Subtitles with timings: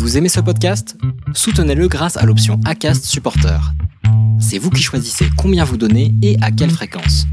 [0.00, 0.96] Vous aimez ce podcast?
[1.34, 3.60] Soutenez-le grâce à l'option ACAST Supporter.
[4.40, 7.26] C'est vous qui choisissez combien vous donnez et à quelle fréquence.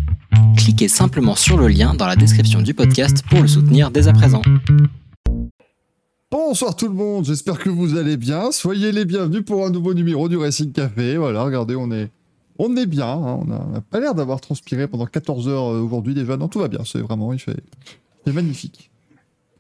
[0.58, 4.14] Cliquez simplement sur le lien dans la description du podcast pour le soutenir dès à
[4.14, 4.42] présent.
[6.30, 8.52] Bonsoir tout le monde, j'espère que vous allez bien.
[8.52, 11.16] Soyez les bienvenus pour un nouveau numéro du Racing Café.
[11.16, 12.12] Voilà, regardez, on est,
[12.60, 13.08] on est bien.
[13.08, 13.40] hein.
[13.42, 16.36] On n'a pas l'air d'avoir transpiré pendant 14 heures euh, aujourd'hui déjà.
[16.36, 16.82] Non, tout va bien.
[16.84, 17.56] C'est vraiment, il fait,
[18.26, 18.92] magnifique.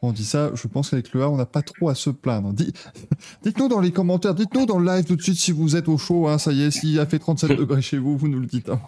[0.03, 2.53] On dit ça, je pense qu'avec le A, on n'a pas trop à se plaindre.
[3.43, 5.97] Dites-nous dans les commentaires, dites-nous dans le live tout de suite si vous êtes au
[5.97, 6.27] chaud.
[6.27, 8.69] hein, ça y est, s'il a fait 37 degrés chez vous, vous nous le dites.
[8.69, 8.79] hein.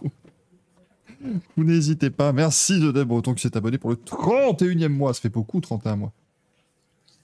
[1.57, 2.31] Vous n'hésitez pas.
[2.31, 5.13] Merci de Breton qui s'est abonné pour le 31e mois.
[5.13, 6.13] Ça fait beaucoup, 31 mois.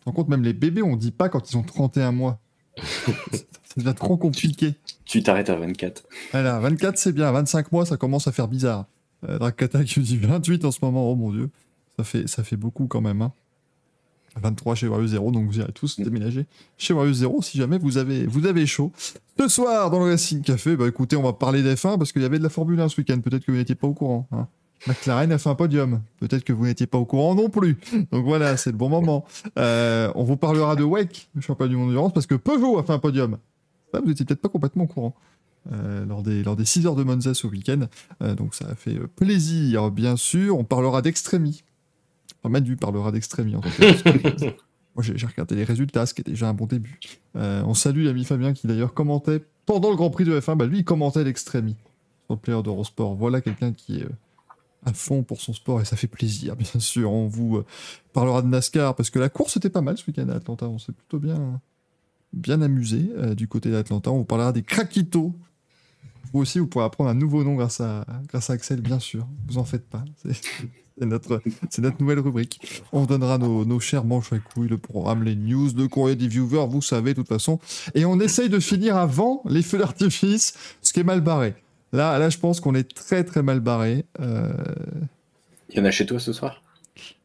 [0.05, 2.39] Tu compte, même les bébés, on dit pas quand ils ont 31 mois.
[3.31, 4.75] Ça devient trop compliqué.
[5.05, 6.03] Tu t'arrêtes à 24.
[6.31, 8.85] Voilà, 24 c'est bien, 25 mois ça commence à faire bizarre.
[9.27, 11.49] Euh, Drakata qui nous dit 28 en ce moment, oh mon dieu.
[11.97, 13.21] Ça fait, ça fait beaucoup quand même.
[13.21, 13.31] hein.
[14.41, 16.45] 23 chez Warrior 0, donc vous irez tous déménager
[16.77, 18.91] chez Warrior 0 si jamais vous avez, vous avez chaud.
[19.39, 22.25] Ce soir, dans le Racing Café, bah écoutez, on va parler d'F1 parce qu'il y
[22.25, 24.27] avait de la Formule 1 ce week-end, peut-être que vous n'étiez pas au courant.
[24.31, 24.47] hein.
[24.87, 27.77] McLaren a fait un podium, peut-être que vous n'étiez pas au courant non plus.
[28.11, 29.25] Donc voilà, c'est le bon moment.
[29.57, 32.83] Euh, on vous parlera de WEC, le championnat du monde d'endurance, parce que Peugeot a
[32.83, 33.37] fait un podium.
[33.93, 35.15] Vous n'étiez peut-être pas complètement au courant.
[35.71, 37.87] euh, lors, des, lors des 6 heures de Monza ce week-end.
[38.21, 40.59] Euh, donc ça a fait plaisir, bien sûr.
[40.59, 41.63] On parlera d'Extremi.
[42.45, 44.45] Enfin, Manu parlera d'Extremi en tant que
[44.95, 46.99] Moi, j'ai regardé les résultats, ce qui est déjà un bon début.
[47.35, 50.55] Euh, on salue l'ami Fabien qui d'ailleurs commentait pendant le Grand Prix de F1.
[50.55, 51.75] Bah, lui, il commentait l'Extremi
[52.27, 53.15] sur le player d'Eurosport.
[53.15, 54.09] Voilà quelqu'un qui est euh,
[54.85, 57.11] à fond pour son sport et ça fait plaisir, bien sûr.
[57.11, 57.65] On vous euh,
[58.13, 60.67] parlera de NASCAR parce que la course était pas mal ce week-end à Atlanta.
[60.67, 61.59] On s'est plutôt bien,
[62.31, 64.11] bien amusé euh, du côté d'Atlanta.
[64.11, 65.33] On vous parlera des Krakito.
[66.31, 69.27] Vous aussi, vous pourrez apprendre un nouveau nom grâce à, grâce à Axel, bien sûr.
[69.47, 70.05] Vous en faites pas.
[70.97, 71.41] C'est notre,
[71.79, 72.81] notre nouvelle rubrique.
[72.93, 76.15] On vous donnera nos, nos chers manches à couilles, le programme, les news, le courrier
[76.15, 77.59] des viewers, vous savez, de toute façon.
[77.95, 81.55] Et on essaye de finir avant les feux d'artifice, ce qui est mal barré.
[81.91, 84.05] Là, là je pense qu'on est très très mal barré.
[84.21, 84.53] Euh,
[85.69, 86.61] Il y en a chez toi ce soir?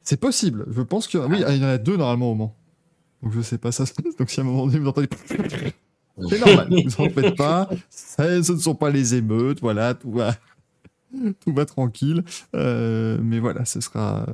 [0.03, 0.67] C'est possible.
[0.75, 2.57] Je pense qu'il y, en a- oui, il y en a deux normalement au Mans.
[3.23, 3.85] Donc je sais pas ça.
[4.19, 5.09] Donc si à un moment donné vous entendez.
[6.29, 7.69] C'est normal, vous en faites pas.
[7.89, 10.35] Ce ne sont pas les émeutes, voilà, tout va,
[11.41, 12.25] tout va tranquille.
[12.55, 14.27] Euh, mais voilà, ce sera.
[14.29, 14.33] euh,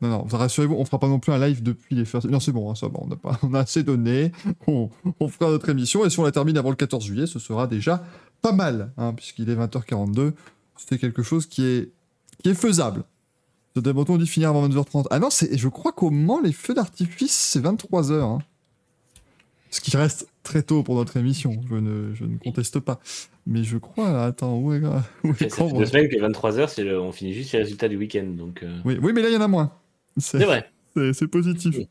[0.00, 2.18] Non, non, rassurez-vous, on fera pas non plus un live depuis les feux.
[2.28, 3.38] Non, c'est bon, hein, ça va, on a, pas...
[3.42, 4.32] on a assez donné.
[4.66, 4.88] On...
[5.28, 8.04] fera notre émission et si on la termine avant le 14 juillet, ce sera déjà
[8.42, 10.32] pas mal, hein, puisqu'il est 20h42.
[10.76, 11.90] C'est quelque chose qui est,
[12.42, 13.04] qui est faisable.
[13.76, 15.06] De Demoton dit finir avant 22h30.
[15.10, 15.56] Ah non, c'est...
[15.56, 18.20] je crois qu'au Mans, les feux d'artifice, c'est 23h.
[18.20, 18.38] hein.
[19.70, 23.00] Ce qui reste très tôt pour notre émission, je ne, je ne conteste pas.
[23.46, 24.80] Mais je crois, attends, où est,
[25.24, 27.88] où est Ça fait deux semaines que 23h, c'est le- on finit juste les résultats
[27.88, 28.24] du week-end.
[28.36, 29.72] Donc, euh, oui, oui, mais là, il y en a moins.
[30.16, 30.70] c'est vrai.
[31.12, 31.74] C'est positif.
[31.76, 31.88] Oui.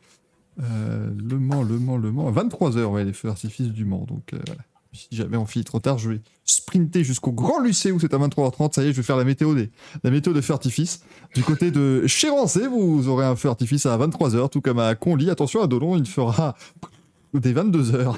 [0.62, 2.32] Euh, le Mans, le Mans, le Mans.
[2.32, 4.06] 23h, ouais, les feux d'artifice du Mans.
[4.08, 4.62] Donc, euh, voilà.
[4.94, 8.18] Si jamais on finit trop tard, je vais sprinter jusqu'au Grand Lucé où c'est à
[8.18, 8.74] 23h30.
[8.76, 9.70] Ça y est, je vais faire la météo des,
[10.04, 11.04] la météo de feux d'artifice.
[11.34, 15.30] Du côté de Chérancé, vous aurez un feu d'artifice à 23h, tout comme à Conly.
[15.30, 16.56] Attention, à Dolon, il fera
[17.34, 18.16] des 22h.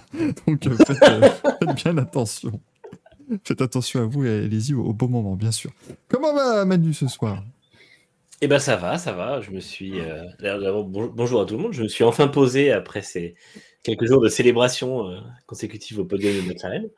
[0.47, 1.29] Donc, euh, faites, euh,
[1.59, 2.59] faites bien attention.
[3.43, 5.71] Faites attention à vous et allez-y au, bon moment, bien sûr.
[6.07, 7.43] Comment va Manu ce soir?
[8.41, 9.39] Eh ben ça va, ça va.
[9.41, 10.01] Je me suis.
[10.01, 10.23] euh,
[10.87, 11.73] bonjour à tout le monde.
[11.73, 13.35] Je me suis enfin posé après ces
[13.83, 16.89] quelques jours de célébration euh, consécutive au podium de McLaren.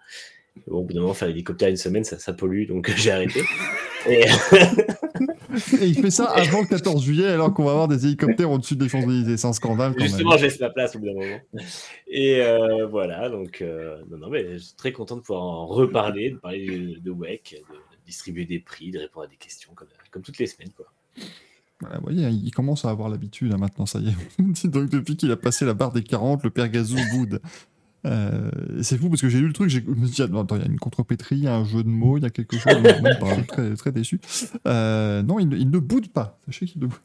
[0.68, 3.42] Bon, au bout d'un moment, faire l'hélicoptère une semaine, ça, ça pollue, donc j'ai arrêté.
[4.08, 4.24] Et,
[5.82, 8.76] Et il fait ça avant le 14 juillet, alors qu'on va avoir des hélicoptères au-dessus
[8.76, 9.38] des Champs-Élysées.
[9.38, 11.40] C'est un scandale quand Justement, laisse la place au bout d'un moment.
[12.08, 15.66] Et euh, voilà, donc, euh, non, non, mais je suis très content de pouvoir en
[15.66, 19.72] reparler, de parler de, de WEC, de distribuer des prix, de répondre à des questions
[19.74, 20.72] comme, comme toutes les semaines.
[20.76, 20.86] Quoi.
[21.82, 24.68] Voilà, vous voyez, il commence à avoir l'habitude hein, maintenant, ça y est.
[24.68, 27.42] Donc depuis qu'il a passé la barre des 40, le père Gazou boude.
[28.06, 28.52] Euh,
[28.82, 30.66] c'est fou parce que j'ai lu le truc, je me suis dit, attends, il y
[30.66, 32.76] a une contrepétrie, il y a un jeu de mots, il y a quelque chose,
[32.82, 34.20] même pas, très, très déçu.
[34.68, 36.38] Euh, non, il, ne- il ne boude pas.
[36.46, 37.00] Sachez qu'il ne boude.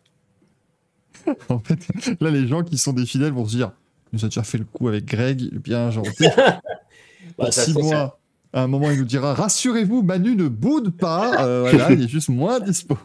[1.49, 1.89] en fait,
[2.21, 3.73] là, les gens qui sont des fidèles vont se dire,
[4.13, 6.27] nous a déjà fait le coup avec Greg, bien gentil.
[7.39, 8.19] Bah, six ça- mois.
[8.53, 11.47] À un moment, il nous dira Rassurez-vous, Manu ne boude pas.
[11.47, 12.99] Euh, voilà, il est juste moins dispo.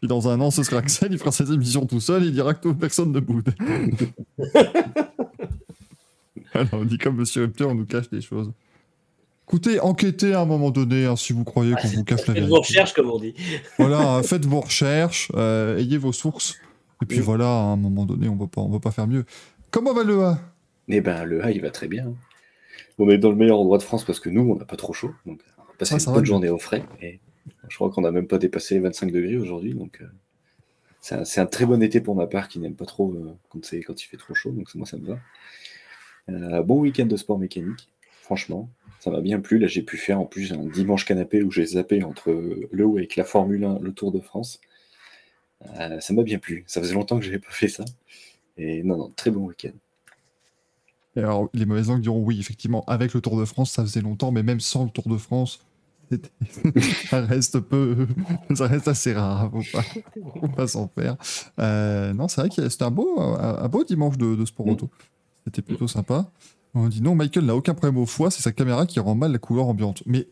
[0.00, 2.52] Puis dans un an, ce sera Axel, il fera ses émissions tout seul, il dira
[2.54, 3.54] que personne ne boude.
[6.58, 8.52] Alors, on dit comme Monsieur Rupture, on nous cache des choses.
[9.46, 12.34] Écoutez, enquêtez à un moment donné hein, si vous croyez qu'on vous cache la Faites
[12.34, 12.50] vérité.
[12.50, 13.34] vos recherches, comme on dit.
[13.78, 16.56] Voilà, hein, faites vos recherches, euh, ayez vos sources.
[17.02, 17.22] Et puis Oui.
[17.24, 19.24] voilà, à un moment donné, on ne va pas faire mieux.
[19.70, 20.38] Comment va le A
[20.88, 22.12] Eh ben, le A, il va très bien.
[22.98, 24.92] On est dans le meilleur endroit de France parce que nous, on n'a pas trop
[24.92, 25.12] chaud.
[25.24, 26.84] Donc, on va passer Ah, une bonne journée au frais.
[27.00, 27.20] Et
[27.68, 29.72] je crois qu'on n'a même pas dépassé les 25 degrés aujourd'hui.
[29.74, 30.06] Donc, euh,
[31.00, 34.02] c'est un, très bon été pour ma part qui n'aime pas trop euh, quand, quand
[34.02, 34.50] il fait trop chaud.
[34.50, 35.18] Donc, moi, ça me va.
[36.28, 37.88] Euh, bon week-end de sport mécanique,
[38.22, 38.68] franchement.
[39.00, 39.58] Ça m'a bien plu.
[39.58, 42.30] Là, j'ai pu faire en plus un dimanche canapé où j'ai zappé entre
[42.70, 44.60] le WEC, la Formule 1, le Tour de France.
[45.78, 46.64] Euh, ça m'a bien plu.
[46.66, 47.84] Ça faisait longtemps que je n'avais pas fait ça.
[48.56, 49.72] Et non, non, très bon week-end.
[51.16, 54.30] Alors, les mauvaises langues diront oui, effectivement, avec le Tour de France, ça faisait longtemps,
[54.32, 55.64] mais même sans le Tour de France,
[57.10, 58.06] ça reste peu,
[58.54, 59.50] ça reste assez rare.
[59.50, 59.82] Faut pas,
[60.40, 61.16] faut pas s'en faire.
[61.58, 64.66] Euh, non, c'est vrai que c'était un beau, un, un beau dimanche de, de sport
[64.66, 64.70] Mm.
[64.70, 64.90] auto.
[65.48, 66.30] C'était plutôt sympa.
[66.74, 69.32] On dit non, Michael n'a aucun problème au foie, c'est sa caméra qui rend mal
[69.32, 70.02] la couleur ambiante.
[70.04, 70.28] Mais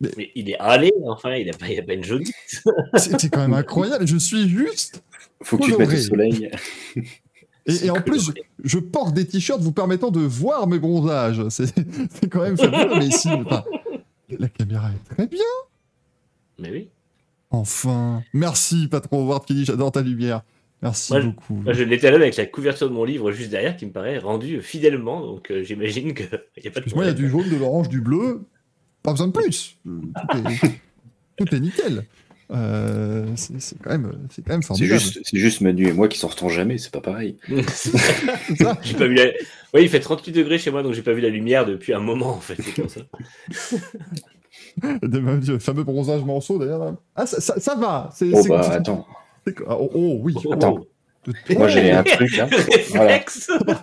[0.00, 2.02] Mais il est allé, enfin, il n'a pas, il a pas une
[2.96, 4.08] c'était quand même incroyable.
[4.08, 5.04] Je suis juste.
[5.42, 6.50] Faut que tu te mettes au soleil.
[7.66, 8.32] Et, et en plus,
[8.64, 11.48] je porte des t-shirts vous permettant de voir mes bronzages.
[11.50, 11.72] C'est
[12.10, 12.98] c'est quand même fabuleux.
[12.98, 13.62] mais si, enfin,
[14.36, 15.44] la caméra est très bien.
[16.58, 16.88] Mais oui.
[17.50, 20.42] Enfin, merci Patron Howard qui dit j'adore ta lumière.
[20.82, 21.54] Merci Moi, je- beaucoup.
[21.54, 24.60] Moi, je l'étalonne avec la couverture de mon livre juste derrière qui me paraît rendue
[24.60, 26.26] fidèlement, donc euh, j'imagine qu'il
[26.62, 28.42] n'y a pas de Excuse-moi, il y a du jaune, de l'orange, du bleu.
[29.02, 29.76] Pas besoin de plus.
[29.86, 30.00] Euh,
[30.30, 30.80] Tout est,
[31.46, 32.04] tout est nickel.
[32.52, 35.00] Euh, c'est c'est quand même, c'est quand même C'est formidable.
[35.00, 37.36] juste, c'est juste Manu et moi qui sortons jamais, c'est pas pareil.
[37.68, 37.96] C'est
[38.56, 38.78] ça.
[38.82, 39.24] j'ai pas vu la...
[39.74, 41.98] Oui, il fait 38 degrés chez moi, donc j'ai pas vu la lumière depuis un
[41.98, 42.54] moment, en fait.
[42.62, 43.00] C'est comme ça.
[45.02, 46.78] Des- Le fameux bronzage morceau d'ailleurs.
[46.84, 46.96] là.
[47.14, 48.10] Ah, ça, ça- ça va.
[48.14, 49.06] C'est, Oh c'est- bah attends,
[49.68, 50.34] oh, oh, oui.
[50.52, 50.78] Attends.
[51.26, 52.48] De- moi j'ai un truc là.
[52.90, 53.20] Voilà.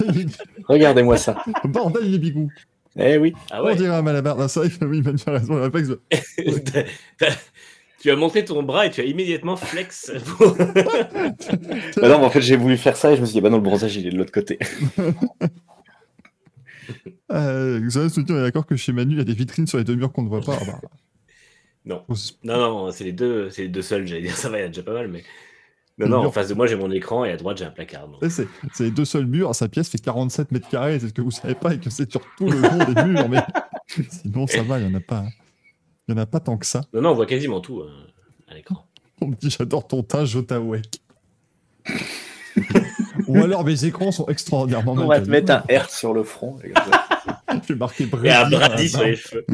[0.70, 1.44] Regardez-moi ça.
[1.66, 2.50] Bordel, il est bigou.
[2.98, 3.34] Eh oui.
[3.52, 4.38] Ah On ouais dirait un malabar.
[4.38, 5.56] Vrai que oui, Manu a raison.
[5.56, 6.00] le réflexe de-
[8.00, 10.12] Tu as monté ton bras et tu as immédiatement flex.
[10.38, 13.42] pour- Bah non, mais en fait j'ai voulu faire ça et je me suis dit
[13.42, 14.58] bah non le bronzage il est de l'autre côté.
[17.32, 19.84] Euh, Xavier on est d'accord que chez Manu, il y a des vitrines sur les
[19.84, 20.58] deux murs qu'on ne voit pas.
[20.62, 20.80] Ah bah,
[21.86, 22.04] Non.
[22.44, 24.64] Non, non, c'est les deux, c'est les deux seuls, j'allais dire, ça va, il y
[24.64, 25.24] en a déjà pas mal, mais.
[26.00, 26.30] Non, non, mur.
[26.30, 28.08] en face de moi, j'ai mon écran et à droite, j'ai un placard.
[28.08, 28.18] donc.
[28.30, 29.54] C'est c'est les deux seuls murs.
[29.54, 31.00] Sa pièce fait 47 mètres carrés.
[31.00, 33.30] C'est ce que vous savez pas et que c'est sur tout le long des murs.
[33.30, 33.44] Mais
[34.10, 34.80] sinon, ça va.
[34.80, 35.24] Il y en a pas.
[36.08, 36.82] Il y en a pas tant que ça.
[36.94, 37.90] Non, non, on voit quasiment tout euh,
[38.48, 38.86] à l'écran.
[39.22, 41.00] On me dit j'adore ton teint, Jotawek.
[43.28, 45.06] Ou alors mes écrans sont extraordinairement mal.
[45.06, 46.58] On va te mettre un R sur le front.
[46.64, 47.08] et comme ça.
[47.68, 48.50] Je vais marquer Et un
[48.88, 49.46] sur les cheveux.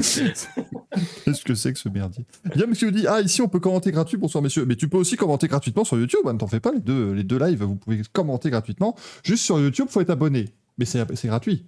[1.25, 2.25] Qu'est-ce que c'est que ce merdier?
[2.54, 4.66] Guillaume qui nous dit Ah, ici on peut commenter gratuit, bonsoir messieurs.
[4.66, 7.13] Mais tu peux aussi commenter gratuitement sur YouTube, hein, ne t'en fais pas, les deux,
[7.13, 8.96] les deux lives, vous pouvez commenter gratuitement.
[9.24, 10.50] Juste sur YouTube, faut être abonné.
[10.78, 11.66] Mais c'est gratuit.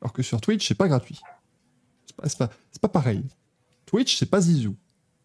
[0.00, 1.20] Alors que sur Twitch, c'est pas gratuit.
[2.06, 3.22] C'est pas, pas, pas pareil.
[3.86, 4.76] Twitch, c'est pas Zizou.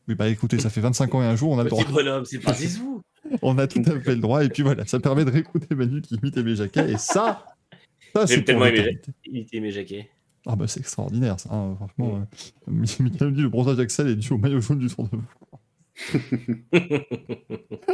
[0.08, 1.84] Oui, bah écoutez, ça fait 25 ans et un jour, on a le droit.
[1.86, 3.02] Bonhomme, c'est pas Zizou.
[3.42, 4.44] On a tout à fait le droit.
[4.44, 6.92] Et puis voilà, ça permet de réécouter Manu qui imite Aimé Jacquet.
[6.92, 7.46] Et ça,
[8.14, 10.10] ça c'est tellement Aimé l'éternité.
[10.47, 12.21] Ah bah c'est extraordinaire ça, hein, franchement.
[12.68, 15.62] euh, Michael dit le bronzage d'Axel est dû au maillot jaune du Tour de France.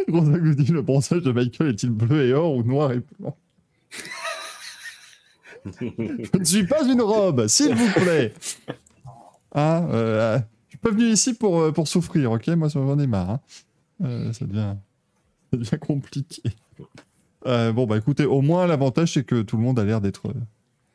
[0.09, 3.37] Gonzague nous dit le bronzage de Michael est-il bleu et or ou noir et blanc
[5.81, 8.33] Je ne suis pas une robe, s'il vous plaît.
[9.53, 13.07] Hein, euh, je suis pas venu ici pour, euh, pour souffrir, ok Moi j'en ai
[13.07, 13.29] marre.
[13.29, 13.39] hein.
[14.03, 14.75] Euh, ça, devient,
[15.51, 16.41] ça devient compliqué.
[17.45, 20.33] Euh, bon bah écoutez, au moins l'avantage c'est que tout le monde a l'air d'être...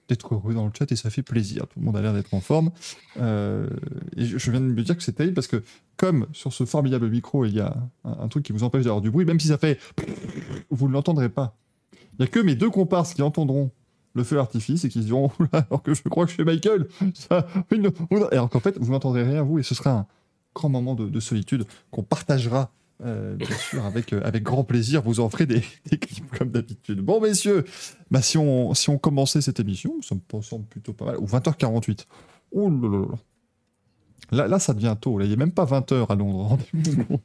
[0.08, 1.66] d'être heureux dans le chat et ça fait plaisir.
[1.66, 2.70] Tout le monde a l'air d'être en forme.
[3.18, 3.68] Euh,
[4.16, 5.62] et je, je viens de me dire que c'est terrible parce que,
[5.96, 9.10] comme sur ce formidable micro, il y a un, truc qui vous empêche d'avoir du
[9.10, 9.78] bruit, même si ça fait.
[10.70, 11.56] Vous ne l'entendrez pas.
[11.94, 13.70] Il n'y a que mes deux comparses qui entendront
[14.14, 17.46] le feu d'artifice et qui se diront alors que je crois que chez Michael, ça.
[18.10, 18.28] oula.
[18.32, 20.06] Alors qu'en fait, vous n'entendrez rien, vous, et ce sera un
[20.54, 22.70] grand moment de solitude qu'on partagera.
[23.04, 26.50] Euh, bien sûr, avec, euh, avec grand plaisir, vous en ferez des, des clips comme
[26.50, 27.00] d'habitude.
[27.00, 27.64] Bon, messieurs,
[28.10, 31.18] bah, si, on, si on commençait cette émission, ça me semble plutôt pas mal.
[31.18, 32.06] Ou 20h48.
[32.52, 33.16] Ouh là là là.
[34.32, 35.18] Là, là, ça devient tôt.
[35.18, 36.58] Là, il n'y a même pas 20h à Londres.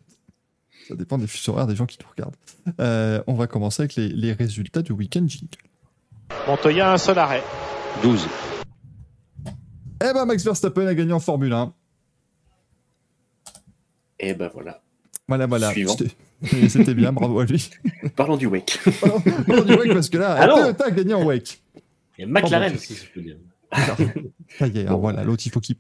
[0.87, 2.35] Ça dépend des fuseaux horaires des gens qui nous regardent.
[2.79, 5.47] Euh, on va commencer avec les, les résultats du week-end jingle.
[6.47, 7.43] Montoya, un seul arrêt.
[8.03, 8.27] 12.
[10.03, 11.73] Eh ben, Max Verstappen a gagné en Formule 1.
[14.19, 14.81] Et ben voilà.
[15.31, 15.71] Voilà, voilà.
[16.67, 17.69] C'était- bien, bravo à lui.
[18.17, 18.79] Parlons du WEC.
[19.47, 21.61] Non, du WEC, parce que là, a gagné en WEC.
[22.17, 23.37] Il y a McLaren Oh, aussi, si je peux dire.
[24.59, 25.77] Ça y est, voilà, l'autre, il faut qu'il...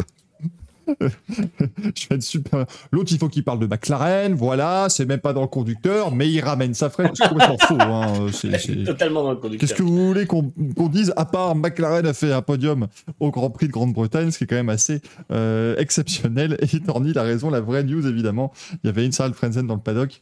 [1.95, 2.65] Je vais être super...
[2.91, 6.29] L'autre, il faut qu'il parle de McLaren, voilà, c'est même pas dans le conducteur, mais
[6.29, 7.09] il ramène sa fraise.
[7.15, 9.67] C'est complètement faux, hein, c'est- Totalement dans le conducteur.
[9.67, 12.87] Qu'est-ce que vous voulez qu'on qu'on dise à part McLaren a fait un podium
[13.19, 16.57] au Grand Prix de Grande-Bretagne, ce qui est quand même assez euh, exceptionnel.
[16.61, 18.51] Et Torny a raison, la vraie news évidemment.
[18.83, 20.21] Il y avait une Charles Frenzen dans le paddock.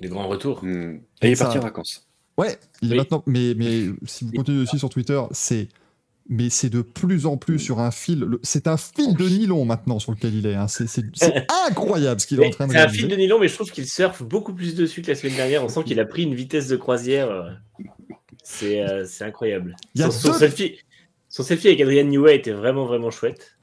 [0.00, 0.64] Les grands retours.
[0.64, 1.00] Hmm.
[1.22, 2.08] Et il est parti en vacances.
[2.38, 3.22] Ouais, il est maintenant.
[3.26, 5.68] Mais, mais si vous continuez aussi sur Twitter, c'est.
[6.28, 8.26] Mais c'est de plus en plus sur un fil.
[8.42, 10.54] C'est un fil de nylon maintenant sur lequel il est.
[10.54, 10.66] hein.
[10.68, 10.86] C'est
[11.68, 13.70] incroyable ce qu'il est en train de C'est un fil de nylon, mais je trouve
[13.70, 15.64] qu'il surfe beaucoup plus dessus que la semaine dernière.
[15.64, 17.28] On sent qu'il a pris une vitesse de croisière.
[17.30, 17.50] euh,
[18.44, 19.76] C'est euh, c'est incroyable.
[19.96, 20.72] Son, son deux- seul fil,
[21.28, 23.56] Son selfie avec Adrian Newey était vraiment, vraiment chouette.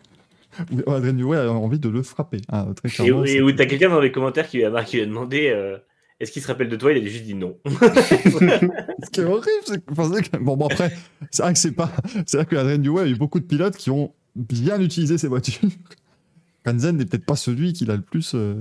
[0.71, 2.41] Oui, Newey a envie de le frapper.
[2.49, 4.95] hein, très Et, c'est- où t'as quelqu'un dans les commentaires qui lui a, marqué, qui
[4.97, 5.77] lui a demandé euh,
[6.19, 6.91] est-ce qu'il se rappelle de toi?
[6.91, 7.57] Il a juste dit non.
[7.65, 10.91] Ce qui est horrible, c'est que, bon, bon, après,
[11.31, 11.91] c'est vrai que c'est pas.
[12.25, 15.27] C'est vrai que Adrien Newey a eu beaucoup de pilotes qui ont bien utilisé ses
[15.27, 15.69] voitures.
[16.65, 18.33] Frenzen n'est peut-être pas celui qui l'a le plus.
[18.35, 18.55] euh,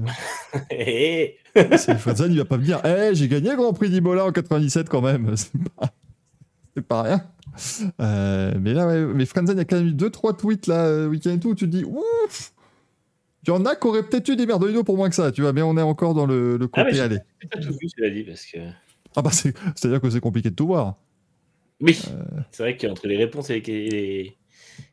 [0.71, 4.33] c'est- Frenzen, il va pas me dire Eh, j'ai gagné le Grand Prix d'Imola en
[4.33, 5.37] 97 quand même.
[5.37, 5.93] C'est pas,
[6.77, 7.23] c'est pas rien.
[8.01, 10.85] Euh, mais là, ouais, mais Frenzen, il y a quand même eu 2-3 tweets là,
[10.87, 12.53] euh, week-end et tout, où tu te dis Ouf
[13.49, 15.41] Il y en a qui auraient peut-être eu des Merdolino pour moins que ça, tu
[15.41, 17.19] vois, mais on est encore dans le, le Ah, côté mais j'ai- allez.
[17.41, 18.59] J'ai pas tout vu, cela dit, parce que.
[19.17, 20.97] Ah bah, c'est- c'est-à-dire que c'est compliqué de tout voir.
[21.81, 22.25] Oui, Euh.
[22.51, 24.37] c'est vrai qu'entre les réponses et les, et les,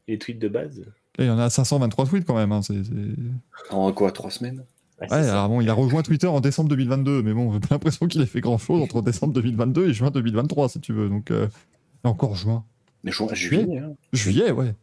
[0.08, 0.80] les tweets de base.
[1.18, 2.52] Et il y en a 523 tweets quand même.
[2.54, 3.74] hein, c'est- c'est...
[3.76, 4.64] En quoi, trois semaines?
[5.02, 8.08] Ouais, alors bon, il a rejoint Twitter en décembre 2022, mais bon, j'ai pas l'impression
[8.08, 11.10] qu'il ait fait grand chose entre décembre 2022 et juin 2023, si tu veux.
[11.10, 11.48] Donc, euh,
[12.06, 12.64] encore juin.
[13.04, 13.94] Mais juin, juillet, hein.
[14.14, 14.74] Juillet, ouais.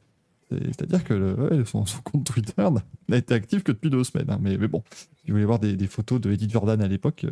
[0.52, 2.66] C'est- C'est-à-dire que le, ouais, son, son compte Twitter
[3.08, 4.30] n'a- été actif que depuis deux semaines.
[4.30, 4.38] hein.
[4.40, 7.24] Mais, mais bon, si vous voulez voir des, des photos de Edith Jordan à l'époque,
[7.24, 7.30] euh,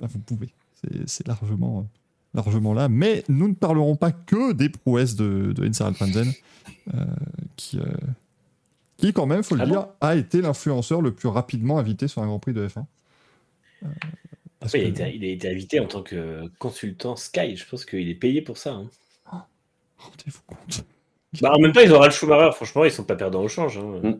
[0.00, 0.48] bah, vous pouvez.
[1.06, 1.82] C'est- largement, euh,
[2.34, 2.88] largement là.
[2.88, 6.32] Mais nous ne parlerons pas que des prouesses de, de Alpanzen,
[6.94, 7.04] euh,
[7.56, 7.84] qui, euh,
[8.98, 12.22] qui, quand même, faut le Ah dire, a été l'influenceur le plus rapidement invité sur
[12.22, 12.84] un Grand Prix de F1.
[13.84, 13.88] Euh,
[14.60, 17.56] parce Après, il, a été, il a été invité en tant que consultant Sky.
[17.56, 18.72] Je pense qu'il est payé pour ça.
[18.74, 18.88] hein.
[19.98, 20.84] Rendez-vous compte.
[21.42, 22.50] Bah, en même temps, ils ont Ralph Schumacher.
[22.54, 23.78] Franchement, ils sont pas perdants au change.
[23.78, 24.00] hein.
[24.02, 24.14] Mm.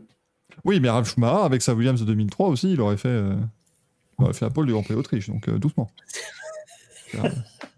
[0.65, 3.35] Oui, mais Ralf Schumacher, avec sa Williams de 2003 aussi, il aurait fait, euh,
[4.19, 5.91] il aurait fait la pole du Grand Prix d'Autriche, donc euh, doucement.
[7.09, 7.33] Faire,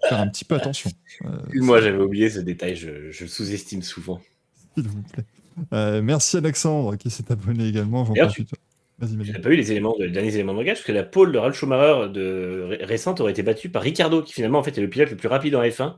[0.08, 0.90] faire un petit peu attention,
[1.24, 2.76] euh, Moi, j'avais oublié ce détail.
[2.76, 4.20] Je, je le sous-estime souvent.
[4.74, 5.24] s'il vous plaît.
[5.72, 8.04] Euh, merci Alexandre qui s'est abonné également.
[8.04, 9.24] Vas-y.
[9.24, 11.32] J'ai pas eu les éléments, de- les derniers éléments de langage, parce que la pole
[11.32, 14.76] de Ralf Schumacher de, ré- récente aurait été battue par Ricardo, qui finalement en fait
[14.78, 15.94] est le pilote le plus rapide en F1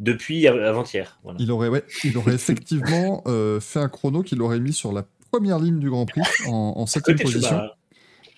[0.00, 1.18] depuis av- avant-hier.
[1.22, 1.38] Voilà.
[1.40, 5.04] Il aurait, ouais, il aurait effectivement euh, fait un chrono qu'il aurait mis sur la
[5.30, 7.60] première ligne du Grand Prix en, en septième position.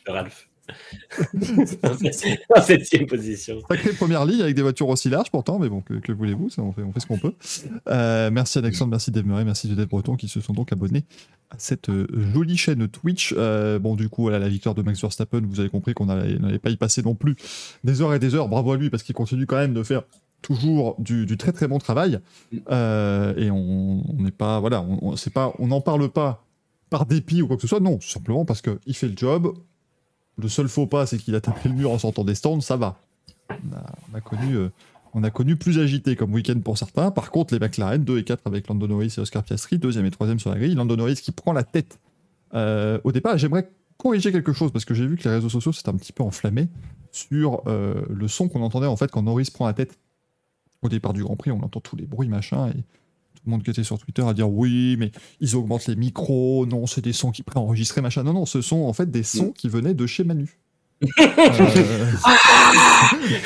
[0.07, 0.49] De Ralph.
[2.57, 3.61] en septième position.
[3.71, 6.73] Sacrée première ligne avec des voitures aussi larges pourtant, mais bon, que, que voulez-vous, on
[6.73, 7.35] fait, on fait ce qu'on peut.
[7.89, 11.05] Euh, merci Alexandre, merci Dave Murray, merci Judith Breton qui se sont donc abonnés
[11.51, 13.33] à cette euh, jolie chaîne Twitch.
[13.37, 16.59] Euh, bon, du coup, voilà, la victoire de Max Verstappen, vous avez compris qu'on n'allait
[16.59, 17.37] pas y passer non plus
[17.85, 18.49] des heures et des heures.
[18.49, 20.03] Bravo à lui parce qu'il continue quand même de faire
[20.43, 22.21] toujours du, du très très bon travail.
[22.71, 26.45] Euh, et on n'est pas, voilà, on pas, on n'en parle pas
[26.91, 29.55] par dépit ou quoi que ce soit, non, simplement parce qu'il fait le job.
[30.39, 32.77] Le seul faux pas, c'est qu'il a tapé le mur en sortant des stands, ça
[32.77, 32.99] va.
[33.49, 34.69] On a, on a connu, euh,
[35.15, 37.11] on a connu plus agité comme week-end pour certains.
[37.11, 40.11] Par contre, les McLaren, 2 et 4 avec Lando Norris et Oscar Piastri, deuxième et
[40.11, 40.75] troisième sur la grille.
[40.75, 41.99] Lando Norris qui prend la tête
[42.55, 43.39] euh, au départ.
[43.39, 46.13] J'aimerais corriger quelque chose parce que j'ai vu que les réseaux sociaux s'étaient un petit
[46.13, 46.69] peu enflammés
[47.13, 49.99] sur le son qu'on entendait en fait quand Norris prend la tête
[50.83, 51.51] au départ du Grand Prix.
[51.51, 54.35] On entend tous les bruits, machin, et tout le monde qui était sur Twitter à
[54.35, 58.23] dire oui, mais ils augmentent les micros, non, c'est des sons qui préenregistrés, machin.
[58.23, 60.59] Non, non, ce sont en fait des sons qui venaient de chez Manu.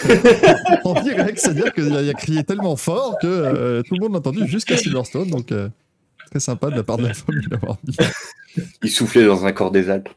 [0.06, 0.44] Euh,
[0.84, 4.46] en direct, c'est-à-dire qu'il a, crié tellement fort que euh, tout le monde l'a entendu
[4.46, 5.68] jusqu'à Silverstone, donc euh,
[6.30, 7.96] très sympa de la part de la femme de l'avoir dit.
[8.82, 10.08] Il soufflait dans un corps des Alpes.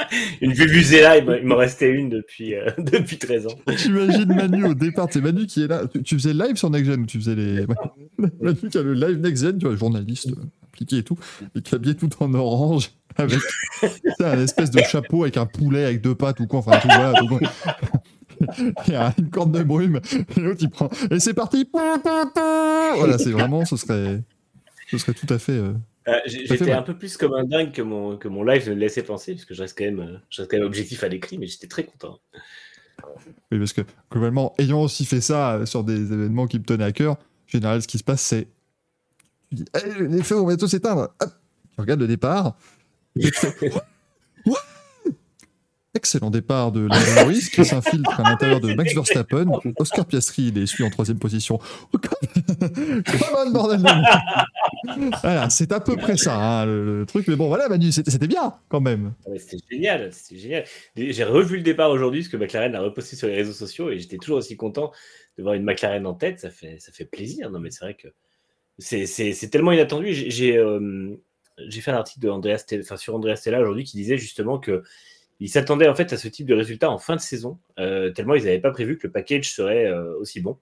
[0.40, 3.54] Une Vuvuzela, il m'en- restait une depuis, euh, depuis 13 ans.
[3.76, 5.82] J'imagine Manu au départ, c'est Manu qui est là.
[5.92, 7.66] Tu, tu faisais le live sur Next Gen ou tu faisais les.
[8.40, 11.18] Manu qui a le live Next Gen, tu vois, journaliste euh, impliqué et tout,
[11.56, 13.38] et qui habillé tout en orange, avec
[13.80, 16.88] tu un espèce de chapeau avec un poulet avec deux pattes ou quoi, enfin tout,
[16.88, 17.12] voilà.
[17.18, 17.38] tout,
[18.86, 20.00] Il y a une corde de brume,
[20.36, 20.88] et l'autre il prend.
[21.10, 21.68] Et c'est parti
[22.96, 24.22] Voilà, c'est vraiment, ce serait.
[24.90, 25.52] Ce serait tout à fait.
[25.52, 25.72] euh,
[26.08, 29.02] Euh, J'étais un peu plus comme un dingue que mon, que mon live ne laissait
[29.02, 31.38] penser, parce que je reste quand même, euh, je reste quand même objectif à l'écrit,
[31.38, 32.18] mais j'étais très content.
[33.50, 36.84] Oui, parce que globalement, ayant aussi fait ça euh, sur des événements qui me tenaient
[36.84, 38.48] à cœur, en général, ce qui se passe, c'est.
[39.50, 39.64] Tu dis,
[40.00, 41.14] les feux vont bientôt s'éteindre.
[41.20, 41.30] Hop,
[41.74, 42.56] Tu regardes le départ.
[43.16, 43.80] et tu fais, Ouais,
[44.46, 44.54] ouais.
[45.94, 49.44] Excellent départ de Lando Norris qui s'infiltre à l'intérieur de Max Verstappen.
[49.78, 51.58] Oscar Piastri, il est suit en troisième position.
[51.92, 53.82] Oh, Pas mal, bordel.
[55.20, 57.28] Voilà, c'est à peu près ça, hein, le, le truc.
[57.28, 59.12] Mais bon, voilà, Manu, c'était bien quand même.
[59.26, 60.64] Ah ouais, c'était génial, c'était génial.
[60.96, 63.98] J'ai revu le départ aujourd'hui, parce que McLaren l'a reposté sur les réseaux sociaux, et
[63.98, 64.92] j'étais toujours aussi content
[65.36, 67.50] de voir une McLaren en tête, ça fait, ça fait plaisir.
[67.50, 68.08] Non, mais c'est vrai que
[68.78, 70.14] c'est- tellement inattendu.
[70.14, 71.10] J'ai- euh,
[71.68, 74.58] j'ai fait un article de Andrea Stella, enfin, sur Andrea Stella aujourd'hui qui disait justement
[74.58, 74.82] que
[75.42, 78.36] ils s'attendaient en fait à ce type de résultat en fin de saison, euh, tellement
[78.36, 80.56] ils n'avaient pas prévu que le package serait euh, aussi bon.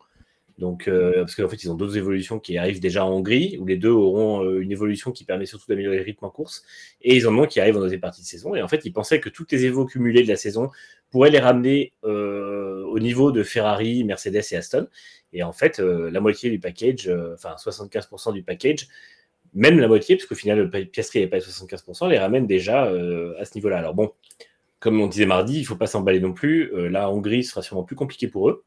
[0.56, 3.66] Donc, euh, parce qu'en fait, ils ont d'autres évolutions qui arrivent déjà en Hongrie, où
[3.66, 6.64] les deux auront une évolution qui permet surtout d'améliorer le rythme en course,
[7.00, 8.54] et ils en ont qui arrivent en deuxième partie de saison.
[8.54, 10.70] Et en fait, ils pensaient que toutes les évos cumulées de la saison
[11.10, 14.86] pourrait les ramener au niveau de Ferrari, Mercedes et Aston.
[15.32, 18.86] Et en fait, la moitié du package, enfin 75% du package,
[19.54, 23.54] même la moitié, parce qu'au final, Piastri n'est pas 75%, les ramène déjà à ce
[23.54, 23.78] niveau-là.
[23.78, 24.12] Alors bon,
[24.80, 26.70] comme on disait mardi, il ne faut pas s'emballer non plus.
[26.90, 28.64] la Hongrie sera sûrement plus compliqué pour eux.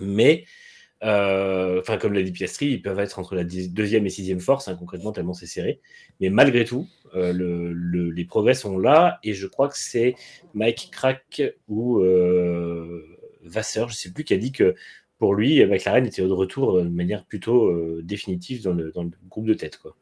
[0.00, 0.44] Mais
[1.04, 4.68] euh, enfin, comme l'a dit Piastri, ils peuvent être entre la deuxième et sixième force,
[4.68, 5.80] hein, concrètement, tellement c'est serré.
[6.20, 10.16] Mais malgré tout, euh, le, les progrès sont là, et je crois que c'est
[10.54, 13.04] Mike Crack ou euh,
[13.42, 14.74] Vasseur, je ne sais plus, qui a dit que
[15.18, 19.46] pour lui, McLaren était de retour de manière plutôt définitive dans le, dans le, groupe
[19.46, 19.78] de tête.
[19.78, 19.96] Quoi.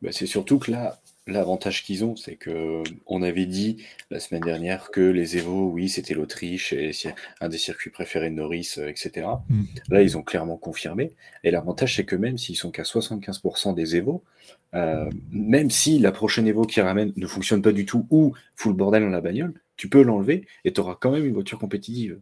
[0.00, 4.42] Bah, c'est surtout que là, L'avantage qu'ils ont, c'est que on avait dit la semaine
[4.42, 6.90] dernière que les Evo, oui, c'était l'Autriche et
[7.40, 9.28] un des circuits préférés de Norris, euh, etc.
[9.48, 9.62] Mm.
[9.88, 11.12] Là, ils ont clairement confirmé.
[11.44, 14.24] Et l'avantage, c'est que même s'ils sont qu'à 75% des Evo,
[14.74, 18.72] euh, même si la prochaine Evo qui ramène ne fonctionne pas du tout ou full
[18.72, 22.18] bordel dans la bagnole, tu peux l'enlever et tu auras quand même une voiture compétitive.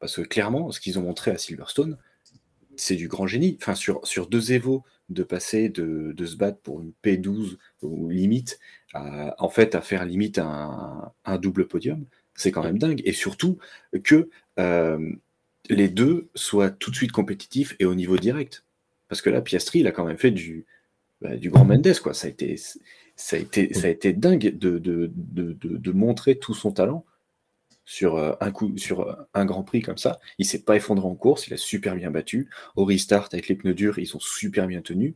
[0.00, 1.98] Parce que clairement, ce qu'ils ont montré à Silverstone,
[2.76, 3.56] c'est du grand génie.
[3.60, 8.08] Enfin, sur, sur deux Evo, de passer de, de, se battre pour une P12 ou
[8.08, 8.58] limite,
[8.94, 13.02] à, en fait, à faire limite un, un double podium, c'est quand même dingue.
[13.04, 13.58] Et surtout
[14.02, 15.12] que euh,
[15.68, 18.64] les deux soient tout de suite compétitifs et au niveau direct.
[19.08, 20.66] Parce que là, Piastri, il a quand même fait du,
[21.20, 22.14] bah, du grand Mendes, quoi.
[22.14, 22.56] Ça a été,
[23.16, 27.04] ça a été, ça a dingue de, de, de, de montrer tout son talent
[27.84, 30.18] sur euh, un coup, sur euh, un Grand Prix comme ça.
[30.38, 32.50] Il s'est pas effondré en course, il a super bien battu.
[32.76, 35.14] Au restart avec les pneus durs, ils sont super bien tenus.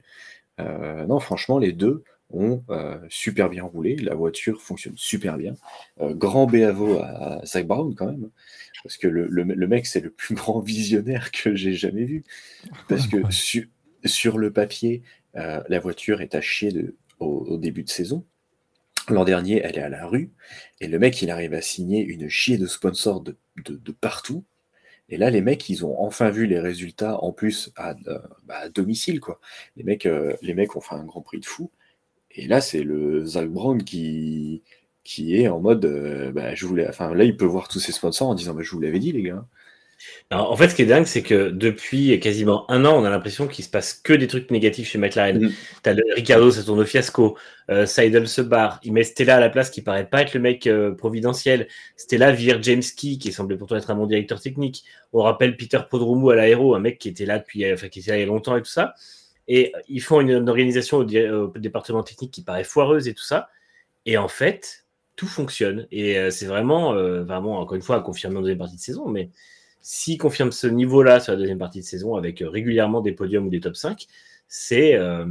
[0.60, 2.62] Euh, non, franchement, les deux ont
[3.08, 3.96] super bien roulé.
[3.96, 5.54] La voiture fonctionne super bien.
[5.98, 8.28] grand béavo à, Zach Brown quand même,
[8.82, 12.24] parce que le, mec c'est le plus grand visionnaire que j'ai jamais vu.
[12.86, 13.22] Parce que
[14.04, 18.26] sur le papier, la voiture est à chier de, au début de saison.
[19.08, 20.32] L'an dernier, elle est à la rue,
[20.80, 23.36] et le mec, il arrive à signer une chier de sponsors de,
[24.00, 24.44] partout.
[25.08, 28.68] Et là, les mecs, ils ont enfin vu les résultats, en plus à, euh, bah,
[28.68, 29.40] domicile, quoi.
[29.76, 31.70] Les mecs, euh, les mecs ont fait un grand prix de fou.
[32.30, 34.62] Et là, c'est le Zach Brown qui,
[35.04, 37.92] qui est en mode, euh, bah, je voulais, enfin, là, il peut voir tous ses
[37.92, 39.46] sponsors en disant, bah, je vous l'avais dit, les gars
[40.30, 43.46] en fait, ce qui est dingue, c'est que depuis quasiment un an, on a l'impression
[43.46, 45.46] qu'il se passe que des trucs négatifs chez McLaren.
[45.46, 45.52] Mm.
[45.82, 47.36] T'as le Ricardo, ça tourne au fiasco.
[47.70, 48.80] Euh, Seidel se barre.
[48.82, 51.68] Il met Stella à la place qui paraît pas être le mec euh, providentiel.
[51.96, 54.84] Stella vire James Key, qui semblait pourtant être un bon directeur technique.
[55.12, 58.10] On rappelle Peter Podromou à l'aéro, un mec qui était là depuis, enfin, qui était
[58.10, 58.94] là il y a longtemps et tout ça.
[59.48, 61.04] Et ils font une, organisation au,
[61.56, 63.48] département technique qui paraît foireuse et tout ça.
[64.04, 65.86] Et en fait, tout fonctionne.
[65.90, 69.08] Et euh, c'est vraiment, vraiment, encore une fois, à confirmer en deuxième partie de saison,
[69.08, 69.30] mais
[69.80, 73.46] s'il confirme ce niveau-là sur la deuxième partie de saison avec euh, régulièrement des podiums
[73.46, 74.06] ou des top 5,
[74.72, 75.26] euh,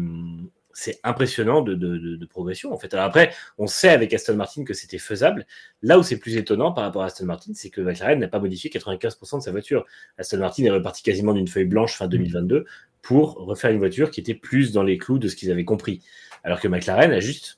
[0.74, 2.72] c'est impressionnant de, progression.
[2.72, 2.94] En fait.
[2.94, 5.48] après, on sait avec Aston Martin que c'était faisable.
[5.82, 8.40] Là où c'est plus étonnant par rapport à Aston Martin, c'est que McLaren n'a pas
[8.40, 9.86] modifié 95% de sa voiture.
[10.18, 12.66] Aston Martin est reparti quasiment d'une feuille blanche fin 2022
[13.02, 16.04] pour refaire une voiture qui était plus dans les clous de ce qu'ils avaient compris.
[16.44, 17.57] Alors que McLaren a juste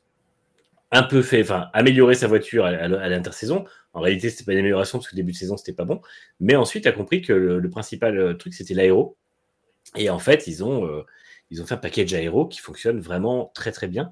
[0.92, 3.66] un peu fait, enfin, améliorer sa voiture à, l'intersaison.
[3.94, 6.02] En réalité, c'était pas une amélioration parce que début de saison, c'était pas bon.
[6.40, 9.18] Mais ensuite, a compris que le, principal euh, truc, c'était l'aéro.
[9.96, 11.04] Et en fait, ils ont, euh,
[11.52, 14.12] ils ont fait un package aéro qui fonctionne vraiment très très bien,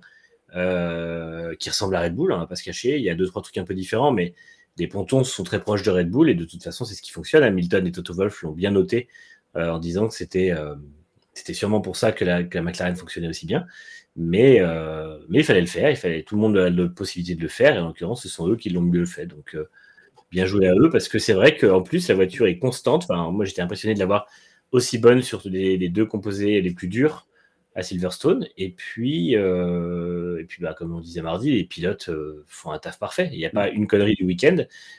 [0.56, 2.98] euh, qui ressemble à Red Bull, on va pas se cacher.
[2.98, 4.36] Il y a deux, trois trucs un peu différents, mais
[4.78, 7.12] les pontons sont très proches de Red Bull et de toute façon, c'est ce qui
[7.12, 7.44] fonctionne.
[7.44, 9.08] Hamilton et Toto Wolff l'ont bien noté
[9.56, 10.54] en disant que c'était
[11.54, 13.66] sûrement pour ça que la, McLaren fonctionnait aussi bien.
[14.18, 17.36] Mais, euh, mais il fallait le faire, il fallait, tout le monde a la possibilité
[17.36, 19.28] de le faire, et en l'occurrence, ce sont eux qui l'ont mieux fait.
[19.28, 19.70] Donc, euh,
[20.32, 23.04] bien joué à eux, parce que c'est vrai qu'en plus, la voiture est constante.
[23.04, 24.28] Enfin, moi, j'étais impressionné de l'avoir
[24.72, 27.28] aussi bonne sur les, deux composés les plus durs
[27.76, 28.48] à Silverstone.
[28.58, 32.10] Et puis, euh, et puis bah, comme on disait mardi, les pilotes
[32.48, 33.30] font un taf parfait.
[33.32, 34.58] Il n'y a pas une connerie du week-end.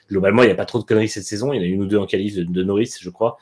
[0.09, 1.53] Globalement, il n'y a pas trop de conneries cette saison.
[1.53, 3.39] Il y en a une ou deux en qualif de Norris, je crois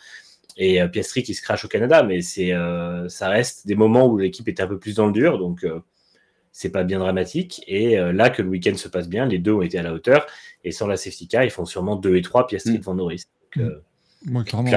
[0.57, 4.07] et euh, Piastri qui se crache au Canada, mais c'est, euh, ça reste des moments
[4.07, 5.81] où l'équipe est un peu plus dans le dur, donc euh,
[6.53, 7.62] c'est pas bien dramatique.
[7.66, 10.27] Et là que le week-end se passe bien, les deux ont été à la hauteur,
[10.64, 12.79] et sans la safety car, ils font sûrement 2 et 3 Piastri mm.
[12.79, 13.25] devant Norris.
[13.57, 13.81] Donc, mm.
[14.25, 14.71] Moi, clairement,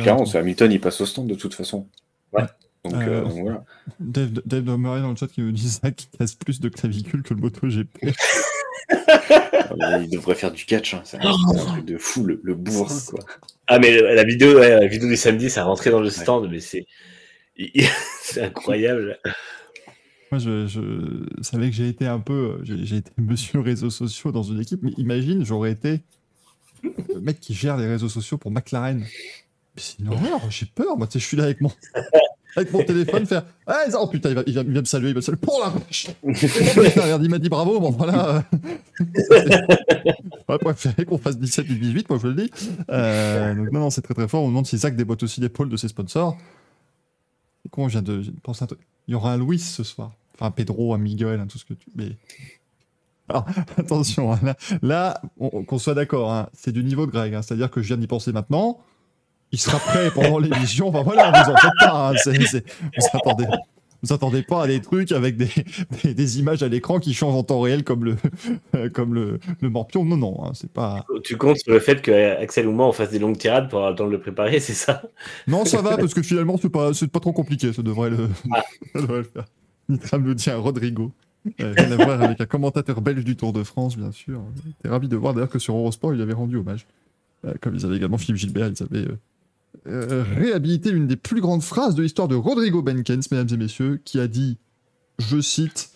[0.00, 1.86] clairement, c'est Hamilton, il passe au stand de toute façon.
[2.32, 2.42] Ouais.
[2.84, 3.64] Donc, voilà.
[4.00, 7.34] Dave, Dave dans le chat qui me dit ça, qui casse plus de clavicules que
[7.34, 7.88] le MotoGP.
[8.90, 11.02] il devrait faire du catch, hein.
[11.04, 13.20] c'est un, truc de fou, le, le bourrin, quoi.
[13.66, 16.86] Ah, mais la vidéo, la vidéo du samedi, ça rentrait dans le stand, mais c'est
[18.22, 19.18] c'est incroyable.
[20.30, 22.60] Moi, je, savais que j'ai été un peu.
[22.62, 26.00] J'ai été monsieur réseaux sociaux dans une équipe, mais imagine, j'aurais été
[26.82, 29.04] le mec qui gère les réseaux sociaux pour McLaren.
[29.76, 30.96] C'est une horreur, j'ai peur.
[30.96, 31.70] Moi, tu sais, je suis là avec mon,
[32.56, 35.08] avec mon téléphone, faire ah, Oh putain, il, va, il, vient, il vient me saluer,
[35.10, 38.44] il va me saluer pour la vache Regarde, Il m'a dit bravo, bon voilà.
[40.48, 42.50] ouais, préféré qu'on fasse 17 et 18, moi je le dis.
[42.90, 44.42] Euh, donc, non, non, c'est très très fort.
[44.42, 46.36] On me demande si Zach déboîte aussi l'épaule de ses sponsors.
[47.70, 50.12] Comment on vient de, penser à un truc Il y aura un Louis ce soir.
[50.34, 51.88] Enfin, Pedro, un Miguel, tout ce que tu.
[51.94, 52.16] Mais.
[53.28, 53.44] Alors,
[53.76, 57.34] attention, hein, là, là qu'on soit d'accord, hein, c'est du niveau de Greg.
[57.34, 58.80] Hein, C'est-à-dire que je viens d'y penser maintenant
[59.52, 60.88] il sera prêt pendant l'émission.
[60.88, 62.10] Enfin voilà, vous en faites pas.
[62.10, 62.14] Hein,
[62.96, 63.46] vous attendez.
[64.00, 65.50] Vous attendez pas à des trucs avec des,
[66.04, 70.04] des, images à l'écran qui changent en temps réel comme le, comme le, le morpion.
[70.04, 71.04] Non, non, hein, c'est pas.
[71.24, 74.10] Tu comptes sur le fait qu'Axel ou moi on fasse des longues tirades pour attendre
[74.10, 75.02] de le préparer, c'est ça?
[75.48, 77.72] Non, ça va parce que finalement c'est pas, pas trop compliqué.
[77.72, 78.62] Ça devrait le, ah.
[78.92, 79.46] ça devrait le faire.
[79.88, 81.10] Nitram nous dit un Rodrigo.
[81.60, 84.42] Euh, rien à voir avec un commentateur belge du Tour de France, bien sûr.
[84.64, 86.86] J'étais ravi de voir d'ailleurs que sur Eurosport il avait rendu hommage.
[87.44, 89.18] Euh, comme ils avaient également Philippe Gilbert, ils avaient euh,
[89.88, 94.00] euh, réhabiliter une des plus grandes phrases de l'histoire de Rodrigo Benkens, mesdames et messieurs,
[94.04, 94.58] qui a dit,
[95.18, 95.90] je cite,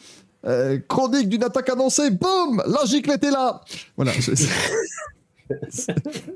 [0.46, 3.60] euh, chronique d'une attaque annoncée, boum, la giclette est là.
[3.96, 4.12] Voilà.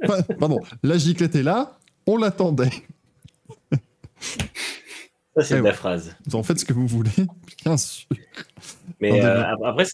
[0.38, 2.73] Pardon, la giclette est là, on l'attendait.
[5.37, 6.14] Ça, c'est la phrase.
[6.27, 7.11] Vous en faites ce que vous voulez,
[7.64, 8.07] bien sûr.
[9.01, 9.87] Mais euh, après,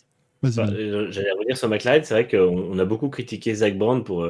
[0.42, 4.26] j'allais revenir sur McLaren, c'est vrai qu'on a beaucoup critiqué Zach Brown pour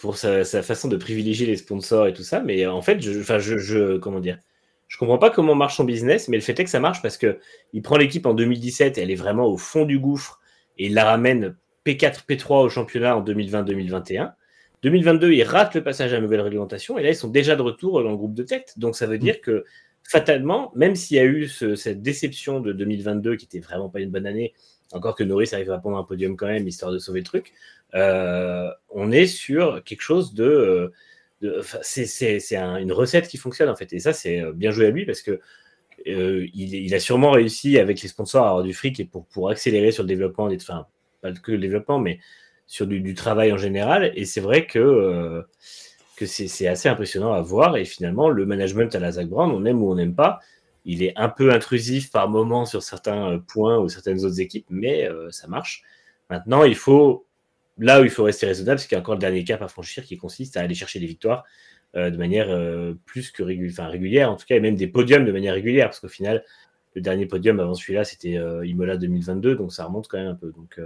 [0.00, 2.40] pour sa, façon de privilégier les sponsors et tout ça.
[2.40, 4.38] Mais en fait, je, enfin, je, je, comment dire,
[4.88, 7.16] je comprends pas comment marche son business, mais le fait est que ça marche parce
[7.16, 7.38] que
[7.72, 10.40] il prend l'équipe en 2017 et elle est vraiment au fond du gouffre
[10.78, 11.54] et il la ramène
[11.86, 14.32] P4, P3 au championnat en 2020-2021.
[14.82, 17.62] 2022, il rate le passage à la nouvelle réglementation et là, ils sont déjà de
[17.62, 18.74] retour dans le groupe de tête.
[18.78, 19.20] Donc, ça veut mm.
[19.20, 19.64] dire que
[20.02, 24.10] fatalement, même s'il y a eu cette déception de 2022 qui était vraiment pas une
[24.10, 24.54] bonne année,
[24.92, 27.52] encore que Norris arrive à prendre un podium quand même, histoire de sauver le truc,
[27.94, 30.92] euh, on est sur quelque chose de.
[31.42, 33.92] Euh, c'est une recette qui fonctionne en fait.
[33.92, 35.40] Et ça, c'est euh, bien joué à lui parce que
[36.06, 40.02] il, a sûrement réussi avec les sponsors à avoir du fric et pour, accélérer sur
[40.02, 40.86] le développement, enfin,
[41.20, 42.20] pas que le développement, mais
[42.66, 44.10] sur du, travail en général.
[44.14, 45.44] Et c'est vrai que,
[46.24, 47.76] c'est assez impressionnant à voir.
[47.76, 50.40] Et finalement, le management à la Zach on aime ou on n'aime pas.
[50.84, 55.08] Il est un peu intrusif par moment sur certains points ou certaines autres équipes, mais
[55.30, 55.82] ça marche.
[56.30, 57.26] Maintenant, il faut
[57.80, 59.68] là où il faut rester raisonnable, c'est qu'il y a encore le dernier cap à
[59.68, 61.44] franchir qui consiste à aller chercher des victoires
[61.96, 65.32] euh, de manière euh, plus que régulière, en tout cas, et même des podiums de
[65.32, 66.44] manière régulière, parce qu'au final,
[66.94, 70.34] le dernier podium avant celui-là, c'était euh, Imola 2022, donc ça remonte quand même un
[70.34, 70.52] peu.
[70.52, 70.80] Donc,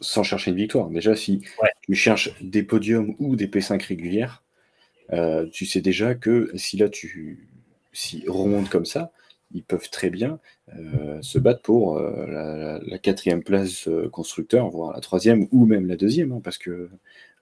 [0.00, 0.90] sans, chercher une victoire.
[0.90, 1.42] Déjà, si
[1.82, 4.44] tu cherches des podiums ou des P5 régulières,
[5.50, 7.47] tu sais déjà que si là tu
[7.98, 9.10] si remonte comme ça,
[9.50, 10.38] ils peuvent très bien
[10.76, 15.88] euh, se battre pour euh, la, quatrième place euh, constructeur, voire la troisième ou même
[15.88, 16.90] la deuxième, hein, parce que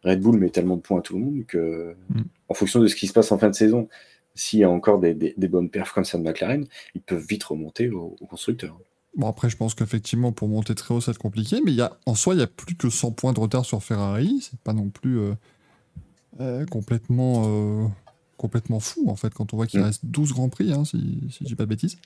[0.02, 2.22] Red Bull met tellement de points à tout le monde que, mm.
[2.48, 3.88] en fonction de ce qui se passe en fin de saison,
[4.34, 7.90] s'il y a encore des, bonnes perfs comme ça de McLaren, ils peuvent vite remonter
[7.90, 8.78] au, constructeur.
[9.14, 11.82] Bon, après, je pense qu'effectivement, pour monter très haut, ça va être compliqué, mais y
[11.82, 14.38] a, en soi, il n'y a plus que 100 points de retard sur Ferrari.
[14.40, 15.18] C'est pas non plus
[16.70, 17.90] complètement
[18.37, 19.85] complètement fou en fait quand on voit qu'il mm.
[19.85, 20.99] reste 12 grands prix, hein, si,
[21.31, 21.96] si je dis pas de bêtises.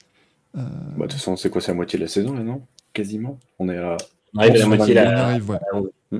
[0.56, 0.62] Euh,
[0.96, 2.62] bah, de toute façon, c'est quoi C'est la moitié de la saison là, non?
[2.92, 3.38] Quasiment.
[3.58, 3.96] On est à.
[4.34, 5.38] On arrive à la moitié là.
[5.38, 6.18] Mm.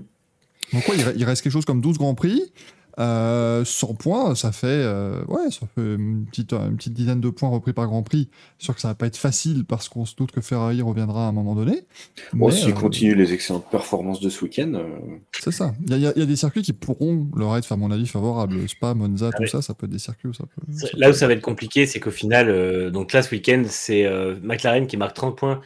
[0.73, 2.43] Donc, ouais, il reste quelque chose comme 12 grands prix.
[3.01, 7.31] Euh, 100 points, ça fait, euh, ouais, ça fait une petite, une petite dizaine de
[7.31, 8.29] points repris par Grand Prix.
[8.59, 11.29] Sûr que ça va pas être facile parce qu'on se doute que Ferrari reviendra à
[11.29, 11.85] un moment donné.
[12.35, 14.75] Bon, s'il euh, continue les excellentes performances de ce week-end.
[14.75, 15.73] Euh, c'est ça.
[15.89, 18.69] Il y, a des circuits qui pourront leur être, à mon avis, favorables.
[18.69, 20.61] Spa, Monza, tout ça, ça peut être des circuits où ça peut.
[20.99, 24.07] Là où ça va être compliqué, c'est qu'au final, donc là, ce week-end, c'est
[24.43, 25.61] McLaren qui marque 30 points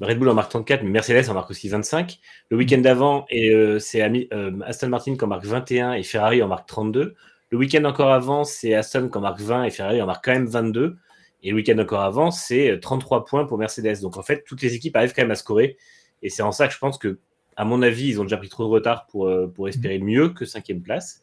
[0.00, 2.18] Red Bull en marque 34, mais Mercedes en marque aussi 25.
[2.50, 6.48] Le week-end d'avant, euh, c'est euh, Aston Martin qui en marque 21 et Ferrari en
[6.48, 7.14] marque 32.
[7.50, 10.32] Le week-end encore avant, c'est Aston qui en marque 20 et Ferrari en marque quand
[10.32, 10.96] même 22.
[11.42, 14.00] Et le week-end encore avant, c'est 33 points pour Mercedes.
[14.00, 15.76] Donc en fait, toutes les équipes arrivent quand même à scorer.
[16.22, 17.18] Et c'est en ça que je pense que,
[17.56, 20.30] à mon avis, ils ont déjà pris trop de retard pour, euh, pour espérer mieux
[20.30, 21.22] que cinquième place.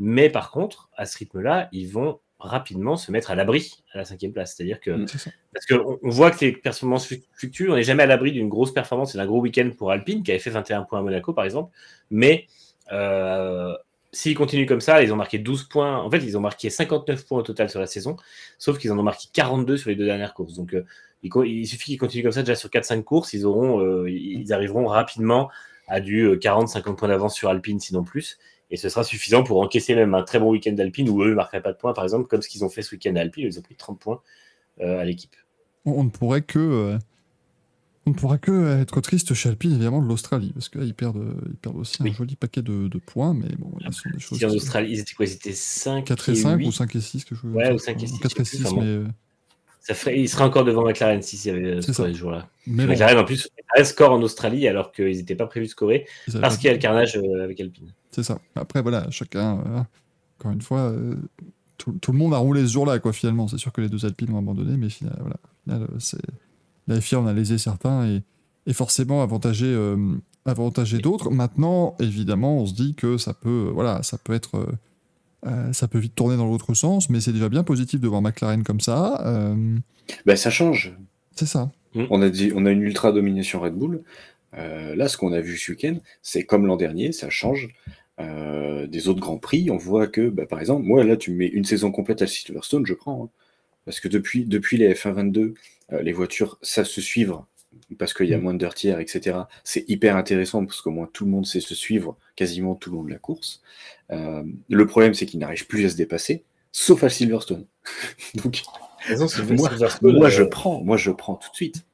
[0.00, 4.04] Mais par contre, à ce rythme-là, ils vont rapidement se mettre à l'abri à la
[4.04, 4.54] cinquième place.
[4.54, 5.04] C'est-à-dire que,
[5.52, 8.72] parce qu'on on voit que les performances fluctuent, on n'est jamais à l'abri d'une grosse
[8.72, 11.44] performance et d'un gros week-end pour Alpine, qui avait fait 21 points à Monaco, par
[11.44, 11.72] exemple.
[12.10, 12.46] Mais
[12.92, 13.74] euh,
[14.12, 15.98] s'ils continuent comme ça, ils ont marqué 12 points.
[15.98, 18.16] En fait, ils ont marqué 59 points au total sur la saison,
[18.58, 20.54] sauf qu'ils en ont marqué 42 sur les deux dernières courses.
[20.54, 20.84] Donc, euh,
[21.22, 24.86] il, suffit qu'ils continuent comme ça déjà sur 4-5 courses, ils, auront, euh, ils arriveront
[24.86, 25.50] rapidement
[25.88, 28.38] à du 40-50 points d'avance sur Alpine, sinon plus
[28.74, 31.34] et ce sera suffisant pour encaisser même un très bon week-end d'Alpine où eux ne
[31.34, 33.58] marqueraient pas de points, par exemple, comme ce qu'ils ont fait ce week-end d'Alpine, ils
[33.58, 34.20] ont pris 30 points
[34.80, 35.34] euh, à l'équipe.
[35.84, 36.98] On ne pourrait que, euh,
[38.06, 41.56] On ne pourra que être triste chez Alpine, évidemment, de l'Australie, parce qu'ils perdent, ils
[41.56, 42.10] perdent aussi Oui.
[42.10, 44.38] un joli paquet de, de points, mais bon, là, ce sont des choses.
[44.38, 45.24] Qui- Australie, ils étaient quoi?
[45.26, 46.66] Ils étaient 5 4 et 5 8.
[46.66, 48.56] ou 5 et 6 que je Ouais, ou 5 et 6, 4 et je sais
[48.56, 49.06] 6, plus, enfin, mais, euh,
[49.86, 52.48] Ça ferait, il serait encore devant McLaren s'il y avait euh, scoré ce jour-là.
[52.66, 56.06] bon, McLaren, en plus, McLaren score en Australie alors qu'ils n'étaient pas prévus de scorer
[56.40, 57.92] parce qu'il y a le carnage euh, avec Alpine.
[58.10, 58.38] C'est ça.
[58.54, 59.80] Après, voilà, chacun, euh,
[60.40, 61.16] encore une fois, euh,
[61.76, 63.46] tout, tout le monde a roulé ce jour-là, quoi, finalement.
[63.46, 66.22] C'est sûr que les deux Alpines ont abandonné, mais final, voilà, au final, c'est...
[66.88, 68.22] la FIA en a lésé certains et,
[68.66, 69.96] et forcément avantagé, euh,
[70.46, 71.30] avantagé d'autres.
[71.30, 74.66] Maintenant, évidemment, on se dit que ça peut, voilà, ça peut être.
[75.46, 78.22] Euh, ça peut vite tourner dans l'autre sens, mais c'est déjà bien positif de voir
[78.22, 79.20] McLaren comme ça.
[79.26, 79.76] euh,
[80.26, 80.94] Ben, ça change.
[81.34, 81.70] c'est ça.
[82.10, 84.02] On a, dit, on a une ultra domination Red Bull.
[84.56, 87.68] Euh, là, ce qu'on a vu ce week-end, c'est comme l'an dernier, ça change
[88.20, 89.70] euh, des autres grands prix.
[89.70, 92.26] On voit que, bah, par exemple, moi, là, tu me mets une saison complète à
[92.26, 93.24] Silverstone, je prends.
[93.24, 93.28] hein.
[93.84, 95.54] parce que depuis, depuis les F1 22,
[95.92, 97.46] euh, les voitures savent se suivre
[97.98, 98.42] parce qu'il y a Mm.
[98.42, 99.38] moins de tiers, etc.
[99.64, 102.96] C'est hyper intéressant parce qu'au moins tout le monde sait se suivre quasiment tout le
[102.96, 103.60] long de la course.
[104.10, 107.66] Euh, le problème, c'est qu'ils n'arrivent plus à se dépasser, sauf à Silverstone.
[108.44, 108.62] Donc,
[110.18, 111.84] moi, euh, je prends, moi, je prends tout de suite.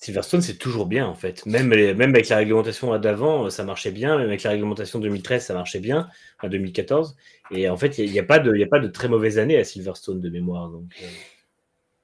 [0.00, 1.44] Silverstone, c'est toujours bien en fait.
[1.44, 4.16] Même, les- même avec la réglementation d'avant, euh, ça marchait bien.
[4.16, 6.08] Même avec la réglementation 2013, ça marchait bien.
[6.38, 7.16] Enfin, 2014.
[7.50, 9.38] Et en fait, il n'y a, pas de- il y a pas de très mauvaise
[9.40, 10.68] année à Silverstone de mémoire.
[10.70, 11.06] Donc, euh,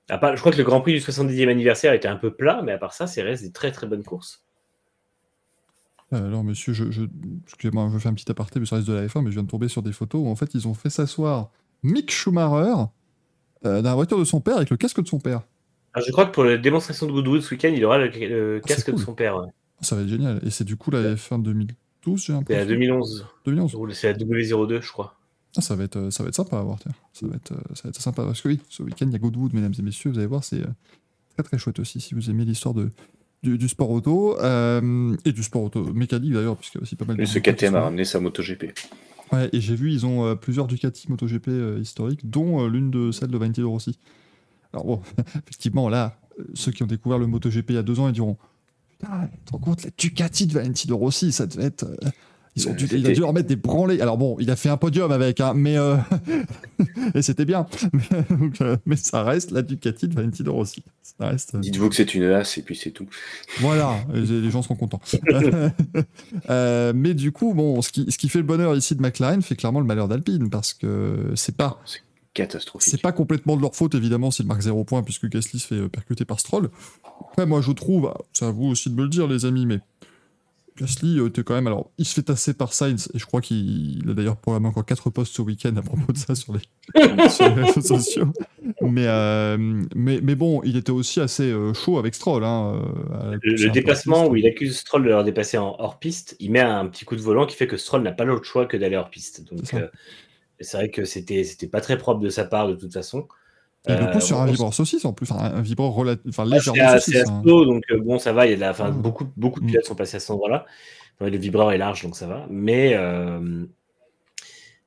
[0.08, 2.62] à part- je crois que le Grand Prix du 70e anniversaire était un peu plat,
[2.64, 4.43] mais à part ça, c'est reste des très très bonnes courses.
[6.12, 7.04] Alors, monsieur, je, je-
[7.44, 9.42] excusez-moi, je fais un petit aparté, mais ça reste de la F1, mais je viens
[9.42, 11.50] de tomber sur des photos où en fait ils ont fait s'asseoir
[11.82, 12.84] Mick Schumacher
[13.64, 15.42] euh, dans la voiture de son père avec le casque de son père.
[15.92, 18.56] Alors, je crois que pour la démonstration de Goodwood ce week-end, il aura le, le
[18.62, 19.36] Ah, c'est casque de son père.
[19.36, 19.46] ouais.
[19.80, 20.40] Ça va être génial.
[20.44, 22.66] Et c'est du coup la F1 2012, j'ai C'est à l'impression.
[22.68, 23.26] 2011.
[23.46, 23.92] 2011.
[23.94, 25.18] C'est la W02, je crois.
[25.56, 26.92] Ah, ça, va être, euh, ça va être sympa à voir, tiens.
[27.12, 28.24] Ça va être, euh, ça va être sympa.
[28.24, 30.42] Parce que oui, ce week-end, il y a Goodwood, mesdames et messieurs, vous allez voir,
[30.42, 30.66] c'est euh,
[31.36, 32.90] très très chouette aussi si vous aimez l'histoire de,
[33.44, 37.16] du, du sport auto euh, et du sport auto mécanique d'ailleurs, a aussi pas mal
[37.16, 37.22] de.
[37.22, 38.72] Et ce KTM a ramené sa MotoGP.
[39.32, 42.90] Ouais, et j'ai vu, ils ont euh, plusieurs Ducati MotoGP euh, historiques, dont euh, l'une
[42.90, 43.98] de celles de Valentino Rossi.
[44.72, 45.02] Alors bon,
[45.36, 46.18] effectivement, là,
[46.54, 48.36] ceux qui ont découvert le MotoGP il y a deux ans, ils diront
[48.90, 51.86] Putain, tu te rends compte, la Ducati de Valentino Rossi, ça devait être.
[52.56, 54.00] Ils ont Euh, dû, il a dû leur mettre des branlés.
[54.00, 55.76] Alors bon, il a fait un podium avec, hein, mais.
[55.78, 55.96] euh,
[57.14, 57.66] et c'était bien.
[58.30, 60.82] Donc, euh, mais ça reste la Ducati de Valentino Rossi.
[61.02, 61.54] Ça reste.
[61.54, 63.06] euh, Dites-vous que c'est une as et puis c'est tout.
[63.60, 65.00] voilà, les gens seront contents.
[66.94, 69.56] Mais du coup, bon, ce qui, ce qui fait le bonheur ici de McLaren fait
[69.56, 71.80] clairement le malheur d'Alpine parce que c'est pas,
[72.34, 72.90] catastrophique.
[72.90, 75.88] c'est pas complètement de leur faute évidemment s'ils marquent zéro point puisque Gasly se fait
[75.88, 76.70] percuter par Stroll.
[77.30, 79.78] Après, moi je trouve, c'est à vous aussi de me le dire les amis, mais
[80.78, 83.40] Gasly euh, était quand même, alors il se fait tasser par Sainz et je crois
[83.40, 86.52] qu'il il a d'ailleurs programmé encore quatre posts ce week-end à propos de ça sur
[86.52, 86.60] les,
[87.30, 88.32] sur les réseaux sociaux.
[88.80, 89.56] Mais, euh,
[89.94, 92.44] mais, mais bon, il était aussi assez euh, chaud avec Stroll.
[92.44, 92.82] Hein,
[93.12, 96.60] euh, Le, le dépassement où il accuse Stroll de leur dépasser en hors-piste, il met
[96.60, 98.96] un petit coup de volant qui fait que Stroll n'a pas l'autre choix que d'aller
[98.96, 99.44] hors-piste.
[99.50, 102.92] Donc, C'est euh, vrai que c'était c'était pas très propre de sa part de toute
[102.92, 103.28] façon.
[103.86, 106.44] Et le coup Euh, sur un vibreur saucisse en plus, enfin un vibreur enfin, Ah,
[106.44, 107.14] légèrement saucisse.
[107.24, 107.42] c'est hein.
[107.44, 108.46] Donc euh, bon, ça va.
[108.46, 109.02] Il y a de la, enfin, Mm.
[109.02, 109.68] beaucoup, beaucoup de Mm.
[109.68, 110.64] pilotes sont passés à cet endroit-là.
[111.20, 112.46] Enfin, le vibreur est large, donc ça va.
[112.50, 113.66] Mais euh,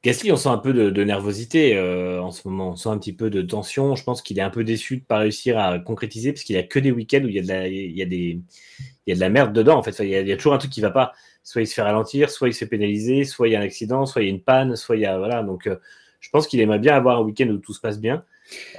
[0.03, 2.71] Gasly, on sent un peu de, de nervosité euh, en ce moment.
[2.71, 3.95] On sent un petit peu de tension.
[3.95, 6.59] Je pense qu'il est un peu déçu de pas réussir à concrétiser parce qu'il y
[6.59, 8.39] a que des week-ends où il y a de la, il y a des,
[8.79, 9.77] il y a de la merde dedans.
[9.77, 11.13] En fait, Enfin, il y, a, il y a toujours un truc qui va pas.
[11.43, 13.63] Soit il se fait ralentir, soit il se fait pénaliser, soit il y a un
[13.63, 15.43] accident, soit il y a une panne, soit il y a voilà.
[15.43, 15.77] Donc, euh,
[16.19, 18.23] je pense qu'il aimerait bien avoir un week-end où tout se passe bien.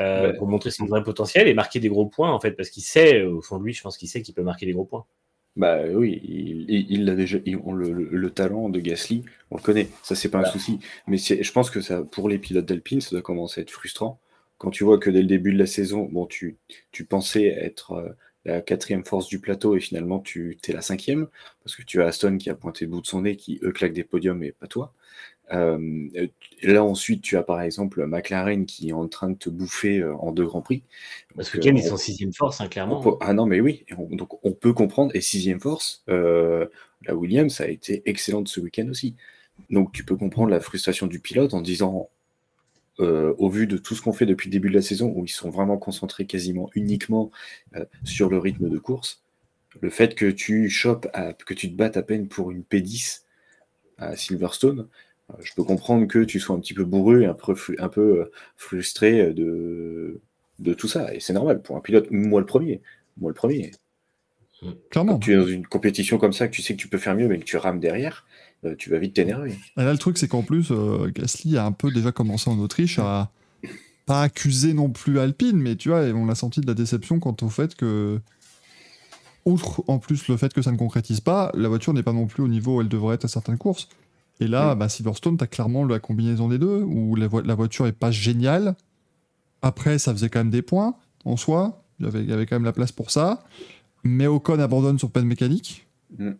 [0.00, 0.34] Euh, Ouais.
[0.34, 3.22] pour montrer son vrai potentiel et marquer des gros points en fait parce qu'il sait
[3.22, 5.06] au fond de lui je pense qu'il sait qu'il peut marquer des gros points
[5.56, 7.38] Bah oui, il, l'a déjà.
[7.44, 9.88] il- on le, le- le talent de Gasly, on le connaît.
[10.04, 10.52] Ça, c'est pas un Voilà.
[10.52, 10.78] souci.
[11.08, 14.20] Mais je pense que ça, pour les pilotes d'Alpine, ça doit commencer à être frustrant.
[14.58, 16.58] Quand tu vois que dès le début de la saison, bon, tu,
[16.92, 18.08] tu pensais être euh,
[18.44, 21.26] la quatrième force du plateau et finalement tu es la cinquième,
[21.64, 23.72] parce que tu as Aston qui a pointé le bout de son nez, qui eux
[23.72, 24.94] claquent des podiums et pas toi.
[25.52, 26.08] Euh,
[26.62, 30.14] là ensuite, tu as par exemple McLaren qui est en train de te bouffer euh,
[30.16, 30.82] en deux grands prix.
[31.30, 33.84] ce Donc, week-end euh, ils sont sixième force hein, clairement peut- ah non, mais oui,
[33.96, 35.10] on- donc on peut comprendre.
[35.14, 36.66] Et sixième force, euh,
[37.06, 39.14] la Williams a été excellente ce week-end aussi.
[39.70, 42.08] Donc tu peux comprendre la frustration du pilote en disant,
[42.98, 45.28] au vu de tout ce qu'on fait depuis le début de la saison, où ils
[45.30, 47.30] sont vraiment concentrés quasiment uniquement
[48.02, 49.22] sur le rythme de course,
[49.80, 53.24] le fait que tu chopes, à- que tu te battes à peine pour une P10
[53.98, 54.88] à Silverstone,
[55.40, 58.20] je peux comprendre que tu sois un petit peu bourru et un peu, un peu
[58.20, 60.20] euh, frustré de,
[60.58, 61.14] de tout ça.
[61.14, 62.80] Et c'est normal pour un pilote, moi le premier.
[63.18, 63.72] Moi le premier.
[64.90, 65.12] Clairement.
[65.12, 67.14] Quand tu es dans une compétition comme ça, que tu sais que tu peux faire
[67.14, 68.26] mieux, mais que tu rames derrière,
[68.64, 69.52] euh, tu vas vite t'énerver.
[69.76, 72.58] Et là, le truc, c'est qu'en plus, euh, Gasly a un peu déjà commencé en
[72.58, 73.30] Autriche à
[74.06, 77.36] pas accuser non plus Alpine, mais tu vois, on a senti de la déception quant
[77.42, 78.18] au fait que
[79.44, 82.26] outre en plus le fait que ça ne concrétise pas, la voiture n'est pas non
[82.26, 83.88] plus au niveau où elle devrait être à certaines courses.
[84.40, 87.54] Et là, bah, Silverstone, tu as clairement la combinaison des deux, où la, vo- la
[87.54, 88.76] voiture est pas géniale.
[89.62, 91.82] Après, ça faisait quand même des points en soi.
[91.98, 93.42] Il y avait, il y avait quand même la place pour ça.
[94.04, 95.86] Mais Ocon abandonne sur peine mécanique.
[96.16, 96.30] Mm.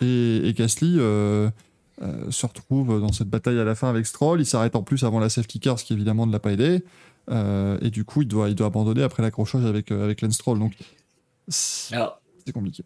[0.00, 1.48] Et, et Gasly euh,
[2.02, 4.40] euh, se retrouve dans cette bataille à la fin avec Stroll.
[4.40, 6.82] Il s'arrête en plus avant la safety car, ce qui évidemment ne l'a pas aidé.
[7.30, 10.58] Euh, et du coup, il doit, il doit abandonner après l'accrochage avec, avec Lance Stroll.
[10.58, 10.72] Donc,
[12.44, 12.82] c'est compliqué.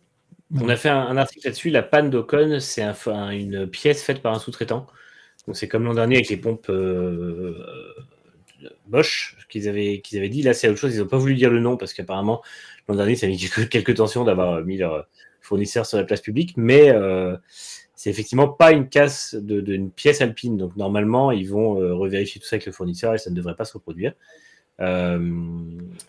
[0.60, 1.70] On a fait un, un article là-dessus.
[1.70, 4.86] La panne d'Ocon, c'est un- un- une pièce faite par un sous-traitant.
[5.46, 7.54] Donc c'est comme l'an dernier avec les pompes euh,
[8.64, 10.42] euh, Bosch qu'ils avaient, qu'ils avaient dit.
[10.42, 10.94] Là, c'est autre chose.
[10.94, 12.42] Ils n'ont pas voulu dire le nom parce qu'apparemment,
[12.88, 15.06] l'an dernier, ça a mis quelques, quelques tensions d'avoir mis leur
[15.40, 16.54] fournisseur sur la place publique.
[16.56, 17.36] Mais euh,
[17.94, 20.56] c'est effectivement pas une casse de- d'une pièce alpine.
[20.56, 23.56] Donc normalement, ils vont euh, revérifier tout ça avec le fournisseur et ça ne devrait
[23.56, 24.12] pas se reproduire.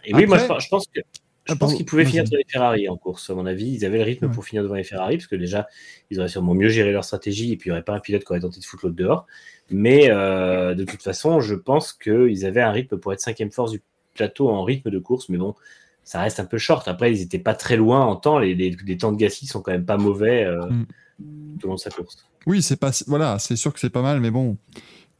[0.06, 1.00] Et oui, moi, je pense que.
[1.46, 3.68] Je Ah, pense qu'ils pouvaient finir devant les Ferrari en course, à mon avis.
[3.74, 4.32] Ils avaient le rythme Ouais.
[4.32, 5.68] pour finir devant les Ferrari, parce que déjà,
[6.12, 8.24] ils auraient sûrement mieux géré leur stratégie, et puis il n'y aurait pas un pilote
[8.24, 9.26] qui aurait tenté de foutre l'autre dehors.
[9.72, 13.72] Mais euh, de toute façon, je pense qu'ils avaient un rythme pour être cinquième force
[13.72, 13.82] du
[14.16, 15.56] plateau en rythme de course, mais bon,
[16.04, 16.88] ça reste un peu short.
[16.88, 18.38] Après, ils n'étaient pas très loin en temps.
[18.38, 20.86] Les, les- les temps de Gasly sont quand même pas mauvais euh, Mm.
[21.60, 22.24] tout au long de sa course.
[22.48, 24.58] Oui, c'est pas, voilà, c'est sûr que c'est pas mal, mais bon,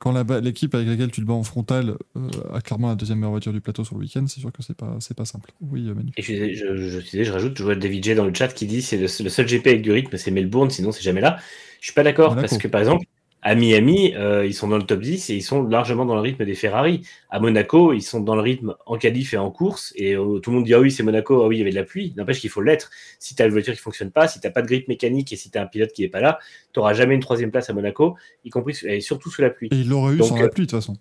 [0.02, 0.12] quand
[0.42, 3.54] l'équipe avec laquelle tu te bats en frontal euh, a clairement la deuxième meilleure voiture
[3.54, 5.52] du plateau sur le week-end, c'est sûr que c'est pas, c'est pas simple.
[5.62, 6.12] Oui, euh, Manu.
[6.18, 8.48] Et je, je, je, je disais, je rajoute, je vois David J dans le chat
[8.48, 11.22] qui dit c'est le, le seul GP avec du rythme, c'est Melbourne, sinon c'est jamais
[11.22, 11.38] là.
[11.80, 13.06] Je suis pas d'accord parce que par exemple,
[13.42, 16.22] à Miami, euh, ils sont dans le top 10 et ils sont largement dans le
[16.22, 17.02] rythme des Ferrari.
[17.30, 19.94] À Monaco, ils sont dans le rythme en qualif et en course.
[19.96, 21.72] Et euh, tout le monde dit ah oui, c'est Monaco, ah oui, il y avait
[21.72, 22.14] de la pluie.
[22.18, 22.92] N'empêche qu'il faut l'être.
[23.18, 25.36] Si tu as une voiture qui fonctionne pas, si tu pas de grip mécanique et
[25.36, 26.38] si tu as un pilote qui est pas là,
[26.72, 29.70] tu n'auras jamais une troisième place à Monaco, y compris et surtout sous la pluie.
[29.72, 30.98] Et il l'aurait eu Donc, sans euh, la pluie, de toute façon.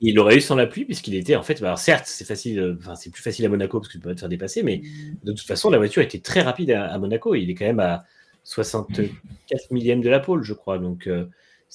[0.00, 1.62] Il l'aurait eu sans la pluie puisqu'il était en fait.
[1.62, 4.14] Alors certes, c'est facile, enfin c'est plus facile à Monaco parce que tu peux pas
[4.14, 4.82] te faire dépasser, mais
[5.22, 7.34] de toute façon la voiture était très rapide à, à Monaco.
[7.36, 8.04] Il est quand même à
[8.42, 10.78] 64 millièmes de la pole, je crois.
[10.78, 11.26] Donc euh,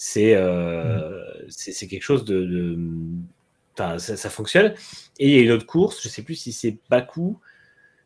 [0.04, 2.80] c'est euh, c'est quelque chose de, de-
[3.74, 4.74] enfin ça, ça fonctionne.
[5.20, 7.40] Et il y a une autre course, je sais plus si c'est Bakou.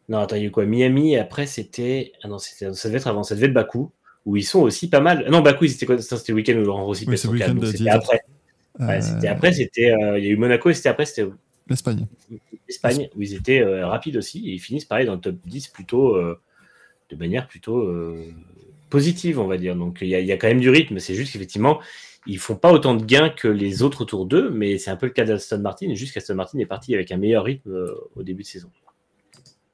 [0.10, 0.66] Non, attends, il y a eu quoi?
[0.66, 1.14] Miami.
[1.14, 3.92] Et après c'était ah non, ça devait être avant, ça devait être Bakou
[4.26, 5.26] où ils sont aussi pas mal.
[5.30, 5.98] Non, Bakou, c'était quoi?
[6.02, 7.88] C'était le week-end où Laurent Rossi Oui, C'était 10.
[7.88, 8.20] après.
[8.78, 11.30] Ouais, c'était Euh, après, c'était euh, il y a eu Monaco et c'était après, c'était
[11.70, 12.08] L'Espagne.
[12.68, 15.70] Espagne, où ils étaient euh, rapides aussi, et ils finissent pareil dans le top 10
[15.70, 16.38] plutôt euh,
[17.10, 18.26] de manière plutôt euh,
[18.96, 19.76] positive, on va dire.
[19.76, 21.82] Donc il y, a- quand même du rythme, c'est juste qu'effectivement,
[22.26, 25.08] ils font pas autant de gains que les autres autour d'eux, mais c'est un peu
[25.08, 27.94] le cas d'Aston Martin, et juste qu'Aston Martin est parti avec un meilleur rythme euh,
[28.16, 28.70] au début de saison.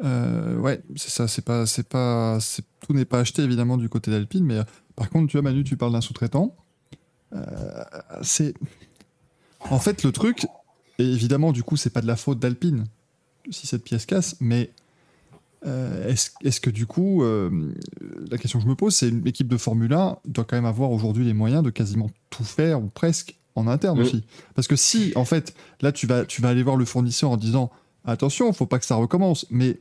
[0.04, 2.40] Euh, ouais, c'est ça, c'est pas, c'est pas,
[2.80, 4.64] tout n'est pas acheté évidemment du côté d'Alpine, mais euh,
[4.96, 6.56] par contre, tu vois, Manu, tu parles d'un sous-traitant.
[8.24, 8.56] C'est,
[9.70, 10.48] en fait, le truc,
[10.98, 12.86] et évidemment, du coup, c'est pas de la faute d'Alpine
[13.52, 14.72] si cette pièce casse, mais
[15.66, 17.74] euh, est-ce, est-ce que du coup, euh,
[18.30, 20.66] la question que je me pose, c'est une équipe de Formule 1 doit quand même
[20.66, 24.24] avoir aujourd'hui les moyens de quasiment tout faire ou presque en interne aussi,
[24.56, 27.38] parce que si, en fait, là, tu vas, tu vas aller voir le fournisseur en
[27.38, 27.70] disant
[28.06, 29.46] attention, faut pas que ça recommence.
[29.50, 29.80] Mais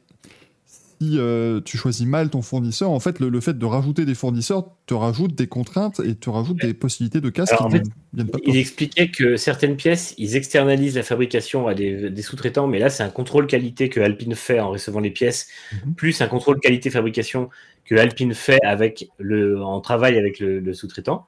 [1.00, 4.14] si euh, tu choisis mal ton fournisseur, en fait, le, le fait de rajouter des
[4.14, 7.78] fournisseurs te rajoute des contraintes et te rajoute des possibilités de casse Alors, qui en
[7.78, 7.82] ne
[8.12, 12.22] viennent pas de Il expliquait que certaines pièces, ils externalisent la fabrication à des, des
[12.22, 15.48] sous-traitants, mais là, c'est un contrôle qualité que Alpine fait en recevant les pièces,
[15.86, 15.94] Mhm.
[15.94, 17.48] plus un contrôle qualité-fabrication
[17.86, 21.26] que Alpine fait avec le, en travail avec le, le sous-traitant.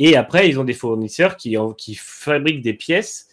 [0.00, 3.28] Et après, ils ont des fournisseurs qui, en- qui fabriquent des pièces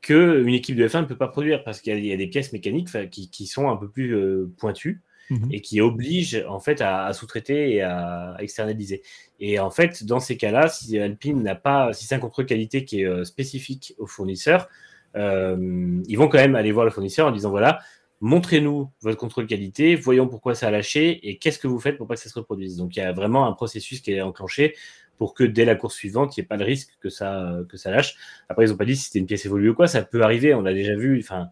[0.00, 2.16] qu'une équipe de F1 ne peut pas produire parce qu'il y, a- il y a
[2.16, 5.48] des pièces mécaniques qui, qui sont un peu plus euh, pointues Mhm.
[5.52, 9.02] et qui obligent en fait à, sous-traiter et à externaliser.
[9.40, 12.84] Et en fait, dans ces cas-là, si Alpine n'a pas, si c'est un contrôle qualité
[12.84, 14.68] qui est euh, spécifique au fournisseur,
[15.16, 17.80] euh, ils vont quand même aller voir le fournisseur en disant voilà,
[18.20, 22.06] montrez-nous votre contrôle qualité, voyons pourquoi ça a lâché et qu'est-ce que vous faites pour
[22.06, 22.76] pas que ça se reproduise.
[22.76, 24.74] Donc il y a vraiment un processus qui est enclenché
[25.18, 27.76] pour que dès la course suivante, il n'y ait pas de risque que ça, que
[27.76, 28.16] ça lâche.
[28.48, 30.54] Après, ils n'ont pas dit si c'était une pièce évoluée ou quoi, ça peut arriver,
[30.54, 31.50] on a déjà vu, enfin,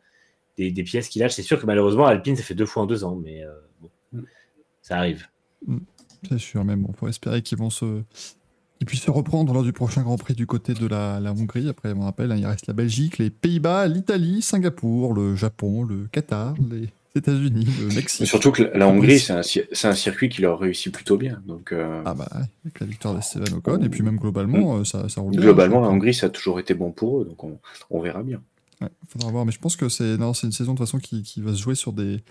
[0.57, 1.35] des, des pièces qui lâchent.
[1.35, 4.23] C'est sûr que malheureusement, Alpine, ça fait deux fois en deux ans, mais euh, bon,
[4.83, 5.27] ça arrive.
[6.29, 8.03] C'est sûr, mais bon, faut espérer qu'ils vont se.
[8.81, 11.69] Ils puissent se reprendre lors du prochain Grand Prix du côté de la, la Hongrie.
[11.69, 16.07] Après, on rappelle, hein, il reste la Belgique, les Pays-Bas, l'Italie, Singapour, le Japon, le
[16.12, 18.27] Qatar, les États-Unis, le Mais Mexique.
[18.27, 19.33] surtout que la, la Hongrie, c'est
[19.88, 21.40] un, circuit qui leur réussit plutôt bien.
[21.47, 22.29] Donc, euh, Ah bah,
[22.64, 25.40] avec la victoire d'Esteban Ocon, et puis même globalement, euh, ça, ça roule bien.
[25.40, 27.25] globalement, la Hongrie, ça a toujours été bon pour eux.
[27.25, 28.42] Donc, on, on verra bien.
[28.81, 30.98] Ouais, faudra voir, mais je pense que c'est non, c'est une saison de toute façon
[30.98, 32.22] qui, qui va se jouer sur des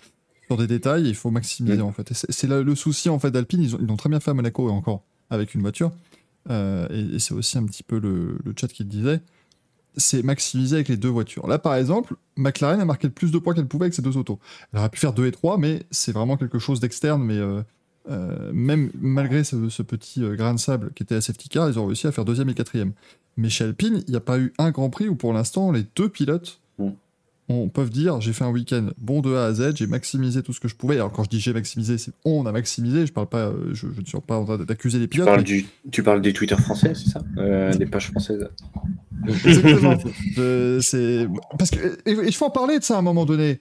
[0.48, 1.06] sur des détails.
[1.08, 1.82] et Il faut maximiser Mm.
[1.82, 2.12] en fait.
[2.14, 3.62] C'est le, souci en fait d'Alpine.
[3.64, 5.92] Ils ont- ils l'ont très bien fait à Monaco et encore avec une voiture.
[6.52, 9.22] Euh, et et c'est aussi un petit peu le, le chat qui le disait.
[9.98, 11.48] C'est maximiser avec les deux voitures.
[11.48, 14.18] Là, par exemple, McLaren a marqué le plus de points qu'elle pouvait avec ses deux
[14.18, 14.40] autos.
[14.74, 17.24] Elle aurait pu faire 2 et 3, mais c'est vraiment quelque chose d'externe.
[17.24, 17.64] Mais euh,
[18.10, 21.70] euh, même malgré ce, ce petit euh, grain de sable qui était à safety car,
[21.70, 22.92] ils ont réussi à faire deuxième et quatrième.
[23.38, 25.84] Mais chez Alpine, il n'y a pas eu un Grand Prix où pour l'instant les
[25.96, 26.90] deux pilotes Mm.
[27.48, 30.52] on peuvent dire j'ai fait un week-end bon de A à Z, j'ai maximisé tout
[30.52, 30.96] ce que je pouvais.
[30.96, 33.06] Alors quand je dis j'ai maximisé, c'est on a maximisé.
[33.06, 35.28] Je parle pas, euh, je, je ne suis pas en train d'accuser les Tu pilotes.
[35.28, 37.22] parles, mais- du, tu parles des Twitter français, c'est ça?
[37.38, 38.48] Euh, Des pages françaises
[39.28, 39.98] Exactement.
[40.82, 41.28] C'est
[41.58, 43.60] parce que je faut en parler de ça à un moment donné.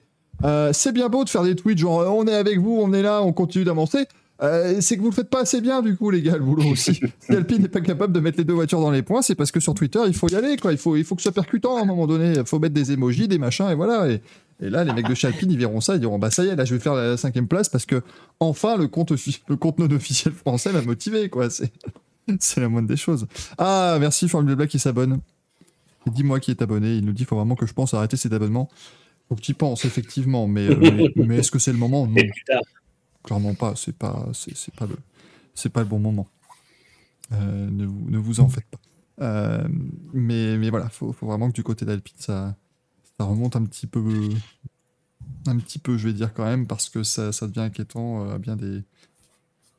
[0.73, 3.21] C'est bien beau de faire des tweets genre on est avec vous, on est là,
[3.23, 4.05] on continue d'avancer.
[4.41, 6.65] Euh, c'est que vous le faites pas assez bien du coup les gars le boulot
[6.65, 6.99] aussi.
[7.19, 9.51] si Alpine n'est pas capable de mettre les deux voitures dans les points, c'est parce
[9.51, 10.73] que sur Twitter il faut y aller quoi.
[10.73, 12.33] Il faut il faut que ce soit percutant à un moment donné.
[12.35, 14.09] Il faut mettre des emojis, des machins et voilà.
[14.11, 14.21] Et,
[14.61, 16.49] et là les mecs de chez Alpine ils verront ça, ils diront bah ça y
[16.49, 18.01] est là je vais faire la cinquième place parce que
[18.41, 21.49] enfin le compte le compte non officiel français m'a motivé quoi.
[21.49, 21.71] C'est
[22.39, 23.27] c'est la moindre des choses.
[23.57, 25.21] Ah merci Formule Black qui s'abonne.
[26.07, 26.95] Dis-moi qui est abonné.
[26.95, 28.69] Il nous dit qu'il faut vraiment que je pense à arrêter cet abonnement.
[29.27, 30.47] Faut que tu y penses, effectivement.
[30.47, 30.75] Mais, euh,
[31.15, 32.05] mais, mais est-ce que c'est le moment?
[32.05, 32.61] Non, Et plus tard.
[33.25, 33.75] Clairement pas.
[33.75, 34.95] C'est pas, c'est, pas le,
[35.53, 36.27] c'est pas le bon moment.
[37.33, 38.79] Euh, ne, vous, ne vous en faites pas.
[39.21, 39.67] Euh,
[40.13, 42.55] mais, mais voilà, faut, faut vraiment que du côté d'Alpine, ça,
[43.17, 44.29] ça remonte un petit peu,
[45.47, 48.35] un petit peu, je vais dire quand même, parce que ça, ça devient inquiétant euh,
[48.35, 48.83] à bien des,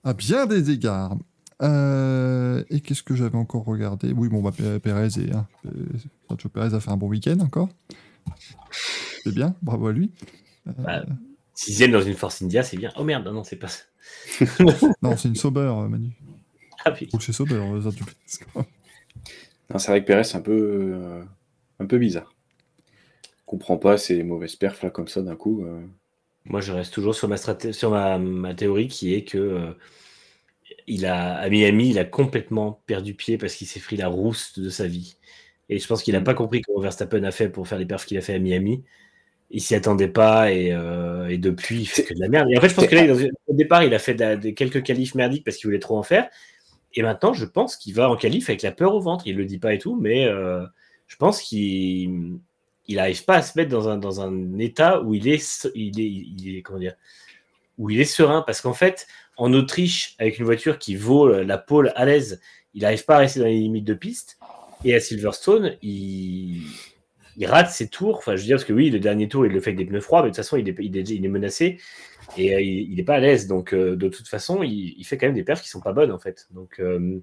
[0.05, 1.16] à bien des égards.
[1.62, 4.12] Et qu'est-ce que j'avais encore regardé?
[4.12, 5.09] Oui, bon, bah, hein, Pérez
[6.74, 7.68] a fait un bon week-end encore.
[9.22, 10.11] C'est bien, bravo à lui.
[10.78, 11.05] Bah,
[11.57, 12.92] Sixième dans une Force India, c'est bien.
[12.96, 13.84] Oh merde, non, non, c'est pas ça.
[15.02, 16.11] non, c'est une Sauber, euh, Manu.
[16.84, 17.09] Ah, oui.
[17.11, 18.66] Roule chez Sauber, Sergio Pérez.
[19.70, 20.52] Non, c'est vrai que Pérez, c'est un peu,
[20.94, 21.24] euh,
[21.80, 22.34] un peu bizarre.
[23.46, 25.64] comprends pas ces mauvaises perfs là comme ça d'un coup.
[25.64, 25.80] euh.
[26.44, 29.72] Moi, je reste toujours sur ma, straté- sur ma, ma théorie qui est que euh,
[30.86, 34.59] il a, à Miami, il a complètement perdu pied parce qu'il s'est pris la rousse
[34.59, 35.16] de sa vie.
[35.70, 38.04] Et je pense qu'il n'a pas compris comment Verstappen a fait pour faire les perfs
[38.04, 38.84] qu'il a fait à Miami.
[39.51, 42.49] Il s'y attendait pas et, euh, et depuis, il fait que de la merde.
[42.51, 44.36] Et en fait, je pense que là, dans au départ, il a fait de la-
[44.36, 46.28] de quelques qualifs merdiques parce qu'il voulait trop en faire.
[46.94, 49.26] Et maintenant, je pense qu'il va en qualif avec la peur au ventre.
[49.26, 50.64] Il le dit pas et tout, mais euh,
[51.07, 52.38] je pense qu'il
[52.88, 56.01] il n'arrive pas à se mettre dans un, dans un état où il est, il
[56.01, 56.94] est, il est, comment dire,
[57.78, 58.42] où il est serein.
[58.47, 62.40] Parce qu'en fait, en Autriche, avec une voiture qui vaut la pole à l'aise,
[62.74, 64.38] il n'arrive pas à rester dans les limites de piste.
[64.84, 66.62] Et à Silverstone, il,
[67.37, 68.18] il rate ses tours.
[68.18, 69.84] Enfin, je veux dire, parce que oui, le dernier tour, il le fait avec des
[69.87, 71.78] pneus froids, mais de toute façon, il est, il est, il est menacé
[72.39, 73.47] et euh, il n'est pas à l'aise.
[73.49, 75.93] Donc, euh, de toute façon, il, il fait quand même des perfs qui sont pas
[75.93, 76.49] bonnes, en fait.
[76.53, 77.20] Donc, euh,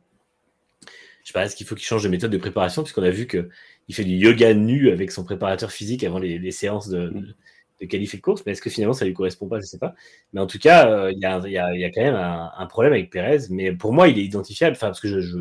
[1.24, 3.28] je sais pas, est-ce qu'il faut qu'il change de méthode de préparation, puisqu'on a vu
[3.28, 3.50] que
[3.88, 7.36] il fait du yoga nu avec son préparateur physique avant les, les séances de, de,
[7.82, 9.60] de qualif et de course, mais est-ce que finalement ça lui correspond pas?
[9.60, 9.94] Je sais pas.
[10.34, 12.52] Mais en tout cas, euh, il y, a, y a- y a quand même un,
[12.58, 14.76] un problème avec Pérez, mais pour moi, il est identifiable.
[14.76, 15.38] Enfin, parce que je, je-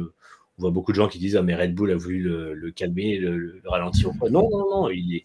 [0.58, 2.70] on voit beaucoup de gens qui disent ah mais Red Bull a voulu le, le
[2.70, 4.30] calmer, le, le ralentir ou quoi.
[4.30, 4.90] Non, non, non.
[4.90, 5.22] Il est,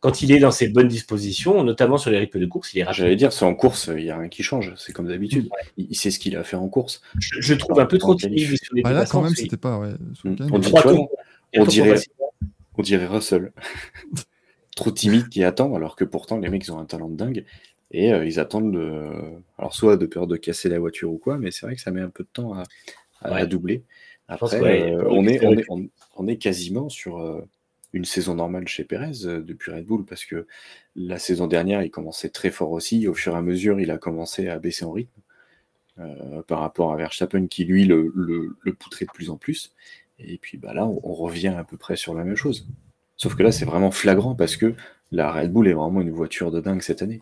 [0.00, 2.82] quand il est dans ses bonnes dispositions, notamment sur les rythmes de course, il est
[2.82, 2.98] rapide.
[3.04, 5.48] J'allais dire, c'est en course, il n'y a rien qui change, c'est comme d'habitude.
[5.76, 7.02] Il, il sait ce qu'il a fait en course.
[7.20, 9.78] Je, je trouve un peu trop timide sur les Ah, là, quand même, c'était pas.
[9.78, 9.92] Ouais,
[10.24, 10.30] Mm.
[10.30, 10.82] week-end, On dit- vois,
[11.56, 12.00] on dirait-.
[12.78, 13.52] On dirait Russell.
[14.74, 17.44] Trop timide qui attend, alors que pourtant les mecs ils ont un talent de dingue.
[17.90, 19.10] Et euh, ils attendent le.
[19.58, 21.90] Alors, soit de peur de casser la voiture ou quoi, mais c'est vrai que ça
[21.90, 22.62] met un peu de temps à,
[23.20, 23.46] à Ouais.
[23.46, 23.82] doubler.
[24.34, 25.64] Après, ouais, euh, on, est, on, est, recul.
[25.68, 27.40] on, on est quasiment sur euh,
[27.92, 30.46] une saison normale chez Perez euh, depuis Red Bull, parce que
[30.96, 33.06] la saison dernière, il commençait très fort aussi.
[33.08, 35.20] Au fur et à mesure, il a commencé à baisser en rythme
[35.98, 39.74] euh, par rapport à Verstappen qui, lui, le, le, le poutrait de plus en plus.
[40.18, 42.68] Et puis bah, là, on, on revient à peu près sur la même chose.
[43.16, 44.74] Sauf que là, c'est vraiment flagrant parce que
[45.10, 47.20] la Red Bull est vraiment une voiture de dingue cette année.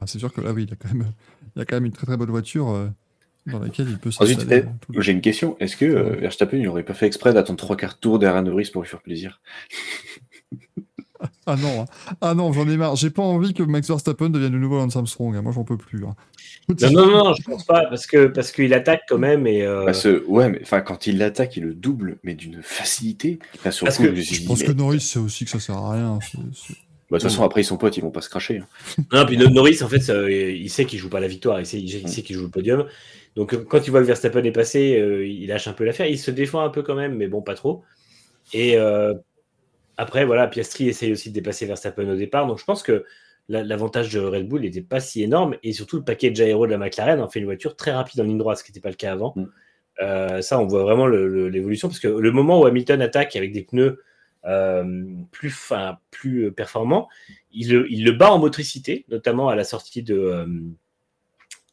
[0.00, 1.12] Ah, c'est sûr que là, oui, il y a quand même,
[1.56, 2.88] il y a quand même une très très bonne voiture euh,
[3.46, 4.64] dans laquelle il peut Ensuite, s'installer.
[4.92, 5.56] eh, euh, j'ai une question.
[5.60, 8.42] Est-ce que euh, Verstappen il aurait pas fait exprès d'attendre trois quarts de tour derrière
[8.42, 9.40] Norris pour lui faire plaisir?
[11.46, 11.84] Ah non, hein.
[12.20, 12.96] ah non, j'en ai marre.
[12.96, 15.34] J'ai pas envie que Max Verstappen devienne le nouveau Lance Armstrong.
[15.36, 15.42] hein.
[15.42, 16.04] Moi, j'en peux plus.
[16.04, 16.14] hein.
[16.92, 19.84] Non, non, non, je pense pas, parce que parce qu'il attaque quand même et euh,
[19.86, 23.38] Parce ouais, mais enfin, quand il l'attaque, il le double, mais d'une facilité.
[23.70, 25.92] Sur Parce coup, que je pense mais- que Norris sait aussi que ça sert à
[25.92, 26.18] rien.
[26.22, 26.74] c'est- c'est-
[27.10, 28.58] Bah, de toute façon, après, ils sont potes, ils vont pas se cracher.
[28.58, 29.04] hein.
[29.12, 31.80] Non, puis Norris, en fait, ça, il sait qu'il joue pas la victoire, il sait,
[31.80, 32.86] il sait qu'il joue le podium.
[33.36, 36.06] Donc, euh, quand il voit que Verstappen est passé, euh, il lâche un peu l'affaire.
[36.06, 37.82] Il se défend un peu quand même, mais bon, pas trop.
[38.52, 39.14] Et euh,
[39.96, 42.46] après, voilà, Piastri essaye aussi de dépasser Verstappen au départ.
[42.46, 43.04] Donc, je pense que
[43.48, 45.56] la- l'avantage de Red Bull n'était pas si énorme.
[45.62, 48.24] Et surtout, le package aéro de la McLaren en fait une voiture très rapide en
[48.24, 49.32] ligne droite, ce qui n'était pas le cas avant.
[49.36, 49.46] Mm.
[50.02, 53.62] Euh, ça, on voit vraiment l'évolution, parce que le moment où Hamilton attaque avec des
[53.62, 54.02] pneus
[54.44, 57.08] euh, plus, fin, plus performants,
[57.52, 60.46] il le bat en motricité, notamment à la sortie de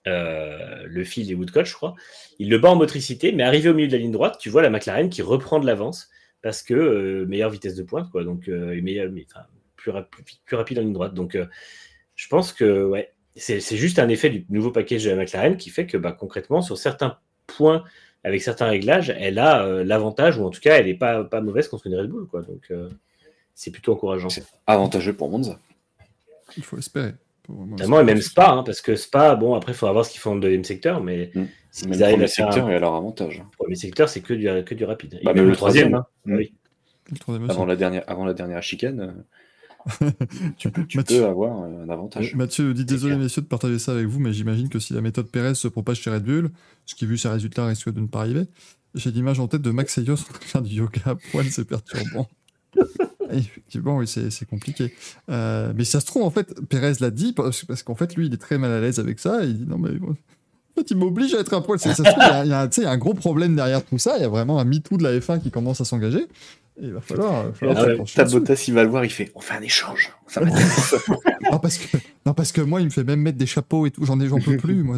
[0.07, 1.95] euh, le fil et Woodcock, je crois.
[2.39, 4.61] Il le bat en motricité, mais arrivé au milieu de la ligne droite, tu vois
[4.61, 6.09] la McLaren qui reprend de l'avance
[6.41, 8.23] parce que euh, meilleure vitesse de pointe, quoi.
[8.23, 9.45] Donc, euh, mais, enfin,
[9.75, 11.13] plus, rap- plus, plus rapide en ligne droite.
[11.13, 11.45] Donc, euh,
[12.15, 15.69] je pense que, ouais, c'est juste un effet du nouveau package de la McLaren qui
[15.69, 17.83] fait que bah, concrètement, sur certains points,
[18.23, 21.41] avec certains réglages, elle a euh, l'avantage, ou en tout cas, elle n'est pas, pas
[21.41, 22.27] mauvaise contre une Red Bull.
[22.27, 22.41] Quoi.
[22.41, 22.89] Donc, euh,
[23.53, 24.29] c'est plutôt encourageant.
[24.29, 25.59] C'est avantageux pour Monza.
[26.57, 27.13] Il faut espérer.
[27.49, 30.21] Notamment, et même Spa, hein, parce que Spa, bon, après, il faudra voir ce qu'ils
[30.21, 31.43] font dans le deuxième secteur, mais mm.
[31.71, 33.39] si ils arrivent à secteur, il y a leur avantage.
[33.39, 35.19] Le premier secteur, c'est que du, que du rapide.
[35.23, 36.05] Bah, même le, troisième, hein.
[36.25, 36.35] mm.
[36.35, 36.53] oui.
[37.11, 39.23] le troisième avant, la dernière, avant la dernière chicane.
[40.57, 42.35] tu, peux, tu peux, avoir un avantage.
[42.35, 45.27] Mathieu dit désolé messieurs de partager ça avec vous, mais j'imagine que si la méthode
[45.31, 46.51] Perez se propage chez Red Bull,
[46.85, 48.43] ce qui vu ses résultats risque de ne pas arriver,
[48.93, 51.45] j'ai l'image en tête de Max Ayos en train de faire du yoga à poil,
[51.45, 52.27] c'est perturbant.
[53.37, 54.93] effectivement, oui, c'est compliqué.
[55.29, 58.27] Euh, mais ça se trouve, en fait, Perez l'a dit, parce, parce qu'en fait, lui,
[58.27, 59.43] il est très mal à l'aise avec ça.
[59.43, 59.89] il dit non, mais.
[59.99, 61.79] En fait, il m'oblige à être un poil.
[61.79, 64.13] Ça se trouve, il y, a, y, a un gros problème derrière tout ça.
[64.17, 66.27] Il y a vraiment un MeToo de la F1 qui commence à s'engager.
[66.79, 67.45] Et il va falloir.
[67.61, 70.11] Il va falloir ah Bottas, il va le voir, il fait on fait un échange.
[70.27, 70.41] Ça
[71.51, 73.91] non, parce que, non, parce que moi, il me fait même mettre des chapeaux et
[73.91, 74.05] tout.
[74.05, 74.97] J'en ai, j'en peux plus, moi.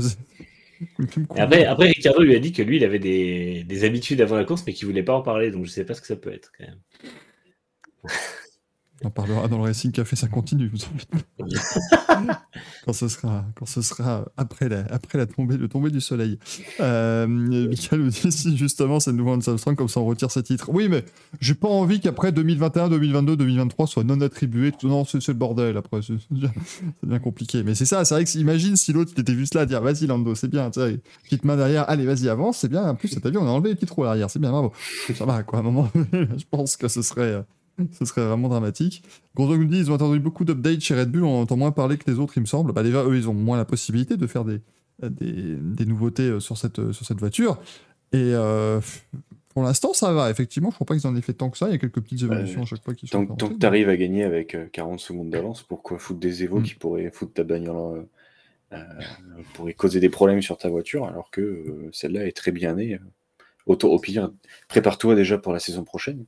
[1.37, 4.43] Après, après, Ricardo lui a dit que lui, il avait des, des habitudes avant la
[4.43, 5.49] course, mais qu'il voulait pas en parler.
[5.49, 6.79] Donc, je sais pas ce que ça peut être quand même.
[9.05, 10.71] On parlera dans le Racing Café, ça continue.
[12.85, 16.39] quand ce sera, quand ce sera après la, après la tombée, le tombée du soleil.
[16.79, 20.43] Euh, Michael nous dit si justement c'est le nouveau Samsung, comme ça on retire ses
[20.43, 20.69] titres.
[20.71, 21.03] Oui, mais
[21.41, 24.71] j'ai pas envie qu'après 2021, 2022, 2023 soit non attribué.
[24.83, 25.99] Non, c'est le bordel après.
[26.01, 26.15] C'est
[27.03, 27.63] bien compliqué.
[27.63, 30.07] Mais c'est ça, c'est vrai que imagine si l'autre était juste là à dire vas-y
[30.07, 32.83] Lando, c'est bien, petite main derrière, allez vas-y avance, c'est bien.
[32.83, 34.71] En plus, t'as vu, on a enlevé les petits trous derrière, c'est bien, bravo.
[35.13, 37.43] Ça va quoi, à un moment, je pense que ce serait
[37.91, 39.03] ce serait vraiment dramatique.
[39.35, 41.97] Gonzo nous dit ils ont entendu beaucoup d'updates chez Red Bull, on entend moins parler
[41.97, 42.71] que les autres, il me semble.
[42.71, 44.61] Bah déjà, eux, ils ont moins la possibilité de faire des,
[45.01, 47.59] des, des nouveautés euh, sur cette, sur cette voiture.
[48.13, 48.79] Et euh,
[49.53, 50.29] pour l'instant, ça va.
[50.29, 51.67] Effectivement, je crois pas qu'ils en aient fait tant que ça.
[51.67, 53.25] Il y a quelques petites évolutions à chaque fois qui sont.
[53.25, 56.59] Tant, que tu arrives à gagner avec 40 euh, secondes d'avance, pourquoi foutre des évos
[56.59, 56.63] mm.
[56.63, 58.07] qui pourraient foutre ta bagnole
[58.71, 58.77] euh,
[59.53, 62.99] pourraient causer des problèmes sur ta voiture, alors que celle-là est très bien née.
[63.65, 64.31] Au, au pire,
[64.67, 66.25] prépare-toi déjà pour la saison prochaine.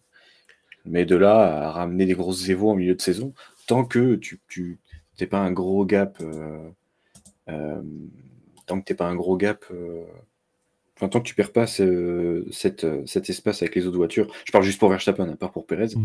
[0.85, 3.33] Mais de là à ramener des grosses évos en milieu de saison,
[3.67, 4.79] tant que tu
[5.19, 6.69] n'es pas un gros gap, euh,
[7.49, 7.81] euh,
[8.65, 10.03] tant que t'es pas un gros gap, euh,
[10.95, 14.63] enfin, tant que tu perds pas cette, cet espace avec les autres voitures, je parle
[14.63, 15.95] juste pour Verstappen, à part pour Perez.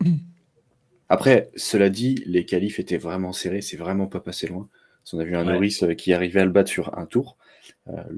[0.00, 0.16] Mm.
[1.08, 4.68] Après, cela dit, les qualifs étaient vraiment serrés, c'est vraiment pas passé loin.
[5.12, 7.36] On a vu un Norris qui arrivait à le battre sur un tour.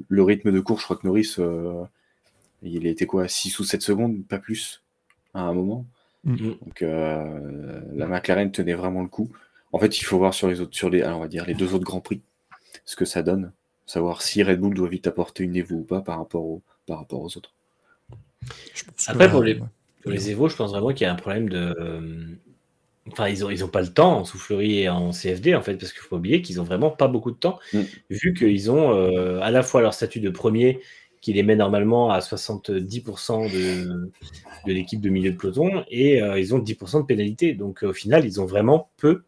[0.09, 1.37] le rythme de course, je crois que Norris,
[2.63, 4.83] il était quoi, 6 ou 7 secondes, pas plus,
[5.33, 5.87] à un moment.
[6.25, 6.37] Mm.
[6.37, 9.31] Donc euh, la McLaren tenait vraiment le coup.
[9.73, 11.75] En fait, il faut voir sur les autres, sur les, on va dire les deux
[11.75, 12.23] autres grands prix,
[12.85, 13.53] ce que ça donne,
[13.87, 16.99] savoir si Red Bull doit vite apporter une Evo ou pas par rapport, au, par
[16.99, 17.53] rapport aux autres.
[19.09, 19.57] Après, pour les,
[20.03, 21.75] pour les Evo, je pense vraiment qu'il y a un problème de.
[23.11, 25.77] Enfin, ils n'ont ils ont pas le temps en soufflerie et en CFD, en fait,
[25.77, 27.81] parce qu'il faut pas oublier qu'ils ont vraiment pas beaucoup de temps, mm.
[28.09, 30.81] vu qu'ils ont euh, à la fois leur statut de premier
[31.25, 34.11] qui les met normalement à 70% de,
[34.67, 37.55] de l'équipe de milieu de peloton et euh, ils ont 10% de pénalité.
[37.55, 39.23] Donc au final, ils ont vraiment peu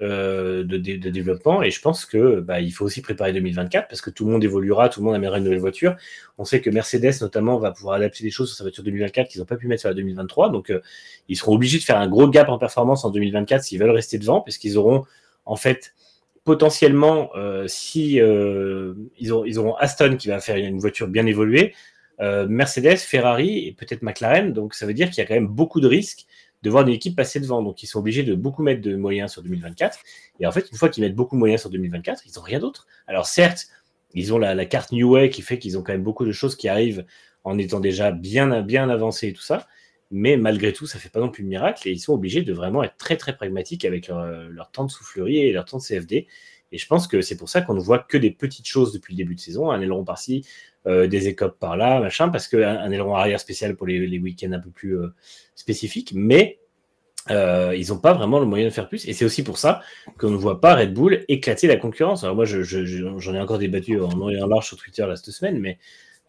[0.00, 4.00] euh, de, de, développement et je pense que bah, il faut aussi préparer 2024 parce
[4.00, 5.96] que tout le monde évoluera, tout le monde amènera une nouvelle voiture.
[6.38, 9.40] On sait que Mercedes notamment va pouvoir adapter des choses sur sa voiture 2024 qu'ils
[9.40, 10.50] n'ont pas pu mettre sur la 2023.
[10.50, 10.82] Donc euh,
[11.28, 14.18] ils seront obligés de faire un gros gap en performance en 2024 s'ils veulent rester
[14.18, 15.04] devant parce qu'ils auront
[15.46, 15.94] en fait
[16.44, 21.74] potentiellement, euh, si euh, ils, ont, auront Aston qui va faire une voiture bien évoluée,
[22.20, 24.52] euh, Mercedes, Ferrari et peut-être McLaren.
[24.52, 26.26] Donc ça veut dire qu'il y a quand même beaucoup de risques
[26.62, 27.62] de voir une équipe passer devant.
[27.62, 29.98] Donc ils sont obligés de beaucoup mettre de moyens sur 2024.
[30.40, 32.58] Et en fait, une fois qu'ils mettent beaucoup de moyens sur 2024, ils n'ont rien
[32.58, 32.86] d'autre.
[33.06, 33.66] Alors certes,
[34.14, 36.56] ils ont la, carte New Way qui fait qu'ils ont quand même beaucoup de choses
[36.56, 37.04] qui arrivent
[37.42, 39.66] en étant déjà bien, bien avancés et tout ça.
[40.16, 42.42] Mais malgré tout, ça ne fait pas non plus de miracle et ils sont obligés
[42.42, 45.82] de vraiment être très très pragmatiques avec leur, temps de soufflerie et leur temps de
[45.82, 46.28] CFD.
[46.70, 49.14] Et je pense que c'est pour ça qu'on ne voit que des petites choses depuis
[49.14, 50.46] le début de saison, un aileron par-ci,
[50.86, 54.60] euh, des écopes par-là, machin, parce qu'un un aileron arrière spécial pour les, week-ends un
[54.60, 55.08] peu plus euh,
[55.56, 56.60] spécifiques, mais
[57.32, 59.08] euh, ils n'ont pas vraiment le moyen de faire plus.
[59.08, 59.82] Et c'est aussi pour ça
[60.16, 62.22] qu'on ne voit pas Red Bull éclater la concurrence.
[62.22, 65.80] Alors moi, j'en ai encore débattu en long large sur Twitter la cette semaine, mais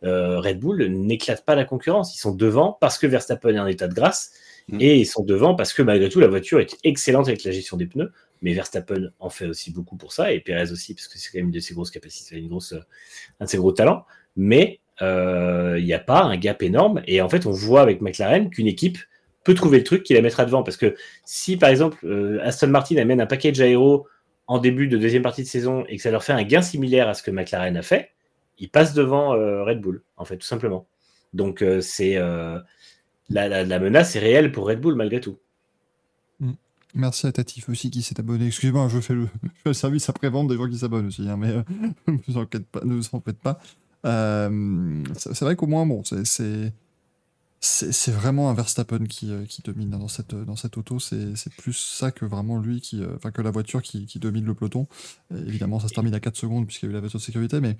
[0.03, 2.15] euh, Red Bull n'éclate pas la concurrence.
[2.15, 4.31] Ils sont devant parce que Verstappen est en état de grâce
[4.67, 4.81] mm.
[4.81, 7.77] et ils sont devant parce que malgré tout la voiture est excellente avec la gestion
[7.77, 8.11] des pneus.
[8.41, 11.39] Mais Verstappen en fait aussi beaucoup pour ça et Perez aussi parce que c'est quand
[11.39, 12.73] même une de ses grosses capacités, une grosse,
[13.39, 14.05] un de ses gros talents.
[14.35, 18.01] Mais euh, il n'y a pas un gap énorme et en fait on voit avec
[18.01, 18.97] McLaren qu'une équipe
[19.43, 22.67] peut trouver le truc qui la mettra devant parce que si par exemple euh, Aston
[22.67, 24.07] Martin amène un package aéro
[24.47, 27.09] en début de deuxième partie de saison et que ça leur fait un gain similaire
[27.09, 28.11] à ce que McLaren a fait,
[28.57, 30.87] il passe devant euh, Red Bull, en fait, tout simplement.
[31.33, 32.59] Donc, euh, c'est euh,
[33.29, 35.37] la, menace est réelle pour Red Bull malgré tout.
[36.39, 36.53] Mm.
[36.93, 38.47] Merci à Tatif aussi qui s'est abonné.
[38.47, 41.37] Excusez-moi, je fais le, je fais le service après-vente des gens qui s'abonnent aussi, hein,
[41.37, 41.53] mais
[42.07, 43.59] ne, vous en faites pas,
[45.17, 46.71] c'est vrai qu'au moins, bon, c'est-
[47.59, 50.99] c'est vraiment un Verstappen qui, qui domine dans cette, dans cette auto.
[50.99, 54.85] C'est plus ça que vraiment lui, qui, enfin que la voiture qui, domine le peloton.
[55.31, 57.59] Évidemment, ça se termine à 4 secondes puisqu'il y a eu la voiture de sécurité,
[57.61, 57.77] mais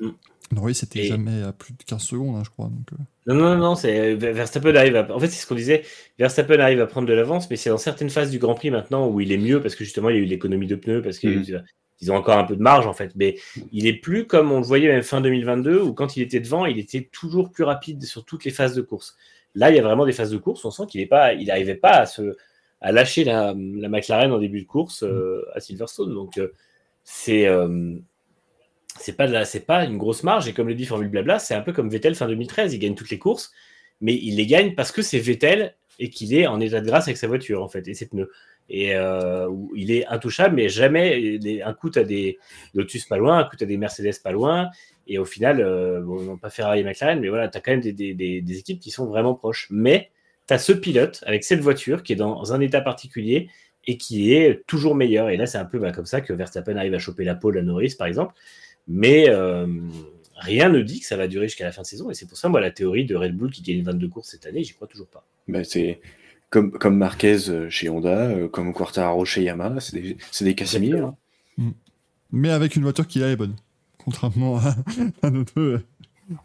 [0.00, 0.10] Mm.
[0.52, 2.66] Norris, c'était Et- jamais à plus de 15 secondes, hein, je crois.
[2.66, 5.14] Donc, euh, Non, non, non, c'est Verstappen arrive à...
[5.14, 5.84] En fait, c'est ce qu'on disait.
[6.18, 9.06] Verstappen arrive à prendre de l'avance, mais c'est dans certaines phases du Grand Prix maintenant
[9.08, 11.18] où il est mieux parce que justement, il y a eu l'économie de pneus, parce
[11.18, 11.62] qu'ils
[12.08, 13.12] ont encore un peu de marge en fait.
[13.14, 13.36] Mais
[13.70, 16.66] il est plus comme on le voyait même fin 2022 où quand il était devant,
[16.66, 19.16] il était toujours plus rapide sur toutes les phases de course.
[19.54, 20.64] Là, il y a vraiment des phases de course.
[20.64, 22.36] On sent qu'il est pas, il n'arrivait pas à se,
[22.80, 26.12] à lâcher la, la McLaren en début de course euh, à Silverstone.
[26.12, 26.48] Donc euh,
[27.04, 27.94] c'est euh,
[28.98, 31.60] c'est pas c'est pas une grosse marge et comme le dit Formule Blabla, c'est un
[31.62, 33.52] peu comme Vettel fin 2013, il gagne toutes les courses,
[34.00, 37.04] mais il les gagne parce que c'est Vettel et qu'il est en état de grâce
[37.08, 38.30] avec sa voiture en fait et ses pneus.
[38.72, 42.38] Et euh, il est intouchable, mais jamais un coup t'as des
[42.74, 44.70] Lotus pas loin, un coup t'as des Mercedes pas loin,
[45.08, 47.80] et au final, euh, bon, non pas Ferrari et McLaren, mais voilà, t'as quand même
[47.80, 49.66] des, des- des- équipes qui sont vraiment proches.
[49.70, 50.10] Mais
[50.46, 53.48] t'as ce pilote avec cette voiture qui est dans un état particulier
[53.86, 55.28] et qui est toujours meilleur.
[55.30, 57.58] Et là, c'est un peu bah, comme ça que Verstappen arrive à choper la pole
[57.58, 58.34] à Norris, par exemple.
[58.92, 59.66] Mais euh,
[60.34, 62.10] rien ne dit que ça va durer jusqu'à la fin de saison.
[62.10, 64.46] Et c'est pour ça, moi, la théorie de Red Bull qui gagne 22 courses cette
[64.46, 65.24] année, j'y crois toujours pas.
[65.48, 66.00] Ben, c'est
[66.50, 70.54] comme, comme Marquez euh, chez Honda, euh, comme Quartararo chez Yamaha, c'est des, c'est des
[70.56, 71.06] cas similaires.
[71.58, 71.72] hein.
[72.32, 73.54] Mais avec une voiture qui là est bonne.
[73.98, 74.74] Contrairement à,
[75.22, 75.80] à nos deux, euh,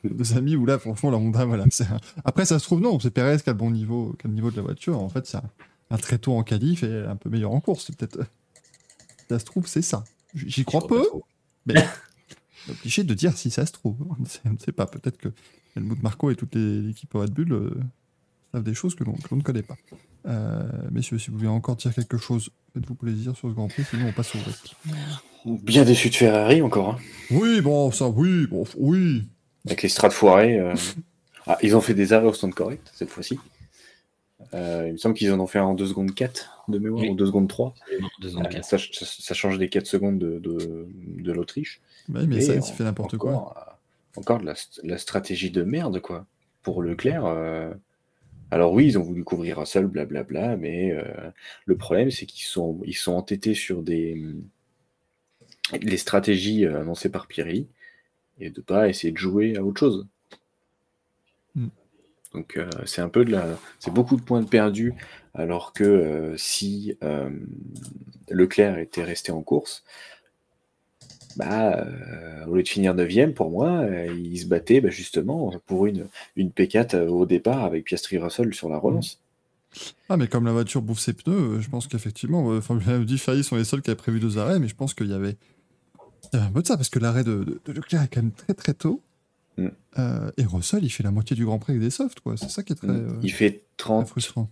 [0.04, 1.64] deux amis où là, franchement, la Honda, voilà.
[1.64, 4.30] un- Après, ça se trouve, non, c'est Perez qui a le bon niveau, qui a
[4.30, 5.00] le niveau de la voiture.
[5.00, 5.44] En fait, c'est un,
[5.90, 7.86] un très tôt en qualif et un peu meilleur en course.
[7.88, 8.20] C'est peut-être.
[9.30, 10.04] Ça se trouve, c'est ça.
[10.36, 11.04] J'y crois peu,
[11.66, 11.76] mais
[12.72, 13.96] obligé de dire si ça se trouve.
[14.10, 14.86] On ne sait, on ne sait pas.
[14.86, 15.30] Peut-être que
[15.76, 17.70] Helmut Marco et toute l'équipe Red Bull euh,
[18.54, 19.78] savent des choses que l'on que l'on ne connaît pas.
[20.28, 23.84] Euh, messieurs, si vous voulez encore dire quelque chose, faites-vous plaisir sur ce Grand Prix,
[23.90, 24.76] sinon on passe au reste.
[25.46, 27.00] Bien déçu de Ferrari encore, hein,
[27.30, 29.24] Oui, bon, ça, oui, bon, oui.
[29.68, 30.58] avec les strats foirés.
[30.60, 30.74] euh.
[31.48, 33.38] Ah, ils ont fait des arrêts au stand correct cette fois-ci.
[34.56, 37.04] Euh, il me semble qu'ils en ont fait un en 2 secondes 4 de mémoire,
[37.04, 37.10] Oui.
[37.10, 37.76] ou 2 secondes 3.
[38.20, 40.88] Deux secondes Euh, ça, ça- ça change des 4 secondes de, de,
[41.22, 41.82] de l'Autriche.
[42.10, 43.32] Ouais, mais ça, il fait n'importe quoi.
[44.18, 46.26] encore, euh, de la, st- la stratégie de merde, quoi.
[46.64, 47.26] Pour Leclerc.
[47.26, 47.74] euh,
[48.52, 51.04] Alors oui, ils ont voulu couvrir un seul, blablabla, mais euh,
[51.66, 54.22] le problème, c'est qu'ils sont, ils sont entêtés sur des
[55.82, 57.68] les stratégies annoncées par Pirelli
[58.40, 60.08] et de pas essayer de jouer à autre chose.
[61.56, 61.70] Mm.
[62.34, 64.94] Donc euh, c'est un peu de la, c'est beaucoup de points de perdus,
[65.34, 67.30] alors que euh, si euh,
[68.30, 69.84] Leclerc était resté en course,
[71.38, 75.54] bah, euh, au lieu de finir 9 pour moi, euh, il se battait bah, justement
[75.66, 79.22] pour une, une P4 euh, au départ avec Piastri Russell sur la relance.
[80.08, 83.44] Ah, mais comme la voiture bouffe ses pneus, je pense qu'effectivement, Formule 1 dit Ferrari
[83.44, 85.36] sont les seuls qui avaient prévu deux arrêts, mais je pense qu'il y avait,
[86.32, 88.08] il y avait un peu de ça, parce que l'arrêt de, de- de Leclerc est
[88.14, 89.02] quand même très très tôt.
[89.58, 89.68] Mm.
[90.00, 92.38] Euh, et Russell, il fait la moitié du Grand Prix avec des softs, quoi.
[92.38, 94.50] C'est ça qui est très, euh, Il fait très 30, frustrant.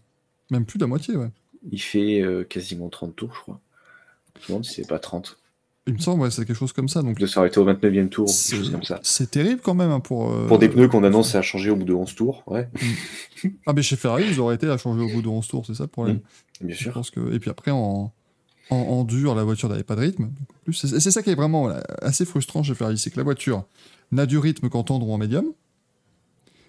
[0.51, 1.29] Même plus de la moitié, ouais.
[1.71, 3.59] il fait quasiment 30 tours, je crois.
[4.35, 5.39] Je me demande si c'est pas 30.
[5.85, 7.01] Il me semble, ouais, c'est quelque chose comme ça.
[7.01, 8.99] Donc, De s'arrêter au 29e tour, quelque c'est chose comme ça.
[9.03, 10.31] c'est terrible quand même hein, pour.
[10.31, 12.69] euh, Pour des pneus qu'on annonce à changer au bout de 11 tours, ouais,
[13.65, 15.73] Ah, mais chez Ferrari, ils auraient été à changer au bout de 11 tours, c'est
[15.73, 16.19] ça le problème.
[16.61, 16.93] bien Je sûr.
[16.93, 17.33] pense que...
[17.33, 18.13] Et puis après, en,
[18.69, 20.29] en, en dur, la voiture n'avait pas de rythme.
[20.71, 23.65] C'est c'est ça qui est vraiment voilà, assez frustrant chez Ferrari, c'est que la voiture
[24.13, 25.45] n'a du rythme qu'en tendre ou en médium,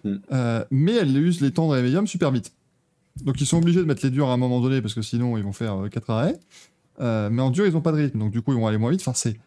[0.07, 0.17] Mm.
[0.33, 2.53] Euh, mais elle use les tendres et les médiums super vite.
[3.23, 5.39] Donc ils sont obligés de mettre les durs à un moment donné, parce que sinon
[5.39, 6.37] ils vont faire 4 arrêts.
[7.01, 8.79] Euh, mais en dur, ils n'ont pas de rythme, donc du coup ils vont aller
[8.79, 9.01] moins vite.
[9.01, 9.39] Enfin, c'est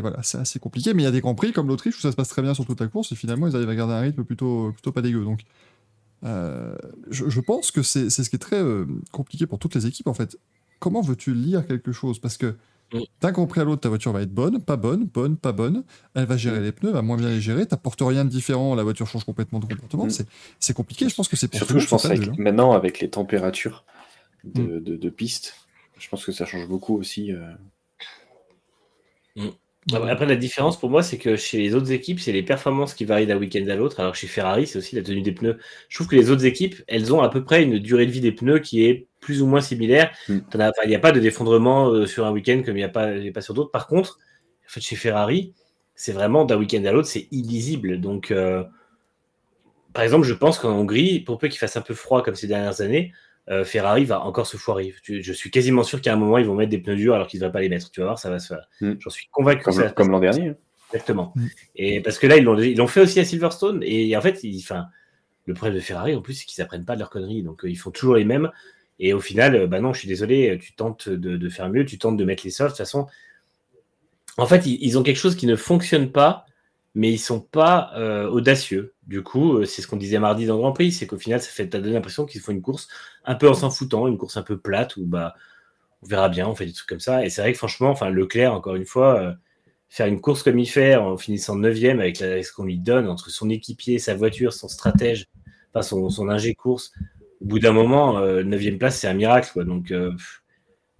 [0.00, 2.10] voilà, c'est assez compliqué, mais il y a des grands prix comme l'Autriche où ça
[2.10, 4.00] se passe très bien sur toute la course et finalement ils arrivent à garder un
[4.00, 5.24] rythme plutôt, plutôt pas dégueu.
[5.24, 5.40] Donc
[6.24, 6.76] euh,
[7.10, 10.08] je, je pense que c'est ce qui est très euh, compliqué pour toutes les équipes
[10.08, 10.38] en fait.
[10.78, 12.18] Comment veux-tu lire quelque chose?
[12.18, 12.54] Parce que
[12.92, 13.00] Mm.
[13.20, 15.82] d'un Grand Prix à l'autre, ta voiture va être bonne, pas bonne, bonne, pas bonne.
[16.14, 17.66] Elle va gérer les pneus, va moins bien les gérer.
[17.66, 20.06] T'apportes rien de différent, la voiture change complètement de comportement.
[20.06, 20.24] Mm.
[20.60, 21.08] C'est compliqué.
[21.08, 23.84] Je pense que c'est pour tout Surtout, je pense avec, maintenant avec les températures
[24.44, 25.65] de, de, de piste,
[25.98, 27.32] je pense que ça change beaucoup aussi.
[27.32, 27.52] euh.
[29.92, 32.92] Après, après, la différence pour moi, c'est que chez les autres équipes, c'est les performances
[32.92, 35.58] qui varient d'un week-end à l'autre, alors chez Ferrari, c'est aussi la tenue des pneus.
[35.88, 38.20] Je trouve que les autres équipes, elles ont à peu près une durée de vie
[38.20, 40.10] des pneus qui est plus ou moins similaire.
[40.28, 40.38] Mm.
[40.58, 42.88] As- Il n'y a pas de défendrement euh, sur un week-end comme il n'y a,
[42.88, 43.70] pas- il y a pas sur d'autres.
[43.70, 44.18] Par contre,
[44.66, 45.52] en fait, chez Ferrari,
[45.94, 48.00] c'est vraiment d'un week-end à l'autre, c'est illisible.
[48.00, 48.64] Donc, euh,
[49.92, 52.48] par exemple, je pense qu'en Hongrie, pour peu qu'il fasse un peu froid comme ces
[52.48, 53.12] dernières années,
[53.48, 54.94] euh, Ferrari va encore se foirer.
[55.04, 57.38] Je suis quasiment sûr qu'à un moment, ils vont mettre des pneus durs alors qu'ils
[57.38, 57.90] ne devraient pas les mettre.
[57.90, 58.68] Tu vas voir, ça va se faire.
[58.80, 58.94] Mm.
[58.98, 59.62] J'en suis convaincu.
[59.64, 60.48] que ça va Comme, comme l'an dernier.
[60.48, 60.54] hein.
[60.92, 61.32] Exactement.
[61.36, 61.46] Mm.
[61.76, 63.82] Et parce que là, ils l'ont, fait aussi à Silverstone.
[63.84, 64.64] Et en fait, ils,
[65.44, 67.42] le problème de Ferrari, en plus, c'est qu'ils apprennent pas de leurs conneries.
[67.42, 68.50] Donc, euh, ils font toujours les mêmes.
[68.98, 72.16] Et au final, bah non, je suis désolé, tu tentes de, faire mieux, tu tentes
[72.16, 72.70] de mettre les softs.
[72.70, 73.06] De toute façon,
[74.38, 76.46] en fait, ils, ont quelque chose qui ne fonctionne pas,
[76.94, 77.92] mais ils sont pas
[78.30, 78.94] audacieux.
[79.06, 81.48] Du coup, c'est ce qu'on disait mardi dans le Grand Prix, c'est qu'au final, ça
[81.48, 82.88] fait donné l'impression qu'ils font une course
[83.24, 85.34] un peu en s'en foutant, une course un peu plate où bah
[86.02, 87.24] on verra bien, on fait des trucs comme ça.
[87.24, 89.36] Et c'est vrai que franchement, enfin Leclerc, encore une fois,
[89.88, 93.30] faire une course comme il fait en finissant 9 avec, ce qu'on lui donne entre
[93.30, 95.28] son équipier, sa voiture, son stratège,
[95.72, 96.92] enfin son, son ingé course,
[97.40, 99.50] au bout d'un moment, euh, 9 place, c'est un miracle.
[99.52, 99.64] Quoi.
[99.64, 100.12] Donc, euh,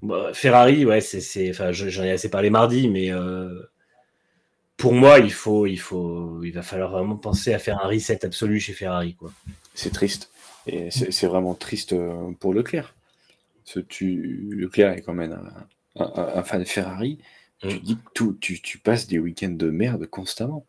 [0.02, 3.62] bah, Ferrari, ouais, c'est, j'en ai assez parlé mardi, mais euh,
[4.76, 8.24] pour moi, il faut, il faut, il va falloir vraiment penser à faire un reset
[8.24, 9.32] absolu chez Ferrari, quoi.
[9.74, 10.30] C'est triste.
[10.66, 12.94] Et c'est, vraiment triste euh, pour Leclerc.
[13.64, 15.38] Ce, tu, Leclerc est quand même
[15.96, 17.18] un, fan de Ferrari.
[17.60, 17.78] Tu mm.
[17.80, 20.66] dis que tu, tu, passes des week-ends de merde constamment.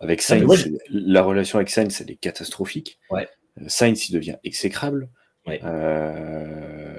[0.00, 2.98] Avec ah, Sainz, la relation avec Sainz, elle est catastrophique.
[3.10, 3.28] Ouais.
[3.66, 5.08] Sainz, il devient exécrable.
[5.48, 6.98] Euh,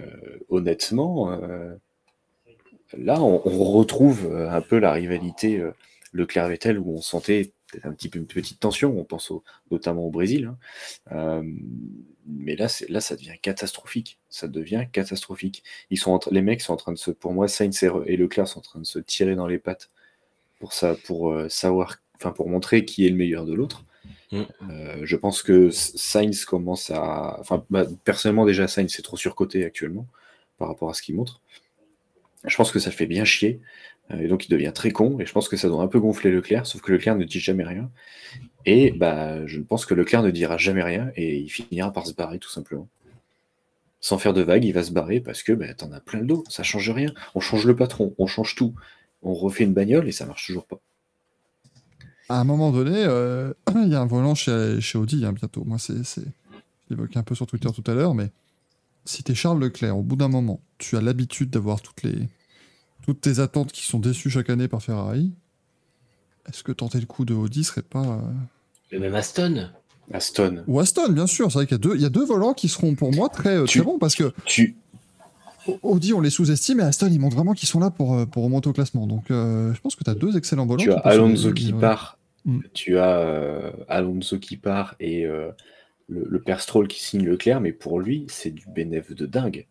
[0.49, 1.75] honnêtement, euh,
[2.97, 5.61] là, on, retrouve euh, un peu la rivalité
[6.17, 8.97] Leclerc-Vettel où on sentait peut-être un petit peu une petite tension.
[8.97, 9.31] On pense
[9.71, 10.51] notamment au Brésil.
[11.11, 11.43] Hein.
[12.25, 14.19] mais là, là, ça devient catastrophique.
[14.29, 15.63] Ça devient catastrophique.
[15.89, 18.59] Ils sont les mecs sont en train de se, pour moi, Sainz et Leclerc sont
[18.59, 19.89] en train de se tirer dans les pattes
[20.59, 23.85] pour ça, pour savoir, enfin, pour montrer qui est le meilleur de l'autre.
[24.31, 24.41] Mm.
[24.69, 27.37] Euh, je pense que Sainz commence à.
[27.39, 30.07] Enfin, bah, personnellement, déjà, Sainz c'est trop surcoté actuellement
[30.57, 31.41] par rapport à ce qu'il montre.
[32.43, 33.59] Je pense que ça le fait bien chier.
[34.11, 35.19] Euh, et donc, il devient très con.
[35.19, 36.65] Et je pense que ça doit un peu gonfler Leclerc.
[36.65, 37.89] Sauf que Leclerc ne dit jamais rien.
[38.65, 41.11] Et bah, je pense que Leclerc ne dira jamais rien.
[41.15, 42.87] Et il finira par se barrer, tout simplement.
[43.99, 46.27] Sans faire de vagues, il va se barrer parce que bah, t'en as plein le
[46.27, 46.43] dos.
[46.49, 47.11] Ça change rien.
[47.35, 48.75] On change le patron, on change tout.
[49.23, 50.79] On refait une bagnole et ça marche toujours pas
[52.29, 55.63] à un moment donné, euh, il y a un volant chez, chez Audi hein, bientôt.
[55.65, 55.95] Moi, c'est,
[56.89, 58.31] j'évoquais un peu sur Twitter tout à l'heure, mais
[59.05, 62.27] si tu es Charles Leclerc, au bout d'un moment, tu as l'habitude d'avoir toutes, les,
[63.03, 65.31] toutes tes attentes qui sont déçues chaque année par Ferrari,
[66.47, 68.03] est-ce que tenter le coup de Audi serait pas.
[68.03, 68.19] Euh,
[68.91, 69.69] mais même Aston
[70.13, 70.63] Aston.
[70.67, 71.51] Ou Aston, bien sûr.
[71.51, 73.27] C'est vrai qu'il y a, deux, il y a deux volants qui seront pour moi
[73.27, 74.31] très, euh, très bons parce que.
[74.45, 74.77] Tu,
[75.83, 78.69] Audi, on les sous-estime, et Aston, ils montrent vraiment qu'ils sont là pour, pour remonter
[78.69, 79.05] au classement.
[79.05, 80.81] Donc, je pense que tu as deux excellents volants.
[80.81, 82.17] Tu as Alonso qui part
[82.47, 82.61] Mm.
[82.73, 85.51] Tu as euh, Alonso qui part et euh,
[86.07, 89.67] le, père Stroll qui signe Leclerc, mais pour lui, c'est du bénéfice de dingue.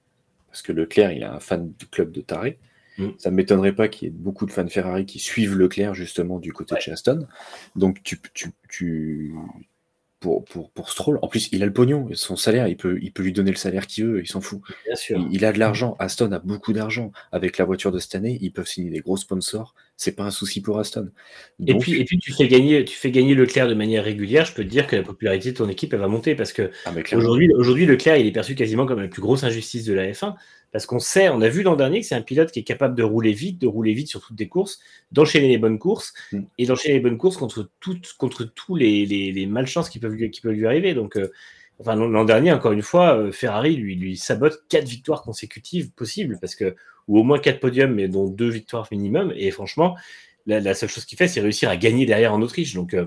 [0.49, 2.59] Parce que Leclerc, il est un fan du club de Taré.
[2.99, 3.09] Mm.
[3.19, 6.39] Ça ne m'étonnerait pas qu'il y ait beaucoup de fans Ferrari qui suivent Leclerc justement
[6.39, 7.27] du côté de chez Aston.
[7.75, 9.35] Donc tu, tu, tu,
[10.21, 11.19] pour, pour, pour Stroll.
[11.23, 13.57] En plus, il a le pognon, son salaire, il peut, il peut lui donner le
[13.57, 14.61] salaire qu'il veut, il s'en fout.
[15.31, 15.95] Il, a de l'argent.
[15.99, 17.13] Aston a beaucoup d'argent.
[17.33, 19.75] Avec la voiture de cette année, ils peuvent signer des gros sponsors.
[19.97, 21.11] C'est pas un souci pour Aston.
[21.67, 24.47] Et, puis, et puis, tu fais gagner, tu fais gagner Leclerc de manière régulière.
[24.47, 26.71] Je peux te dire que la popularité de ton équipe, elle va monter parce que
[26.87, 30.11] ah, aujourd'hui, aujourd'hui, Leclerc, il est perçu quasiment comme la plus grosse injustice de la
[30.11, 30.35] F1.
[30.77, 32.95] Parce qu'on sait, on a vu l'an dernier que c'est un pilote qui est capable
[32.95, 34.79] de rouler vite, de rouler vite sur toutes les courses,
[35.11, 36.41] d'enchaîner les bonnes courses mm.
[36.59, 40.43] et d'enchaîner les bonnes courses contre, toutes, contre tous les, les, malchances qui peuvent, qui
[40.43, 40.93] peuvent lui arriver.
[40.93, 41.33] Donc, euh,
[41.81, 46.37] enfin, l'an dernier, encore une fois, euh, Ferrari lui, lui sabote quatre victoires consécutives possibles,
[46.43, 46.77] parce que,
[47.09, 49.33] ou au moins quatre podiums, mais dont deux victoires minimum.
[49.35, 49.97] Et franchement,
[50.45, 52.75] la, seule chose qu'il fait, c'est réussir à gagner derrière en Autriche.
[52.75, 53.07] Donc, euh,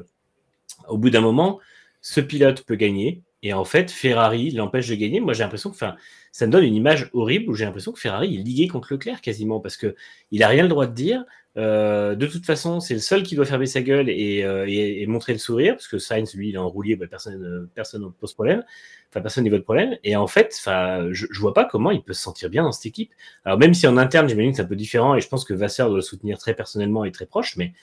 [0.87, 1.59] au bout d'un moment,
[2.01, 3.21] ce pilote peut gagner.
[3.43, 5.19] Et en fait, Ferrari l'empêche de gagner.
[5.19, 5.95] Moi, j'ai l'impression que, enfin,
[6.31, 9.21] ça me donne une image horrible où j'ai l'impression que Ferrari est ligué contre Leclerc
[9.21, 9.95] quasiment parce que
[10.31, 11.23] il a rien le droit de dire.
[11.57, 15.33] Euh, de toute façon, c'est le seul qui doit fermer sa gueule et, euh, montrer
[15.33, 18.33] le sourire parce que Sainz, lui, il est en roulier, bah, personne, personne ne pose
[18.33, 18.63] problème.
[19.09, 19.97] Enfin, personne n'y voit de problème.
[20.03, 22.85] Et en fait, je, je vois pas comment il peut se sentir bien dans cette
[22.85, 23.11] équipe.
[23.43, 25.53] Alors, même si en interne, j'imagine que c'est un peu différent et je pense que
[25.53, 27.73] Vasseur doit le soutenir très personnellement et très proche, mais,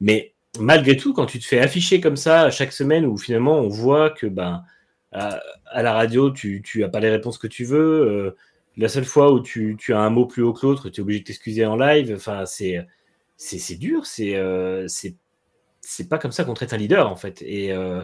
[0.00, 3.68] mais malgré tout, quand tu te fais afficher comme ça chaque semaine où finalement on
[3.68, 4.64] voit que ben
[5.12, 7.78] à, la radio, tu n'as pas les réponses que tu veux.
[7.78, 8.36] Euh,
[8.76, 11.20] la seule fois où tu, as un mot plus haut que l'autre, tu es obligé
[11.20, 12.12] de t'excuser en live.
[12.16, 12.86] Enfin, c'est
[13.36, 14.06] c'est dur.
[14.06, 17.42] C'est euh, c'est pas comme ça qu'on traite un leader en fait.
[17.42, 18.02] Et, euh,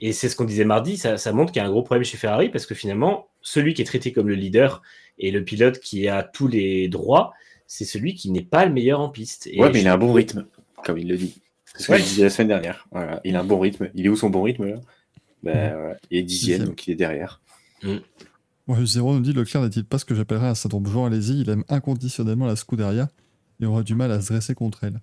[0.00, 0.96] et c'est ce qu'on disait mardi.
[0.96, 3.74] Ça, ça montre qu'il y a un gros problème chez Ferrari parce que finalement, celui
[3.74, 4.82] qui est traité comme le leader
[5.18, 7.32] et le pilote qui a tous les droits,
[7.66, 9.48] c'est celui qui n'est pas le meilleur en piste.
[9.56, 10.46] ouais, mais il a un bon rythme,
[10.84, 11.40] comme il le dit.
[11.64, 12.86] C'est ce que je disais la semaine dernière.
[12.90, 13.20] Voilà.
[13.24, 13.90] Il a un bon rythme.
[13.94, 14.76] Il est où son bon rythme là?
[15.42, 17.40] Ben, il est dixième, donc il est derrière.
[17.82, 17.96] Mm.
[18.84, 21.64] Zéro nous dit Leclerc n'est-il pas ce que j'appellerais un syndrome Jean Alési Il aime
[21.68, 23.08] inconditionnellement la Scuderia
[23.60, 25.00] et aura du mal à se dresser contre elle.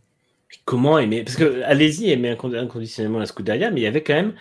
[0.66, 1.24] Comment aimer?
[1.24, 4.34] Parce que Alési aimait inconditionnellement la Scuderia, mais il y avait quand même,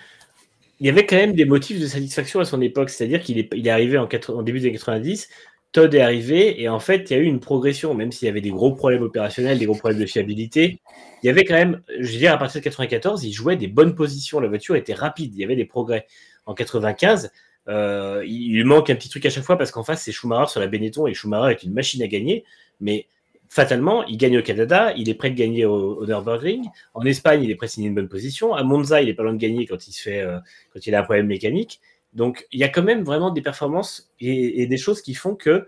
[0.81, 2.91] il y avait quand même des motifs de satisfaction à son époque.
[2.91, 5.29] C'est-à-dire qu'il est, il est arrivé en, en début des années 90,
[5.73, 8.29] Todd est arrivé et en fait, il y a eu une progression, même s'il y
[8.29, 10.81] avait des gros problèmes opérationnels, des gros problèmes de fiabilité.
[11.23, 13.69] Il y avait quand même, je veux dire, à partir de 94, il jouait des
[13.69, 14.39] bonnes positions.
[14.41, 16.07] La voiture était rapide, il y avait des progrès.
[16.47, 17.31] En 95,
[17.69, 20.61] Euh, il manque un petit truc à chaque fois parce qu'en face, c'est Schumacher sur
[20.61, 22.45] la Benetton et Schumacher est une machine à gagner.
[22.81, 23.07] Mais
[23.49, 26.65] fatalement, il gagne au Canada, il est prêt de gagner au, au Nürburgring.
[26.95, 28.55] En Espagne, il est prêt de signer une bonne position.
[28.55, 30.39] À Monza, il est pas loin de gagner quand il se fait, euh,
[30.73, 31.81] quand il a un problème mécanique.
[32.13, 35.67] Donc, il y a quand même vraiment des performances et, des choses qui font que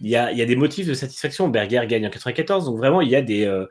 [0.00, 1.48] il y, a, des motifs de satisfaction.
[1.48, 3.66] Berger gagne en 94, donc vraiment, il y a des, euh,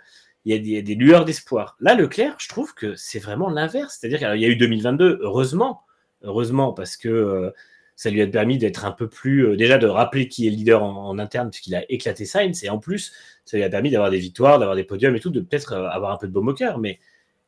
[0.46, 1.76] des, lueurs d'espoir.
[1.80, 3.98] Là, Leclerc, je trouve que c'est vraiment l'inverse.
[4.00, 5.84] C'est-à-dire qu'il y a eu 2022, heureusement,
[6.24, 7.52] heureusement, parce que euh,
[7.96, 10.56] ça lui a permis d'être un peu plus, euh, déjà de rappeler qui est le
[10.56, 13.14] leader en, interne, puisqu'il a éclaté Sainz, et en plus,
[13.46, 16.12] ça lui a permis d'avoir des victoires, d'avoir des podiums et tout, de peut-être avoir
[16.12, 16.80] un peu de baume au cœur.
[16.80, 17.00] Mais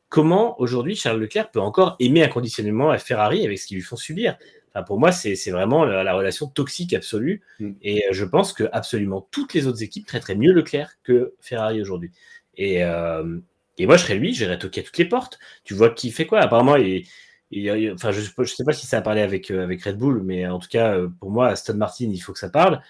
[0.09, 3.95] comment aujourd'hui Charles Leclerc peut encore aimer inconditionnellement à Ferrari avec ce qu'ils lui font
[3.95, 4.37] subir?
[4.83, 7.41] Pour moi, c'est vraiment la, la, relation toxique absolue.
[7.59, 7.71] Mm.
[7.81, 12.11] Et je pense que absolument toutes les autres équipes traiteraient mieux Leclerc que Ferrari aujourd'hui.
[12.55, 13.39] Et, euh,
[13.77, 15.39] et, moi, je serais lui, j'irais toquer à toutes les portes.
[15.63, 16.39] Tu vois qui fait quoi?
[16.39, 17.05] Apparemment, il,
[17.51, 20.23] il, enfin, je ne sais pas si ça a parlé avec, euh, avec Red Bull,
[20.23, 22.81] mais en tout cas, pour moi, Aston Martin, il faut que ça parle.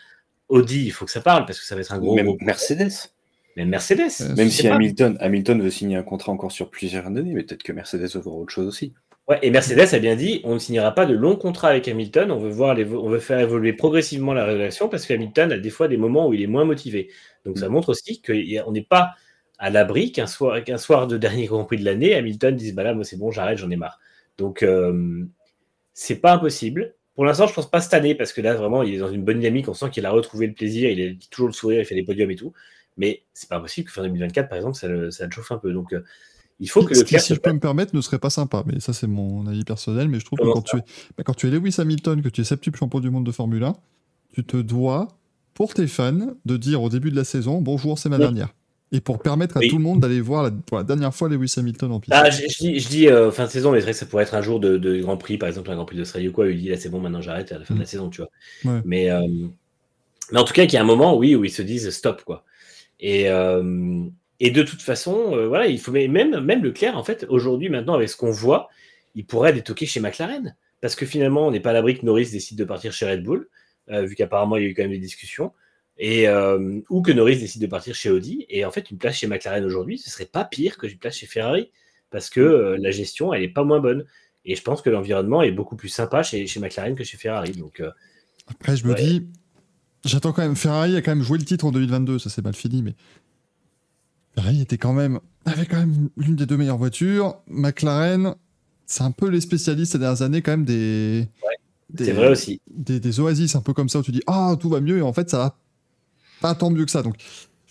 [0.49, 2.15] Audi, il faut que ça parle parce que ça va être un gros.
[2.15, 2.37] Même gros...
[2.41, 3.11] Mercedes.
[3.57, 4.21] Même Mercedes.
[4.21, 7.63] Euh, Même si Hamilton, Hamilton veut signer un contrat encore sur plusieurs années, mais peut-être
[7.63, 8.93] que Mercedes veut voir autre chose aussi.
[9.27, 12.31] Ouais, et Mercedes a bien dit on ne signera pas de longs contrats avec Hamilton,
[12.31, 15.57] on veut, voir les, on veut faire évoluer progressivement la relation parce que Hamilton a
[15.57, 17.09] des fois des moments où il est moins motivé.
[17.45, 19.15] Donc ça montre aussi qu'on n'est pas
[19.59, 22.83] à l'abri qu'un soir, qu'un soir de dernier Grand Prix de l'année, Hamilton dise bah
[22.83, 23.99] là, moi c'est bon, j'arrête, j'en ai marre.
[24.37, 25.25] Donc euh,
[25.93, 26.95] c'est pas impossible.
[27.15, 29.23] Pour l'instant, je pense pas cette année parce que là, vraiment, il est dans une
[29.23, 29.67] bonne dynamique.
[29.67, 32.03] On sent qu'il a retrouvé le plaisir, il a toujours le sourire, il fait des
[32.03, 32.53] podiums et tout.
[32.95, 35.57] Mais c'est pas impossible que fin 2024, par exemple, ça le, ça le chauffe un
[35.57, 35.73] peu.
[35.73, 36.03] Donc, euh,
[36.59, 38.63] il faut que Ce le qui, si je peux me permettre, ne serait pas sympa.
[38.65, 40.07] Mais ça, c'est mon avis personnel.
[40.09, 40.81] Mais je trouve Comment que quand tu, es,
[41.17, 43.63] bah, quand tu es Lewis Hamilton, que tu es septuple champion du monde de Formule
[43.63, 43.73] 1,
[44.33, 45.07] tu te dois,
[45.53, 48.21] pour tes fans, de dire au début de la saison bonjour, c'est ma Oui.
[48.23, 48.53] dernière.
[48.93, 49.67] Et pour permettre à Oui.
[49.67, 52.13] tout le monde d'aller voir la, pour la dernière fois Lewis Hamilton en piste.
[52.15, 54.05] Ah, je, je dis, je dis euh, fin de saison, mais c'est vrai que ça
[54.05, 56.31] pourrait être un jour de, de Grand Prix, par exemple, un Grand Prix d'Australie ou
[56.31, 56.47] quoi.
[56.49, 57.87] Il dit là, c'est bon, maintenant j'arrête à la fin de la Mm.
[57.87, 58.29] saison, tu vois.
[58.73, 58.81] Ouais.
[58.85, 59.21] Mais, euh,
[60.31, 62.23] mais en tout cas, qu'il y a un moment, oui, où ils se disent stop,
[62.23, 62.45] quoi.
[63.01, 64.05] Et, euh,
[64.39, 67.95] et de toute façon, euh, voilà, il faut même, même Leclerc, en fait, aujourd'hui, maintenant,
[67.95, 68.69] avec ce qu'on voit,
[69.15, 70.55] il pourrait détoquer chez McLaren.
[70.79, 73.23] Parce que finalement, on n'est pas à l'abri que Norris décide de partir chez Red
[73.23, 73.49] Bull,
[73.89, 75.53] euh, vu qu'apparemment, il y a eu quand même des discussions.
[75.97, 78.45] Et, euh, ou que Norris décide de partir chez Audi.
[78.49, 81.15] Et en fait, une place chez McLaren aujourd'hui, ce serait pas pire que une place
[81.15, 81.71] chez Ferrari.
[82.11, 84.05] Parce que la gestion, elle est pas moins bonne.
[84.45, 87.51] Et je pense que l'environnement est beaucoup plus sympa chez, chez McLaren que chez Ferrari.
[87.53, 87.81] Donc,
[88.47, 89.27] Après, je me dis,
[90.05, 90.55] j'attends quand même.
[90.55, 92.93] Ferrari a quand même joué le titre en 2022, ça c'est mal fini, mais
[94.37, 97.37] Ferrari était quand même, avait quand même l'une des deux meilleures voitures.
[97.47, 98.35] McLaren,
[98.85, 101.27] c'est un peu les spécialistes ces dernières années, quand même des.
[101.89, 102.61] des- c'est vrai aussi.
[102.69, 105.01] Des, des oasis un peu comme ça où tu dis ah tout va mieux et
[105.01, 105.57] en fait ça va
[106.41, 107.15] pas tant mieux que ça donc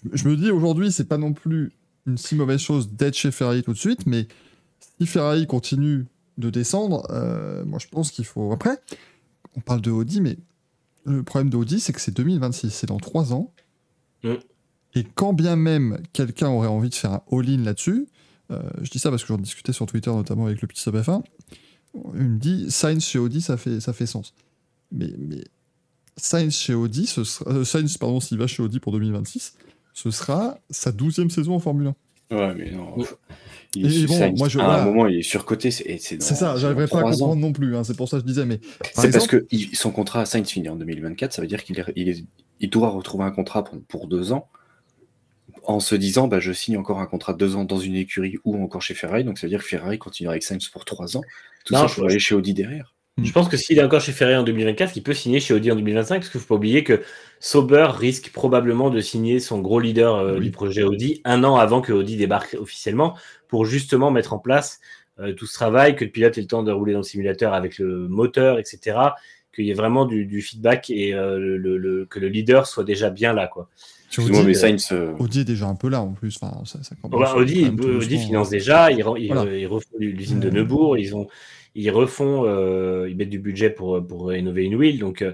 [0.03, 1.71] je, je me dis aujourd'hui c'est pas non plus
[2.07, 4.27] une si mauvaise chose d'être chez Ferrari tout de suite mais
[4.99, 6.07] si Ferrari continue
[6.39, 8.79] de descendre euh, moi je pense qu'il faut après
[9.57, 10.37] on parle de Audi mais
[11.05, 13.53] le problème d'Audi, c'est que c'est 2026, c'est dans 3 ans.
[14.25, 14.33] Mm.
[14.97, 18.07] Et quand bien même quelqu'un aurait envie de faire un all-in là-dessus,
[18.51, 20.97] euh, je dis ça parce que j'en discutais sur Twitter, notamment avec le petit sub
[20.97, 21.23] F1,
[22.15, 24.35] il me dit Sainz chez Audi, ça fait, ça fait sens.
[24.93, 25.45] Mais, mais
[26.17, 29.55] Sainz chez Audi, ce sera, euh, Sainz, pardon, s'il va chez Audi pour 2026,
[29.93, 32.37] ce sera sa 12e saison en Formule 1.
[32.37, 32.97] Ouais, mais non.
[33.75, 34.83] Il Et est, bon, moi, je- à voilà.
[34.83, 35.71] un moment, il est surcoté.
[35.71, 37.11] C'est ça, c'est j'arriverai dans pas à ans.
[37.11, 38.59] comprendre non plus, hein, c'est pour ça que je disais, mais
[38.95, 41.85] par C'est parce que son contrat à Sainz finit en 2024, ça veut dire qu'il
[41.95, 42.27] il,
[42.61, 44.49] il doit retrouver un contrat pour, pour deux ans
[45.67, 48.37] en se disant bah, je signe encore un contrat de deux ans dans une écurie
[48.45, 51.17] ou encore chez Ferrari, donc ça veut dire que Ferrari continuera avec Sainz pour trois
[51.17, 51.23] ans.
[51.65, 52.93] Tout Non, ça je- pour aller chez Audi derrière.
[53.23, 55.73] Je pense que s'il est encore chez Ferrari en 2024, il peut signer chez Audi
[55.73, 57.03] en 2025, parce qu'il ne faut pas oublier que
[57.41, 60.45] Sauber risque probablement de signer son gros leader euh, Oui.
[60.47, 63.17] du projet Audi un an avant que Audi débarque officiellement,
[63.49, 64.81] pour justement mettre en place
[65.19, 67.55] euh, tout ce travail, que le pilote ait le temps de rouler dans le simulateur
[67.55, 68.99] avec le moteur, etc.,
[69.55, 72.67] qu'il y ait vraiment du, du feedback et euh, le- le- le- que le leader
[72.67, 73.47] soit déjà bien là.
[73.47, 73.71] Quoi.
[74.19, 76.39] Audi, mais Sainz, euh, Audi est déjà un peu là en plus.
[76.41, 79.43] Enfin, ça, ça commence Audi, finance déjà, ils, re- ils, Voilà.
[79.51, 80.51] euh, ils refont l'usine de.
[80.51, 81.27] Neubourg, ils, ont,
[81.75, 84.99] ils refont, euh, ils mettent du budget pour, pour rénover une wheel.
[84.99, 85.33] Donc, euh,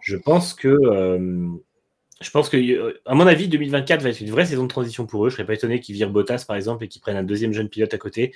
[0.00, 1.48] je pense que, euh,
[2.20, 5.06] je pense que, euh, à mon avis, 2024 va être une vraie saison de transition
[5.06, 5.30] pour eux.
[5.30, 7.68] Je serais pas étonné qu'ils virent Bottas, par exemple, et qu'ils prennent un deuxième jeune
[7.68, 8.32] pilote à côté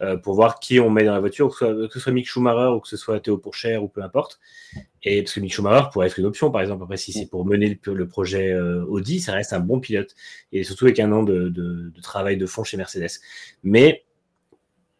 [0.00, 2.12] euh, pour voir qui on met dans la voiture, que ce soit, que ce soit
[2.12, 4.40] Mick Schumacher ou que ce soit Théo Pourchère ou peu importe.
[5.02, 6.82] Et parce que Mick Schumacher pourrait être une option, par exemple.
[6.84, 10.14] Après, si c'est pour mener le, le projet euh, Audi, ça reste un bon pilote.
[10.52, 13.10] Et surtout avec un an de, de- de travail de fond chez Mercedes.
[13.62, 14.04] Mais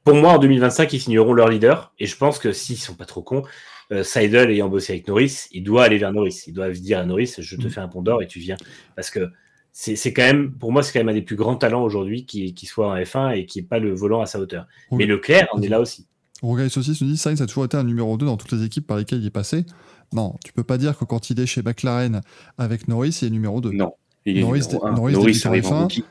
[0.04, 1.92] pour moi, en 2025, ils signeront leur leader.
[1.98, 3.44] Et je pense que s'ils sont pas trop cons,
[3.92, 6.42] euh, Seidel ayant bossé avec Norris, il doit aller vers Norris.
[6.46, 7.70] Il doit dire à Norris, je te Mm.
[7.70, 8.56] fais un pont d'or et tu viens.
[8.96, 9.28] Parce que
[9.72, 12.26] c'est c'est quand même, pour moi, c'est quand même un des plus grands talents aujourd'hui
[12.26, 14.66] qui, qui soit en F1 et qui n'est pas le volant à sa hauteur.
[14.90, 14.98] Oui.
[14.98, 16.06] Mais Leclerc, on est là aussi.
[16.42, 18.86] Rogai Saucisse nous dit Sainz a toujours été un numéro 2 dans toutes les équipes
[18.86, 19.64] par lesquelles il est passé.
[20.12, 22.20] Non, tu peux pas dire que quand il est chez McLaren
[22.58, 23.70] avec Norris, il est numéro 2.
[23.70, 23.92] Non.
[24.26, 24.92] Il est Norris, numéro un.
[24.92, 25.82] Norris Norris débute en arrive en F1.
[25.82, 26.04] rookie.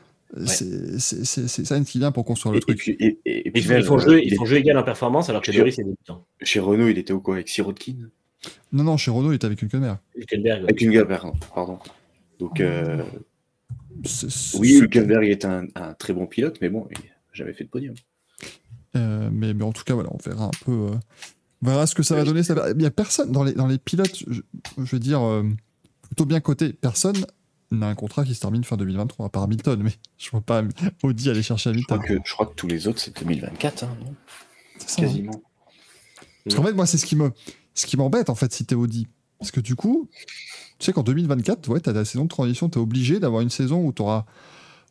[0.46, 2.78] C'est c'est- c'est- c'est Sainz qui vient pour construire le Et, et truc.
[2.78, 4.56] puis, et, et- et puis Ils font, même, ils font euh, jeu, ils font jeu
[4.56, 6.24] égal en performance alors que Chez- Doris est débutant.
[6.40, 8.08] Chez Renault, il était au quoi Avec Sirotkin
[8.72, 9.98] Non, non, chez Renault, il est avec Hülkenberg.
[10.16, 10.62] Hülkenberg.
[10.64, 11.78] Avec Hülkenberg, pardon.
[12.38, 13.18] Donc, euh, C'est- c'est-
[14.54, 17.68] oui, Hülkenberg est un, un très bon pilote, mais bon, il n'a jamais fait de
[17.68, 17.94] podium.
[18.96, 20.72] Euh, mais, mais en tout cas, voilà, on verra un peu.
[20.72, 20.94] euh,
[21.62, 22.42] on verra ce que ça va donner.
[22.42, 24.40] Ça va- Il n'y a personne dans les, dans les pilotes, je,
[24.78, 25.44] je veux dire, euh,
[26.02, 26.72] plutôt bien coté.
[26.72, 27.24] Personne
[27.70, 29.80] n'a un contrat qui se termine fin 2023, à part Hamilton.
[29.82, 30.62] Mais je vois pas
[31.02, 32.18] Audi aller chercher Je crois, Hamilton.
[32.22, 34.14] que, je crois que tous les autres, c'est 2024, hein, non?
[34.78, 35.04] C'est ça, hein.
[35.06, 35.42] quasiment.
[36.44, 37.30] Parce qu'en fait, moi, c'est ce qui me,
[37.74, 39.06] ce qui m'embête, en fait, si t'es Audi.
[39.38, 40.08] Parce que du coup,
[40.82, 43.84] tu sais qu'en 2024, ouais, t'as la saison de transition, t'es obligé d'avoir une saison
[43.86, 44.24] où t'auras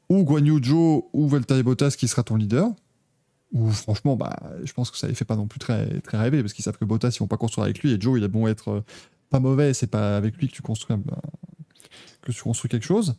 [0.09, 2.69] ou Guan Yu Zhou ou Valtteri Bottas qui sera ton leader.
[3.51, 6.41] Ou franchement, bah, je pense que ça les fait pas non plus très, très rêver
[6.41, 8.29] parce qu'ils savent que Bottas, ils vont pas construire avec lui et Joe, il a
[8.29, 8.81] bon être euh,
[9.29, 10.95] pas mauvais, c'est pas avec lui que tu construis,
[12.21, 13.15] que tu construis quelque chose.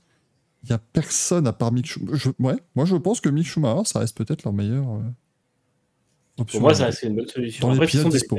[0.64, 2.16] Il y a personne à part Mick Schumacher.
[2.16, 5.00] Je- ouais, moi, je pense que Mick Schumacher, ça reste peut-être leur meilleure euh,
[6.38, 6.58] option.
[6.60, 7.66] Pour moi, ça reste une bonne solution.
[7.68, 8.38] Dans les Après, ce sont des- dispo.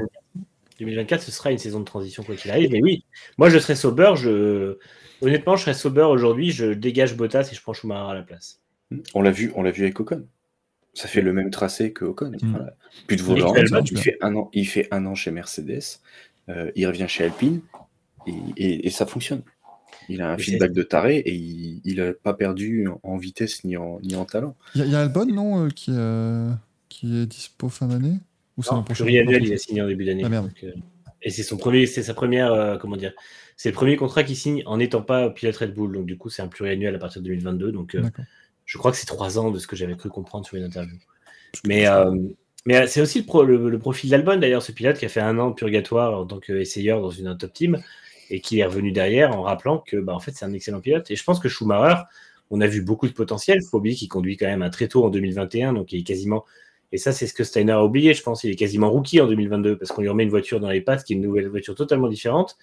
[0.84, 2.72] 2024, ce sera une saison de transition quoi qu'il arrive.
[2.72, 3.04] Mais oui,
[3.38, 4.14] moi je serais sober.
[4.16, 4.78] Je...
[5.22, 6.52] Honnêtement, je serais sober aujourd'hui.
[6.52, 8.60] Je dégage Bottas et je prends Schumacher à la place.
[9.14, 10.26] On l'a vu, on l'a vu avec Ocon.
[10.94, 12.32] Ça fait le même tracé que Ocon.
[12.42, 12.52] Mm.
[12.52, 12.76] Voilà.
[13.08, 13.54] Plus de volant.
[13.56, 15.82] Il, fait un an, il fait un an chez Mercedes.
[16.50, 17.62] euh, il revient chez Alpine
[18.28, 19.42] et, et- et ça fonctionne.
[20.10, 23.78] Il a un Mais feedback de taré et il n'a pas perdu en, vitesse ni
[23.78, 24.56] en, ni en talent.
[24.76, 26.52] Il y, a- il y a Albon, non, euh, qui, euh,
[26.90, 28.18] qui est dispo fin d'année?
[28.58, 30.24] Ou c'est l'an prochain pluriannuel, il a signé en début d'année.
[30.26, 30.48] Ah, merde.
[30.48, 30.72] Donc, euh,
[31.22, 33.14] et c'est son premier, c'est sa première, euh, comment dire,
[33.56, 35.94] c'est le premier contrat qu'il signe en n'étant pas pilote Red Bull.
[35.94, 37.72] Donc du coup, c'est un pluriannuel à partir de 2022.
[37.72, 38.02] Donc euh,
[38.66, 40.96] je crois que c'est trois ans de ce que j'avais cru comprendre sur une interview.
[41.66, 41.86] Mais,
[42.66, 45.22] mais c'est aussi le, pro- le- le profil d'Albon d'ailleurs, ce pilote qui a fait
[45.22, 47.82] un an de purgatoire en tant qu'essayeur dans une un top team
[48.30, 51.10] et qui est revenu derrière en rappelant que bah, en fait c'est un excellent pilote.
[51.12, 52.02] Et je pense que Schumacher,
[52.50, 53.60] on a vu beaucoup de potentiel.
[53.62, 56.04] Il faut oublier qu'il conduit quand même un très tôt en 2021, donc il est
[56.04, 56.44] quasiment.
[56.94, 58.44] Et ça, c'est ce que Steiner a oublié, je pense.
[58.44, 61.04] Il est quasiment rookie en 2022 parce qu'on lui remet une voiture dans les pattes
[61.04, 62.56] qui est une nouvelle voiture totalement différente.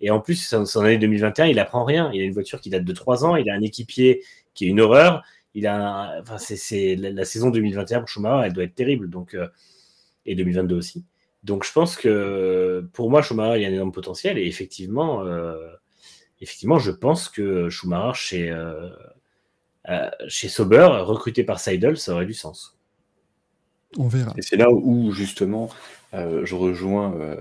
[0.00, 2.10] Et en plus, son, son année 2021, il apprend rien.
[2.14, 3.36] Il a une voiture qui date de 3 ans.
[3.36, 4.24] Il a un équipier
[4.54, 5.22] qui est une horreur.
[5.54, 9.10] Il a, la saison 2021 pour Schumacher, elle doit être terrible.
[9.10, 9.48] Donc, euh,
[10.26, 11.04] et 2022 aussi.
[11.42, 14.38] Donc, je pense que pour moi, Schumacher, il y a un énorme potentiel.
[14.38, 15.56] Et effectivement, euh,
[16.40, 18.88] effectivement, je pense que Schumacher chez, euh,
[19.90, 22.73] euh, chez Sauber, recruté par Seidel, ça aurait du sens.
[23.98, 24.32] On verra.
[24.36, 25.70] Et c'est là où, justement,
[26.14, 27.40] euh, je rejoins euh,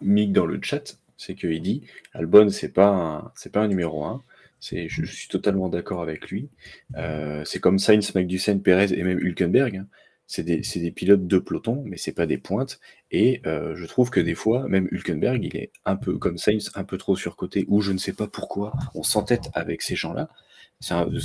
[0.00, 0.96] Mick dans le chat.
[1.16, 1.82] C'est qu'il dit
[2.14, 4.22] Albon, c'est pas pas un numéro 1.
[4.58, 6.48] C'est, je, suis totalement d'accord avec lui.
[6.96, 9.76] Euh, c'est comme Sainz, Magnussen, Perez et même Hülkenberg.
[9.76, 9.86] hein.
[10.26, 12.78] C'est des, des pilotes de peloton, mais c'est pas des pointes.
[13.10, 16.84] Et je trouve que des fois, même Hülkenberg, il est un peu comme Sainz, un
[16.84, 20.28] peu trop surcoté, ou je ne sais pas pourquoi on s'entête avec ces gens-là.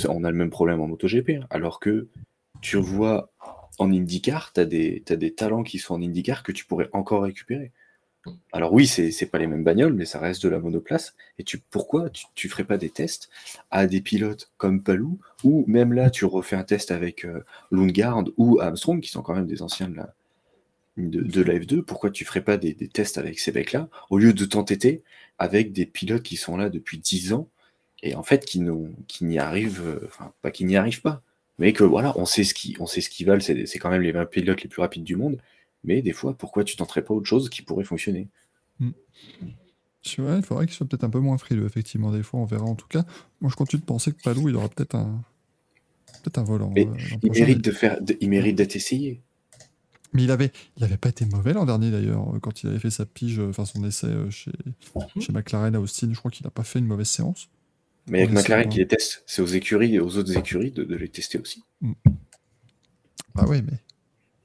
[0.08, 1.46] On a le même problème en MotoGP, hein.
[1.50, 2.08] alors que
[2.60, 3.30] tu vois
[3.78, 6.88] en IndyCar, tu as, des t'as des talents qui sont en IndyCar que tu pourrais
[6.92, 7.72] encore récupérer.
[8.52, 11.14] Alors oui, c'est pas les mêmes bagnoles, mais ça reste de la monoplace.
[11.38, 13.30] Et tu, pourquoi tu, tu ferais pas des tests
[13.70, 18.24] à des pilotes comme Palou, ou même là, tu refais un test avec euh, Lundgaard
[18.36, 20.14] ou Armstrong, qui sont quand même des anciens de la,
[20.96, 24.18] de, de la F2, pourquoi tu ferais pas des, des tests avec ces mecs-là, au
[24.18, 25.02] lieu de t'entêter
[25.38, 27.48] avec des pilotes qui sont là depuis 10 ans,
[28.02, 31.22] et en fait qui n'y arrivent, euh, enfin pas qui n'y arrivent pas,
[31.58, 33.90] mais que voilà, on sait ce qui, on sait ce qu'ils valent, c'est c'est quand
[33.90, 35.38] même les 20 pilotes les plus rapides du monde,
[35.84, 38.28] mais des fois, pourquoi tu tenterais pas autre chose qui pourrait fonctionner?
[40.18, 42.12] Ouais, il faudrait qu'il soit peut-être un peu moins frileux, effectivement.
[42.12, 43.04] Des fois, on verra en tout cas.
[43.40, 45.20] Moi, je continue de penser que Palou, il aura peut-être un,
[46.22, 46.70] peut-être un volant.
[46.70, 46.92] Mais euh,
[47.24, 49.20] Il mérite de faire, de- il mérite d'être essayé.
[50.12, 52.78] Mais il avait, il avait pas été mauvais l'an dernier d'ailleurs, euh, quand il avait
[52.78, 54.52] fait sa pige, euh, enfin son essai chez,
[55.18, 56.10] chez McLaren à Austin.
[56.12, 57.48] Je crois qu'il n'a pas fait une mauvaise séance.
[58.08, 60.70] Mais avec Ouais, c'est McLaren qui les teste, c'est aux écuries et aux autres écuries
[60.70, 61.62] de, de les tester aussi.
[63.34, 63.78] Ah ouais, mais.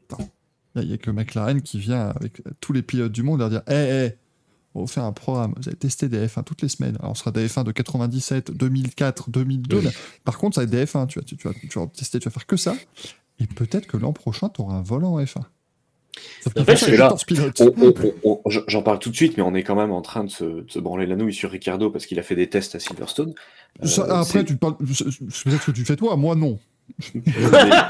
[0.10, 0.30] Attends.
[0.76, 3.62] Il n'y a, que McLaren qui vient avec tous les pilotes du monde leur dire
[3.68, 4.16] Hé, hé,
[4.74, 5.54] on va faire un programme.
[5.58, 6.96] Vous allez tester des F1 toutes les semaines.
[7.00, 9.78] Alors, on sera des F1 de 97, 2004, 2002.
[9.78, 9.84] Oui.
[9.84, 9.92] là.
[10.24, 11.08] Par contre, ça va être des F1.
[11.08, 12.76] Tu vas, tu, tu vas, tu vas tester, tu vas faire que ça.
[13.40, 15.44] Et peut-être que l'an prochain, tu auras un volant en F1.
[16.42, 17.06] Sauf qu'il En fait, faut ça c'est avec là.
[17.06, 17.62] 14 pilotes.
[17.62, 17.94] On- on-
[18.24, 20.30] on- on- J'en parle tout de suite, mais on est quand même en train de
[20.30, 22.80] se, de se branler la nouille sur Ricardo parce qu'il a fait des tests à
[22.80, 23.34] Silverstone.
[23.84, 24.76] Ça, Euh, après, c'est- tu parles.
[24.94, 25.06] c'est-
[25.50, 26.60] Peut-être que tu fais toi, moi non.
[27.14, 27.22] mais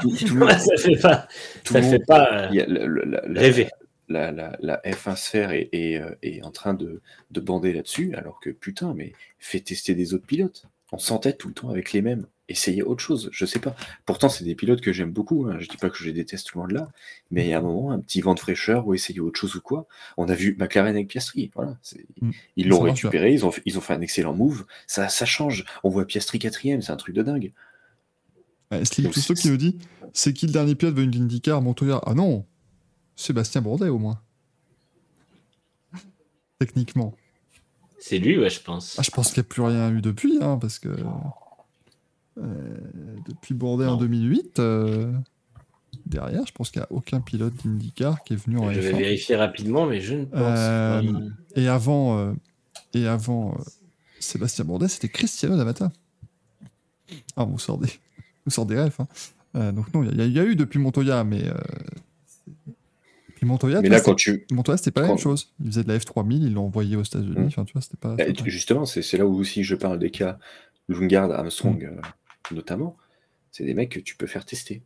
[0.02, 1.26] tout, tout le monde- ça fait pas,
[1.64, 3.68] ça pas euh, la, la- rêver.
[4.08, 7.00] la, la- la F1 sphère est, est, euh, est en train de,
[7.30, 10.64] de bander là-dessus, alors que putain, mais fais tester des autres pilotes.
[10.92, 12.26] On s'entête tout le temps avec les mêmes.
[12.48, 13.74] Essayez autre chose, je sais pas.
[14.04, 15.56] Pourtant, c'est des pilotes que j'aime beaucoup, hein.
[15.58, 16.90] je dis pas que je les déteste loin de là,
[17.30, 19.54] mais il y a un moment, un petit vent de fraîcheur ou essayer autre chose
[19.54, 19.86] ou quoi.
[20.16, 21.78] On a vu McLaren avec Piastri, voilà.
[22.20, 22.30] Mm.
[22.56, 25.24] Ils l'ont Ça récupéré, ils ont, fait, ils ont fait un excellent move, ça, ça
[25.24, 25.64] change.
[25.84, 27.52] On voit Piastri quatrième, c'est un truc de dingue.
[28.70, 29.78] Ouais, Slim, tout ceux c'est- qui nous dit
[30.12, 32.00] c'est qui le dernier pilote venu d'IndyCar Montoya?
[32.06, 32.44] Ah non
[33.16, 34.20] Sébastien Bourdet au moins.
[36.58, 37.14] Techniquement.
[37.98, 38.96] C'est lui, ouais, je pense.
[38.98, 40.88] Ah, je pense qu'il n'y a plus rien eu depuis, hein, parce que.
[42.36, 43.96] Depuis Bourdet en Non.
[43.98, 45.12] 2008, euh,
[46.06, 48.92] derrière, je pense qu'il n'y a aucun pilote d'IndyCar qui est venu en je vais
[48.92, 48.96] F1.
[48.98, 51.60] vérifier rapidement, mais je ne pense Euh, pas.
[51.60, 52.32] Et avant, euh,
[52.94, 53.62] et avant euh,
[54.20, 55.92] Sébastien Bourdet, c'était Cristiano D'Amata.
[57.36, 57.88] Ah, vous sort des,
[58.46, 58.88] vous sort des hein.
[59.54, 61.46] Euh, donc non, il y, a- il y a eu depuis Montoya, mais...
[61.46, 61.54] euh,
[63.36, 64.54] Puis Montoya, Mais là, quand c'était- tu.
[64.54, 65.52] Montoya, c'était pas la même quand- chose.
[65.60, 67.34] Il faisait de la F3000, ils l'ont envoyé aux États-Unis.
[67.38, 67.46] Mm.
[67.48, 68.14] Enfin, tu vois, c'était pas...
[68.14, 70.38] Bah, pas- justement, c'est là où aussi je parle des cas
[70.88, 72.00] Lungard, Armstrong, Mm.
[72.50, 72.96] Euh, notamment.
[73.50, 74.82] C'est des mecs que tu peux faire tester.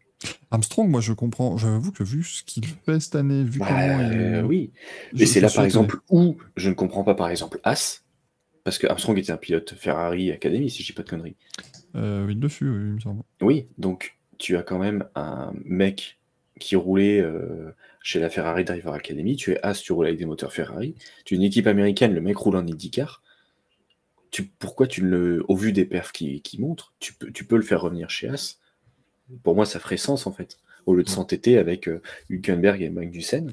[0.51, 1.57] Armstrong, moi, je comprends.
[1.57, 4.13] J'avoue que vu ce qu'il fait cette année, vu Bah, comment il...
[4.19, 4.73] euh, oui.
[5.15, 8.03] je- Et c'est là, par exemple, où je ne comprends pas, par exemple, As,
[8.65, 11.37] parce que Armstrong était un pilote Ferrari Academy, si je dis pas de conneries.
[11.95, 13.23] Euh, oui, le fut, oui, il me semble.
[13.41, 16.19] Oui, donc tu as quand même un mec
[16.59, 17.71] qui roulait euh,
[18.03, 20.95] chez la Ferrari Driver Academy, tu es As, tu roules avec des moteurs Ferrari,
[21.25, 23.23] tu es une équipe américaine, le mec roule en IndyCar.
[24.31, 27.57] Tu, pourquoi tu le, au vu des perfs qui, qui montrent, tu peux, tu peux
[27.57, 28.59] le faire revenir chez As
[29.43, 30.59] Pour moi, ça ferait sens en fait.
[30.87, 32.01] Au lieu de s'entêter avec euh,
[32.31, 33.53] Hülkenberg et Magnussen,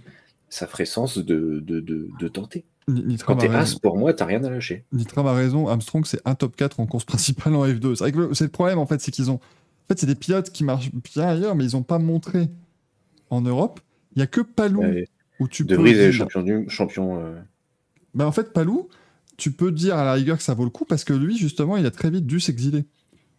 [0.49, 1.24] ça ferait sens de,
[1.59, 2.63] de, de, de tenter.
[2.88, 4.84] Ni- Nitram Quand a t'es As, pour moi, t'as rien à lâcher.
[4.91, 7.95] Nitram a raison, Armstrong c'est un top 4 en course principale en F2.
[7.95, 8.11] C'est
[8.45, 9.36] le- problème en fait, c'est qu'ils ont.
[9.36, 12.49] En fait, c'est des pilotes qui marchent bien ailleurs, mais ils n'ont pas montré
[13.30, 13.80] en Europe.
[14.15, 15.07] Il n'y a que Palou Ouais,
[15.39, 15.82] où tu de peux.
[15.82, 17.19] Vries est champion du champion.
[17.19, 17.36] euh,
[18.13, 18.89] Ben, en fait, Palou,
[19.38, 21.77] tu peux dire à la rigueur que ça vaut le coup parce que lui, justement,
[21.77, 22.86] il a très vite dû s'exiler.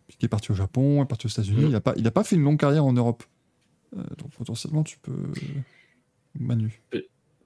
[0.07, 1.67] Puisqu'il est parti au Japon, il est parti aux États-Unis, Mhm.
[1.67, 3.23] il n'a pas, il a pas fait une longue carrière en Europe.
[3.97, 5.13] Euh, donc potentiellement, tu peux.
[6.39, 6.83] Manu.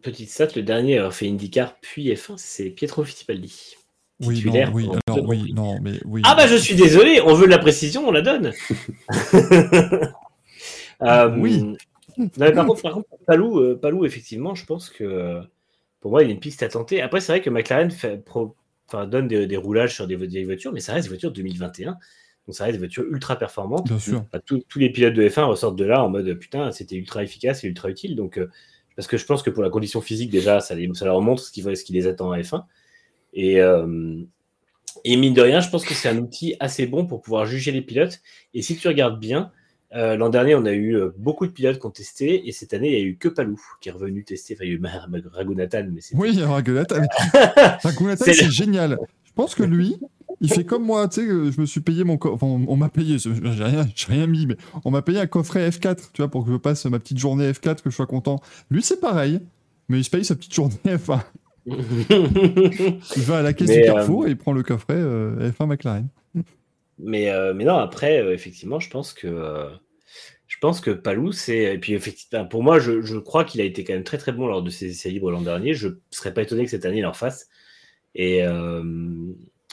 [0.03, 3.74] Petite stat, le dernier à avoir fait IndyCar puis F1, c'est Pietro Fittipaldi.
[4.20, 6.22] Oui, non, oui, alors non, mais oui.
[6.24, 8.53] Ah bah je suis désolé, on veut de la précision, on la donne.
[11.03, 11.62] Euh, Oui.
[11.62, 15.40] non, mais par contre, par contre, Palou, euh, Palou, effectivement, je pense que euh,
[16.01, 17.03] pour moi, il y a une piste à tenter.
[17.03, 18.55] Après, c'est vrai que McLaren fait pro-
[18.86, 21.96] enfin, donne des, des roulages sur des, des voitures, mais ça reste des voitures 2021.
[22.46, 23.86] Donc ça reste des voitures ultra performantes.
[23.86, 24.24] Bien sûr.
[24.32, 27.22] Bah, tous, tous les pilotes de F1 ressortent de là en mode putain, c'était ultra
[27.22, 28.16] efficace et ultra utile.
[28.16, 28.49] Donc, euh,
[28.96, 31.42] parce que je pense que pour la condition physique, déjà, ça, les- ça leur montre
[31.42, 32.64] ce qui, ce qui les attend à F1.
[33.34, 34.16] Et, euh,
[35.05, 37.70] et mine de rien, je pense que c'est un outil assez bon pour pouvoir juger
[37.70, 38.20] les pilotes.
[38.55, 39.53] Et si tu regardes bien,
[39.95, 42.74] euh, l'an dernier, on a eu euh, beaucoup de pilotes qui ont testé, et cette
[42.74, 44.55] année, il n'y a eu que Palou qui est revenu tester.
[44.55, 47.01] Enfin, il y a eu Mar- Mar- Raghunathan, mais c'est Oui, Raguelata.
[47.82, 48.99] Raguelata, C'est le- génial.
[49.24, 49.97] Je pense que lui,
[50.41, 52.18] il fait comme moi, tu sais, euh, je me suis payé mon...
[52.22, 53.30] Enfin, on m'a payé, j'ai
[53.64, 56.57] rien, rien mis, mais on m'a payé un coffret F4, tu vois, pour que je
[56.57, 58.41] passe ma petite journée F4, que je sois content.
[58.70, 59.41] Lui, c'est pareil,
[59.89, 61.20] mais il se paye sa petite journée F1.
[61.68, 65.51] Il va à la caisse Mais, du euh, Carrefour et il prend le coffret euh,
[65.51, 66.09] F1 McLaren.
[66.99, 69.70] Mais, euh, mais non, après, euh, effectivement, je pense que euh,
[70.46, 71.74] je pense que Palou, c'est.
[71.74, 74.46] Et puis, effectivement, pour moi, je, crois qu'il a été quand même très très bon
[74.46, 75.74] lors de ses essais libres l'an dernier.
[75.74, 77.49] Je ne serais pas étonné que cette année il en fasse.
[78.14, 78.42] Et,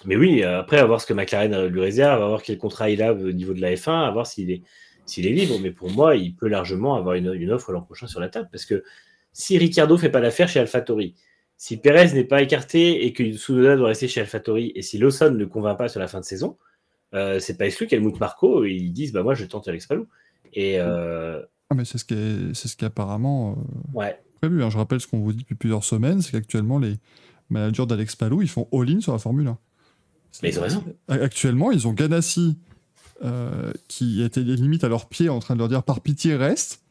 [0.06, 3.02] mais oui, après, à voir ce que McLaren lui réserve, à voir quel contrat il
[3.02, 4.62] a au niveau de la F1, à voir s'il est,
[5.06, 5.58] s'il est libre.
[5.62, 8.50] Mais pour moi, il peut largement avoir une, offre l'an prochain sur la table.
[8.52, 8.84] Parce que
[9.34, 11.16] si Ricciardo fait pas l'affaire chez AlphaTauri,
[11.58, 15.32] si Perez n'est pas écarté et que Tsunoda doit rester chez AlphaTauri, et si Lawson
[15.32, 16.58] ne convainc pas sur la fin de saison,
[17.40, 20.08] c'est pas exclu qu'Helmut Marco ils disent bah moi je tente Alex Palou
[20.54, 24.20] et euh, Ah, mais c'est ce qui est, c'est ce qui est apparemment euh, ouais
[24.42, 24.64] prévu.
[24.64, 24.70] hein.
[24.70, 26.96] Je rappelle ce qu'on vous dit depuis plusieurs semaines, c'est qu'actuellement, les
[27.50, 29.58] managers d'Alex Palou, ils font all-in sur la Formule 1.
[30.44, 30.84] Mais ils ont raison.
[31.08, 32.58] Actuellement, ils ont Ganassi
[33.24, 36.82] euh, qui était limite à leurs pieds en train de leur dire par pitié reste.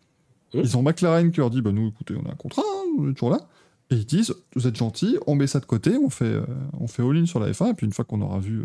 [0.55, 0.61] Mmh.
[0.61, 3.11] Ils ont McLaren qui leur dit bah nous écoutez on a un contrat, hein, on
[3.11, 3.41] est toujours là.
[3.91, 6.47] Et ils disent vous êtes gentils, on met ça de côté, on fait euh,
[6.81, 8.65] on fait all-in sur la F1 et puis une fois qu'on aura vu euh,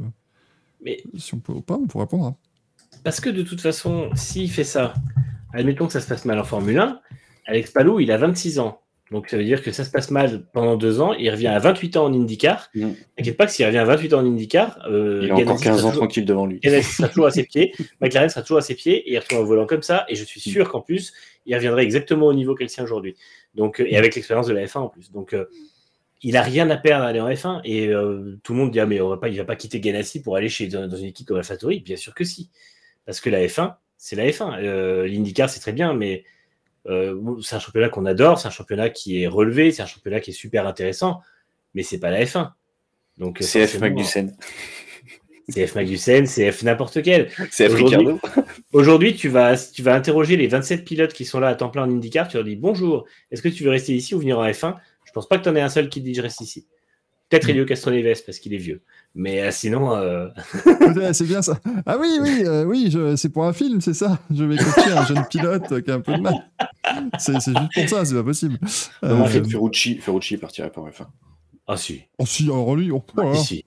[0.83, 2.35] mais si on peut ou pas, on vous répondra.
[3.03, 4.93] parce que de toute façon s'il fait ça
[5.53, 6.99] admettons que ça se passe mal en Formule 1
[7.47, 8.81] Alex Palou il a 26 ans
[9.11, 11.57] donc ça veut dire que ça se passe mal pendant deux ans il revient à
[11.57, 12.89] 28 ans en IndyCar Mm.
[13.17, 15.63] t'inquiète pas que s'il revient à 28 ans en IndyCar euh, Il a encore Ganassi
[15.63, 16.59] 15 sera ans toujours- tranquille devant lui.
[16.59, 19.41] Ganassi sera toujours à ses pieds, McLaren sera toujours à ses pieds et il retourne
[19.41, 20.05] au volant comme ça.
[20.09, 21.11] Et je suis sûr qu'en plus,
[21.47, 23.15] il reviendrait exactement au niveau qu'elle tient aujourd'hui.
[23.55, 25.11] Donc, euh, et avec l'expérience de la F1 en plus.
[25.11, 25.45] Donc, euh,
[26.21, 27.61] il a rien à perdre à aller en F1.
[27.63, 29.79] Et euh, tout le monde dit ah, mais on va pas, il va pas quitter
[29.79, 31.79] Ganassi pour aller chez dans, dans une équipe comme AlphaTauri.
[31.79, 32.49] Bien sûr que si,
[33.05, 34.63] parce que la F1, c'est la F1.
[34.63, 36.23] Euh, L'IndyCar, c'est très bien, mais
[36.87, 40.19] euh, c'est un championnat qu'on adore, c'est un championnat qui est relevé, c'est un championnat
[40.19, 41.21] qui est super intéressant,
[41.73, 42.51] mais c'est pas la F1.
[43.17, 44.35] Donc, CF forcément, Magnussen.
[45.49, 45.75] c'est F.
[45.75, 46.63] Magnussen, c'est F.
[46.63, 47.29] n'importe quel.
[47.51, 47.81] C'est F.
[48.71, 51.83] Aujourd'hui, tu vas, tu vas interroger les 27 pilotes qui sont là à temps plein
[51.83, 52.27] en IndyCar.
[52.27, 54.75] Tu leur dis bonjour, est-ce que tu veux rester ici ou venir en F1
[55.09, 56.67] Je pense pas que tu en aies un seul qui te dit je reste ici.
[57.29, 57.49] Peut-être.
[57.49, 58.81] Elio Castroneves parce qu'il est vieux.
[59.15, 60.29] Mais euh, sinon, euh,
[61.13, 61.59] c'est bien ça.
[61.85, 64.19] Ah oui, oui, euh, oui, je- c'est pour un film, c'est ça.
[64.33, 66.33] Je vais coacher un jeune pilote qui a un peu de mal.
[67.19, 68.57] C'est c'est juste pour ça, c'est pas possible.
[69.03, 71.05] Euh, En fait, Ferrucci, Ferrucci partirait pas en F1.
[71.67, 73.35] ah si, oh si, alors lui, oh, oh là là.
[73.35, 73.63] si,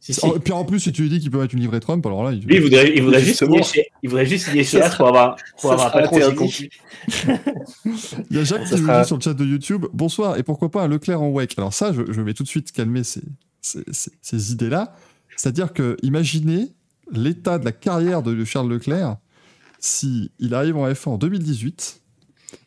[0.00, 0.14] si.
[0.14, 0.26] Si, si.
[0.26, 2.22] Et puis en plus, si tu lui dis qu'il peut mettre une livrée Trump, alors
[2.24, 2.44] là, il...
[2.44, 4.96] Lui, il voudrait, il voudrait juste signer chez, il voudrait juste signer chez Ça As
[4.96, 6.18] pour avoir, pour ça avoir un patron
[8.30, 10.36] il y a Jacques Ça qui nous sera- dit sur le chat de YouTube Bonsoir,
[10.38, 12.72] et pourquoi pas un Leclerc en WEC Alors ça, je, je vais tout de suite
[12.72, 13.22] calmer ces,
[13.60, 14.94] ces, ces- ces idées-là.
[15.36, 16.68] C'est-à-dire que, imaginez
[17.12, 19.16] l'état de la carrière de Charles Leclerc
[19.80, 22.00] si il arrive en F1 en 2018,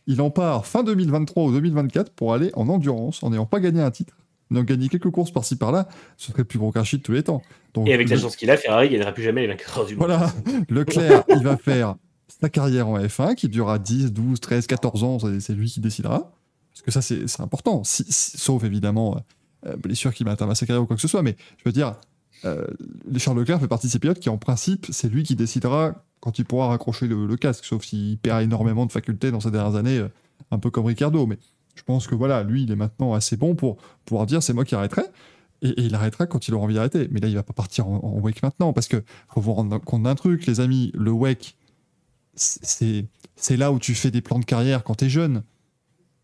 [0.08, 3.82] il en part fin 2023 ou 2024 pour aller en endurance en n'ayant pas gagné
[3.82, 4.16] un titre,
[4.52, 5.88] en ayant gagné quelques courses par-ci par-là,
[6.18, 7.42] ce serait le plus gros crachis de tous les temps.
[7.74, 9.86] Donc, Et avec la chance qu'il a, Ferrari ne gagnera plus jamais les 24 heures
[9.86, 10.08] du monde.
[10.08, 10.32] Voilà,
[10.70, 11.96] Leclerc, il va faire
[12.42, 16.32] sa carrière en F1 qui durera 10, 12, 13, 14 ans, c'est- lui qui décidera.
[16.72, 19.24] Parce que ça, c'est important, Si- si- sauf évidemment
[19.68, 21.22] euh, blessure qui met à sa carrière ou quoi que ce soit.
[21.22, 21.94] Mais je veux dire,
[22.46, 22.66] euh,
[23.18, 26.40] Charles Leclerc fait partie de ces pilotes qui, en principe, c'est lui qui décidera quand
[26.40, 29.76] il pourra raccrocher le, le casque, sauf s'il perd énormément de facultés dans ces dernières
[29.76, 30.08] années, euh,
[30.50, 31.28] un peu comme Ricardo.
[31.28, 31.38] Mais
[31.76, 34.66] je pense que voilà, lui, il est maintenant assez bon pour pouvoir dire c'est moi
[34.66, 35.04] qui arrêterai.
[35.62, 37.08] Et, il arrêtera quand il aura envie d'arrêter.
[37.12, 39.04] Mais là, il va pas partir en, en wake maintenant parce que
[39.34, 40.92] faut vous rendre compte d'un truc, les amis.
[40.96, 41.56] Le wake,
[42.36, 45.44] c'est c'est là où tu fais des plans de carrière quand tu es jeune.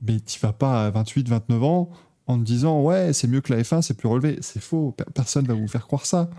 [0.01, 1.89] Mais tu vas pas à 28, 29 ans
[2.27, 4.37] en te disant ouais, c'est mieux que la F1, c'est plus relevé.
[4.41, 4.91] C'est faux.
[4.91, 6.29] Per- Personne va vous faire croire ça.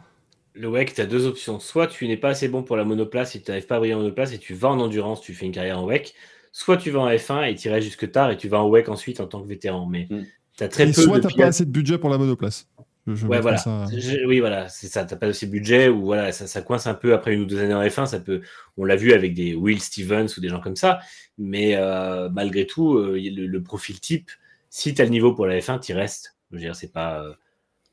[0.54, 1.60] Le WEC, tu as deux options.
[1.60, 3.94] Soit tu n'es pas assez bon pour la monoplace et tu n'arrives pas à briller
[3.94, 6.14] en monoplace et tu vas en endurance, tu fais une carrière en WEC.
[6.52, 8.88] Soit tu vas en F1 et tu irais jusque tard et tu vas en WEC
[8.88, 9.86] ensuite en tant que vétéran.
[9.86, 10.22] Mais Mm.
[10.56, 11.48] tu as très Et peu soit de t'as pas pilotes.
[11.48, 12.68] assez de budget pour la monoplace.
[13.06, 13.56] Je, Ouais, voilà.
[13.56, 15.04] ça- Je- oui, voilà, c'est ça.
[15.06, 17.46] T'as pas assez de budget ou voilà, ça, ça coince un peu après une ou
[17.46, 18.04] deux années en F1.
[18.04, 18.42] Ça peut,
[18.76, 20.98] on l'a vu avec des Will Stevens ou des gens comme ça.
[21.38, 24.30] Mais euh, malgré tout, euh, le, le profil type,
[24.68, 26.36] si tu as le niveau pour la F1, tu restes.
[26.50, 27.22] Je veux dire, c'est pas.
[27.24, 27.32] euh,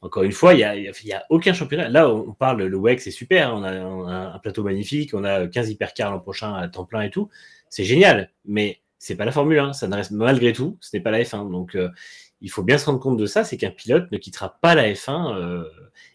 [0.01, 1.87] encore une fois, il n'y a, y a- y a aucun championnat.
[1.89, 3.53] Là, on parle, le WEC, c'est super.
[3.55, 5.13] On a, on a un plateau magnifique.
[5.13, 7.29] On a 15 hypercars l'an prochain à temps plein et tout.
[7.75, 8.29] C'est génial.
[8.45, 9.73] Mais c'est pas la Formule 1.
[9.73, 11.51] Ça ne reste, malgré tout, ce n'est pas la F1.
[11.51, 11.89] Donc, euh,
[12.39, 13.43] il faut bien se rendre compte de ça.
[13.43, 15.35] C'est qu'un pilote ne quittera pas la F1.
[15.35, 15.65] euh,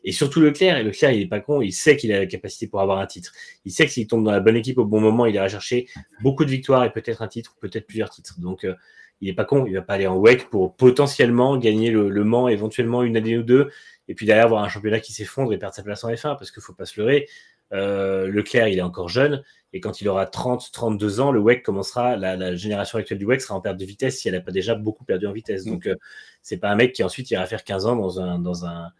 [0.02, 0.78] et surtout Leclerc.
[0.78, 1.60] Et Leclerc, il est pas con.
[1.60, 3.32] Il sait qu'il a la capacité pour avoir un titre.
[3.66, 5.86] Il sait que s'il tombe dans la bonne équipe au bon moment, il ira chercher
[6.22, 8.40] beaucoup de victoires et peut-être un titre, peut-être plusieurs titres.
[8.40, 8.74] Donc, euh,
[9.20, 9.66] il est pas con.
[9.66, 13.42] Il va pas aller en WEC pour potentiellement gagner le, Mans, éventuellement une année ou
[13.42, 13.68] deux,
[14.08, 16.50] et puis derrière avoir un championnat qui s'effondre et perdre sa place en F1, parce
[16.50, 17.28] qu'il faut pas se leurrer.
[17.70, 22.16] Leclerc, il est encore jeune, et quand il aura 30, 32 ans, le WEC commencera,
[22.16, 24.50] la, la génération actuelle du WEC sera en perte de vitesse si elle n'a pas
[24.52, 25.64] déjà beaucoup perdu en vitesse.
[25.64, 25.94] Donc, euh,
[26.42, 28.90] c'est pas un mec qui ensuite ira faire 15 ans dans un, dans un,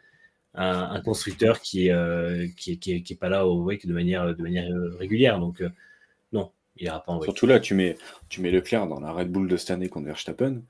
[0.55, 3.65] un, un constructeur qui est, euh, qui, est, qui, est, qui est pas là au
[3.65, 4.69] WEC de manière, de manière
[4.99, 5.39] régulière.
[5.41, 5.71] Donc, euh,
[6.33, 7.25] non, il ira pas en WEC.
[7.25, 7.97] Surtout là, tu mets,
[8.29, 10.63] tu mets Leclerc dans la Red Bull de cette année contre Verstappen,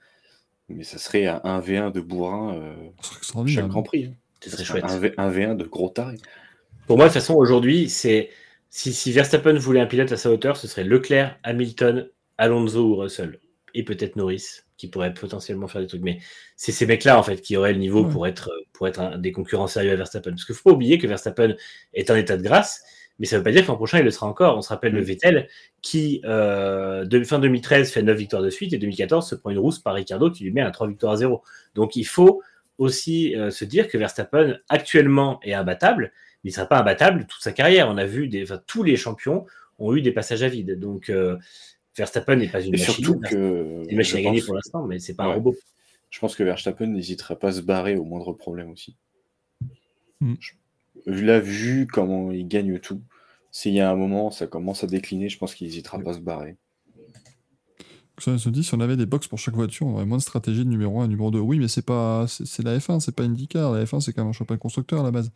[0.71, 2.75] mais ça serait un 1v1 de bourrin euh,
[3.47, 4.07] chaque Grand Prix.
[4.07, 4.15] hein.
[4.41, 4.85] Très serait chouette.
[4.85, 6.17] un, V- un V1 de gros taré.
[6.87, 8.31] Pour moi, de toute façon, aujourd'hui, c'est
[8.71, 12.97] si, si Verstappen voulait un pilote à sa hauteur, ce serait Leclerc, Hamilton, Alonso ou
[12.97, 13.39] Russell.
[13.75, 14.45] Et peut-être Norris,
[14.77, 16.03] qui pourrait potentiellement faire des trucs.
[16.03, 16.19] Mais
[16.57, 18.11] c'est ces mecs-là, en fait, qui auraient le niveau Ouais.
[18.13, 20.31] pour être, pour être un- des concurrents sérieux à Verstappen.
[20.31, 21.55] Parce qu'il ne faut pas oublier que Verstappen
[21.95, 22.83] est en état de grâce,
[23.19, 24.57] mais ça ne veut pas dire que l'an prochain, il le sera encore.
[24.57, 25.05] On se rappelle de Mm.
[25.05, 25.49] Vettel,
[25.83, 29.59] qui, euh, de, fin 2013, fait 9 victoires de suite, et 2014 se prend une
[29.59, 31.43] rousse par Ricardo, qui lui met à 3 victoires à 0.
[31.75, 32.43] Donc il faut
[32.79, 36.13] aussi euh, se dire que Verstappen, actuellement, est imbattable,
[36.45, 37.89] il ne sera pas imbattable toute sa carrière.
[37.89, 39.47] On a vu des, enfin, tous les champions
[39.79, 40.79] ont eu des passages à vide.
[40.79, 41.37] Donc euh,
[41.97, 42.95] Verstappen n'est pas une Et machine.
[42.95, 43.83] surtout que.
[43.85, 45.57] C'est une machine je à gagner pense- pour l'instant, mais c'est pas un robot.
[46.11, 48.97] Je pense que Verstappen n'hésitera pas à se barrer au moindre problème aussi.
[50.21, 50.35] Hmm.
[50.41, 50.53] Je-
[51.07, 53.01] Vu la vue, comment il gagne tout,
[53.53, 56.15] s'il y a un moment, ça commence à décliner, je pense qu'il n'hésitera pas à
[56.15, 56.57] se barrer.
[58.19, 60.23] Ça se dit, si on avait des box pour chaque voiture, on aurait moins de
[60.23, 61.39] stratégie de numéro 1 et numéro 2.
[61.39, 63.73] Oui, mais c'est pas, c'est la F1, c'est pas IndyCar.
[63.73, 65.31] La F1, c'est quand même un championnat constructeur à la base.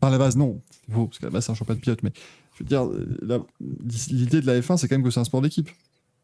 [0.00, 0.60] À la base, non.
[0.92, 2.02] Faux, parce qu'à la base, c'est un championnat de pilote.
[2.02, 2.12] Mais
[2.54, 2.88] je veux dire,
[4.10, 5.70] l'idée de la F1, c'est quand même que c'est un sport d'équipe.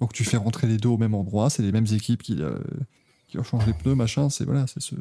[0.00, 2.58] Donc tu fais rentrer les deux au même endroit, c'est les mêmes équipes qui, euh,
[3.28, 4.28] qui les pneus, machin.
[4.28, 4.94] C'est voilà, c'est ce,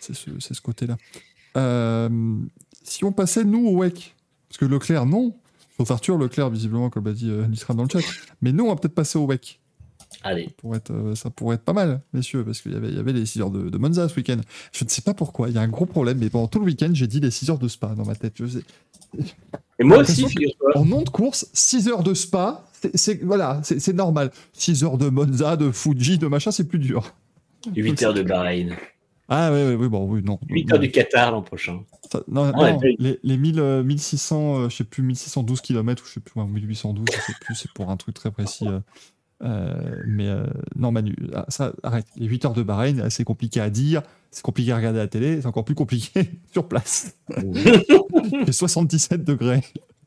[0.00, 0.96] c'est ce, ce côté-là.
[1.56, 2.36] Euh,
[2.82, 4.14] si on passait, nous, au WEC,
[4.48, 5.36] parce que Leclerc, non.
[5.76, 8.00] Sauf Arthur, Leclerc, visiblement, comme l'a dit euh, dans le chat.
[8.42, 9.60] Mais nous, on va peut-être passer au WEC
[10.22, 12.96] Allez, pour être, euh, ça pourrait être pas mal, messieurs, parce qu'il y avait, il
[12.96, 14.36] y avait les 6 heures de, de Monza ce week-end.
[14.72, 16.66] Je ne sais pas pourquoi, il y a un gros problème, mais pendant tout le
[16.66, 18.34] week-end, j'ai dit les 6 heures de Spa dans ma tête.
[18.36, 18.64] Je sais-
[19.78, 20.26] et moi aussi.
[20.74, 24.30] En nom de course, 6 heures de Spa, c'est- c'est voilà, c'est c'est normal.
[24.52, 27.14] 6 heures de Monza, de Fuji, de machin, c'est plus dur.
[27.74, 28.76] 8 heures de Bahreïn.
[29.32, 30.40] Ah oui, oui, oui, bon, oui, non.
[30.48, 31.80] Victoire du Qatar l'an prochain.
[32.10, 36.02] Ça- non, Ah, non, les, les 1000, euh, 1600, euh, je sais plus, 1612 km
[36.02, 38.66] ou je sais plus, ouais, 1812, je sais plus, c'est pour un truc très précis.
[38.66, 38.80] euh,
[39.42, 40.44] euh, mais euh,
[40.76, 42.06] non, Manu, ah, ça, arrête.
[42.16, 45.08] Les 8 heures de Bahreïn, c'est compliqué à dire, c'est compliqué à regarder à la
[45.08, 47.16] télé, c'est encore plus compliqué sur place.
[47.42, 49.62] Il fait 77 degrés.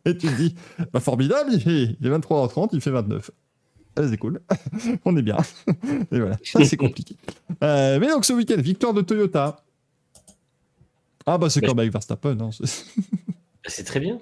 [0.05, 0.53] Et tu te dis,
[0.91, 3.31] bah formidable, il, fait, il est 23h30, il fait 29.
[3.95, 4.41] Ah, c'est cool,
[5.05, 5.37] on est bien.
[6.11, 7.15] Et voilà, ça c'est compliqué.
[7.63, 9.57] Euh, mais donc ce week-end, victoire de Toyota.
[11.25, 12.37] Ah bah c'est comme avec Verstappen.
[12.41, 12.49] hein,
[13.65, 14.19] c'est- très bien.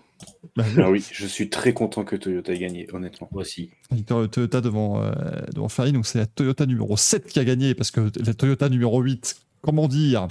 [0.55, 0.81] bah, oui.
[0.84, 3.27] Ah oui, je suis très content que Toyota ait gagné, honnêtement.
[3.31, 3.69] Moi aussi.
[4.07, 5.11] Toyota devant, euh,
[5.53, 8.69] devant Ferrari, donc c'est la Toyota numéro 7 qui a gagné, parce que la Toyota
[8.69, 10.27] numéro 8, comment dire?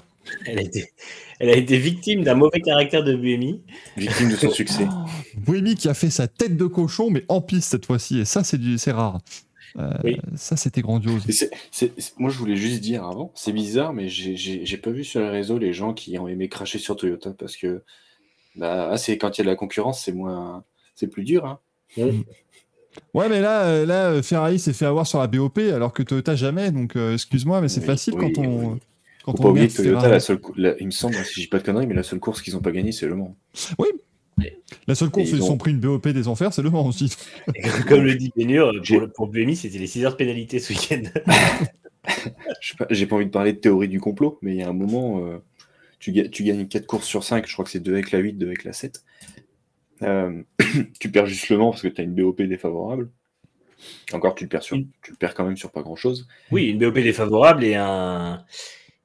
[0.47, 0.85] Elle a été,
[1.41, 3.63] elle a été victime d'un mauvais caractère de Buemi.
[3.97, 4.87] Victime de son succès.
[5.37, 8.45] Buemi qui a fait sa tête de cochon, mais en piste cette fois-ci, et ça
[8.45, 9.21] c'est rare.
[9.79, 10.19] Euh, Oui.
[10.37, 11.25] Ça c'était grandiose.
[12.19, 15.59] Moi, je voulais juste dire avant, c'est bizarre, mais j'ai pas vu sur les réseaux
[15.59, 17.83] les gens qui ont aimé cracher sur Toyota parce que
[18.57, 20.65] bah, ah, c'est quand il y a de la concurrence, c'est moins,
[20.95, 21.45] c'est plus dur.
[21.47, 21.59] Hein.
[23.15, 26.03] Ouais, mais là, euh, là euh, Ferrari s'est fait avoir sur la BOP, alors que
[26.03, 28.73] Toyota jamais, donc euh, excuse-moi, mais c'est Oui, facile oui, quand on.
[28.75, 28.79] oui.
[29.25, 31.47] Quand Faut on pas oublier Toyota, la seule, la- il me semble, si je dis
[31.47, 33.37] pas de conneries, mais la seule course qu'ils ont pas gagnée, c'est Le Mans.
[34.87, 36.87] La seule course où ils ont- ont pris une BOP des enfers, c'est Le Mans
[36.87, 37.15] aussi.
[37.87, 40.73] Comme le dit Bénur, J'ai- pour, pour Buemi, c'était les 6 heures de pénalité ce
[40.73, 41.03] week-end.
[42.61, 44.63] Je sais pas- J'ai pas envie de parler de théorie du complot, mais il y
[44.63, 45.39] a un moment, euh,
[46.01, 48.19] tu, ga- tu gagnes 4 courses sur 5, je crois que c'est 2 avec la
[48.19, 49.05] 8, 2 avec la 7.
[50.03, 50.43] Euh,
[50.99, 53.11] tu perds juste le Mans parce que tu as une BOP défavorable.
[54.13, 56.27] Encore, tu le perds, sur, tu le perds quand même sur pas grand chose.
[56.51, 58.45] Oui, une BOP défavorable et un,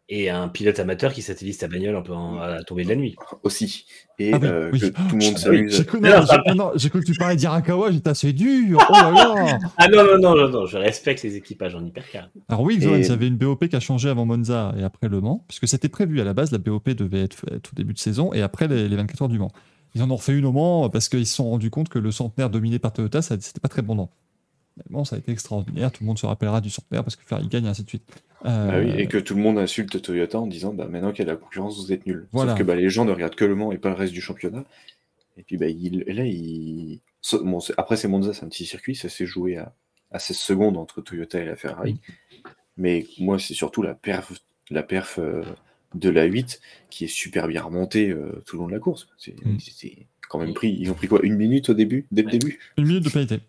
[0.07, 2.89] et un pilote amateur qui satellise sa bagnole un peu en- à la tombée de
[2.89, 3.15] la nuit.
[3.43, 3.85] aussi.
[4.19, 4.79] Et Ah euh, oui.
[4.79, 5.75] que tout le monde Ah s'amuse.
[5.77, 8.31] J'ai cru, Non, non, ça- j'ai- non, j'ai cru que tu parlais d'Irakawa, j'étais assez
[8.31, 8.79] dur.
[8.89, 12.29] Oh là là Ah non, non, non, non, non, je respecte les équipages en hypercar.
[12.47, 14.83] Alors oui, Et- Zohan, il y avait une BOP qui a changé avant Monza et
[14.83, 17.75] après Le Mans, puisque c'était prévu à la base, la BOP devait être faite au
[17.75, 19.51] début de saison et après les, les 24 heures du Mans.
[19.95, 22.11] Ils en ont refait une au Mans parce qu'ils se sont rendus compte que le
[22.11, 23.95] centenaire dominé par Toyota, ça c'était pas très bon.
[23.95, 24.09] Non.
[24.77, 27.23] Mais bon, ça a été extraordinaire, tout le monde se rappellera du centenaire parce que
[27.25, 28.03] Ferrari gagne et ainsi de suite.
[28.45, 31.19] Euh, Ah oui, et que tout le monde insulte Toyota en disant bah, maintenant qu'il
[31.19, 32.27] y a de la concurrence, vous êtes nuls.
[32.31, 32.51] Voilà.
[32.51, 34.21] Sauf que bah, les gens ne regardent que le Mans et pas le reste du
[34.21, 34.63] championnat.
[35.37, 36.99] Et puis bah, il- là, il...
[37.43, 39.73] bon, après c'est Monza, c'est un petit circuit, ça s'est joué à,
[40.11, 41.99] à 16 secondes entre Toyota et la Ferrari.
[42.77, 44.33] Mais moi, c'est surtout la perf,
[44.69, 45.43] la perf euh,
[45.93, 46.59] de la 8
[46.89, 49.07] qui est super bien remontée euh, tout le long de la course.
[49.17, 50.75] C'est c'est quand même pris.
[50.79, 52.59] Ils ont pris quoi Une minute au début Dès le début?
[52.77, 53.39] Une minute de pénalité.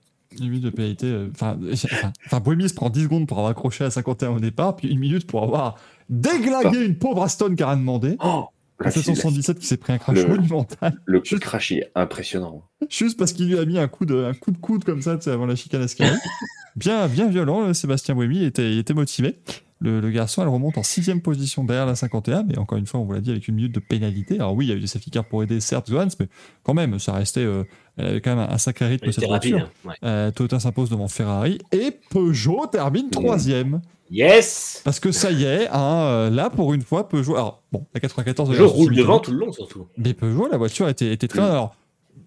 [0.41, 1.07] Une minute de pénalité.
[1.07, 4.89] euh, Enfin, euh, se prend 10 secondes pour avoir accroché à 51 au départ, puis
[4.89, 5.77] une minute pour avoir
[6.11, 8.17] déglingué une pauvre Aston qui a rien demandé.
[8.25, 8.47] Oh
[8.81, 11.01] La 777 qui s'est pris un crash Le- monumental.
[11.05, 12.63] Le crash il est impressionnant.
[12.91, 15.19] Juste parce qu'il lui a mis un coup de, un coup de coude comme ça
[15.27, 16.15] avant la chicane Ascari.
[16.77, 19.37] bien, bien violent, Sébastien Buemi était, il était motivé.
[19.79, 22.99] Le, le garçon, elle remonte en sixième position derrière la 51, mais encore une fois,
[23.01, 24.37] on vous l'a dit, avec une minute de pénalité.
[24.37, 26.29] Alors oui, il y a eu des safety cars pour aider, certes, Johannes, mais
[26.63, 27.65] quand même, ça restait, euh,
[27.97, 29.53] elle avait quand même un, sacré rythme, cette C'était rapide.
[29.53, 29.71] voiture.
[29.85, 29.95] hein, ouais.
[30.05, 33.81] Euh, Toyota s'impose devant Ferrari et Peugeot termine troisième.
[34.11, 37.35] Yes Parce que ça y est, hein, euh, là, pour une fois, Peugeot...
[37.35, 38.53] Alors, bon, la 94...
[38.53, 39.87] Je version roule devant tout le long, surtout.
[39.97, 41.41] Mais Peugeot, la voiture était, était très.
[41.41, 41.75] Alors,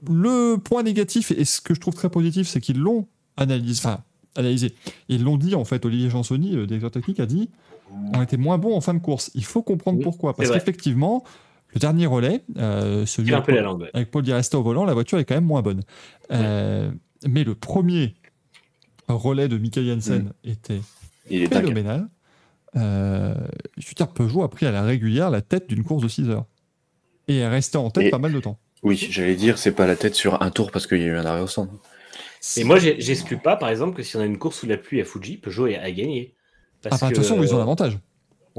[0.10, 3.80] le point négatif, et ce que je trouve très positif, c'est qu'ils l'ont analysé.
[3.86, 4.00] Enfin,
[4.36, 4.74] analysé.
[5.08, 7.50] Ils l'ont dit, en fait, Olivier Jansoni, le directeur technique, a dit
[8.14, 9.32] on était moins bon en fin de course.
[9.36, 10.36] Il faut comprendre Oui, pourquoi.
[10.36, 11.24] Parce qu'effectivement,
[11.74, 13.82] le dernier relais, euh, celui avec la Paul, langue.
[13.82, 13.90] ouais.
[13.94, 15.82] avec Paul Di Resta au volant, la voiture est quand même moins bonne.
[16.32, 16.92] Euh,
[17.28, 18.16] mais le premier
[19.08, 20.82] relais de Michael Jensen était
[21.30, 22.08] Il est phénoménal.
[22.76, 23.34] Euh,
[23.78, 26.30] je veux dire, Peugeot a pris à la régulière la tête d'une course de 6
[26.30, 26.46] heures.
[27.28, 28.60] Et est resté en tête Et- pas mal de temps.
[28.82, 31.16] Oui, j'allais dire, c'est pas la tête sur un tour parce qu'il y a eu
[31.18, 31.74] un arrêt au centre.
[32.56, 35.02] Et moi, j'exclus pas, par exemple, que si on a une course sous la pluie
[35.02, 36.34] à Fuji, Peugeot a a gagné.
[36.86, 38.00] Ah, Parce bah, de toute façon, ils ont l'avantage.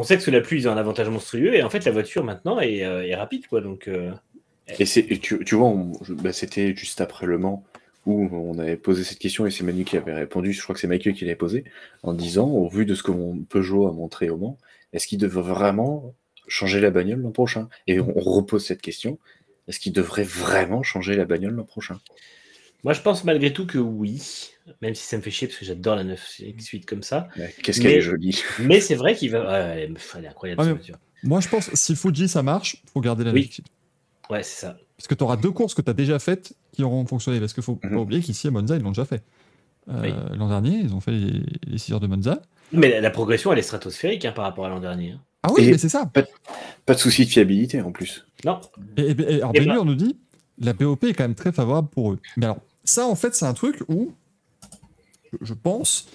[0.00, 1.92] On sait que sous la pluie, ils ont un avantage monstrueux, et en fait, la
[1.92, 3.60] voiture maintenant est, euh, est rapide, quoi.
[3.60, 4.12] Donc, euh,
[4.78, 5.74] Et, c'est, et tu, tu vois,
[6.08, 7.64] bah, c'était juste après Le Mans
[8.06, 10.54] où on avait posé cette question et c'est Manu qui avait répondu.
[10.54, 11.64] Je crois que c'est Michael qui l'avait posé
[12.02, 14.56] en disant, au vu de ce que mon Peugeot a montré au Mans,
[14.94, 16.14] est-ce qu'il devrait vraiment
[16.48, 17.68] changer la bagnole l'an prochain?
[17.86, 19.18] Et on, on repose cette question.
[19.68, 22.00] Est-ce qu'il devrait vraiment changer la bagnole l'an prochain?
[22.84, 24.52] Moi, je pense malgré tout que oui,
[24.82, 27.28] même si ça me fait chier parce que j'adore la 9X8 comme ça.
[27.36, 29.40] Ouais, Qu'est-ce qu'elle est jolie Mais c'est vrai qu'il va.
[29.42, 29.92] Ouais, elle,
[30.24, 30.96] est incroyable, Ah, cette voiture.
[31.22, 33.42] Moi, je pense si Fuji ça marche, faut garder la Oui.
[33.42, 33.62] Nexus.
[34.30, 34.76] Ouais, c'est ça.
[34.96, 37.40] Parce que tu auras deux courses que tu as déjà faites qui auront fonctionné.
[37.40, 37.90] Parce qu'il faut Mhm.
[37.90, 39.22] pas oublier qu'ici à Monza, ils l'ont déjà fait.
[39.88, 40.38] Euh, Oui.
[40.38, 42.40] L'an dernier, ils ont fait les, les 6 heures de Monza.
[42.72, 45.12] Mais la, la progression, elle est stratosphérique hein, par rapport à l'an dernier.
[45.12, 45.20] hein.
[45.42, 46.10] Ah oui, Et- mais c'est ça.
[46.86, 48.26] Pas de souci de fiabilité en plus.
[48.44, 48.60] Non,
[48.98, 50.16] Et, et, et alors, Et Benur bah- nous dit
[50.58, 52.18] la BOP est quand même très favorable pour eux.
[52.36, 54.12] Mais alors, ça, en fait, c'est un truc où,
[55.40, 56.08] je, pense,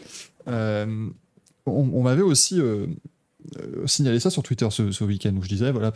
[0.47, 1.09] euh,
[1.65, 2.87] on, on m'avait aussi euh,
[3.57, 5.93] euh, signalé ça sur Twitter ce, ce week-end où je disais voilà,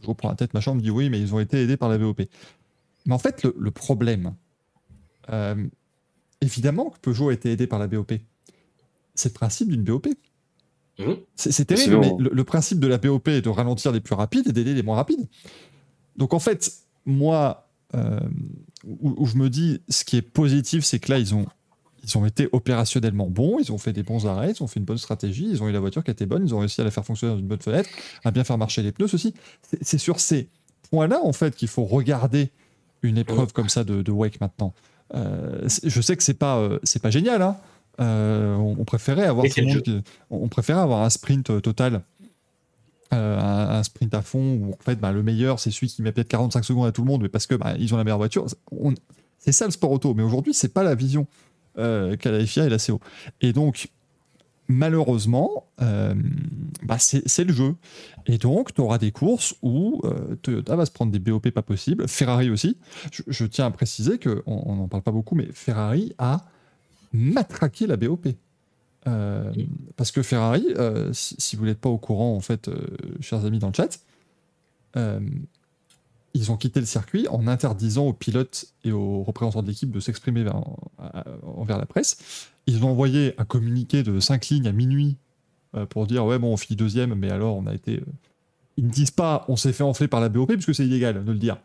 [0.00, 1.88] je reprends la tête, machin, on me dit oui, mais ils ont été aidés par
[1.88, 2.22] la BOP.
[3.06, 4.34] Mais en fait, le, le problème,
[5.30, 5.66] euh,
[6.40, 8.12] évidemment que Peugeot a été aidé par la BOP.
[9.14, 10.08] C'est le principe d'une BOP.
[10.98, 11.16] Mhm.
[11.34, 14.48] C'est terrible, mais le, le principe de la BOP est de ralentir les plus rapides
[14.48, 15.28] et d'aider les moins rapides.
[16.16, 16.70] Donc en fait,
[17.06, 18.20] moi, euh,
[18.84, 21.46] où, où je me dis, ce qui est positif, c'est que là, ils ont,
[22.02, 24.86] ils ont été opérationnellement bons, ils ont fait des bons arrêts, ils ont fait une
[24.86, 26.90] bonne stratégie, ils ont eu la voiture qui était bonne, ils ont réussi à la
[26.90, 27.88] faire fonctionner dans une bonne fenêtre,
[28.24, 29.34] à bien faire marcher les pneus, ceci.
[29.82, 30.48] C'est- sur ces
[30.90, 32.50] points-là, en fait, qu'il faut regarder
[33.02, 34.74] une épreuve comme ça de, de Wake maintenant.
[35.14, 37.56] Euh, je sais que c'est pas, euh, c'est pas génial, hein.
[38.00, 42.02] Euh, on, on préférait avoir tout monde qui- on on préférait avoir un sprint total,
[43.12, 46.00] euh, un, un sprint à fond où en fait bah, le meilleur c'est celui qui
[46.00, 48.04] met peut-être 45 secondes à tout le monde, mais parce que bah, ils ont la
[48.04, 48.46] meilleure voiture.
[48.70, 48.94] On-
[49.38, 51.26] C'est ça le sport auto, mais aujourd'hui c'est pas la vision
[51.80, 53.00] euh, qu'a la FIA et la CO.
[53.40, 53.88] Et donc
[54.70, 56.14] malheureusement, euh,
[56.82, 57.74] bah, c'est le jeu.
[58.26, 61.62] Et donc, tu auras des courses où euh, Toyota va se prendre des BOP pas
[61.62, 62.78] possibles, Ferrari aussi.
[63.26, 66.46] Je, tiens à préciser qu'on n'en parle pas beaucoup, mais Ferrari a
[67.12, 68.28] matraqué la BOP.
[69.06, 69.52] Euh,
[69.96, 70.64] parce que Ferrari,
[71.12, 72.70] si, si vous n'êtes pas au courant, en fait,
[73.20, 73.98] chers amis dans le chat,
[76.34, 80.00] ils ont quitté le circuit en interdisant aux pilotes et aux représentants de l'équipe de
[80.00, 80.44] s'exprimer
[81.42, 82.50] envers la presse.
[82.66, 85.16] Ils ont envoyé un communiqué de 5 lignes à minuit
[85.76, 88.04] euh, pour dire ouais bon on finit deuxième mais alors on a été euh,
[88.76, 91.32] ils ne disent pas on s'est fait enfler par la BOP puisque c'est illégal de
[91.32, 91.58] le dire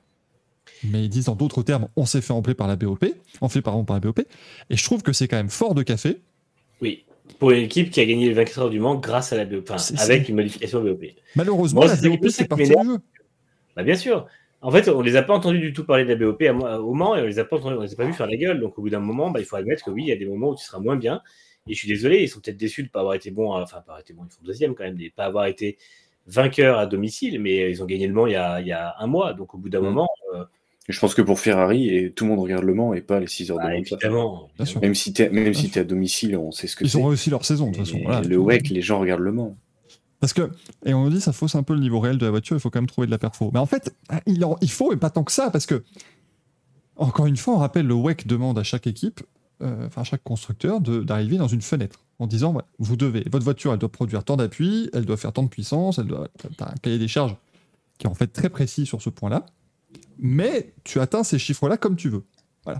[0.83, 3.03] mais ils disent dans d'autres termes on s'est fait enfler par la BOP
[3.41, 6.21] enfler pardon par la BOP et je trouve que c'est quand même fort de café
[6.81, 7.03] Oui.
[7.39, 9.71] Pour une équipe qui a gagné les 24 heures du Mans grâce à la BOP,
[9.71, 11.01] enfin, avec une modification BOP.
[11.35, 12.99] malheureusement Moi, la c'est BOP c'est partie du jeu
[13.75, 14.27] Bah, bien sûr.
[14.65, 16.93] En fait, on les a pas entendus du tout parler de la BOP à au
[16.93, 18.59] Mans et on les a pas entendus, on les a pas vus faire la gueule.
[18.59, 20.25] Donc, au bout d'un moment, bah, il faut admettre que oui, il y a des
[20.25, 21.21] moments où tu seras moins bien.
[21.67, 23.51] Et je suis désolé, ils sont peut-être déçus de ne pas avoir été bons.
[23.53, 25.45] à- Enfin, pas avoir été bons, ils font deuxième quand même, de ne pas avoir
[25.45, 25.77] été
[26.27, 27.39] vainqueurs à domicile.
[27.39, 29.33] Mais ils ont gagné le Mans il y a, il y a un mois.
[29.33, 29.83] Donc, au bout d'un Mm.
[29.83, 30.07] moment,
[30.87, 33.19] Et je pense que pour Ferrari, et tout le monde regarde Le Mans et pas
[33.19, 34.49] les 6 heures de bah, évidemment.
[34.55, 34.81] Bien sûr.
[34.81, 37.05] Même si t'es même si Bien t'es à domicile, on sait ce que ils ont
[37.07, 38.21] réussi leur saison de toute façon voilà.
[38.21, 39.57] Le WEC, les gens regardent Le Mans.
[40.25, 40.49] Parce que,
[40.87, 42.59] et on nous dit, ça fausse un peu le niveau réel de la voiture, il
[42.59, 43.51] faut quand même trouver de la perfo.
[43.53, 43.95] Mais en fait,
[44.25, 45.83] il, faut, et pas tant que ça, parce que,
[46.95, 49.21] encore une fois, on rappelle, le WEC demande à chaque équipe,
[49.61, 53.71] euh, enfin à chaque constructeur, d'arriver dans une fenêtre en disant, vous devez, votre voiture,
[53.71, 56.27] elle doit produire tant d'appui, elle doit faire tant de puissance, elle doit,
[56.57, 57.35] t'as un cahier des charges
[57.99, 59.45] qui est en fait très précis sur ce point-là,
[60.17, 62.23] mais tu atteins ces chiffres-là comme tu veux.
[62.63, 62.79] Voilà.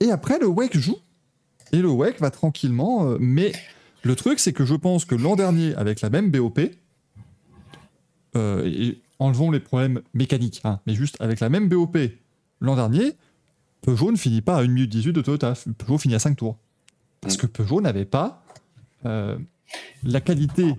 [0.00, 0.98] Et après, le WEC joue,
[1.72, 3.52] et le WEC va tranquillement, euh, mais
[4.02, 6.60] le truc, c'est que je pense que l'an dernier, avec la même BOP,
[8.34, 11.96] euh, et enlevons les problèmes mécaniques, hein, mais juste avec la même BOP
[12.60, 13.16] l'an dernier,
[13.82, 15.54] Peugeot ne finit pas à 1 minute 18 de Toyota.
[15.78, 16.56] Peugeot finit à 5 tours.
[17.20, 18.44] Parce que Peugeot n'avait pas
[19.04, 19.36] euh,
[20.04, 20.74] la qualité,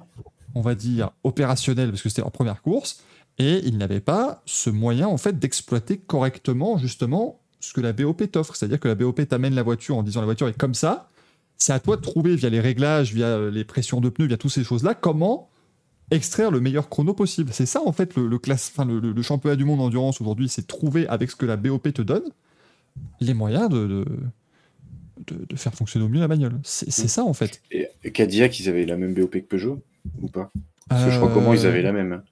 [0.56, 3.04] on va dire, opérationnelle, parce que c'était leur première course,
[3.38, 8.30] et ils n'avaient pas ce moyen, en fait, d'exploiter correctement, justement, ce que la BOP
[8.32, 8.56] t'offre.
[8.56, 11.10] C'est-à-dire que la BOP t'amène la voiture en disant la voiture est comme ça,
[11.66, 14.36] c'est à toi de trouver via les réglages, via euh, les pressions de pneus, via
[14.38, 15.50] toutes ces choses-là, comment
[16.12, 17.52] extraire le meilleur chrono possible.
[17.54, 21.08] C'est ça en fait le, le classe, le, championnat du monde endurance aujourd'hui, c'est trouver
[21.08, 22.24] avec ce que la BOP te donne
[23.22, 24.06] les moyens de, de,
[25.28, 26.60] de- de faire fonctionner au mieux la bagnole.
[26.64, 27.62] C'est c'est ça en fait.
[27.72, 29.82] Et Cadillac, ils avaient la même BOP que Peugeot
[30.22, 30.52] ou pas?
[30.90, 32.12] Parce que je crois Euh, comment ils avaient la même.
[32.12, 32.24] hein.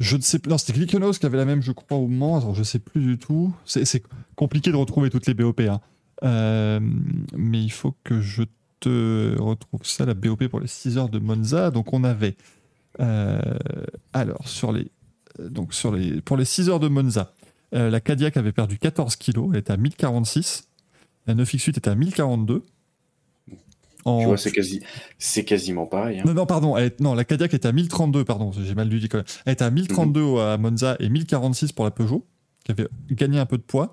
[0.00, 0.50] Je ne sais plus.
[0.50, 2.36] Non, c'était Glickenhaus qui avait la même, je crois, au moment.
[2.38, 3.52] Alors, je sais plus du tout.
[3.64, 4.02] C'est c'est
[4.36, 5.60] compliqué de retrouver toutes les BOP.
[5.60, 5.80] hein.
[6.22, 6.80] Euh,
[7.36, 8.44] mais il faut que je
[8.80, 11.70] te retrouve ça, la BOP pour les 6 heures de Monza.
[11.70, 12.36] Donc, on avait.
[13.00, 13.40] euh,
[14.12, 14.90] alors, sur les,
[15.40, 17.34] euh, donc sur les, pour les 6 heures de Monza,
[17.74, 19.50] euh, la Cadillac avait perdu 14 kilos.
[19.52, 20.68] Elle était à 1046.
[21.26, 22.62] La 9X8 était à 1042.
[24.04, 24.80] En- Tu vois, c'est quasi,
[25.18, 26.20] c'est quasiment pareil.
[26.20, 26.24] hein.
[26.26, 26.76] non, non, pardon.
[26.76, 28.52] elle non, la Cadillac était à 1032, pardon.
[28.52, 29.24] J'ai mal lu dit quand même.
[29.46, 32.26] Elle était à 1032 à Monza et 1046 pour la Peugeot,
[32.64, 33.92] qui avait gagné un peu de poids.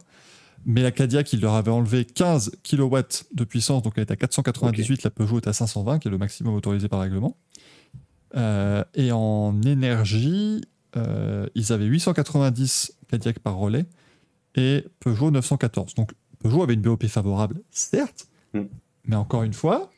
[0.65, 2.97] Mais la Cadillac, il leur avait enlevé 15 kW
[3.33, 5.03] de puissance, donc elle est à 498.
[5.03, 7.35] La Peugeot est à 520, qui est le maximum autorisé par règlement.
[8.35, 10.61] Euh, et en énergie,
[10.95, 13.85] euh, ils avaient 890 Cadillac par relais
[14.55, 15.95] et Peugeot 914.
[15.95, 18.63] Donc Peugeot avait une BOP favorable, certes, Mm.
[19.05, 19.89] mais encore une fois,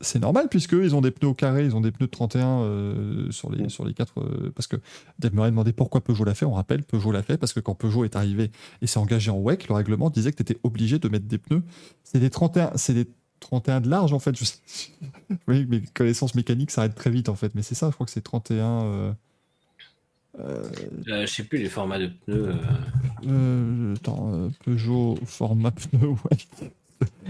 [0.00, 2.60] c'est normal puisque ils ont des pneus au carré, ils ont des pneus de 31
[2.62, 3.68] euh, sur les Mm.
[3.70, 4.20] sur les quatre.
[4.20, 4.76] euh, parce que
[5.18, 6.46] Dave m'aurait demandé pourquoi Peugeot l'a fait.
[6.46, 8.50] On rappelle, Peugeot l'a fait parce que quand Peugeot est arrivé
[8.82, 11.38] et s'est engagé en WEC, le règlement disait que tu étais obligé de mettre des
[11.38, 11.62] pneus.
[12.04, 13.06] C'est des 31, c'est des
[13.40, 14.36] 31 de large en fait.
[14.38, 14.58] Je sais-
[15.48, 17.88] oui, mes connaissances mécaniques s'arrêtent très vite en fait, mais c'est ça.
[17.88, 18.82] Je crois que c'est 31.
[18.84, 19.12] euh,
[20.40, 20.62] euh,
[21.08, 22.48] Euh, je sais plus les formats de pneus.
[22.50, 22.54] euh.
[23.26, 26.68] euh, attends, euh, Peugeot format pneu, ouais.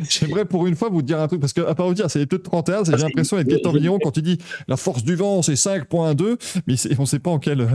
[0.08, 2.26] J'aimerais pour une fois vous dire un truc, parce qu'à part vous dire, c'est les
[2.26, 5.42] de 31, j'ai Ah, c'est- l'impression d'être Vigneron quand il dit la force du vent,
[5.42, 7.68] c'est 5.2, mais on sait pas en quel,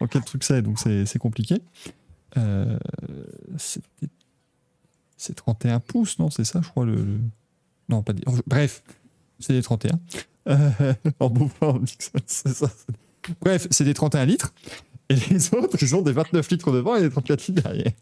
[0.00, 1.56] en quel truc c'est, donc c'est compliqué.
[2.36, 2.78] Euh,
[3.56, 6.94] c'est 31 pouces, non C'est ça, je crois, le.
[6.94, 7.20] le-
[7.88, 8.22] Non, pas dit.
[8.46, 8.82] Bref,
[9.40, 9.98] c'est des 31.
[10.48, 10.70] Euh,
[11.20, 11.32] en
[12.26, 12.70] c'est ça.
[13.40, 14.52] Bref, c'est des 31 litres.
[15.08, 17.92] Et les autres, ils ont des 29 litres devant et des 34 litres derrière.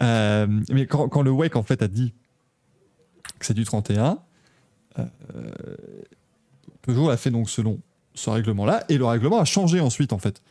[0.00, 2.14] Euh, mais quand, le WEC en fait a dit
[3.38, 4.18] que c'est du 31,
[4.98, 5.04] euh,
[6.82, 7.80] Peugeot a fait donc selon
[8.14, 10.42] ce règlement-là, et le règlement a changé ensuite en fait.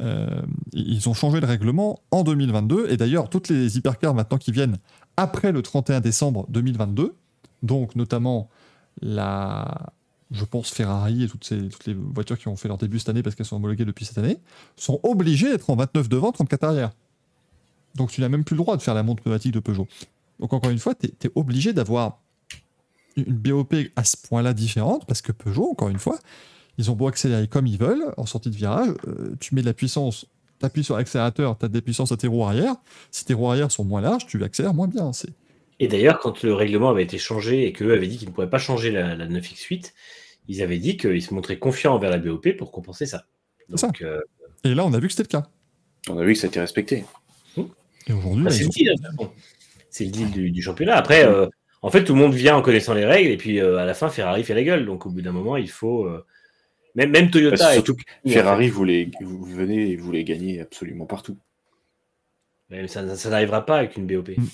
[0.00, 0.42] Euh,
[0.72, 4.78] ils ont changé le règlement en 2022, et d'ailleurs toutes les hypercars maintenant qui viennent
[5.16, 7.14] après le 31 décembre 2022,
[7.62, 8.48] donc notamment
[9.02, 9.92] la,
[10.30, 13.10] je pense Ferrari et toutes, ces, toutes les voitures qui ont fait leur début cette
[13.10, 14.38] année parce qu'elles sont homologuées depuis cette année,
[14.76, 16.90] sont obligées d'être en 29 devant, 34 arrière.
[17.94, 19.88] Donc tu n'as même plus le droit de faire la montre pneumatique de Peugeot.
[20.38, 22.20] Donc encore une fois, tu es, obligé d'avoir
[23.16, 26.18] une BOP à ce point-là différente parce que Peugeot, encore une fois,
[26.78, 29.66] ils ont beau accélérer comme ils veulent en sortie de virage, euh, tu mets de
[29.66, 30.26] la puissance,
[30.60, 32.76] tu appuies sur l'accélérateur, tu as des puissances à tes roues arrière.
[33.10, 35.12] Si tes roues arrière sont moins larges, tu accélères moins bien.
[35.12, 35.30] C'est
[35.78, 38.50] Et d'ailleurs, quand le règlement avait été changé et qu'eux avaient dit qu'ils ne pouvaient
[38.50, 39.92] pas changer la, la 9X8,
[40.48, 43.24] ils avaient dit qu'ils se montraient confiants envers la BOP pour compenser ça.
[44.02, 44.20] Euh,
[44.64, 45.48] Et là, on a vu que c'était le cas.
[46.08, 47.04] On a vu que ça a été respecté.
[48.06, 48.94] Et aujourd'hui, bah, c'est le deal.
[49.90, 50.96] C'est le du, du championnat.
[50.96, 51.46] Après, euh,
[51.82, 53.94] en fait, tout le monde vient en connaissant les règles et puis euh, à la
[53.94, 54.86] fin, Ferrari fait la gueule.
[54.86, 56.04] Donc au bout d'un moment, il faut.
[56.06, 56.24] euh,
[56.94, 57.72] Même, même Toyota.
[57.74, 61.36] surtout que Ferrari voulait, vous venez et voulait gagner absolument partout.
[62.68, 64.28] Mais ça, ça n'arrivera pas avec une BOP.
[64.36, 64.44] Mm.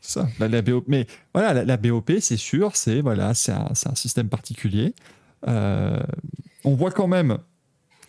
[0.00, 0.84] Ça, la, la BOP.
[0.88, 4.94] Mais voilà, la, la BOP, c'est sûr, c'est voilà, c'est un, c'est un système particulier.
[5.48, 6.00] Euh,
[6.64, 7.38] on voit quand même,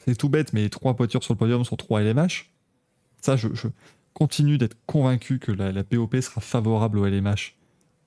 [0.05, 2.49] c'est tout bête, mais les trois voitures sur le podium sont trois LMH.
[3.21, 3.67] Ça, je, je
[4.17, 7.53] continue d'être convaincu que la, BOP sera favorable au LMH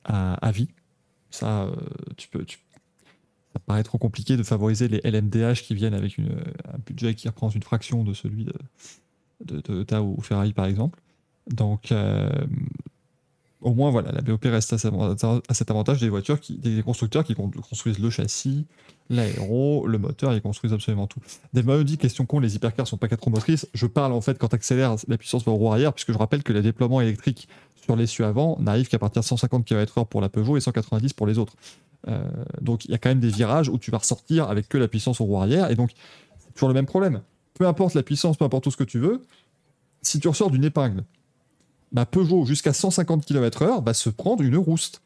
[0.05, 0.69] à, vie.
[1.31, 1.77] Ça, euh,
[2.16, 2.45] tu peux,
[3.53, 7.28] ça paraît trop compliqué de favoriser les LMDH qui viennent avec une, un budget qui
[7.28, 10.99] reprend une fraction de celui de, de, ou Ferrari, par exemple.
[11.47, 12.28] Donc, euh,
[13.62, 17.51] au moins, voilà, la BOP reste à, cet avantage des voitures, des constructeurs qui con-
[17.51, 18.66] construisent le châssis,
[19.11, 21.20] l'aéro, le moteur, ils construisent absolument tout.
[21.53, 23.69] Dave me dit, question con, les hypercars sont pas quatre roues motrices.
[23.74, 26.43] Je parle en fait quand tu accélères, la puissance va roue arrière, puisque je rappelle
[26.43, 27.49] que le déploiement électrique
[27.82, 31.27] sur l'essieu avant n'arrive qu'à partir de 150 km/h pour la Peugeot et 190 pour
[31.27, 31.55] les autres.
[32.09, 32.23] Euh,
[32.61, 34.89] donc il y a quand même des virages où tu vas ressortir avec que la
[34.89, 35.91] puissance au roue arrière, et donc
[36.39, 37.20] c'est toujours le même problème.
[37.55, 39.23] Peu importe la puissance, peu importe tout ce que tu veux,
[40.01, 41.05] si tu ressors d'une épingle,
[41.93, 45.03] bah Peugeot jusqu'à 150 km/h va se prendre une rouste.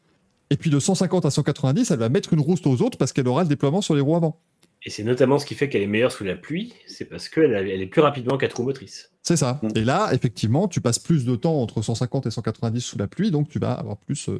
[0.51, 3.27] Et puis de 150 à 190, elle va mettre une rouste aux autres parce qu'elle
[3.27, 4.39] aura le déploiement sur les roues avant.
[4.85, 7.53] Et c'est notamment ce qui fait qu'elle est meilleure sous la pluie, c'est parce qu'elle
[7.53, 9.09] elle est plus rapidement qu'à roues motrices.
[9.23, 9.59] C'est ça.
[9.63, 9.69] Mm.
[9.75, 13.31] Et là, effectivement, tu passes plus de temps entre 150 et 190 sous la pluie,
[13.31, 14.37] donc tu vas avoir plus euh,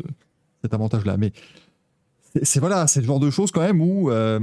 [0.62, 1.18] cet avantage-là.
[1.18, 1.32] Mais
[2.36, 4.40] c'est c'est- voilà, c'est le genre de choses quand même où euh,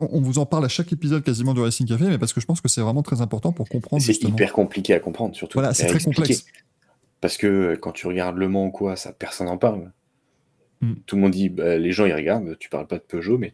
[0.00, 2.40] on, on vous en parle à chaque épisode quasiment du Racing Café, mais parce que
[2.40, 5.58] je pense que c'est vraiment très important pour comprendre C'est hyper compliqué à comprendre, surtout.
[5.58, 6.16] Voilà, c'est très expliquer.
[6.22, 6.46] complexe.
[7.20, 9.92] Parce que euh, quand tu regardes Le Mans ou quoi, ça, personne n'en parle.
[10.80, 10.94] Mm.
[11.06, 13.52] Tout le monde dit, bah, les gens ils regardent, tu parles pas de Peugeot, mais,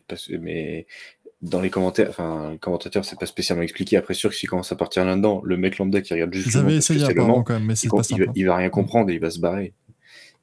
[1.42, 3.96] dans les commentaires, enfin, les commentateurs, c'est pas spécialement expliqué.
[3.96, 6.56] Après, sûr que s'il commence à partir là-dedans, le mec lambda qui regarde juste Ils
[6.56, 8.24] Le Mans avaient essayé Le apparemment Mans, quand même, mais il, c'est pas il simple.
[8.26, 9.74] va, il va rien comprendre et il va se barrer.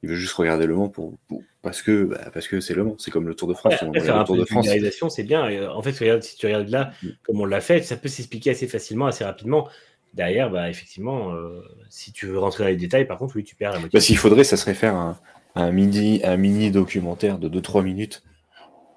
[0.04, 2.84] Il veut juste regarder Le Mans pour, pour- parce que bah, parce que c'est Le
[2.84, 3.74] Mans, c'est comme le Tour de France.
[3.82, 4.68] On faire le Tour de France.
[5.10, 5.70] c'est bien.
[5.72, 7.08] En fait, regarde, si tu regardes là, Mm.
[7.24, 9.68] comme on l'a fait, ça peut s'expliquer assez facilement, assez rapidement.
[10.14, 13.56] Derrière, bah, effectivement, euh, si tu veux rentrer dans les détails, par contre, oui, tu
[13.56, 13.98] perds la moitié.
[13.98, 15.20] Bah, S'il faudrait, ça serait faire un,
[15.56, 18.24] un mini, un mini documentaire de 2-3 minutes,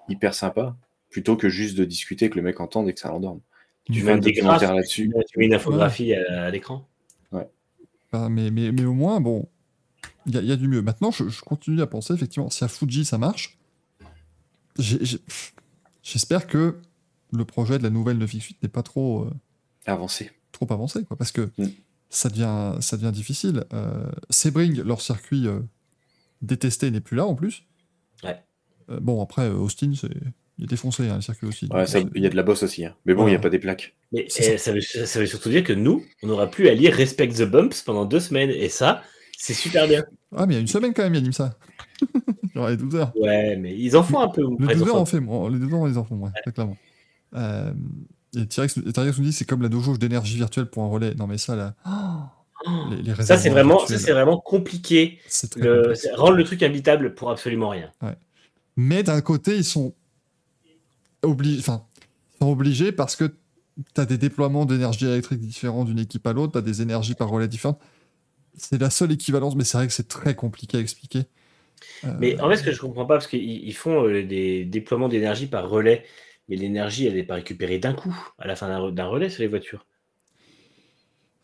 [0.09, 0.77] hyper sympa,
[1.11, 3.41] plutôt que juste de discuter que le mec entende et que ça l'endorme.
[3.85, 5.13] Tu Tu fais un documentaire là-dessus.
[5.31, 6.87] tu mets une infographie à, à l'écran.
[8.13, 9.49] Ah, mais, mais, mais au moins, bon,
[10.27, 10.81] il y, a- il y a du mieux.
[10.81, 13.59] Maintenant, je, je continue à penser, effectivement, si à Fuji ça marche,
[16.03, 16.77] j'espère que
[17.33, 19.31] le projet de la nouvelle 9X8 n'est pas trop, euh,
[19.87, 20.31] Avancer.
[20.57, 21.67] Trop avancé, quoi, parce que Mm.
[22.11, 23.65] ça, devient, ça devient difficile.
[23.73, 25.61] Euh, Sebring, leur circuit euh,
[26.43, 27.65] détesté, n'est plus là en plus.
[28.25, 28.37] Ouais.
[28.91, 30.09] Euh, bon, après, euh, Austin, c'est
[30.59, 31.69] il est défoncé, hein, le circuit aussi.
[31.71, 32.87] Ouais, ça- il y a de la bosse aussi.
[32.87, 32.95] hein.
[33.05, 33.95] Mais bon, il n'y a pas des plaques.
[34.13, 36.95] Mais eh, ça, veut, ça veut surtout dire que nous, on n'aura plus à lire
[36.95, 38.49] Respect the Bumps pendant deux semaines.
[38.49, 39.03] Et ça,
[39.37, 40.03] c'est super bien.
[40.35, 41.59] Ah, mais il y a une semaine quand même, il y a ça.
[42.55, 43.13] Genre les 12 heures.
[43.17, 44.41] Ouais, mais ils en font un peu.
[44.41, 46.17] Le Après, ils 12 en heures, on fait, les 12 heures, on les en font,
[46.17, 46.79] ouais, très clairement.
[47.35, 47.75] Euh,
[48.37, 51.15] et T-Rex nous dit c'est comme la jauge d'énergie virtuelle pour un relais.
[51.15, 51.75] Non, mais ça, là.
[52.91, 54.15] les, les Ça, c'est vraiment, c'est
[54.45, 55.19] compliqué.
[55.57, 57.91] Le, rendre le truc habitable pour absolument rien.
[58.77, 59.95] Mais d'un côté, ils sont
[61.23, 61.85] obligés, enfin,
[62.41, 63.25] sont obligés parce que
[63.95, 67.15] tu as des déploiements d'énergie électrique différents d'une équipe à l'autre, tu as des énergies
[67.15, 67.81] par relais différentes.
[68.57, 71.25] c'est la seule équivalence, mais c'est vrai que c'est très compliqué à expliquer.
[72.05, 74.65] Euh, Mais en fait, ce que je comprends pas, parce qu'ils ils font euh, des
[74.65, 76.05] déploiements d'énergie par relais,
[76.49, 79.31] mais l'énergie, elle n'est pas récupérée d'un coup, à la fin d'un re- d'un relais
[79.31, 79.87] sur les voitures.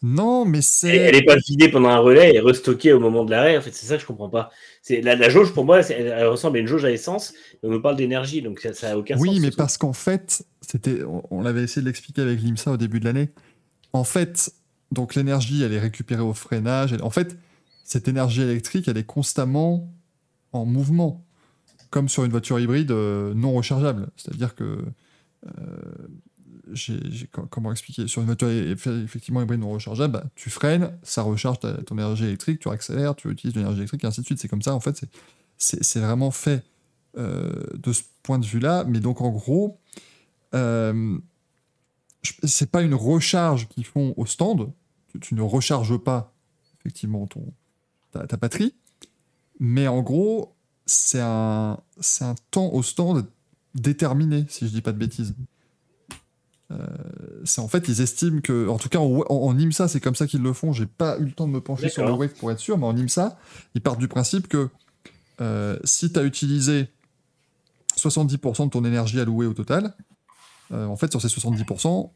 [0.04, 1.12] Non, mais Elle c'est.
[1.12, 3.56] n'est pas vidée pendant un relais et restockée au moment de l'arrêt.
[3.56, 4.50] En fait, c'est ça que je comprends pas.
[4.82, 7.68] C'est la, la jauge, pour moi, elle, elle ressemble à une jauge à essence, mais
[7.68, 9.22] on nous parle d'énergie, donc ça, ça a aucun sens.
[9.22, 12.76] Oui, mais parce qu'en fait, c'était, on, on l'avait essayé de l'expliquer avec l'IMSA au
[12.76, 13.28] début de l'année.
[13.92, 14.52] En fait,
[14.90, 16.92] donc l'énergie, elle est récupérée au freinage.
[16.92, 17.36] elle- en fait,
[17.84, 19.88] cette énergie électrique, elle est constamment
[20.52, 21.24] en mouvement,
[21.92, 24.08] comme sur une voiture hybride euh, non rechargeable.
[24.16, 24.82] C'est-à-dire que,
[25.46, 26.08] euh,
[27.50, 28.08] comment expliquer?
[28.08, 32.24] Sur une voiture eff- effectivement hybride non rechargeable, bah, tu freines, ça recharge ton énergie
[32.24, 34.38] électrique, tu accélères, tu utilises de l'énergie électrique, et ainsi de suite.
[34.40, 35.04] C'est comme ça, en fait,
[35.58, 36.64] c'est, vraiment fait
[37.18, 38.84] euh, de ce point de vue-là.
[38.88, 39.78] Mais donc, en gros,
[42.42, 44.72] c'est pas une recharge qu'ils font au stand.
[45.08, 46.34] Tu, tu ne recharges pas,
[46.80, 47.52] effectivement, ton,
[48.12, 48.74] ta, ta batterie.
[49.60, 50.51] Mais en gros,
[50.86, 53.26] c'est un, c'est un temps au stand
[53.74, 55.34] déterminé, si je dis pas de bêtises.
[56.70, 56.86] Euh,
[57.44, 60.26] c'est en fait, ils estiment que, en tout cas en, en, IMSA, c'est comme ça
[60.26, 60.72] qu'ils le font.
[60.72, 62.86] J'ai pas eu le temps de me pencher sur le wave pour être sûr, mais
[62.86, 63.38] en IMSA,
[63.74, 64.68] ils partent du principe que
[65.40, 66.88] euh, si tu as utilisé
[67.96, 69.94] 70% de ton énergie allouée au total,
[70.72, 72.10] euh, en fait, sur ces 70%,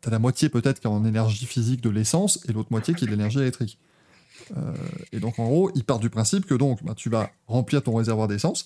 [0.00, 2.94] tu as la moitié peut-être qui est en énergie physique de l'essence et l'autre moitié
[2.94, 3.78] qui est de l'énergie électrique.
[4.56, 4.74] Euh,
[5.12, 7.94] et donc, en gros, il part du principe que donc, bah, tu vas remplir ton
[7.94, 8.64] réservoir d'essence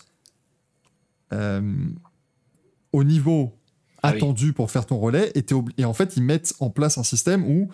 [1.32, 1.60] euh,
[2.92, 3.52] au niveau
[4.02, 4.16] Ah oui.
[4.18, 5.32] attendu pour faire ton relais.
[5.78, 7.68] Et en fait, ils mettent en place un système où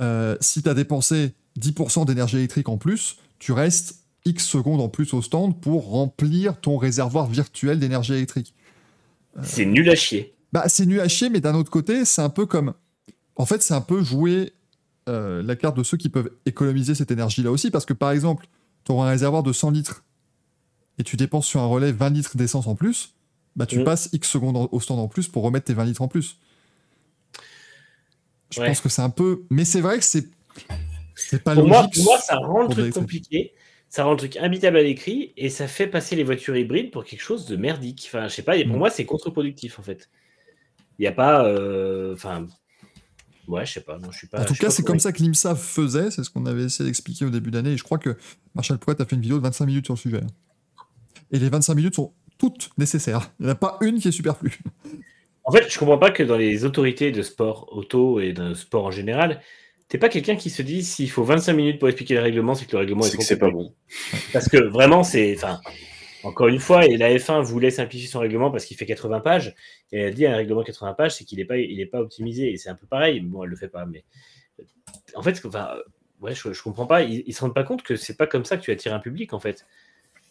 [0.00, 4.88] euh, si tu as dépensé 10% d'énergie électrique en plus, tu restes X secondes en
[4.88, 8.54] plus au stand pour remplir ton réservoir virtuel d'énergie électrique.
[9.42, 10.34] C'est nul à chier.
[10.52, 12.74] Bah, c'est nul à chier, mais d'un autre côté, c'est un peu comme.
[13.36, 14.52] En fait, c'est un peu jouer
[15.08, 18.46] euh, la carte de ceux qui peuvent économiser cette énergie-là aussi, parce que par exemple,
[18.84, 20.04] tu auras un réservoir de 100 litres
[20.98, 23.14] et tu dépenses sur un relais 20 litres d'essence en plus,
[23.56, 23.84] bah, tu Mm.
[23.84, 26.38] passes X secondes en- au stand en plus pour remettre tes 20 litres en plus.
[28.50, 28.66] Je Ouais.
[28.68, 29.42] pense que c'est un peu.
[29.50, 30.28] Mais c'est vrai que c'est.
[31.16, 31.74] C'est pas Pour logique.
[31.76, 33.52] moi, pour moi, ça rend le truc compliqué,
[33.88, 37.04] ça rend le truc imbitable à l'écrit et ça fait passer les voitures hybrides pour
[37.04, 38.04] quelque chose de merdique.
[38.08, 38.78] Enfin, je sais pas, et pour Mm.
[38.78, 40.08] moi, c'est contre-productif en fait.
[40.98, 41.44] Il n'y a pas.
[41.46, 42.46] euh, Enfin.
[43.48, 43.98] Ouais, je sais pas.
[43.98, 44.42] Non, je suis pas.
[44.42, 47.24] En tout cas, c'est comme ça que l'IMSA faisait, c'est ce qu'on avait essayé d'expliquer
[47.24, 48.16] au début d'année, et je crois que
[48.54, 50.20] Marshall Pouet a fait une vidéo de 25 minutes sur le sujet.
[51.32, 53.30] Et les 25 minutes sont toutes nécessaires.
[53.40, 54.58] Il n'y en a pas une qui est superflue.
[55.44, 58.86] En fait, je comprends pas que dans les autorités de sport auto et de sport
[58.86, 59.42] en général,
[59.88, 62.64] t'es pas quelqu'un qui se dit s'il faut 25 minutes pour expliquer le règlement, c'est
[62.64, 63.74] que le règlement est C'est trop que c'est pas bon.
[64.32, 65.34] Parce que vraiment, c'est.
[65.36, 65.60] Enfin,
[66.24, 69.54] encore une fois, et la F1 voulait simplifier son règlement parce qu'il fait 80 pages.
[69.92, 71.56] Et elle dit un règlement de 80 pages, c'est qu'il n'est pas,
[71.90, 72.50] pas optimisé.
[72.52, 73.20] Et c'est un peu pareil.
[73.20, 74.04] Bon, elle le fait pas, mais.
[75.14, 75.42] En fait,
[76.20, 77.02] ouais, je, je comprends pas.
[77.02, 79.00] Ils, ils se rendent pas compte que c'est pas comme ça que tu attires un
[79.00, 79.66] public, en fait.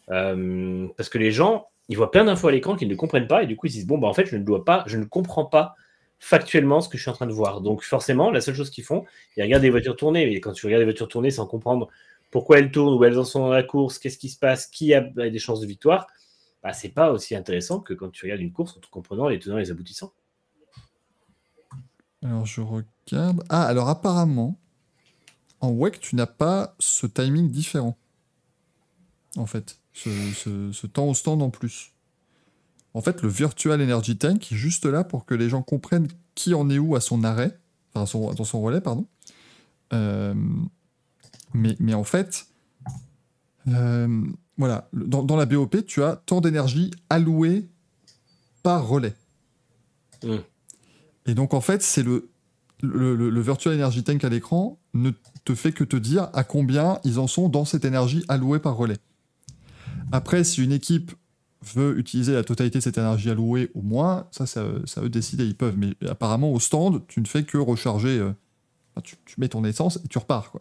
[0.10, 3.44] Euh, parce que les gens, ils voient plein d'infos à l'écran qu'ils ne comprennent pas.
[3.44, 4.98] Et du coup, ils se disent bon, bah, en fait, je ne dois pas, je
[4.98, 5.76] ne comprends pas
[6.20, 7.62] factuellement ce que je suis en train de voir.
[7.62, 9.06] Donc, forcément, la seule chose qu'ils font,
[9.38, 10.26] ils regardent des voitures tourner.
[10.26, 11.90] Mais quand tu regardes des voitures tourner sans comprendre
[12.34, 14.92] pourquoi elles tournent, où elles en sont dans la course, qu'est-ce qui se passe, qui
[14.96, 16.08] a des chances de victoire,
[16.64, 19.38] bah, c'est pas aussi intéressant que quand tu regardes une course en te comprenant les
[19.38, 20.12] tenants et les aboutissants.
[22.24, 23.44] Alors, je regarde.
[23.50, 24.58] Ah, alors apparemment,
[25.60, 28.00] en WEC, tu n'as pas ce timing différent.
[29.38, 31.94] En fait, ce, temps au stand en plus.
[32.96, 36.56] En fait, le Virtual Energy Tank est juste là pour que les gens comprennent qui
[36.56, 37.60] en est où à son arrêt,
[37.94, 39.06] enfin, son, dans son relais, pardon.
[39.94, 40.34] Euh,
[41.54, 42.48] mais, mais en fait,
[43.68, 44.26] euh,
[44.58, 47.68] voilà, dans, dans la BOP, tu as tant d'énergie allouée
[48.62, 49.14] par relais.
[50.24, 50.38] Mm.
[51.26, 52.30] Et donc, en fait, c'est le,
[52.82, 55.12] le, le- le Virtual Energy Tank à l'écran ne
[55.46, 58.76] te fait que te dire à combien ils en sont dans cette énergie allouée par
[58.76, 58.98] relais.
[60.12, 61.14] Après, si une équipe
[61.76, 65.08] veut utiliser la totalité de cette énergie allouée au moins, ça, ça, ça eux de
[65.10, 65.78] décider, ils peuvent.
[65.78, 68.20] Mais apparemment, au stand, tu ne fais que recharger.
[68.20, 68.34] euh,
[69.04, 70.52] tu, tu mets ton essence et tu repars.
[70.52, 70.58] Tu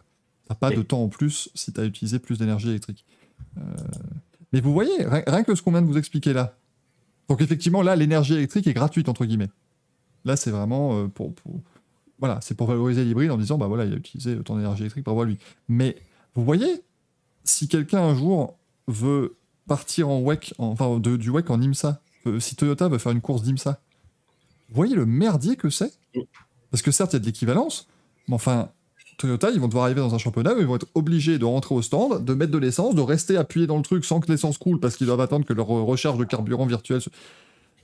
[0.52, 3.04] n'as pas Et- de temps en plus si tu as utilisé plus d'énergie électrique.
[3.58, 3.60] Euh,
[4.52, 6.56] Mais vous voyez, rien, rien que ce qu'on vient de vous expliquer là.
[7.28, 9.48] Donc effectivement, là, l'énergie électrique est gratuite, entre guillemets.
[10.24, 11.60] Là, c'est vraiment euh, pour, pour-
[12.18, 15.04] Voilà, c'est pour valoriser l'hybride en disant, bah voilà, il a utilisé autant d'énergie électrique
[15.04, 15.38] par rapport à lui.
[15.68, 15.96] Mais
[16.34, 16.82] vous voyez,
[17.44, 18.56] si quelqu'un un jour
[18.86, 22.98] veut partir en WEC, en- enfin de- du WEC en IMSA, euh, si Toyota veut
[22.98, 23.80] faire une course d'IMSA,
[24.68, 25.92] vous voyez le merdier que c'est?
[26.70, 27.88] Parce que certes, il y a de l'équivalence,
[28.28, 28.70] mais enfin,
[29.18, 31.74] Toyota, ils vont devoir arriver dans un championnat où ils vont être obligés de rentrer
[31.74, 34.58] au stand, de mettre de l'essence, de rester appuyé dans le truc sans que l'essence
[34.58, 37.00] coule parce qu'ils doivent attendre que leur euh, recharge de carburant virtuel.
[37.00, 37.10] se-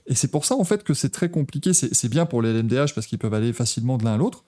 [0.07, 1.71] Et c'est pour ça, en fait, que c'est très compliqué.
[1.73, 4.43] C'est bien pour les LMDH parce qu'ils peuvent aller facilement de l'un à l'autre.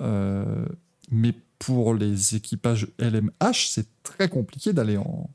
[0.00, 0.66] Euh,
[1.10, 5.30] mais pour les équipages LMH, c'est très compliqué d'aller en,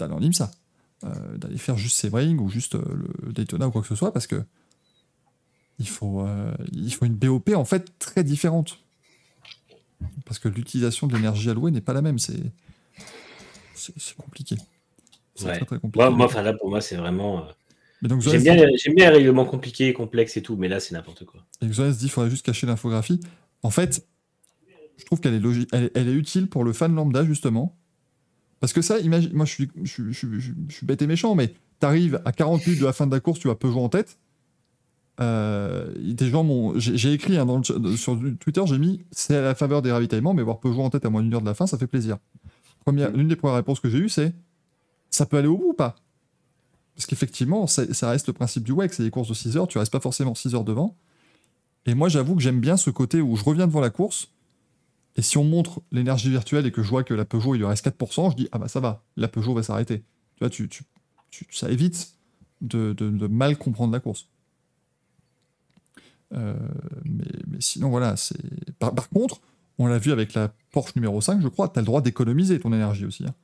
[0.00, 0.50] en IMSA.
[1.04, 2.76] Euh, d'aller faire juste Sebring ou juste
[3.32, 4.42] Daytona ou quoi que ce soit, parce que
[5.80, 6.24] il faut,
[6.72, 8.78] il faut une BOP en fait très différente.
[10.24, 12.18] Parce que l'utilisation de l'énergie allouée n'est pas la même.
[12.18, 12.36] C'est,
[14.16, 14.56] compliqué.
[15.34, 15.56] C'est Ouais.
[15.56, 16.08] très, très compliqué.
[16.10, 17.40] Moi, enfin, là, pour moi, c'est vraiment.
[17.40, 17.50] euh,
[18.20, 21.42] J'aime bien, dit- bien les règlements compliqués, complexes et tout, mais là, c'est n'importe quoi.
[21.62, 23.18] Et Xoes dit qu'il faudrait juste cacher l'infographie.
[23.62, 24.06] En fait,
[24.98, 27.76] je trouve qu'elle est, logique, elle, est- elle est utile pour le fan lambda, justement.
[28.60, 30.86] Parce que ça, imagine, moi je suis, je, suis- je suis- je suis- je suis
[30.86, 33.48] bête et méchant, mais t'arrives à 40 minutes de la fin de la course, tu
[33.50, 34.18] as Peugeot en tête.
[35.20, 36.78] Euh, des gens m'ont.
[36.78, 39.92] J'ai écrit hein, dans le chat- sur Twitter, j'ai mis c'est à la faveur des
[39.92, 41.86] ravitaillements, mais voir Peugeot en tête à moins d'une heure de la fin, ça fait
[41.86, 42.18] plaisir.
[42.84, 44.34] Première, L'une des premières réponses que j'ai eues, c'est
[45.10, 45.94] ça peut aller au bout ou pas?
[46.96, 49.78] Parce qu'effectivement, ça reste le principe du WEC, c'est des courses de 6 heures, tu
[49.78, 50.96] restes pas forcément 6 heures devant.
[51.86, 54.28] Et moi, j'avoue que j'aime bien ce côté où je reviens devant la course,
[55.16, 57.66] et si on montre l'énergie virtuelle et que je vois que la Peugeot, il lui
[57.66, 59.98] reste 4%, je dis, ah bah ça va, la Peugeot va s'arrêter.
[60.36, 60.82] Tu vois, tu, tu-
[61.30, 62.14] tu- ça évite
[62.60, 64.28] de, de- de mal comprendre la course.
[66.32, 66.54] Euh,
[67.04, 68.38] mais, mais sinon, voilà, c'est.
[68.78, 69.40] Par, par contre,
[69.78, 72.58] on l'a vu avec la Porsche numéro 5, je crois, tu as le droit d'économiser
[72.58, 73.24] ton énergie aussi.
[73.26, 73.34] hein.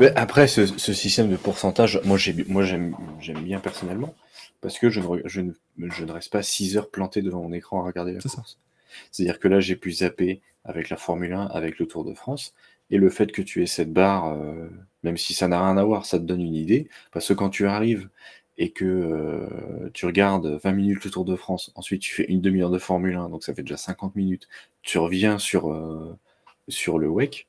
[0.00, 2.94] Mais après, ce, ce système de pourcentage, moi, j'ai, moi j'aime,
[3.42, 4.14] bien personnellement,
[4.62, 7.42] parce que je ne, re- je, ne, je ne reste pas 6 heures planté devant
[7.42, 8.58] mon écran à regarder la course.
[9.12, 12.54] C'est-à-dire que là, j'ai pu zapper avec la Formule 1, avec le Tour de France,
[12.90, 14.68] et le fait que tu aies cette barre, euh,
[15.02, 17.50] même si ça n'a rien à voir, ça te donne une idée, parce que quand
[17.50, 18.08] tu arrives
[18.56, 22.40] et que euh, tu regardes 20 minutes le Tour de France, ensuite tu fais une
[22.40, 24.48] demi-heure de Formule 1, donc ça fait déjà 50 minutes,
[24.82, 26.16] tu reviens sur, euh,
[26.68, 27.48] sur le WEC,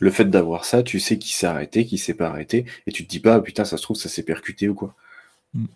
[0.00, 3.04] le fait d'avoir ça, tu sais qui s'est arrêté, qui s'est pas arrêté, et tu
[3.04, 4.94] te dis pas, ah, putain, ça se trouve, ça s'est percuté ou quoi.
[5.54, 5.66] Mm.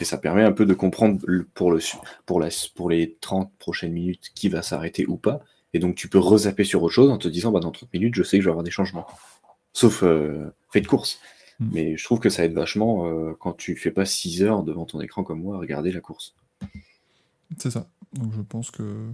[0.00, 1.20] Et ça permet un peu de comprendre
[1.54, 1.80] pour, le,
[2.26, 5.40] pour, la, pour les 30 prochaines minutes qui va s'arrêter ou pas.
[5.72, 8.14] Et donc tu peux rezapper sur autre chose en te disant, bah, dans 30 minutes,
[8.14, 9.06] je sais que je vais avoir des changements.
[9.72, 11.20] Sauf euh, fait de course.
[11.60, 11.68] Mm.
[11.72, 14.84] Mais je trouve que ça aide vachement euh, quand tu fais pas 6 heures devant
[14.86, 16.34] ton écran comme moi à regarder la course.
[17.58, 17.88] C'est ça.
[18.14, 19.06] Donc je pense que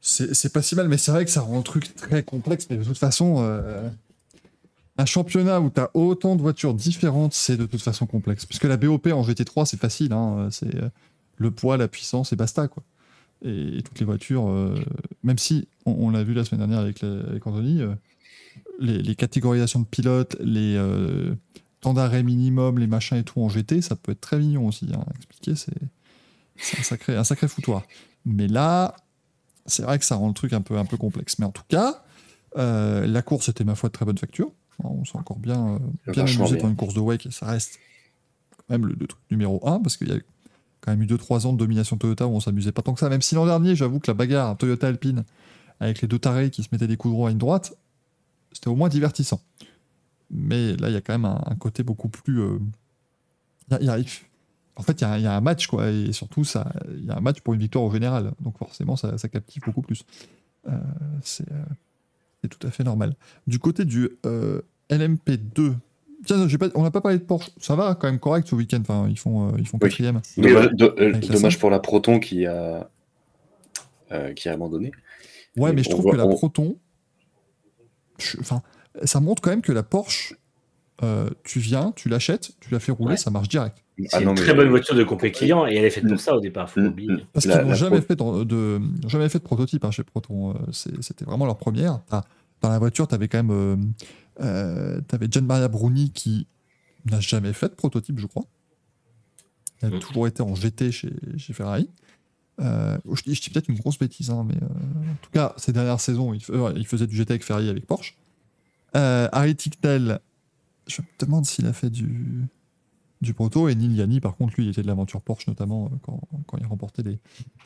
[0.00, 2.66] c'est pas si mal, mais c'est vrai que ça rend le truc très complexe.
[2.68, 3.88] Mais de toute façon, euh,
[4.98, 8.44] un championnat où tu as autant de voitures différentes, c'est de toute façon complexe.
[8.44, 10.12] Puisque la BOP en GT3, c'est facile.
[10.12, 10.88] hein, C'est euh,
[11.36, 12.68] le poids, la puissance et basta.
[12.68, 12.82] Quoi.
[13.42, 14.74] Et, toutes les voitures, euh,
[15.22, 17.94] même si on, on l'a vu la semaine dernière avec, la- avec Anthony, euh,
[18.78, 21.34] les, les catégorisations de pilotes, les euh,
[21.80, 24.88] temps d'arrêt minimum, les machins et tout en GT, ça peut être très mignon aussi.
[24.94, 25.04] Hein.
[25.16, 27.82] Expliquer, c'est un sacré, un sacré foutoir.
[28.24, 28.96] Mais là,
[29.66, 31.38] c'est vrai que ça rend le truc un peu, un peu complexe.
[31.38, 32.04] Mais en tout cas,
[32.56, 34.52] euh, la course était, ma foi, de très bonne facture.
[34.82, 36.62] On s'est encore bien, euh, bien amusé bien.
[36.62, 37.28] dans une course de wake.
[37.30, 37.78] Ça reste
[38.56, 40.18] quand même le, le truc numéro 1, parce qu'il y a
[40.80, 43.08] quand même eu 2-3 ans de domination Toyota où on s'amusait pas tant que ça.
[43.08, 45.24] Même si l'an dernier, j'avoue que la bagarre Toyota Alpine,
[45.80, 47.76] avec les deux tarés qui se mettaient des coups de droit à une droite,
[48.54, 49.40] c'était au moins divertissant.
[50.30, 52.40] Mais là, il y a quand même un, un côté beaucoup plus...
[52.40, 52.58] euh,
[53.70, 54.10] il y a- il y a-
[54.76, 56.42] en fait, il y a, il y a un match, quoi, et surtout,
[56.96, 58.32] il y a un match pour une victoire au général.
[58.40, 60.04] Donc forcément, ça, ça captive beaucoup plus.
[60.66, 60.72] Euh,
[61.22, 61.62] c'est euh,
[62.42, 63.14] c'est tout à fait normal.
[63.46, 64.60] Du côté du euh,
[64.90, 65.74] LMP2,
[66.26, 67.50] tiens, pas- on n'a pas parlé de Porsche.
[67.58, 68.80] Ça va quand même correct ce week-end.
[68.80, 69.88] Enfin, ils font, euh, ils font Oui.
[69.88, 70.20] quatrième.
[70.36, 72.88] Dommage, do- euh, la pour la Proton qui a,
[74.34, 74.90] qui a abandonné.
[75.56, 76.76] Ouais, mais je trouve voit- que la on- Proton,
[79.04, 80.34] ça montre quand même que la Porsche,
[81.02, 83.16] euh, tu viens, tu l'achètes, tu la fais rouler, Ouais.
[83.16, 83.78] ça marche direct.
[83.98, 86.06] C'est Ah non, une mais- très bonne voiture de compé client et elle est faite
[86.08, 87.20] pour ça au départ, faut Mm, mm.
[87.32, 90.50] Parce qu'ils n'ont jamais, Pro- fait de, de- jamais fait de prototype hein, chez Proton.
[90.50, 92.00] euh, c'est- C'était vraiment leur première.
[92.60, 93.76] Dans la voiture, tu avais quand même euh,
[94.42, 96.46] euh, t'avais Gian Maria Bruni qui
[97.10, 98.44] n'a jamais fait de prototype, je crois.
[99.82, 100.00] Elle a Mm.
[100.00, 101.88] toujours été en GT chez, chez Ferrari.
[102.60, 106.00] Euh, je dis, peut-être une grosse bêtise, hein, mais euh, en tout cas, ces dernières
[106.00, 108.16] saisons, il, euh, faisait du GT avec Ferrari avec Porsche.
[108.96, 110.20] Euh, Harry Ticknell,
[110.86, 112.46] je me demande s'il a fait du,
[113.20, 113.68] du proto.
[113.68, 116.66] Et Neil Yanni, par contre, lui, il était de l'aventure Porsche, notamment quand, quand il
[116.66, 117.18] remportait les,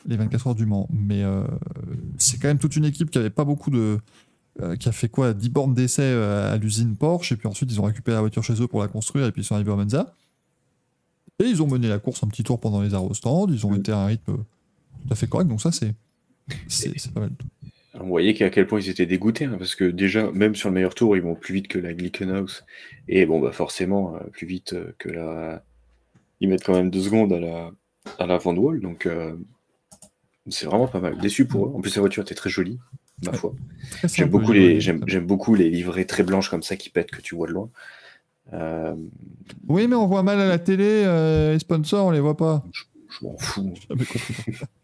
[0.07, 0.89] les 24 heures du Mans.
[0.91, 1.23] Mais
[2.17, 3.99] c'est quand même toute une équipe qui avait pas beaucoup de.
[4.79, 7.83] qui a fait quoi 10 bornes d'essai à l'usine Porsche, et puis ensuite ils ont
[7.83, 10.15] récupéré la voiture chez eux pour la construire, et puis ils sont arrivés à Monza.
[11.37, 13.91] Et ils ont mené la course un petit tour pendant les stand, ils ont été
[13.91, 14.43] à un rythme
[15.07, 15.93] tout à fait correct, donc ça c'est.
[16.67, 17.31] C'est pas mal.
[17.95, 20.75] On voyait qu'à quel point ils étaient dégoûtés, hein, parce que déjà, même sur le
[20.75, 22.63] meilleur tour, ils vont plus vite que la Glickenhaus.
[23.07, 25.63] Et bon, bah forcément, euh, plus vite euh, que la.
[26.39, 27.71] Ils mettent quand même deux secondes à la,
[28.17, 29.35] à la Van Wall, donc euh,
[30.49, 31.17] c'est vraiment pas mal.
[31.19, 31.71] Déçu pour eux.
[31.75, 32.79] En plus, la voiture était très jolie,
[33.25, 33.37] ma Ouais.
[33.37, 33.53] foi.
[34.05, 34.79] J'aime beaucoup, les,
[35.19, 37.69] beaucoup les livrées très blanches comme ça qui pètent que tu vois de loin.
[38.53, 38.95] Euh,
[39.67, 42.63] Oui, mais on voit mal à la télé, euh, les sponsors, on les voit pas.
[43.09, 43.73] je m'en fous.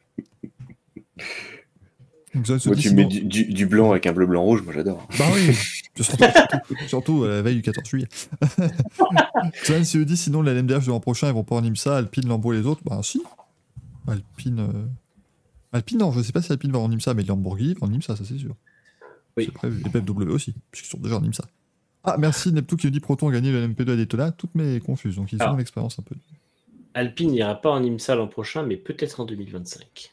[2.33, 5.07] Moi, tu mets du, du- du blanc avec un bleu, blanc, rouge, moi j'adore.
[5.17, 5.53] Bah oui,
[5.95, 8.07] surtout, surtout, surtout à la veille du 14 juillet.
[9.65, 12.27] Zohan se dit sinon la LMDH de l'an prochain, ils vont pas en IMSA, Alpine,
[12.27, 12.81] Lambo et les autres.
[12.83, 13.21] Bah si.
[14.07, 14.59] Alpine.
[14.59, 14.85] euh,
[15.71, 18.17] Alpine, non, je sais pas si Alpine va en IMSA, mais Lamborghini va en IMSA,
[18.17, 18.55] ça c'est sûr.
[19.37, 19.45] Oui.
[19.45, 19.81] C'est prévu.
[19.85, 21.45] Et BMW aussi, puisqu'ils sont déjà en IMSA.
[22.03, 24.31] Ah, merci Neptune qui nous dit Proton a gagné le LMP2 à Daytona.
[24.31, 25.53] Toutes mes confuses, donc ils Ah.
[25.53, 26.15] ont l'expérience un peu.
[26.93, 30.11] Alpine n'ira pas en IMSA l'an prochain, mais peut-être en 2025.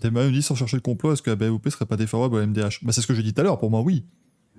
[0.00, 2.46] Théma nous dit sans chercher le complot, est-ce que la BOP serait pas défavorable au
[2.46, 4.04] MDH Bah c'est ce que j'ai dit tout à l'heure, pour moi oui.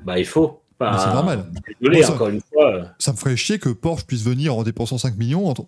[0.03, 0.61] Bah, il faut.
[0.79, 1.45] Bah, c'est normal.
[1.81, 2.73] Désolé, ça- encore une fois.
[2.73, 5.65] euh, ça me ferait chier que Porsche puisse venir en dépensant 5 millions, entre...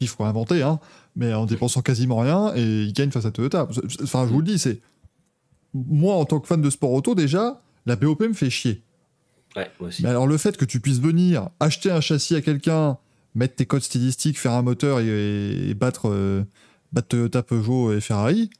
[0.00, 0.78] chiffre inventé, hein,
[1.16, 3.68] mais en dépensant quasiment rien, et il gagne face à Toyota.
[4.02, 4.80] Enfin, je vous le dis, c'est...
[5.74, 8.82] Moi, en tant que fan de sport auto, déjà, la BOP me fait chier.
[9.56, 10.02] Ouais, moi aussi.
[10.02, 12.98] Mais alors, le fait que tu puisses venir acheter un châssis à quelqu'un,
[13.34, 16.44] mettre tes codes stylistiques, faire un moteur et, et battre, euh,
[16.92, 18.50] battre Toyota, Peugeot et Ferrari,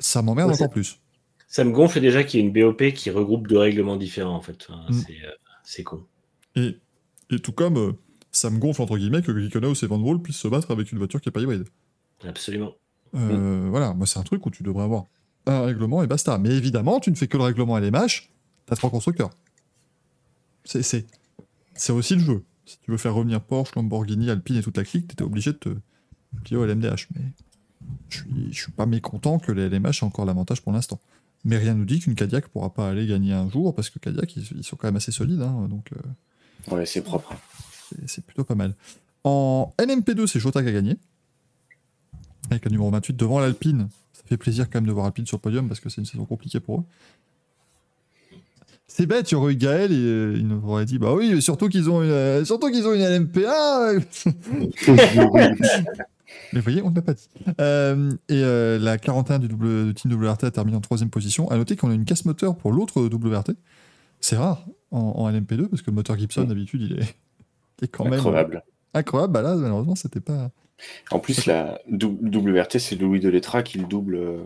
[0.00, 0.98] ça m'emmerde Ouais, encore plus.
[1.46, 4.40] Ça me gonfle déjà qu'il y ait une BOP qui regroupe deux règlements différents, en
[4.40, 4.66] fait.
[4.68, 4.92] Enfin, Mm.
[4.94, 5.30] c'est, euh,
[5.64, 6.04] C'est con.
[6.56, 6.76] Et,
[7.30, 7.92] et tout comme euh,
[8.32, 10.98] ça me gonfle, entre guillemets, que Glickenhaus et Van Wall puissent se battre avec une
[10.98, 11.64] voiture qui n'est pas hybride.
[12.26, 12.72] Absolument.
[13.14, 15.04] Euh, Voilà, moi c'est un truc où tu devrais avoir
[15.46, 16.38] un règlement et basta.
[16.38, 18.30] Mais évidemment, tu ne fais que le règlement LMH,
[18.66, 19.30] t'as trois constructeurs.
[20.64, 22.44] C'est aussi le jeu.
[22.66, 25.56] Si tu veux faire revenir Porsche, Lamborghini, Alpine et toute la clique, t'étais obligé de
[25.58, 25.68] te
[26.44, 27.08] plier au LMDH.
[27.16, 27.22] Mais
[28.08, 30.98] je suis, je suis pas mécontent que les LMH aient encore l'avantage pour l'instant.
[31.44, 34.36] Mais rien nous dit qu'une Cadillac pourra pas aller gagner un jour, parce que Cadillac,
[34.36, 35.40] ils, ils sont quand même assez solides.
[35.42, 37.34] hein, donc euh, Ouais, c'est propre.
[38.06, 38.74] c'est- plutôt pas mal.
[39.24, 40.96] En LMP2, c'est Jota qui a gagné.
[42.50, 43.88] Avec un numéro 28 devant l'Alpine.
[44.12, 46.06] Ça fait plaisir quand même de voir Alpine sur le podium parce que c'est une
[46.06, 46.84] saison compliquée pour eux.
[48.86, 51.30] C'est bête, il y aurait eu Gaël et euh, il nous aurait dit Bah oui,
[51.32, 54.02] mais surtout qu'ils ont une, euh, surtout qu'ils ont une LMP1
[56.52, 57.28] Mais vous voyez, on ne l'a pas dit.
[57.60, 61.48] Euh, et euh, la 41 du, double, team WRT a terminé en troisième position.
[61.50, 63.52] À noter qu'on a une casse moteur pour l'autre WRT.
[64.20, 67.16] C'est rare en, en LMP2 parce que le moteur Gibson, d'habitude, il est,
[67.80, 68.62] il est quand même Incroyable.
[68.94, 69.32] incroyable.
[69.32, 70.50] Bah là, malheureusement, c'était pas.
[71.10, 74.38] En plus, la WRT, c'est Louis Delettra qui le double, euh,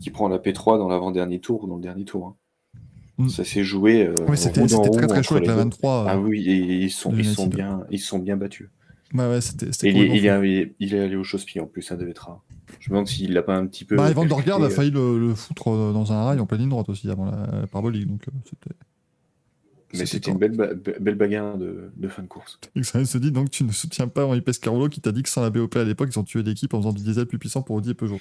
[0.00, 2.26] qui prend la P3 dans l'avant-dernier tour ou dans le dernier tour.
[2.26, 2.34] hein.
[3.18, 3.28] Mm.
[3.28, 4.06] Ça s'est joué.
[4.06, 5.60] euh, Ouais, c'était très très chaud avec la deux.
[5.62, 6.04] 23.
[6.08, 8.68] Ah euh, oui, et ils sont, ils sont bien, ils sont bien battus.
[9.14, 9.72] Ouais, ouais, c'était.
[9.72, 11.24] c'était Et il, est, il, est, il est- allé au
[11.60, 12.42] en plus, hein, Delettra.
[12.80, 13.96] Je me demande s'il l'a pas un petit peu.
[13.96, 16.68] Bah, Dorgard a euh, failli le, le foutre euh, dans un rail en pleine ligne
[16.68, 18.06] droite aussi avant la, la parabolique.
[18.06, 18.76] Donc, euh, c'était.
[19.94, 22.60] Mais c'était c'était une belle, ba- belle bagarre de, de fin de course.
[22.82, 25.40] Ça se dit donc tu ne soutiens pas Henri Pescarolo qui t'a dit que sans
[25.40, 27.76] la BOP à l'époque, ils ont tué l'équipe en faisant du diesel plus puissant pour
[27.76, 28.20] Audi et Peugeot.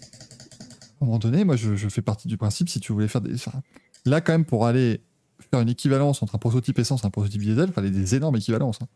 [0.00, 3.20] À un moment donné, moi je, je fais partie du principe, si tu voulais faire
[3.20, 3.34] des.
[4.06, 5.02] là, quand même, pour aller
[5.50, 8.36] faire une équivalence entre un prototype essence et un prototype diesel, il fallait des énormes
[8.36, 8.78] équivalences.
[8.80, 8.88] hein.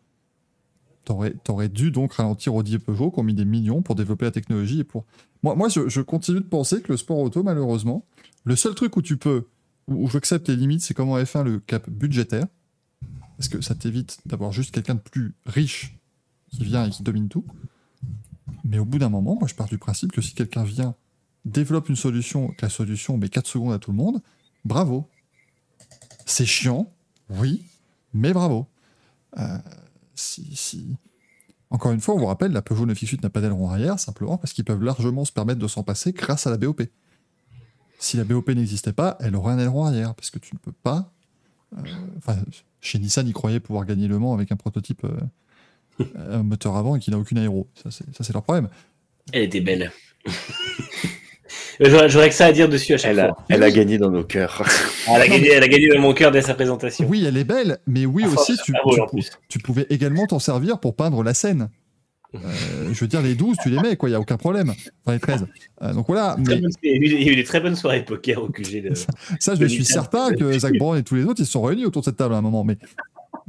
[1.07, 4.25] T'aurais, t'aurais dû donc ralentir Audi et Peugeot qui ont mis des millions pour développer
[4.25, 5.05] la technologie et pour.
[5.45, 8.05] Moi, moi je, continue de penser que le sport auto, malheureusement,
[8.43, 9.47] le seul truc où tu peux,
[9.87, 12.47] où, où j'accepte les limites, c'est comme en F1 le cap budgétaire.
[13.37, 15.97] Parce que ça t'évite d'avoir juste quelqu'un de plus riche
[16.51, 17.45] qui vient et qui domine tout.
[18.65, 20.97] Mais au bout d'un moment, moi je pars du principe que si quelqu'un vient,
[21.45, 24.21] développe une solution, que la solution met 4 secondes à tout le monde,
[24.65, 25.09] bravo.
[26.25, 26.93] C'est chiant,
[27.31, 27.63] oui,
[28.13, 28.67] mais bravo.
[29.39, 29.59] Euh,
[30.17, 30.97] si, si...
[31.71, 34.53] Encore une fois, on vous rappelle, la Peugeot 968 n'a pas d'aileron arrière, simplement parce
[34.53, 36.83] qu'ils peuvent largement se permettre de s'en passer grâce à la BOP.
[37.99, 40.73] Si la BOP n'existait pas, elle aurait un aileron arrière, parce que tu ne peux
[40.73, 41.13] pas...
[41.79, 42.35] euh,
[42.81, 46.97] chez Nissan, ils croyaient pouvoir gagner Le Mans avec un prototype euh, un moteur avant
[46.97, 47.69] et qui n'a aucune aéro.
[47.75, 48.69] Ça, c'est leur problème.
[49.33, 49.91] Elle était belle.
[51.81, 53.45] J'aurais que ça à dire dessus à chaque Elle a, fois.
[53.49, 54.63] elle a gagné dans nos cœurs.
[55.09, 57.07] Elle a, gagné, elle a gagné dans mon cœur dès sa présentation.
[57.09, 58.73] Oui, elle est belle, mais oui Enfin, aussi, tu,
[59.11, 59.61] plus.
[59.61, 61.69] pouvais également t'en servir pour peindre la scène.
[62.35, 62.39] Euh,
[62.93, 64.71] je veux dire, les 12, tu les mets, quoi, il n'y a aucun problème.
[65.05, 65.47] Enfin, les 13.
[65.83, 68.49] Euh, donc voilà, mais Il y a eu- des très bonnes soirées de poker au
[68.49, 68.83] QG.
[68.83, 68.95] De...
[69.39, 71.63] ça, je de suis certain que Zach Brown et tous les autres, ils se sont
[71.63, 72.65] réunis autour de cette table à un moment.
[72.65, 72.77] Mais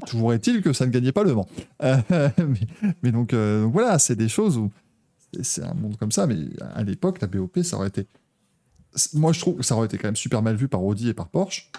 [0.06, 1.48] toujours est-il que ça ne gagnait pas le vent.
[1.84, 1.98] Euh,
[2.38, 4.72] mais, mais donc, euh, donc voilà, c'est des choses où
[5.42, 6.28] c'est- un monde comme ça.
[6.28, 6.38] Mais
[6.74, 8.08] à l'époque, la BOP, ça aurait été.
[9.14, 11.14] Moi, je trouve que ça aurait été quand même super mal vu par Audi et
[11.14, 11.72] par Porsche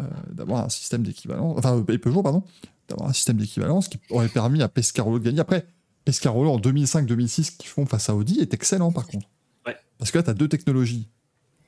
[0.00, 1.56] euh, d'avoir un système d'équivalence.
[1.58, 2.42] Enfin, et Peugeot, pardon.
[2.88, 5.40] D'avoir un système d'équivalence qui aurait permis à Pescarolo de gagner.
[5.40, 5.66] Après,
[6.04, 9.26] Pescarolo en 2005-2006 qu'ils font face à Audi est excellent par contre.
[9.66, 9.76] Ouais.
[9.98, 11.08] Parce que là, tu as deux technologies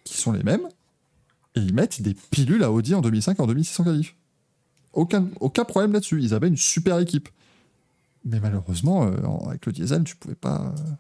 [0.05, 0.67] qui sont les mêmes
[1.55, 4.15] et ils mettent des pilules à Audi en 2005 et en 2006 en qualif.
[4.93, 6.21] Aucun, aucun problème là-dessus.
[6.23, 7.29] Ils avaient une super équipe.
[8.25, 9.17] Mais malheureusement, euh,
[9.49, 10.75] avec le diesel, tu pouvais pas.
[10.77, 10.93] euh,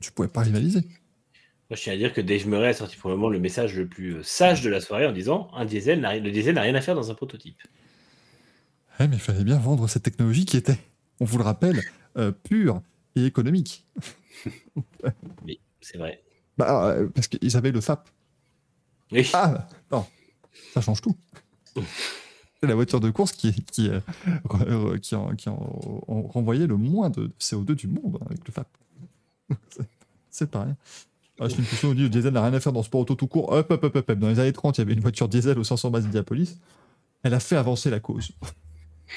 [0.00, 0.80] tu pouvais pas rivaliser.
[0.80, 3.76] Moi, je tiens à dire que Dave Murray a sorti pour le moment le message
[3.76, 6.74] le plus euh, sage de la soirée en disant un diesel le diesel n'a rien
[6.74, 7.58] à faire dans un prototype.
[8.98, 10.78] Ouais, mais il fallait bien vendre cette technologie qui était,
[11.20, 11.80] on vous le rappelle,
[12.16, 12.82] euh, pure
[13.16, 13.86] et économique.
[15.46, 16.22] Mais c'est vrai.
[16.58, 18.08] Bah, euh, parce qu'ils avaient le FAP.
[19.12, 19.28] Oui.
[19.32, 20.06] Ah, non,
[20.74, 21.16] ça change tout.
[22.60, 26.76] C'est la voiture de course qui, qui, euh, qui, en- qui en- en renvoyait le
[26.76, 28.68] moins de CO2 du monde hein, avec le FAP.
[30.30, 30.76] C'est- pas rien.
[31.40, 33.26] Une question où dit le diesel n'a rien à faire dans le sport auto tout
[33.26, 33.50] court.
[33.52, 34.12] Hop, hop, hop, hop.
[34.12, 36.58] Dans les années 30, il y avait une voiture diesel au 500 bases d'Indianapolis.
[37.22, 38.30] Elle a fait avancer la cause.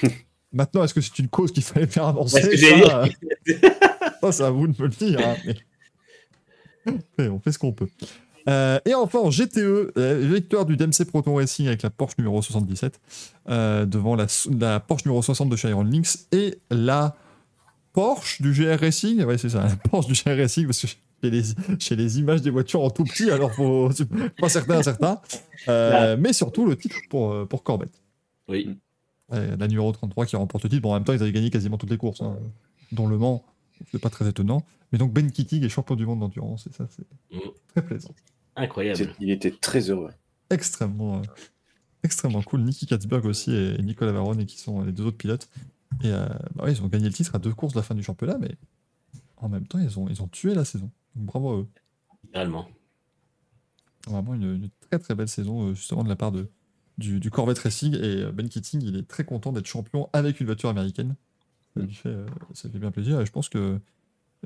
[0.52, 2.42] Maintenant, est-ce que c'est une cause qu'il fallait faire avancer?
[2.42, 3.08] Ouais, ça, euh,
[4.22, 5.18] ça, c'est à vous de me le dire.
[5.20, 6.92] hein, mais...
[7.18, 7.88] mais on fait ce qu'on peut.
[8.48, 12.40] Euh, et enfin, en GTE, euh, victoire du Dempsey Proton Racing avec la Porsche numéro
[12.42, 13.00] 77
[13.48, 14.26] euh, devant la,
[14.58, 17.16] la Porsche numéro 60 de Chiron Lynx et la
[17.94, 19.22] Porsche du GR Racing.
[19.24, 20.88] Ouais, c'est ça, la Porsche du GR Racing parce que
[21.22, 21.42] j'ai les,
[21.78, 23.88] j'ai les images des voitures en tout petit, alors faut,
[24.38, 25.20] pas certain, certain.
[25.68, 28.02] Euh, mais surtout le titre pour, euh, pour Corvette.
[28.48, 28.76] Oui.
[29.30, 30.82] Ouais, la numéro 33 qui remporte le titre.
[30.82, 32.36] Bon, en même temps, ils avaient gagné quasiment toutes les courses, hein,
[32.92, 33.42] dont Le Mans.
[33.90, 34.64] C'est pas très étonnant.
[34.92, 37.40] Mais donc, Ben Kittig est champion du monde d'endurance, et ça, c'est Mm.
[37.68, 38.10] très plaisant.
[38.56, 38.98] Incroyable.
[38.98, 40.10] C'est- Il était très heureux.
[40.50, 41.22] Extrêmement, euh,
[42.04, 42.60] extrêmement cool.
[42.62, 45.48] Nicky Katzberg aussi et Nicolas Varone, qui sont les deux autres pilotes.
[46.02, 47.94] Et euh, bah ouais, ils ont gagné le titre à deux courses de la fin
[47.94, 48.56] du championnat, mais
[49.36, 50.90] en même temps, ils ont, ils ont tué la saison.
[51.14, 51.68] Donc, bravo à eux.
[52.24, 52.68] Littéralement.
[54.06, 56.48] Vraiment une, une très très belle saison, euh, justement, de la part de,
[56.98, 57.94] du, du Corvette Racing.
[57.94, 61.14] Et euh, Ben Keating, il est très content d'être champion avec une voiture américaine.
[61.74, 63.20] Ça lui fait, euh, ça lui fait bien plaisir.
[63.20, 63.80] Et je pense que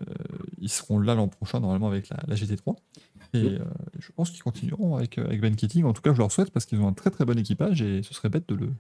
[0.01, 0.05] euh,
[0.59, 2.77] ils seront là l'an prochain, normalement, avec la, la GT3.
[3.35, 3.59] Et euh,
[3.99, 5.85] je pense qu'ils continueront avec, avec Ben Keating.
[5.85, 8.03] En tout cas, je leur souhaite parce qu'ils ont un très très bon équipage et
[8.03, 8.73] ce serait bête de le,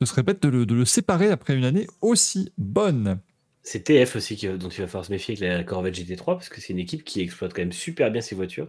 [0.00, 3.18] ce serait bête de le, de le séparer après une année aussi bonne.
[3.62, 6.48] C'est TF aussi qui- dont il va falloir se méfier avec la Corvette GT3 parce
[6.48, 8.68] que c'est une équipe qui exploite quand même super bien ses voitures.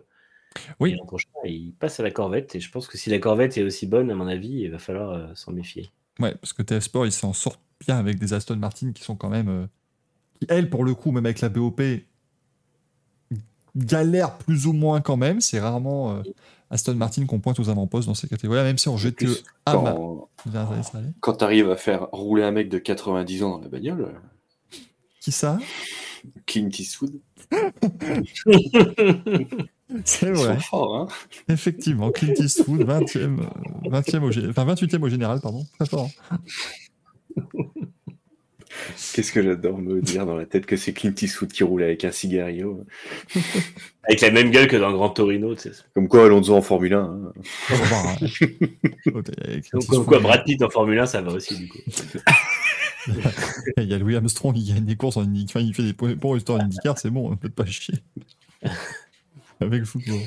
[0.79, 0.91] Oui.
[0.91, 3.57] Et l'an prochain, il passe à la Corvette et je pense que si la Corvette
[3.57, 5.91] est aussi bonne, à mon avis, il va falloir euh, s'en méfier.
[6.19, 9.15] Ouais, parce que TF Sport, ils s'en sortent bien avec des Aston Martin qui sont
[9.15, 9.49] quand même.
[9.49, 9.67] euh,
[10.39, 11.79] qui, elles, pour le coup, même avec la BOP,
[13.75, 15.41] galèrent plus ou moins quand même.
[15.41, 16.21] C'est rarement euh,
[16.69, 20.29] Aston Martin qu'on pointe aux avant-postes dans ces catégories-là, même si en GTE plus, Quand,
[20.45, 21.07] laisse aller.
[21.21, 24.11] quand tu arrives à faire rouler un mec de 90 ans dans la bagnole, euh,
[25.21, 25.57] Qui ça?
[26.45, 27.21] Clint Eastwood,
[30.03, 30.57] C'est vrai.
[30.73, 31.07] Hein
[31.47, 35.65] Effectivement, Clint Eastwood, 20e, euh, 20e au, enfin, 28e au général, pardon.
[35.79, 36.09] Très fort.
[39.13, 42.03] Qu'est-ce que j'adore me dire dans la tête que c'est Clint Eastwood qui roule avec
[42.05, 42.85] un cigario.
[44.09, 45.53] Avec la même gueule que dans le Grand Torino.
[45.53, 45.71] tu sais.
[45.93, 46.99] Comme quoi Alonso en Formule 1.
[47.01, 47.33] hein.
[47.69, 48.15] Hein.
[49.73, 51.79] Donc, comme quoi, Brad Pitt en Formule 1, ça va aussi du coup.
[53.77, 55.93] Il y a Louis Armstrong qui gagne des courses en Indy- enfin, il fait des
[55.93, 57.95] points pour l'histoire en IndyCar, c'est bon, faites pas chier.
[59.59, 60.19] Avec toutes vos,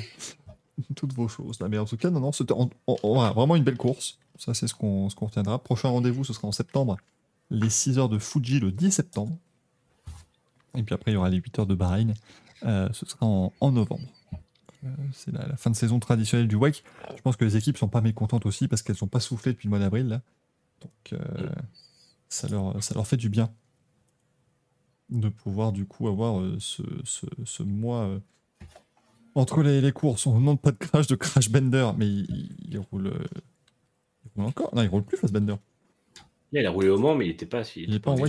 [0.95, 1.59] toutes vos choses.
[1.59, 1.67] Là.
[1.69, 4.19] Mais en tout cas, non, non, c'était en- en- en- voilà, vraiment une belle course.
[4.37, 5.57] Ça, c'est ce qu'on ce qu'on retiendra.
[5.59, 6.97] Prochain rendez-vous, ce sera en septembre.
[7.51, 9.37] Les 6 heures de Fuji le 10 septembre.
[10.75, 12.13] Et puis après, il y aura les 8 heures de Bahreïn.
[12.63, 14.07] Euh, ce sera en, novembre.
[14.85, 16.83] Euh, c'est la, fin de saison traditionnelle du WEC.
[17.15, 19.67] Je pense que les équipes sont pas mécontentes aussi parce qu'elles sont pas soufflées depuis
[19.67, 20.21] le mois d'avril.
[20.81, 21.49] Donc, euh,
[22.29, 23.51] ça, leur, fait du bien
[25.09, 28.17] de pouvoir du coup avoir ce, mois
[29.35, 30.25] entre les, courses.
[30.25, 33.13] On ne demande pas de crash, de crash bender, mais il, il- roule,
[34.23, 34.73] il roule encore.
[34.73, 35.55] Non, il roule plus Fassbender.
[36.51, 37.63] Là, il a roulé au Mans, mais il n'était pas.
[37.75, 38.25] Il est pas en.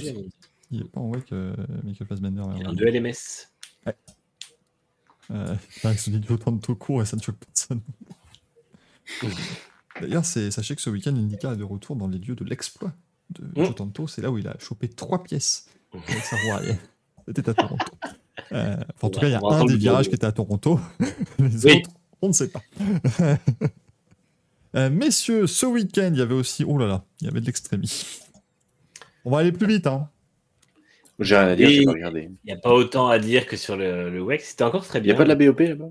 [0.70, 1.54] Il est pas en WEC, euh,
[1.84, 2.42] Michael Fassbender.
[2.56, 3.48] Il est euh, en deux LMS.
[5.30, 7.80] Euh, avec son idiot autant de taux court et ça ne choque personne.
[10.00, 12.92] D'ailleurs, sachez que ce week-end, l'IndyCar est de retour dans les lieux de l'exploit
[13.30, 13.64] de Mm.
[13.64, 14.06] Joe Tanto.
[14.08, 16.74] C'est là où il a chopé trois pièces avec sa roue.
[17.26, 17.84] C'était à Toronto.
[18.50, 20.78] Euh, enfin, en tout cas, il y a un des virages qui était à Toronto.
[21.38, 21.76] Les Oui.
[21.76, 21.90] autres,
[22.20, 22.60] on ne sait pas.
[24.74, 26.64] Euh, messieurs, ce week-end, il y avait aussi.
[26.66, 28.04] Oh là là, il y avait de l'extrémie.
[29.24, 30.08] On va aller plus vite, hein.
[31.18, 32.30] J'ai rien à dire, j'ai pas regardé.
[32.44, 34.40] Il n'y a pas autant à dire que sur le, le WEC.
[34.40, 35.14] C'était encore très Il n'y bien.
[35.14, 35.90] a pas de la BOP là-bas?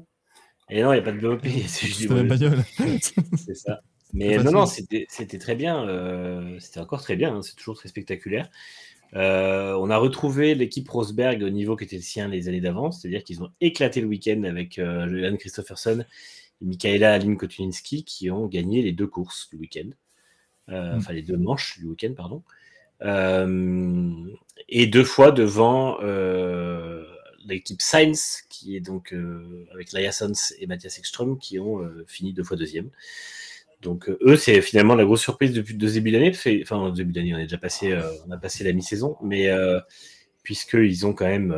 [0.69, 1.41] Et non, il n'y a pas de BOP.
[1.67, 2.63] C'est juste la bagnole.
[3.37, 3.81] C'est ça.
[4.13, 5.87] Mais non, non, c'était c'était très bien.
[5.87, 7.33] euh, c'était encore très bien.
[7.35, 8.49] hein, c'est toujours très spectaculaire.
[9.15, 12.91] Euh, on a retrouvé l'équipe Rosberg au niveau qui était le sien les années d'avant,
[12.91, 16.03] c'est-à-dire qu'ils ont éclaté le week-end avec euh, Johan Christopherson
[16.61, 19.89] et Michaela Aline Kotuninski qui ont gagné les deux courses du week-end,
[20.69, 20.97] Euh, Mm.
[20.97, 22.43] enfin les deux manches du week-end, pardon.
[23.01, 24.11] Euh,
[24.69, 27.03] et deux fois devant euh,
[27.45, 29.13] l'équipe Sainz, qui est donc
[29.73, 32.89] avec Laia Sons et Mathias Ekström, qui ont fini deux fois deuxième.
[33.81, 36.31] Donc eux, c'est finalement la grosse surprise depuis le début d'année.
[36.61, 37.97] Enfin, début d'année, on est déjà passé,
[38.27, 39.49] on a passé la mi-saison, mais
[40.43, 41.55] puisqu'ils ont quand même,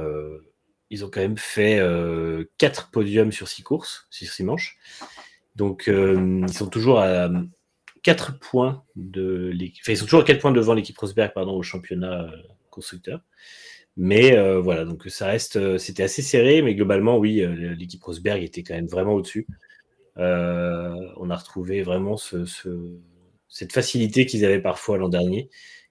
[0.93, 4.77] ils ont quand même fait euh, quatre podiums sur six courses, sur six manches.
[5.55, 7.29] Donc euh, ils sont toujours à
[8.03, 9.83] 4 points de l'équipe.
[9.87, 12.37] Ils sont toujours à 4 points devant l'équipe Rosberg, pardon, au championnat euh,
[12.69, 13.21] constructeur.
[13.97, 18.03] Mais euh, voilà, donc ça reste, euh, c'était assez serré, mais globalement, oui, euh, l'équipe
[18.03, 19.47] Rosberg était quand même vraiment au-dessus.
[20.17, 22.97] Euh, on a retrouvé vraiment ce, ce-
[23.49, 25.49] cette facilité qu'ils avaient parfois l'an dernier,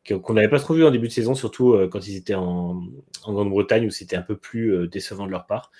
[0.08, 2.82] qu'on n'avait pas trop vu en début de saison, surtout euh, quand ils étaient en,
[3.26, 5.70] Grande-Bretagne, où c'était un peu plus euh, décevant de leur part.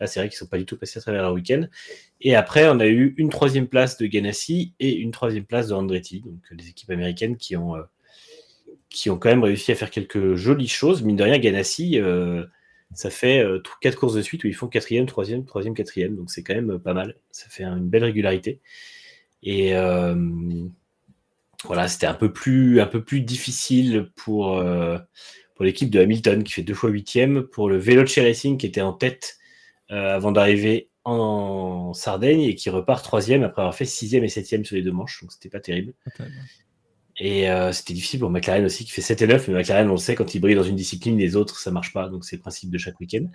[0.00, 1.66] Là, c'est vrai qu'ils ne sont pas du tout passés à travers leur week-end.
[2.20, 5.74] Et après, on a eu une troisième place de Ganassi et une troisième place de
[5.74, 7.82] Andretti, donc euh, les équipes américaines qui ont, euh,
[9.06, 11.02] quand même réussi à faire quelques jolies choses.
[11.02, 12.44] Mine de rien, Ganassi, euh,
[12.94, 16.16] ça fait euh, tr- quatre courses de suite où ils font quatrième, troisième, troisième, quatrième,
[16.16, 17.16] donc c'est quand même euh, pas mal.
[17.30, 18.60] Ça fait une belle régularité.
[19.42, 20.14] Et euh,
[21.64, 24.98] voilà, c'était un peu plus, un peu plus difficile pour, euh,
[25.54, 28.80] pour l'équipe de Hamilton qui fait deux fois huitième, pour le Veloce Racing qui était
[28.80, 29.38] en tête
[29.90, 34.64] euh, avant d'arriver en Sardaigne et qui repart troisième après avoir fait sixième et septième
[34.64, 35.94] sur les deux manches, donc c'était pas terrible.
[37.20, 39.92] Et euh, c'était difficile pour McLaren aussi, qui fait 7 et 9, mais McLaren, on
[39.92, 42.36] le sait, quand il brille dans une discipline, les autres, ça marche pas, donc c'est
[42.36, 43.26] le principe de chaque week-end.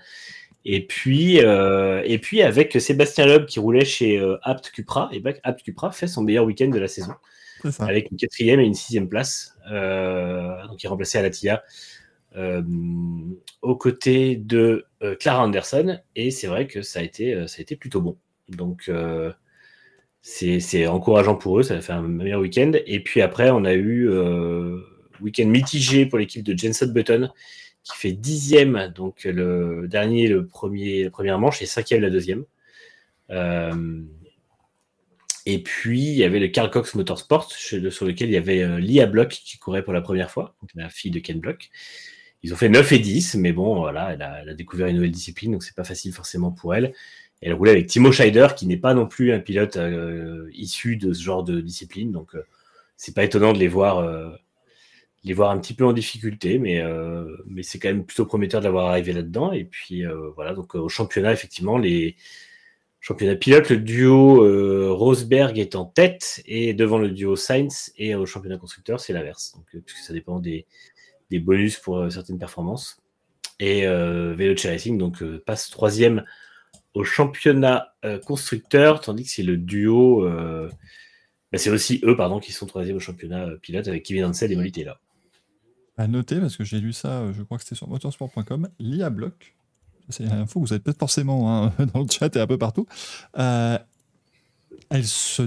[0.63, 5.63] Et puis, et puis avec Sébastien Loeb qui roulait chez Apt Cupra, et ben, Apt
[5.63, 7.11] Cupra fait son meilleur week-end de la saison,
[7.79, 9.57] avec une quatrième et une sixième place.
[9.71, 11.63] Euh, donc il remplaçait Alatia
[12.35, 12.61] euh,
[13.61, 17.61] aux côtés de euh, Clara Anderson, et c'est vrai que ça a été, ça a
[17.61, 18.17] été plutôt bon.
[18.49, 18.89] Donc
[20.21, 22.71] c'est encourageant pour eux, ça a fait un meilleur week-end.
[22.85, 24.79] Et puis après, on a eu euh,
[25.21, 27.29] week-end mitigé pour l'équipe de Jenson Button,
[27.83, 32.45] qui fait dixième, donc le dernier, le premier, la première manche, et cinquième la deuxième.
[35.45, 38.79] Et puis, il y avait le Carl Cox Motorsport, sur lequel il y avait euh,
[38.79, 41.69] Lia Block qui courait pour la première fois, donc la fille de Ken Block.
[42.43, 45.53] Ils ont fait 9 et 10, mais bon, voilà, elle a, découvert une nouvelle discipline,
[45.53, 46.93] donc c'est pas facile forcément pour elle.
[47.41, 51.13] Elle roulait avec Timo Scheider, qui n'est pas non plus un pilote euh, issu de
[51.13, 52.45] ce genre de discipline, donc euh,
[52.97, 54.29] c'est pas étonnant de les voir, euh,
[55.23, 56.83] les voir un petit peu en difficulté, mais,
[57.47, 59.53] mais c'est quand même plutôt prometteur d'avoir arrivé là-dedans.
[59.53, 60.03] Et puis
[60.35, 62.17] voilà, donc au championnat, effectivement, les
[63.03, 68.15] championnats pilotes, le duo euh, Rosberg est en tête et devant le duo Sainz, et
[68.15, 70.65] au championnat constructeur, c'est l'inverse, donc euh, puisque ça dépend des,
[71.29, 73.01] bonus pour euh, certaines performances.
[73.59, 76.23] Et euh, Veloce Racing donc euh, passe troisième
[76.93, 80.69] au championnat euh, constructeur, tandis que c'est le duo, euh,
[81.51, 84.53] bah, c'est aussi eux pardon qui sont troisième au championnat euh, pilote avec Kevin Ansel
[84.53, 85.01] et Molly Taylor.
[85.97, 89.09] À noter, parce que j'ai lu ça, euh, je crois que c'était sur motorsport.com, l'IA
[89.09, 89.55] Block.
[90.09, 92.57] C'est une info que vous avez peut-être forcément hein, dans le chat et un peu
[92.57, 92.85] partout.
[93.37, 93.77] Euh,
[94.89, 95.43] elle se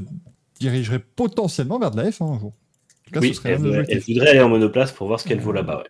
[0.60, 2.52] dirigerait potentiellement vers de la F1 un jour.
[2.52, 5.28] En tout cas, oui, ce elle, voudrait- elle voudrait aller en monoplace pour voir ce
[5.28, 5.78] qu'elle vaut là-bas.
[5.78, 5.84] ouais.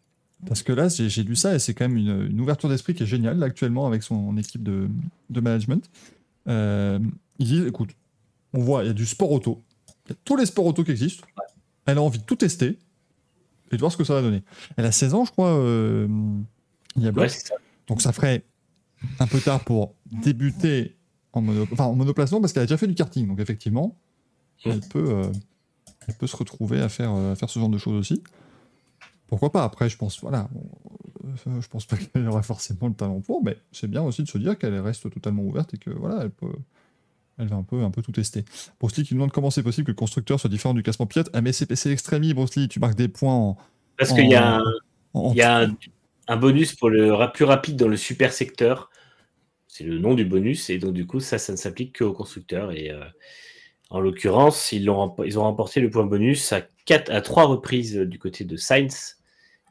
[0.48, 3.04] Parce que là, j'ai lu ça et c'est quand même une, une ouverture d'esprit qui
[3.04, 4.88] est géniale là, actuellement avec son équipe de,
[5.30, 5.88] de management.
[6.48, 6.98] Euh,
[7.38, 7.90] ils disent écoute,
[8.52, 9.62] on voit, il y a du sport auto,
[10.06, 11.26] il y a tous les sports auto qui existent.
[11.86, 12.78] Elle a envie de tout tester
[13.70, 14.42] et de voir ce que ça va donner.
[14.76, 16.06] Elle a 16 ans, je crois, euh,
[16.96, 17.54] il y a Ouais, ça.
[17.88, 18.44] donc ça ferait
[19.18, 20.96] un peu tard pour débuter
[21.32, 21.66] en, mono...
[21.72, 23.26] enfin, en monoplace, non, parce qu'elle a déjà fait du karting.
[23.26, 23.96] Donc effectivement,
[24.64, 25.32] elle, peut, euh,
[26.08, 28.22] elle peut se retrouver à faire, euh, à faire ce genre de choses aussi.
[29.26, 29.64] Pourquoi pas?
[29.64, 30.48] Après, je pense, voilà,
[31.24, 34.28] euh, je pense pas qu'elle aurait forcément le talent pour, mais c'est bien aussi de
[34.28, 36.52] se dire qu'elle reste totalement ouverte et que voilà, elle peut,
[37.38, 38.44] elle va un peu, un peu tout tester.
[38.80, 41.06] Bruce Lee qui nous demande comment c'est possible que le constructeur soit différent du classement
[41.06, 41.28] pilote.
[41.32, 43.56] Ah mais c'est c'est Extremi, Bruce Lee, tu marques des points en,
[43.98, 44.62] Parce qu'il y a un,
[45.12, 45.76] en- en- Il y a un,
[46.28, 48.90] un bonus pour le ra- plus rapide dans le super secteur.
[49.68, 50.70] C'est le nom du bonus.
[50.70, 52.72] Et donc, du coup, ça, ça ne s'applique qu'aux constructeurs.
[52.72, 53.04] Et euh,
[53.90, 57.96] en l'occurrence, ils, remp- ils ont remporté le point bonus à, quatre, à trois reprises
[57.96, 59.18] du côté de Sainz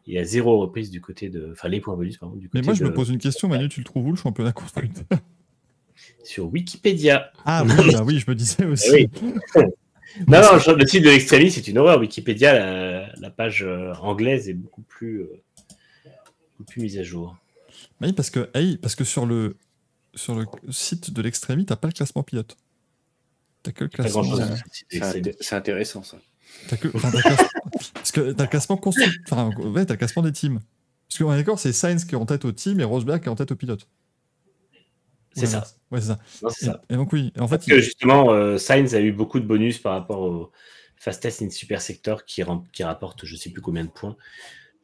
[0.07, 1.49] et à zéro reprise du côté de.
[1.51, 3.67] Enfin, les points bonus, pardon, du Mais moi, je de- me pose une question, Manu,
[3.69, 5.05] tu le trouves où le championnat constructeur?
[6.23, 7.31] Sur Wikipédia.
[7.45, 8.91] Ah oui, bah oui, je me disais aussi.
[8.91, 9.09] oui.
[10.29, 11.99] Non, non, le site de l'extrémie, c'est une horreur.
[11.99, 15.41] Wikipédia, la, la page euh, anglaise est beaucoup plus, euh,
[16.63, 17.35] plus mise à jour.
[18.01, 19.57] Oui, parce que, hey, parce que sur le,
[20.13, 22.55] sur le site de l'extrémie, t'as pas le classement pilote.
[23.63, 24.23] T'as que le classement.
[24.39, 24.55] euh,
[25.41, 26.17] C'est intéressant ça.
[26.79, 27.11] que, classement-
[27.93, 30.59] parce que t'as le classement constru- enfin, ouais, t'as le classement des teams.
[31.09, 33.27] Parce qu'on est d'accord, c'est Sainz qui est en tête au team et Rosberg qui
[33.27, 33.87] est en tête au pilote.
[35.33, 35.67] C'est Ouais, ça.
[35.91, 36.19] Ouais, c'est ça.
[36.41, 36.81] Non, c'est ça.
[36.89, 39.79] Et, donc oui, en fait, Parce que justement, euh, Sainz a eu beaucoup de bonus
[39.79, 40.51] par rapport au
[40.95, 42.41] Fastest in Super Sector qui,
[42.71, 44.15] qui rapporte je ne sais plus combien de points.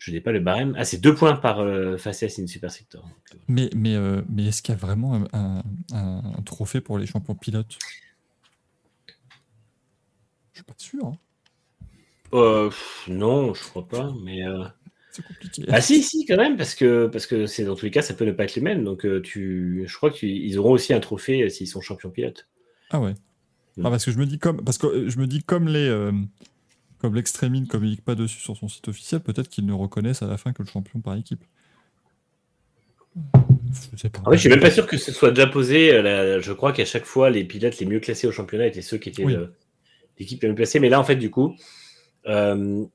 [0.01, 0.73] Je n'ai pas le barème.
[0.79, 3.03] Ah, c'est deux points par euh, in Super Sector.
[3.03, 5.63] Donc, euh, mais, mais, euh, mais est-ce qu'il y a vraiment un, un-
[5.93, 7.77] un- un trophée pour les champions pilotes?
[10.53, 11.05] Je suis pas sûr.
[11.05, 11.17] hein.
[12.33, 14.11] euh, pff, non, je crois pas.
[14.23, 14.63] Mais euh,
[15.11, 15.65] C'est compliqué.
[15.69, 18.15] ah si, si, quand même, parce que parce que c'est dans tous les cas, ça
[18.15, 18.83] peut ne pas être les mêmes.
[18.83, 22.47] Donc tu, je crois qu'ils auront aussi un trophée s'ils sont champions pilotes.
[22.89, 23.13] Ah ouais.
[23.77, 23.85] Mm.
[23.85, 25.87] Ah, parce que je me dis comme parce que je me dis comme les
[27.01, 30.27] comme l'extrémine ne communique pas dessus sur son site officiel, peut-être qu'ils ne reconnaissent à
[30.27, 31.43] la fin que le champion par équipe.
[33.91, 34.19] Je sais pas.
[34.19, 35.91] En fait, je suis même pas sûr que ce soit déjà posé.
[35.93, 38.81] euh, la- je crois qu'à chaque fois, les pilotes les mieux classés au championnat étaient
[38.81, 39.33] ceux qui étaient Oui.
[39.33, 39.53] le-
[40.19, 40.79] l'équipe la mieux placée.
[40.79, 41.55] Mais là, en fait, du coup,
[42.27, 42.85] euh,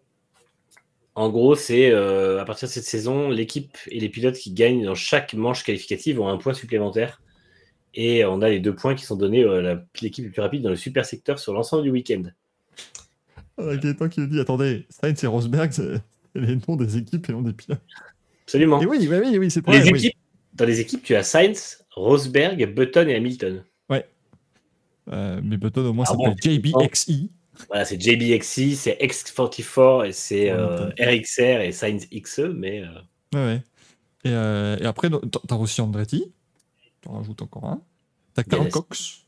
[1.16, 4.84] en gros, c'est euh, à partir de cette saison, l'équipe et les pilotes qui gagnent
[4.84, 7.20] dans chaque manche qualificative ont un point supplémentaire.
[7.94, 10.70] Et on a les deux points qui sont donnés à l'équipe la plus rapide dans
[10.70, 12.22] le super secteur sur l'ensemble du week-end.
[13.58, 16.02] Gaëtan qui nous dit attendez, Sainz et Rosberg, c'est
[16.34, 17.80] les noms des équipes et non des pilotes.
[18.44, 18.80] Absolument.
[18.80, 19.98] Et oui, oui, oui, oui c'est pas les vrai, oui.
[20.06, 20.18] équipes,
[20.54, 23.64] Dans les équipes, tu as Sainz, Rosberg, Button et Hamilton.
[25.12, 27.30] Euh, mais Button au moins Ah s'appelle bon JBXI.
[27.68, 32.88] Voilà, c'est JBXI, c'est X44 et c'est euh, Ouais, RXR et Sainz XE, mais euh,
[33.34, 33.62] Ouais, ouais.
[34.24, 36.32] Et, euh, et après, t'as t'as aussi Andretti.
[37.02, 37.82] T'en rajoutes encore un.
[38.34, 38.72] T'as Carl Yes.
[38.72, 39.26] Cox.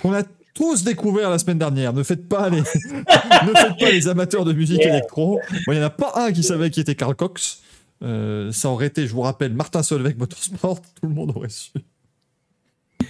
[0.00, 0.22] Qu'on a
[0.54, 1.92] tous découvert la semaine dernière.
[1.92, 5.40] Ne faites pas les, ne faites pas les amateurs de musique électro.
[5.66, 7.62] Il n'y en a pas un qui savait qui était Carl Cox.
[8.02, 10.80] Euh, ça aurait été, je vous rappelle, Martin Solveig Motorsport.
[11.00, 11.72] Tout le monde aurait su.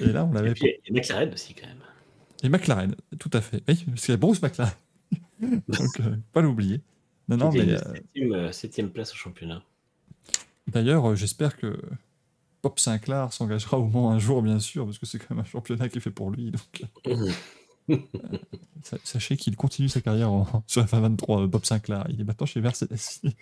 [0.00, 1.76] Et là, on et l'avait puis et McLaren aussi quand même.
[2.42, 3.62] Et McLaren, tout à fait.
[3.68, 4.72] Oui, parce qu'il y a Bruce McLaren.
[5.40, 6.80] Donc, euh, pas l'oublier.
[7.28, 9.62] Non, non, mais euh, septième, euh, septième place au championnat.
[10.68, 11.78] D'ailleurs, j'espère que
[12.64, 15.44] Bob Sinclair s'engagera au moins un jour, bien sûr, parce que c'est quand même un
[15.44, 16.50] championnat qui est fait pour lui.
[16.50, 17.30] Donc, euh,
[18.82, 22.06] sa- sachez qu'il continue sa carrière en- sur F23, euh, Bob Sinclair.
[22.08, 22.96] Il est maintenant chez Mercedes.
[23.22, 23.36] Il est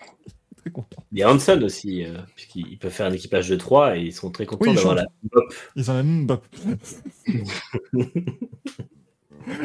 [0.56, 1.04] très content.
[1.12, 4.12] Il y a Hanson aussi, euh, puisqu'ils peuvent faire un équipage de 3 et ils
[4.12, 5.54] sont très contents Oui, d'avoir la Bop.
[5.76, 6.40] Ils ont Bob.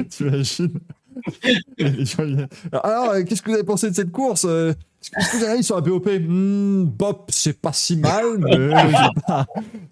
[0.10, 0.34] T'imagines?
[0.36, 0.80] Les gens, ils-
[2.84, 5.58] Alors, euh, qu'est-ce que vous avez pensé de cette course euh, Est-ce que vous avez
[5.58, 8.70] dit sur la BOP Hmm, Bob, c'est pas si mal, mais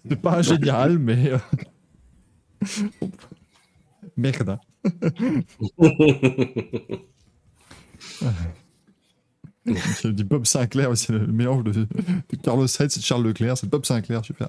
[0.08, 1.30] c'est pas, génial, mais.
[1.30, 1.38] euh,
[4.16, 4.58] Merde.
[10.00, 11.88] J'ai dit Bob Sinclair, c'est le mélange de, de
[12.42, 13.58] Carlos Sainz et de Charles Leclerc.
[13.58, 14.48] C'est Bob Sinclair, super.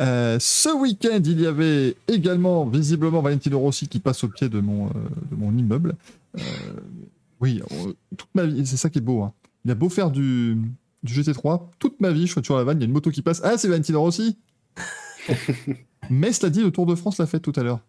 [0.00, 4.60] Euh, ce week-end, il y avait également visiblement Valentino Rossi qui passe au pied de
[4.60, 4.90] mon, euh,
[5.30, 5.96] de mon immeuble.
[6.38, 6.42] Euh,
[7.40, 7.60] oui,
[8.16, 9.22] toute ma vie, c'est ça qui est beau.
[9.22, 9.32] hein.
[9.64, 10.56] Il a beau faire du,
[11.02, 13.10] du GT3, toute ma vie, je fais toujours la vanne, il y a une moto
[13.10, 13.40] qui passe.
[13.44, 14.38] Ah, c'est Valentino Rossi
[16.10, 17.80] Mais cela dit, le Tour de France l'a fait tout à l'heure.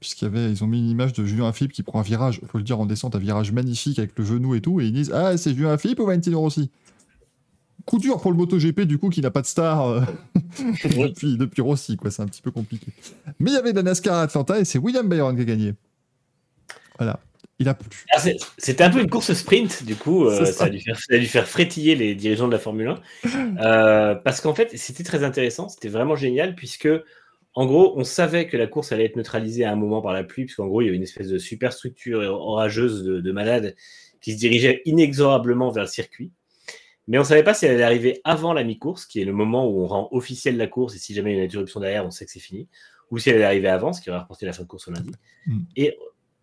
[0.00, 2.40] Puisqu'il y avait, ils ont mis une image de Julien Philippe qui prend un virage,
[2.46, 4.92] faut le dire en descente, un virage magnifique avec le genou et tout, et ils
[4.92, 6.70] disent Ah, c'est Julien Philippe ou Valentino Rossi?
[7.86, 10.00] Coup dur pour le MotoGP, du coup, qui n'a pas de star euh,
[10.84, 12.86] depuis, depuis Rossi, quoi, c'est un petit peu compliqué.
[13.38, 15.44] Mais il y avait de la NASCAR à Atlanta et c'est William Byron qui a
[15.44, 15.74] gagné.
[16.98, 17.20] Voilà,
[17.58, 17.88] il a plu.
[18.12, 18.20] Ah,
[18.58, 20.64] C'était un peu une course sprint, du coup, euh, C'est ça, ça.
[20.64, 23.00] a dû faire, ça a dû faire frétiller les dirigeants de la Formule 1.
[23.60, 26.88] Euh, parce qu'en fait, c'était très intéressant, c'était vraiment génial, puisque,
[27.54, 30.24] en gros, on savait que la course allait être neutralisée à un moment par la
[30.24, 33.74] pluie, puisqu'en gros, il y avait une espèce de superstructure orageuse de, de malades
[34.20, 36.30] qui se dirigeait inexorablement vers le circuit.
[37.10, 39.32] Mais on ne savait pas si elle allait arriver avant la mi-course, qui est le
[39.32, 41.80] moment où on rend officielle la course, et si jamais il y a une interruption
[41.80, 42.68] derrière, on sait que c'est fini,
[43.10, 44.92] ou si elle allait arriver avant, ce qui aurait rapporté la fin de course au
[44.92, 45.10] lundi.
[45.46, 45.58] Mm.
[45.76, 45.98] Et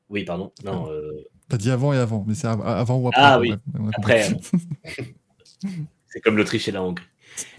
[0.10, 3.22] oui, pardon, non, euh, T'as dit avant et avant, mais c'est av- avant ou après.
[3.24, 4.28] Ah oui, bref, après.
[6.08, 7.06] c'est comme l'Autriche et la Hongrie.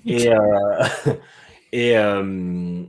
[0.06, 0.36] Et, euh,
[1.72, 2.82] et, euh,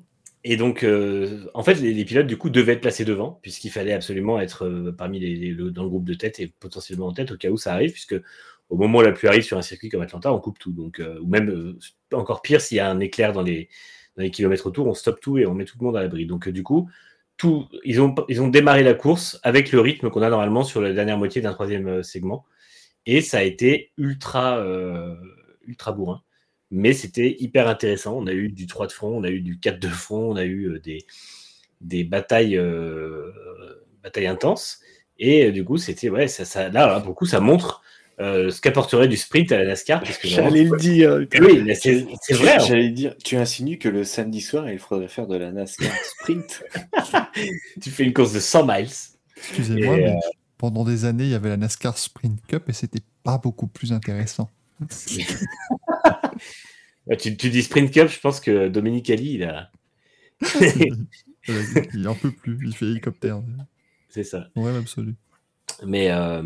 [0.43, 3.71] et donc, euh, en fait, les, les pilotes, du coup, devaient être placés devant, puisqu'il
[3.71, 7.07] fallait absolument être euh, parmi les, les- le- dans le groupe de tête et potentiellement
[7.07, 8.15] en tête au cas où ça arrive, puisque
[8.69, 10.71] au moment où la pluie arrive sur un circuit comme Atlanta, on coupe tout.
[10.71, 11.79] Donc, euh, ou même euh,
[12.13, 13.69] encore pire, s'il y a un éclair dans les,
[14.31, 16.25] kilomètres autour, on stoppe tout et on met tout le monde à l'abri.
[16.25, 16.89] Donc, euh, du coup,
[17.37, 20.81] tout, ils, ont, ils ont démarré la course avec le rythme qu'on a normalement sur
[20.81, 22.45] la dernière moitié d'un troisième segment.
[23.05, 24.61] Et ça a été ultra,
[25.65, 26.21] ultra bourrin.
[26.69, 28.17] Mais c'était hyper intéressant.
[28.17, 30.35] On a eu du 3 de front, on a eu du 4 de front, on
[30.35, 31.05] a eu des,
[31.79, 32.59] des batailles,
[34.03, 34.81] batailles intenses.
[35.17, 37.81] Et du coup, c'était, ouais, ça, ça, là, pour le coup, ça montre
[38.19, 40.03] euh, ce qu'apporterait du sprint à la NASCAR.
[40.23, 41.19] J'allais le dire.
[41.39, 42.55] Oui, c'est vrai.
[42.55, 42.59] hein.
[42.59, 45.91] J'allais dire, tu insinues que le samedi soir, il faudrait faire de la NASCAR
[46.21, 46.63] sprint.
[47.81, 48.89] Tu fais une course de 100 miles.
[49.37, 50.15] Excusez-moi, mais
[50.57, 53.93] pendant des années, il y avait la NASCAR Sprint Cup et c'était pas beaucoup plus
[53.93, 54.49] intéressant.
[57.17, 59.71] Tu dis Sprint Cup, je pense que Dominique Ali, il a.
[61.93, 63.41] il en peut plus, il fait hélicoptère.
[64.09, 64.49] c'est ça.
[64.55, 65.15] Ouais, absolu.
[65.85, 66.41] Mais euh,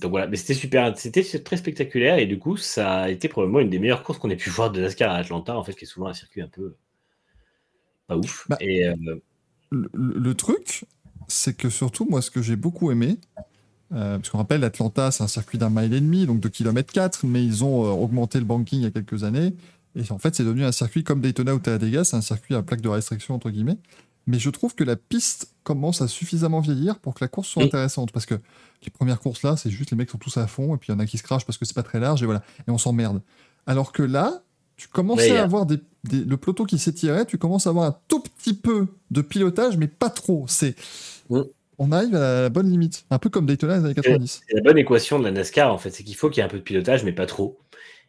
[0.00, 3.60] donc voilà, mais c'était super, c'était très spectaculaire et du coup, ça a été probablement
[3.60, 5.84] une des meilleures courses qu'on ait pu voir de NASCAR à Atlanta, en fait, qui
[5.84, 6.76] est souvent un circuit un peu
[8.06, 8.46] pas ouf.
[8.48, 8.94] Bah, et euh,
[9.70, 10.84] Le, truc,
[11.28, 13.18] c'est que surtout, moi, ce que j'ai beaucoup aimé,
[13.92, 16.92] euh, parce qu'on rappelle, Atlanta, c'est un circuit d'un mile et demi, donc de kilomètre
[16.92, 19.54] 4, mais ils ont euh, augmenté le banking il y a quelques années.
[19.94, 22.62] Et en fait, c'est devenu un circuit comme Daytona ou Talladega, c'est un circuit à
[22.62, 23.78] plaque de restriction, entre guillemets.
[24.26, 27.62] Mais je trouve que la piste commence à suffisamment vieillir pour que la course soit
[27.62, 27.68] Oui.
[27.68, 28.10] intéressante.
[28.12, 28.34] Parce que
[28.84, 30.92] les premières courses là, c'est juste les mecs sont tous à fond, et puis il
[30.92, 32.42] y en a qui se crachent parce que c'est pas très large, et voilà.
[32.66, 33.22] Et on s'emmerde.
[33.66, 34.42] Alors que là,
[34.76, 35.44] tu commençais à euh.
[35.44, 38.88] avoir des, des- le peloton qui s'étirait, tu commences à avoir un tout petit peu
[39.10, 40.44] de pilotage, mais pas trop.
[40.48, 40.74] C'est,
[41.30, 41.40] Mm.
[41.78, 44.42] on arrive à la bonne limite, un peu comme Daytona dans les années 90.
[44.48, 46.46] C'est la bonne équation de la NASCAR, en fait, c'est qu'il faut qu'il y ait
[46.46, 47.58] un peu de pilotage, mais pas trop.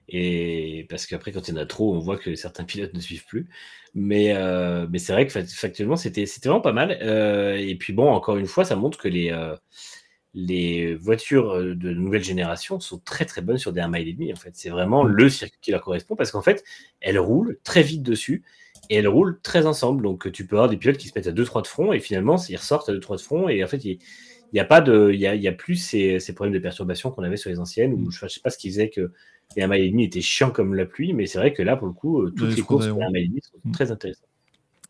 [0.09, 2.99] Et parce qu'après, quand il y en a trop, on voit que certains pilotes ne
[3.01, 3.47] suivent plus.
[3.93, 6.97] Mais, euh, mais c'est vrai que fact- factuellement, c'était vraiment pas mal.
[7.01, 9.55] Euh, et puis bon, encore une fois, ça montre que les, euh,
[10.33, 14.31] les voitures de nouvelle génération sont très très bonnes sur des 1 mile et demi.
[14.33, 16.63] En fait, c'est vraiment le circuit qui leur correspond parce qu'en fait,
[17.01, 18.43] elles roulent très vite dessus
[18.89, 20.03] et elles roulent très ensemble.
[20.03, 22.37] Donc tu peux avoir des pilotes qui se mettent à 2-3 de front et finalement,
[22.49, 23.93] ils ressortent à 2-3 de front et en fait, ils,
[24.51, 26.53] il n'y a pas de, il y a, il y a plus ces, ces problèmes
[26.53, 28.07] de perturbation qu'on avait sur les anciennes, Mm.
[28.07, 29.11] où je ne sais pas ce qui faisait que
[29.55, 31.77] les 1 mile et demi étaient chiants comme la pluie, mais c'est vrai que là,
[31.77, 33.71] pour le coup, euh, toutes les courses les 1 mile et demi sont Mm.
[33.71, 34.23] très intéressantes.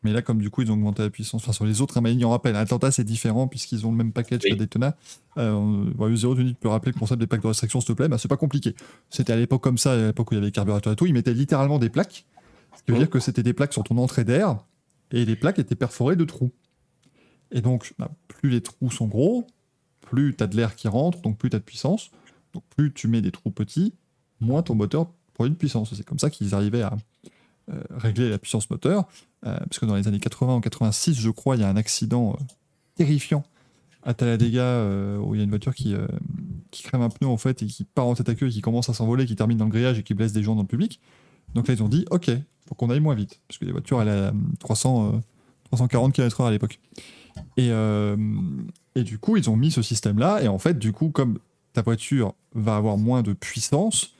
[0.04, 1.42] Mais là, comme du coup, ils ont augmenté la puissance.
[1.44, 4.42] Enfin, sur les autres Amélie, on rappelle, Atlanta, c'est différent puisqu'ils ont le même package
[4.44, 4.52] Oui.
[4.52, 4.96] que Daytona.
[5.38, 7.94] Euh, on- bon, Zéro, tu peux rappeler le concept des plaques de restriction, s'il te
[7.94, 8.08] plaît.
[8.08, 8.76] Bah, c'est pas compliqué.
[9.10, 11.08] C'était à l'époque comme ça, à l'époque où il y avait les carburateurs et tout.
[11.08, 12.26] Ils mettaient littéralement des plaques.
[12.76, 13.04] Ce qui veut Mhm.
[13.04, 14.58] dire que c'était des plaques sur ton entrée d'air
[15.12, 16.52] et les plaques étaient perforées de trous.
[17.52, 19.48] Et donc, bah, plus les trous sont gros,
[20.02, 22.12] plus tu as de l'air qui rentre, donc plus tu as de puissance.
[22.54, 23.94] Donc, plus tu mets des trous petits,
[24.40, 25.94] moins ton moteur produit de puissance.
[25.94, 26.98] C'est comme ça qu'ils arrivaient à
[27.70, 29.08] euh, régler la puissance moteur.
[29.46, 31.76] Euh, parce que dans les années 80 ou 86, je crois, il y a un
[31.76, 32.44] accident euh,
[32.96, 33.44] terrifiant
[34.04, 34.86] à Talladega
[35.20, 35.94] où il y a une voiture qui,
[36.72, 38.62] qui crève un pneu en fait et qui part en tête à queue et qui
[38.62, 40.68] commence à s'envoler, qui termine dans le grillage et qui blesse des gens dans le
[40.68, 41.02] public.
[41.56, 42.32] Donc là, ils ont dit Ok,
[42.70, 43.42] faut qu'on aille moins vite.
[43.50, 45.20] Parce que les voitures, elles à 300, euh,
[45.66, 46.80] 340 km/h à l'époque.
[47.58, 47.70] Et,
[48.96, 50.42] et du coup, ils ont mis ce système-là.
[50.42, 51.38] Et en fait, du coup, comme
[51.74, 54.14] ta voiture va avoir moins de puissance,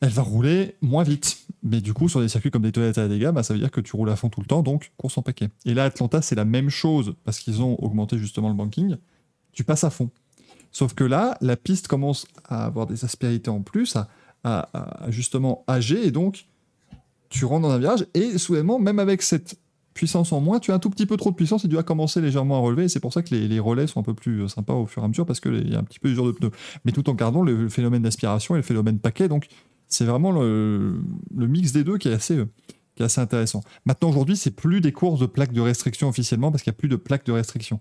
[0.00, 1.38] elle va rouler moins vite.
[1.62, 3.80] Mais du coup, sur des circuits comme des Toyota Talladega, bah, ça veut dire que
[3.80, 5.48] tu roules à fond tout le temps, donc course en paquet.
[5.64, 8.96] Et là, Atlanta, c'est la même chose, parce qu'ils ont augmenté justement le banking.
[9.52, 10.10] Tu passes à fond.
[10.70, 14.08] Sauf que là, la piste commence à avoir des aspérités en plus, à,
[14.44, 16.46] à- à justement âger, et donc
[17.28, 19.58] tu rentres dans un virage, et soudainement, même avec cette
[19.94, 21.82] puissance en moins, tu as un tout petit peu trop de puissance et tu vas
[21.82, 24.42] commencer légèrement à relever, et c'est pour ça que les, relais sont un peu plus
[24.42, 26.26] euh, sympas au fur et à mesure, parce qu'il y a un petit peu d'usure
[26.26, 26.52] de pneus.
[26.84, 29.48] Mais tout en gardant le phénomène d'aspiration et le phénomène paquet, donc
[29.88, 31.00] c'est vraiment le,
[31.34, 32.38] mix des deux qui est assez,
[32.94, 33.62] qui est assez intéressant.
[33.84, 36.78] Maintenant, aujourd'hui, c'est plus des courses de plaques de restriction officiellement parce qu'il n'y a
[36.78, 37.80] plus de plaques de restriction.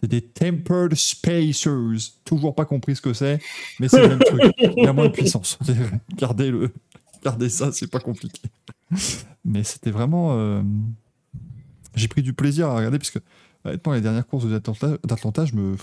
[0.00, 2.12] C'est des tempered spacers.
[2.24, 3.40] Toujours pas compris ce que c'est,
[3.78, 4.40] mais c'est le même truc.
[4.58, 5.58] Il y a moins de puissance.
[6.16, 6.72] Gardez, le,
[7.22, 8.42] gardez ça, c'est pas compliqué.
[9.44, 10.36] Mais c'était vraiment.
[10.36, 10.62] euh,
[11.94, 13.20] J'ai pris du plaisir à regarder parce que,
[13.64, 15.76] honnêtement, les dernières courses d'Atlanta, je me.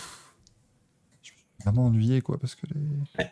[1.21, 3.25] Je me suis vraiment ennuyé, quoi, parce que les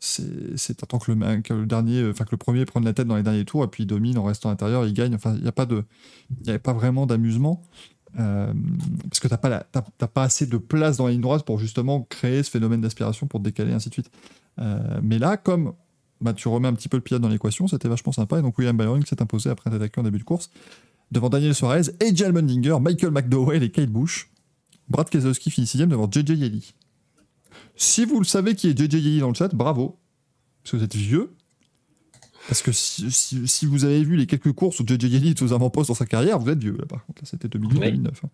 [0.00, 3.16] c'est t'attends que le, que le dernier enfin que le premier prenne la tête dans
[3.16, 5.14] les derniers tours et puis il domine en restant à l'intérieur il gagne.
[5.14, 5.84] Enfin il y a pas de
[6.62, 7.62] pas vraiment d'amusement
[8.18, 8.52] euh,
[9.08, 12.42] parce que t'as pas pas assez de place dans la ligne droite pour justement créer
[12.42, 14.10] ce phénomène d'aspiration pour te décaler ainsi de suite.
[14.58, 15.74] Euh, mais là comme
[16.22, 18.58] bah, tu remets un petit peu le pilote dans l'équation c'était vachement sympa et donc
[18.58, 20.50] William Byron s'est imposé après un attaquant en début de course
[21.12, 24.30] devant Daniel Suarez AJ Allmendinger Michael McDowell et Kyle Busch.
[24.88, 26.74] Brad Keselowski finit sixième devant JJ Yelly
[27.76, 29.98] si vous le savez qui est JJ Yelly dans le chat, bravo.
[30.62, 31.32] Parce que vous êtes vieux.
[32.48, 35.42] Parce que si, si- si vous avez vu les quelques courses où JJ Yelly est
[35.42, 36.76] aux avant-postes dans sa carrière, vous êtes vieux.
[36.78, 38.08] Là, par contre, là, c'était 2008-2009.
[38.08, 38.28] hein.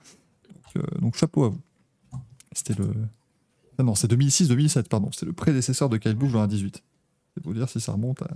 [0.74, 1.60] Donc, euh, donc, chapeau à vous.
[2.52, 2.90] C'était le.
[3.78, 5.10] Ah non, c'est 2006-2007, pardon.
[5.12, 6.82] C'était le prédécesseur de Kyle Busch dans la 18.
[7.34, 8.28] C'est pour dire si ça remonte à.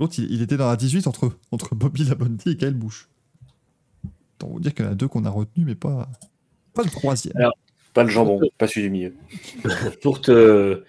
[0.00, 3.08] L'autre, il, il était dans la 18 entre, entre Bobby Labonte et Kyle Busch.
[4.36, 6.08] Autant vous dire qu'il y en a deux qu'on a retenus, mais pas,
[6.74, 7.36] pas le troisième.
[7.36, 7.52] Alors,
[7.92, 9.14] Pas le jambon, pas celui du milieu.
[10.02, 10.84] pour, te,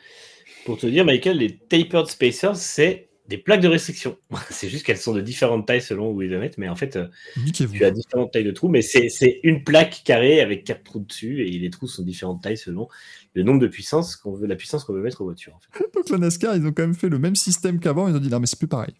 [0.65, 4.17] pour te dire, Michael, les tapered spacers, c'est des plaques de restriction.
[4.49, 6.97] C'est juste qu'elles sont de différentes tailles selon où ils les mettent, mais en fait,
[6.97, 7.07] euh,
[7.53, 10.99] tu as différentes tailles de trous, mais c'est c'est une plaque carrée avec quatre trous
[10.99, 12.89] dessus, et les trous sont de différentes tailles selon
[13.33, 15.55] le nombre de puissance qu'on veut, la puissance qu'on veut mettre aux voitures.
[15.55, 15.85] en fait.
[15.93, 18.09] Donc la NASCAR, ils ont quand même fait le même système qu'avant.
[18.09, 18.93] Ils ont dit non, mais c'est plus pareil.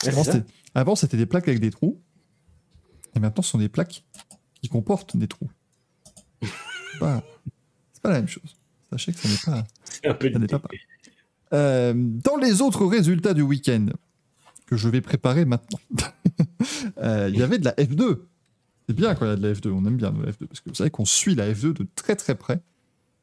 [0.00, 0.44] C'était,
[0.74, 2.00] avant, c'était des plaques avec des trous.
[3.16, 4.04] Et maintenant, ce sont des plaques
[4.62, 5.50] qui comportent des trous.
[6.42, 7.22] C'est pas,
[8.04, 8.56] la même chose.
[8.90, 9.66] Sachez que ça n'est pas.
[10.04, 10.80] Un peu Ça n'est pas pareil.
[11.52, 13.86] Euh, dans les autres résultats du week-end
[14.66, 15.80] que je vais préparer maintenant,
[16.98, 18.20] euh, il y avait de la F2.
[18.86, 19.70] C'est bien quand il y a de la F2.
[19.70, 21.86] On aime bien nous, la F2 parce que vous savez qu'on suit la F2 de
[21.94, 22.60] très très près.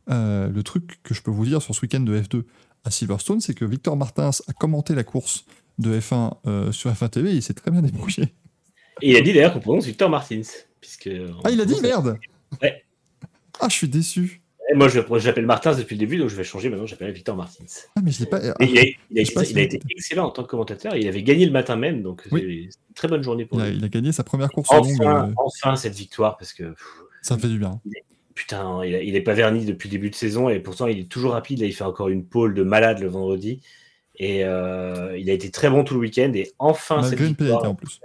[0.09, 2.43] Euh, le truc que je peux vous dire sur ce week-end de F2
[2.83, 5.45] à Silverstone, c'est que Victor Martins a commenté la course
[5.79, 8.33] de F1 euh, sur F1 TV et il s'est très bien débrouillé.
[9.01, 10.41] Et il a dit d'ailleurs qu'on prononce Victor Martins.
[10.79, 11.09] Puisque
[11.43, 12.19] Ah, il a dit merde
[12.61, 12.84] Ouais.
[13.59, 14.41] Ah, je suis déçu.
[14.71, 14.87] Et Moi,
[15.23, 16.69] l'appelle Martins depuis le début, donc je vais changer.
[16.69, 17.63] Maintenant, j'appelle Victor Martins.
[17.95, 18.39] Ah, mais je l'ai pas.
[18.43, 20.95] ah, il, a, il été, si il a vous- été excellent en tant que commentateur.
[20.95, 22.67] Il avait gagné le matin même, donc Oui.
[22.71, 23.75] c'est une très bonne journée pour lui.
[23.75, 24.87] il a gagné sa première course longue.
[24.99, 26.85] Enfin, euh, enfin cette victoire, parce que pff,
[27.21, 27.79] ça me fait du bien.
[28.33, 30.97] putain, il, a- il est pas verni depuis le début de saison et pourtant il
[30.99, 31.59] est toujours rapide.
[31.59, 33.61] Là, il fait encore une pole de malade le vendredi.
[34.17, 36.31] Et euh, il a été très bon tout le week-end.
[36.33, 37.99] Et enfin, Malgré cette une pénalité victoire, en plus.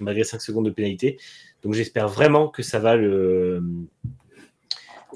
[0.00, 1.18] malgré 5 secondes de pénalité.
[1.62, 3.62] Donc j'espère vraiment que ça va le,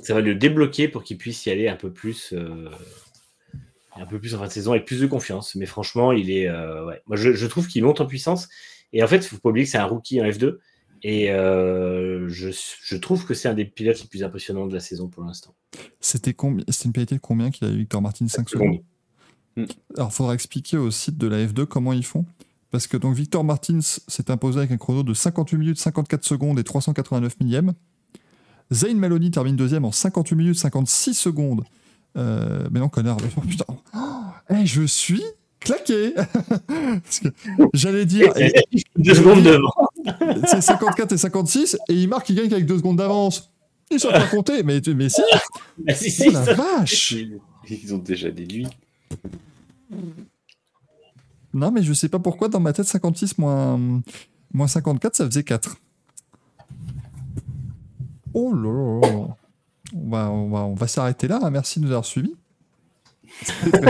[0.03, 2.69] ça va le débloquer pour qu'il puisse y aller un peu plus, euh,
[3.97, 5.55] un peu plus en fin de saison avec plus de confiance.
[5.55, 7.03] Mais franchement, il est, euh, ouais.
[7.07, 8.49] moi je, je trouve qu'il monte en puissance.
[8.93, 10.59] Et en fait, il faut pas oublier que c'est un rookie en F2.
[11.03, 14.81] Et euh, je, je trouve que c'est un des pilotes les plus impressionnants de la
[14.81, 15.55] saison pour l'instant.
[16.01, 18.81] C'était combien une pénalité de combien qu'il a eu Victor Martin 5 secondes?
[19.97, 22.25] Alors, il faudra expliquer au site de la F2 comment ils font.
[22.71, 26.59] Parce que donc Victor Martins s'est imposé avec un chrono de 58 minutes 54 secondes
[26.59, 27.73] et 389 millièmes.
[28.73, 31.65] Zayn Maloney termine deuxième en 58 minutes 56 secondes.
[32.17, 33.17] Euh, mais non, connard.
[33.37, 33.65] oh, putain.
[33.95, 33.99] Oh,
[34.51, 35.23] eh, je suis
[35.61, 36.15] claqué.
[37.75, 38.53] J'allais dire, et-
[38.97, 39.73] Deux secondes devant.
[40.47, 43.51] c'est 54 et 56, et il marque qu'il gagne avec deux secondes d'avance.
[43.91, 45.23] Ils sont pas comptés, mais, mais si,
[45.89, 47.41] Ah, si, si, oh la vache Ils
[47.71, 48.67] ils ont déjà déduit.
[51.55, 53.81] Non, mais je sais pas pourquoi, dans ma tête, 56 moins,
[54.53, 55.77] moins 54, ça faisait 4.
[58.41, 60.31] Oh là là.
[60.31, 61.41] On va, s'arrêter là.
[61.43, 61.51] hein.
[61.51, 62.35] Merci de nous avoir suivis.
[63.43, 63.81] C'était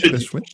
[0.00, 0.44] très chouette.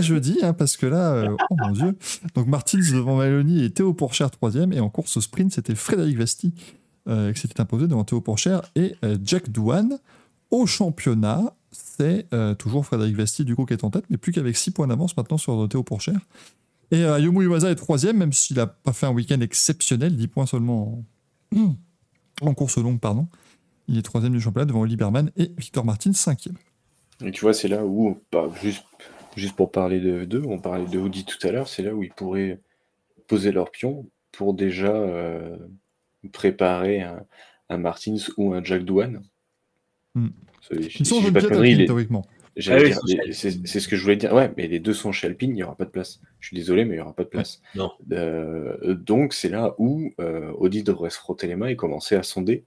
[0.00, 1.96] Jeudi, hein, parce que là, euh, oh mon dieu.
[2.34, 4.72] Donc Martins devant Maloney et Théo Pourchère troisième.
[4.72, 6.52] Et en course sprint, c'était Frédéric Vesti
[7.08, 9.98] euh, qui s'était imposé devant Théo Pourchère et euh, Jack Douane.
[10.50, 14.56] Au championnat, c'est toujours Frédéric Vesti du coup qui est en tête, mais plus qu'avec
[14.56, 16.20] 6 points d'avance maintenant sur Théo Pourchère.
[16.90, 20.28] Et euh, Yomu Iwasa est troisième, même s'il n'a pas fait un week-end exceptionnel, 10
[20.28, 21.02] points seulement
[21.56, 21.74] en,
[22.42, 23.26] en course longue, pardon.
[23.88, 26.56] Il est troisième du championnat devant Oli Berman et Victor Martin, cinquième.
[27.24, 28.84] Et tu vois, c'est là où, bah, juste,
[29.36, 32.02] juste pour parler de deux, on parlait de Audi tout à l'heure, c'est là où
[32.02, 32.60] ils pourraient
[33.28, 35.56] poser leur pion pour déjà euh,
[36.32, 37.24] préparer un,
[37.68, 39.22] un Martins ou un Jack Douane.
[40.60, 41.40] C'est- Ils si sont je dis jeunes pas
[41.86, 42.26] théoriquement.
[42.68, 42.94] Ah oui,
[43.32, 43.50] c'est
[43.80, 44.32] ce que je voulais dire.
[44.32, 46.20] Ouais, mais les deux sont chez Alpine, il n'y aura pas de place.
[46.40, 47.60] Je suis désolé, mais il n'y aura pas de place.
[47.74, 47.90] Non.
[48.12, 52.22] Euh, donc c'est là où euh, Audi devrait se frotter les mains et commencer à
[52.22, 52.64] sonder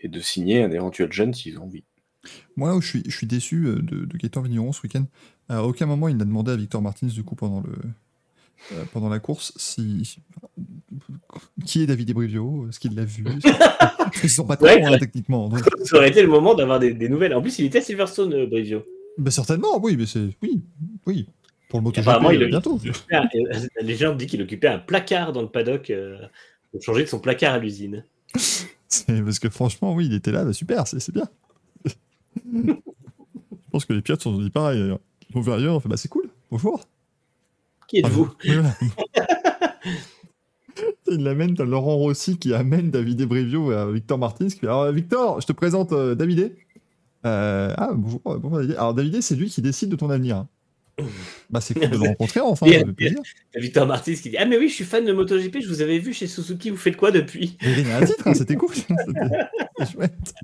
[0.00, 1.84] et de signer un éventuel jeune s'ils ont envie.
[2.56, 5.04] Moi, où je suis, je suis déçu euh, de, de Gaëtan Vigneron ce week-end,
[5.48, 7.72] à aucun moment il n'a demandé à Victor Martins, du coup, pendant, le,
[8.72, 10.18] euh, pendant la course, si.
[11.66, 12.66] Qui est David Ebrivio?
[12.68, 13.24] Est-ce qu'il l'a vu?
[13.44, 14.90] Est-ce qu'ils sont pas très Ouais.
[14.90, 15.48] là, techniquement.
[15.48, 17.34] Donc, Ça aurait été le moment d'avoir des, des nouvelles.
[17.34, 18.84] En plus, il était à Silverstone, euh, Brivio.
[19.18, 20.28] bah, certainement, oui, mais c'est.
[20.42, 20.62] Oui,
[21.06, 21.26] oui.
[21.68, 22.80] Pour le MotoGP, Apparemment, il euh, bientôt.
[23.12, 26.16] Ah, et, euh, La légende dit qu'il occupait un placard dans le paddock euh,
[26.72, 28.04] pour changer de son placard à l'usine.
[29.06, 31.28] Parce que franchement, oui, il était là, bah, super, c'est bien.
[32.46, 32.72] je
[33.70, 34.78] pense que les pilotes se sont dit pareil.
[35.30, 36.80] Ils ont vu ailleurs, on fait bah c'est cool, bonjour.
[37.86, 38.30] Qui êtes-vous?
[38.44, 38.74] Oui, voilà.
[41.10, 45.40] Il l'amène, t'as Laurent Rossi qui amène David Ebrivio à Victor Martins qui Alors Victor,
[45.40, 46.54] je te présente euh, Davidé.
[47.26, 48.76] Euh, ah bonjour, euh, bonjour Davidé.
[48.76, 50.36] Alors Davidé, c'est lui qui décide de ton avenir.
[50.36, 50.48] hein.
[51.50, 53.20] Bah c'est cool de le rencontrer enfin, fait plaisir.
[53.52, 55.80] T'as Victor Martins qui dit Ah, mais oui, je suis fan de MotoGP, je vous
[55.80, 57.56] avais vu chez Suzuki, vous faites quoi depuis?
[57.62, 58.74] Il a gagné un titre, hein, c'était cool.
[58.74, 60.34] C'était chouette.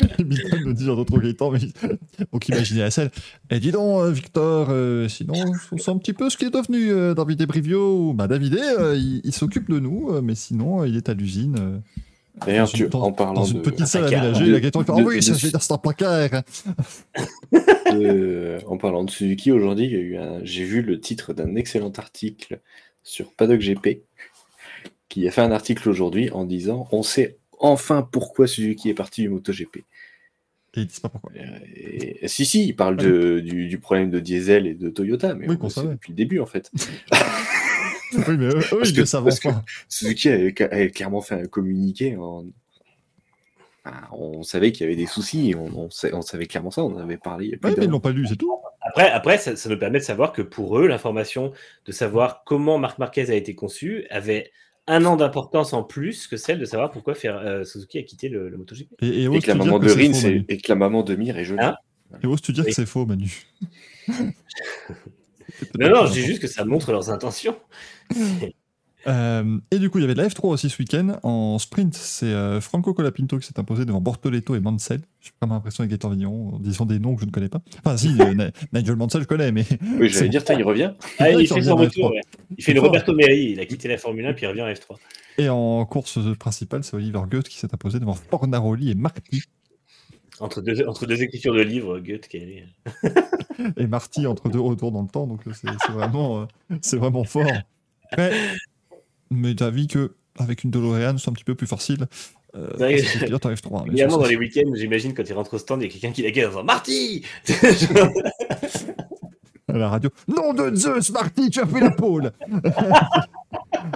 [0.24, 1.58] Milton nous dit Jean-D'autre Gaëtan, mais
[2.32, 3.10] donc imaginez la scène.
[3.50, 5.34] Et dis donc, euh, Victor, euh, sinon,
[5.72, 8.12] on sent un petit peu ce qui est devenu euh, David Ebrivio.
[8.12, 11.80] Bah, Davidé, euh, il, il s'occupe de nous, euh, mais sinon, il est à l'usine.
[12.44, 14.24] D'ailleurs, dans tu, dans- en parlant dans une de, petite salle placard.
[14.24, 16.42] la il fait Ah oui, ça, un placard.
[18.66, 22.60] en parlant de Suzuki, aujourd'hui, un- j'ai vu le titre d'un excellent article
[23.02, 24.02] sur Paddock GP
[25.08, 29.22] qui a fait un article aujourd'hui en disant On sait enfin pourquoi Suzuki est parti
[29.22, 29.76] du MotoGP?
[30.76, 31.30] Et ils disent pas pourquoi.
[31.36, 35.34] Et- et- si, si, il parle de- du, du problème de diesel et de Toyota,
[35.34, 36.70] mais Oui, on le sait depuis le début en fait.
[38.28, 39.64] Oui, mais eux, eux, ils que- ne savent parce que- pas.
[39.88, 42.16] Suzuki avait, avait clairement fait un communiqué.
[42.16, 42.44] En...
[44.12, 46.94] On savait qu'il y avait des soucis, on, on sa- on savait clairement ça, on
[46.94, 48.50] en avait parlé il y a plus Ouais, mais ils l'ont pas lu, c'est tout.
[48.80, 51.52] Après, après ça, ça nous permet de savoir que pour eux, l'information
[51.86, 54.52] de savoir comment Marc Marquez a été conçu avait
[54.86, 58.28] un an d'importance en plus que celle de savoir pourquoi faire, euh, Suzuki a quitté
[58.28, 58.88] le, le MotoGP.
[59.02, 61.14] Et, et que la maman que de Rin, faux, c'est- et que la maman de
[61.16, 61.62] Mir est jolie.
[61.62, 61.76] Hein
[62.22, 62.70] Et ose-tu dire Oui.
[62.70, 63.30] que c'est faux, Manu
[64.08, 67.56] Non, non, je dis juste que ça montre leurs intentions.
[69.06, 71.18] Euh, et du coup, il y avait de la F3 aussi ce week-end.
[71.22, 75.00] En sprint, c'est euh, Franco Colapinto qui s'est imposé devant Bortoletto et Mansell.
[75.20, 77.60] J'ai vraiment l'impression avec Gaëtan Vigneron en disant des noms que je ne connais pas.
[77.84, 79.64] Enfin, si, euh, Nigel Mansell, je connais, mais
[79.98, 80.92] Oui, C'est- j'allais dire, il revient.
[81.18, 82.10] Ah, Il il fait son retour.
[82.10, 82.14] F3.
[82.14, 82.20] ouais.
[82.56, 82.80] Il fait le.
[82.80, 83.50] Roberto Meri.
[83.52, 84.96] Il a quitté la Formule 1 puis il revient en F3.
[85.38, 89.42] Et en course principale, c'est Oliver Goethe qui s'est imposé devant Fornaroli et Marty.
[90.40, 92.64] Entre deux, entre deux écritures de livres, Goethe qui est.
[93.76, 96.48] Et Marty entre deux retours dans le temps, donc c'est c'est vraiment,
[96.80, 97.46] c'est vraiment fort.
[98.16, 98.32] Mais,
[99.36, 102.06] mais t'as vu que avec une DeLorean, c'est un petit peu plus facile.
[102.56, 105.82] Euh, Ouais, que trop, hein, Évidemment, dans les week-ends, j'imagine, quand il rentre au stand,
[105.82, 107.22] il y a quelqu'un qui la gueule en disant Marty
[109.68, 110.10] à la radio.
[110.28, 112.30] Nom de Zeus, Marty, tu as fait la pole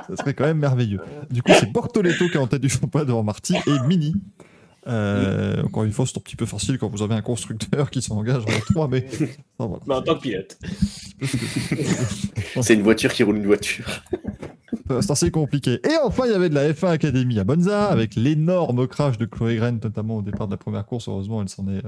[0.08, 1.00] Ça serait quand même merveilleux.
[1.30, 4.14] Du coup, c'est Bortoletto qui est en tête du championnat devant Marty et Mini.
[4.86, 8.00] Euh, encore une fois, c'est un petit peu facile quand vous avez un constructeur qui
[8.00, 9.06] s'engage en 3, mais
[9.58, 9.76] voilà.
[9.86, 10.58] Mais en tant que pilote.
[12.62, 14.02] C'est une voiture qui roule une voiture.
[14.88, 15.80] C'est assez compliqué.
[15.84, 19.26] Et enfin, il y avait de la F1 Academy à Monza, avec l'énorme crash de
[19.26, 21.08] Chloé Gren, notamment au départ de la première course.
[21.08, 21.82] Heureusement, elle s'en est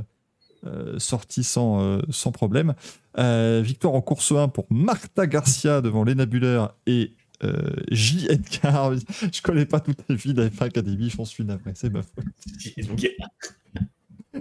[0.66, 2.74] euh, sortie sans, euh, sans problème.
[3.18, 7.14] Euh, victoire en course 1 pour Marta Garcia devant Lena Buller et
[7.90, 8.26] J.
[8.28, 8.92] Edgar.
[9.32, 12.02] Je connais pas toutes les filles de la F1 Academy, j'en suis navré, c'est ma
[12.02, 12.26] faute.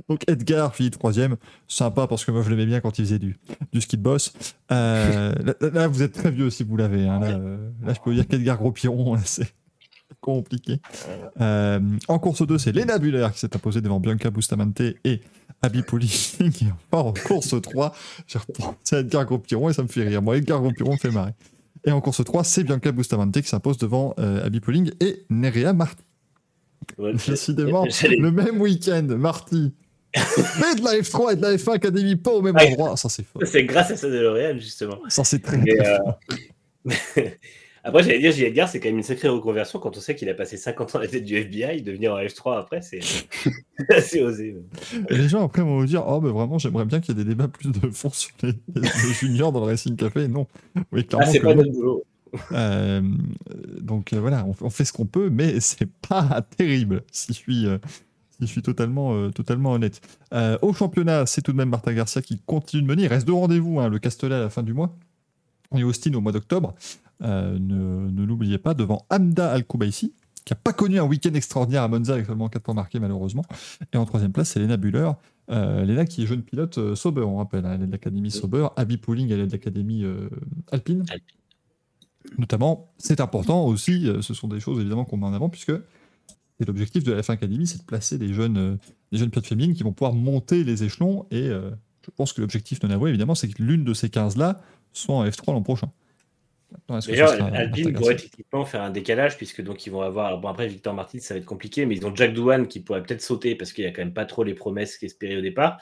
[0.09, 1.37] Donc Edgar finit troisième,
[1.67, 3.37] sympa parce que moi je l'aimais bien quand il faisait du,
[3.71, 4.33] du ski de boss.
[4.71, 5.33] Euh,
[5.73, 7.07] là, vous êtes très vieux si vous l'avez.
[7.07, 7.19] hein.
[7.19, 9.53] Là, euh, là, je peux vous dire qu'Edgar Gros-Piron, là, c'est
[10.21, 10.81] compliqué.
[11.39, 15.21] Euh, en course 2, c'est Lena Buller qui s'est imposée devant Bianca Bustamante et
[15.61, 17.93] Abby enfin, en course 3,
[18.27, 20.21] j'ai repensé à Edgar Gros-Piron et ça me fait rire.
[20.21, 21.33] Moi, Edgar Gros-Piron me fait marrer.
[21.85, 25.73] Et en course 3, c'est Bianca Bustamante qui s'impose devant euh, Abby Pauling et Nerea
[25.73, 26.03] Marti.
[26.97, 29.73] Ouais, Décidément, le même week-end, Marty.
[30.15, 32.97] Mais de la F3 et de la F1 Academy pas au même endroit.
[32.97, 33.41] Ça, c'est fort.
[33.45, 34.99] C'est grâce à ça de L'Oréal, justement.
[35.07, 35.57] Ça, c'est très.
[35.57, 35.97] Euh,
[37.83, 38.43] Après, j'allais dire, J.
[38.43, 40.99] Edgar, c'est quand même une sacrée reconversion quand on sait qu'il a passé 50 ans
[40.99, 42.99] à la tête du FBI, devenir en F3 après, c'est
[43.89, 44.57] assez osé.
[45.09, 47.23] Et les gens après vont vous dire Oh, mais vraiment, j'aimerais bien qu'il y ait
[47.23, 50.27] des débats plus de fond sur les, les juniors dans le Racing Café.
[50.27, 50.47] Non.
[50.91, 52.03] Oui, Ah, c'est pas notre boulot.
[52.51, 53.01] Euh,
[53.81, 57.37] donc euh, voilà, on, on fait ce qu'on peut, mais c'est pas terrible, si je
[57.37, 57.77] suis, euh,
[58.39, 60.01] si je suis totalement, euh, totalement honnête.
[60.33, 63.03] Euh, au championnat, c'est tout de même Marta Garcia qui continue de mener.
[63.03, 64.95] Il reste deux rendez-vous, hein, le Castellet à la fin du mois
[65.75, 66.73] et Austin au mois d'octobre.
[67.21, 70.13] Euh, ne ne l'oubliez pas, devant Hamda Al-Koubaïsi,
[70.45, 73.43] qui n'a pas connu un week-end extraordinaire à Monza avec seulement 4 points marqués malheureusement.
[73.93, 75.11] Et en troisième place, c'est Lena Buller.
[75.49, 78.67] Lena qui est jeune pilote Sauber, on rappelle, hein, elle est de l'académie Sauber.
[78.77, 80.05] Abby Pooling, elle est de l'académie
[80.71, 81.03] Alpine.
[81.09, 81.27] Alpine.
[82.37, 85.73] Notamment, c'est important aussi, ce sont des choses évidemment qu'on met en avant, puisque
[86.59, 88.75] c'est l'objectif de la F1 Academy, c'est de placer des jeunes, euh,
[89.11, 91.25] des jeunes pilotes féminines qui vont pouvoir monter les échelons.
[91.31, 91.71] Et euh,
[92.05, 94.61] je pense que l'objectif de Navo, évidemment, c'est que l'une de ces 15-là
[94.91, 95.89] soit en F3 l'an prochain.
[96.87, 100.39] D'ailleurs, Alpine pourrait techniquement faire un décalage, puisque donc ils vont avoir.
[100.39, 103.01] Bon, après, Victor Martin, ça va être compliqué, mais ils ont Jack Douane qui pourrait
[103.01, 105.79] peut-être sauter parce qu'il n'y a quand même pas trop les promesses qu'espéraient au départ.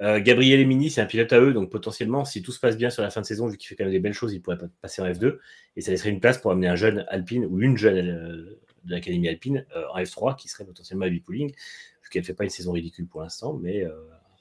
[0.00, 2.90] Euh, Gabriel Emini, c'est un pilote à eux, donc potentiellement, si tout se passe bien
[2.90, 4.58] sur la fin de saison, vu qu'il fait quand même des belles choses, il pourrait
[4.58, 5.38] pas passer en F2.
[5.76, 8.90] Et ça laisserait une place pour amener un jeune Alpine ou une jeune euh, de
[8.90, 12.50] l'Académie Alpine euh, en F3, qui serait potentiellement Abby Pooling, vu qu'elle fait pas une
[12.50, 13.92] saison ridicule pour l'instant, mais euh,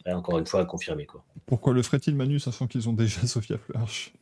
[0.07, 1.05] encore une fois, à confirmer.
[1.05, 1.23] Quoi.
[1.45, 4.13] Pourquoi le ferait-il Manu, sachant qu'ils ont déjà Sophia Flörsch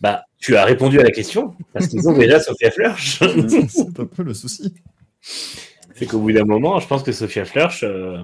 [0.00, 3.18] Bah, tu as répondu à la question, parce qu'ils ont déjà Sophia Flörsch.
[3.68, 4.74] C'est un peu le souci.
[5.94, 8.22] C'est qu'au bout d'un moment, je pense que Sophia Flörsch, euh,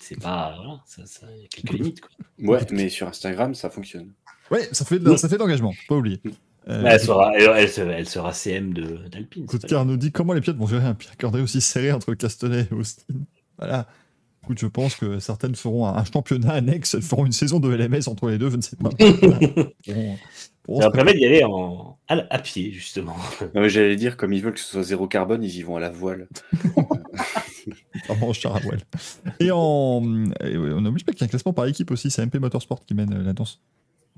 [0.00, 0.54] c'est pas.
[0.56, 2.00] Voilà, ça, y a quelques limites.
[2.00, 2.10] Quoi.
[2.38, 4.12] Ouais, mais sur Instagram, ça fonctionne.
[4.50, 6.20] Ouais, ça fait de, ça fait de l'engagement, faut pas oublier.
[6.68, 9.46] Euh, elle, sera, elle, elle sera, elle sera CM de- d'Alpine.
[9.68, 12.66] Car nous dit comment les pilotes vont gérer un calendrier aussi serré entre le Castellet
[12.70, 13.14] et Austin?
[13.58, 13.86] Voilà.
[14.42, 17.68] Écoute, je pense que certaines feront un, un championnat annexe, elles feront une saison de
[17.74, 18.90] LMS entre les deux, je ne sais pas.
[20.66, 23.16] Ça va permettre d'y aller en, à, à pied, justement.
[23.54, 25.76] Non, mais J'allais dire, comme ils veulent que ce soit zéro carbone, ils y vont
[25.76, 26.28] à la voile.
[28.08, 28.80] Vraiment, Charawell.
[29.40, 30.02] Et en.
[30.40, 32.36] et ouais, on n'oublie pas qu'il y a un classement par équipe aussi, c'est MP
[32.38, 33.60] Motorsport qui mène euh, la danse.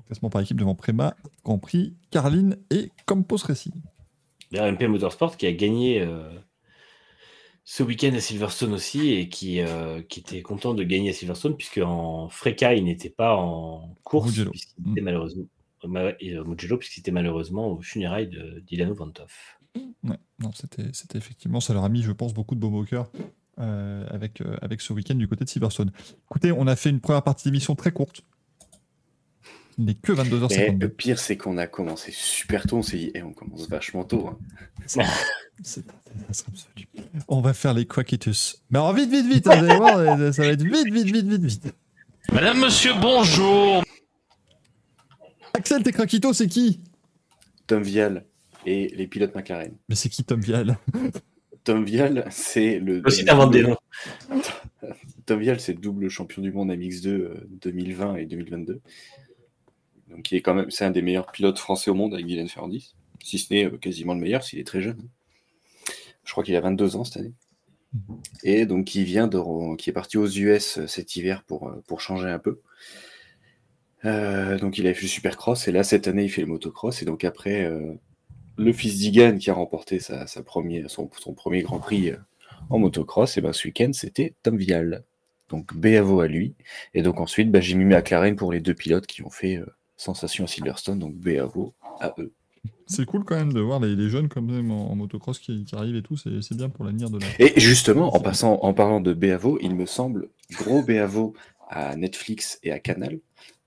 [0.07, 3.73] Classement par équipe devant Prema, Grand Prix, Carline et Campos Racing.
[4.51, 6.29] D'ailleurs, MP Motorsport qui a gagné euh,
[7.65, 11.57] ce week-end à Silverstone aussi et qui, euh, qui était content de gagner à Silverstone
[11.57, 14.51] puisque en Freca, il n'était pas en course Mugello.
[14.51, 15.45] puisqu'il était malheureusement.
[15.83, 19.33] euh, et, Mugello, puisqu'il était malheureusement au funérailles de Dilano Vantov.
[19.75, 22.83] Ouais, non, c'était c'était effectivement, ça leur a mis, je pense, beaucoup de baume au
[22.83, 23.11] cœur
[23.59, 25.91] euh, avec, euh, avec ce week-end du côté de Silverstone.
[26.29, 28.21] Écoutez, on a fait une première partie d'émission très courte.
[29.77, 30.81] Il n'est que Mais 22h52.
[30.81, 32.77] le pire, c'est qu'on a commencé super tôt.
[32.77, 34.27] On s'est dit, Eh, on commence vachement tôt.
[34.27, 34.37] hein.
[34.87, 36.87] C'est un désastre absolu.
[37.27, 38.63] On va faire les quackitus.
[38.69, 41.05] Mais alors vite, vite, vite, hein, vous allez voir, euh, ça va être vite, vite,
[41.05, 41.73] vite, vite, vite.
[42.31, 43.83] Madame, monsieur, bonjour.
[45.53, 46.81] Axel, tes craquitos, c'est qui?
[47.65, 48.25] Tom Vial
[48.65, 49.73] et les pilotes McLaren.
[49.89, 50.77] Mais c'est qui Tom Vial?
[51.63, 53.01] Tom Vial, c'est le.
[53.05, 53.77] Aussi, t'inventes des noms.
[55.25, 58.79] Tom Vial, c'est le double champion du monde MX2 euh, 2020 et 2022.
[60.09, 62.47] Donc, il est quand même, c'est un des meilleurs pilotes français au monde avec Dylan
[62.47, 65.01] Ferrandis, si ce n'est euh, quasiment le meilleur s'il est très jeune.
[66.23, 67.33] Je crois qu'il a 22 ans cette année.
[68.43, 71.83] Et donc, il vient de, qui est parti aux US euh, cet hiver pour, euh,
[71.87, 72.61] pour changer un peu.
[74.05, 77.01] Euh, donc, il a fait le supercross et là, cette année, il fait le motocross.
[77.01, 77.93] Et donc, après, euh,
[78.57, 82.13] le fils d'Igan qui a remporté sa, sa premier, son, son premier Grand Prix
[82.69, 85.03] en motocross, et ben ce week-end c'était Tom Vial.
[85.49, 86.55] Donc bravo à lui.
[86.93, 89.65] Et donc ensuite, bah, j'ai mis McLaren pour les deux pilotes qui ont fait euh,
[89.97, 92.31] sensation à Silverstone, donc bravo à eux.
[92.85, 95.65] C'est cool quand même de voir les, les jeunes comme même en, en motocross qui,
[95.65, 97.25] qui arrivent et tout, c'est bien pour l'avenir de la.
[97.39, 101.33] Et justement, en, passant, en parlant de Béavo, il me semble gros Béavo
[101.69, 103.19] à Netflix et à Canal,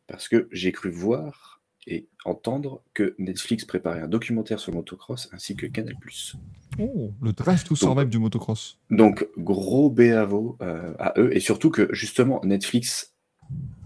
[0.06, 5.28] parce que j'ai cru voir et entendre que Netflix préparait un documentaire sur le motocross
[5.32, 5.96] ainsi que Canal+.
[6.78, 8.78] Oh, le drive to survive du motocross.
[8.90, 13.14] Donc gros Béavo euh, à eux, et surtout que justement Netflix,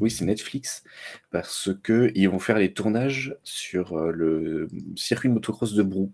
[0.01, 0.85] oui c'est Netflix,
[1.31, 6.13] parce que ils vont faire les tournages sur euh, le circuit de motocross de Brou.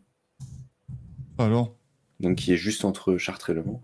[1.38, 1.74] Alors,
[2.20, 3.80] donc qui est juste entre Chartres et Le Mans.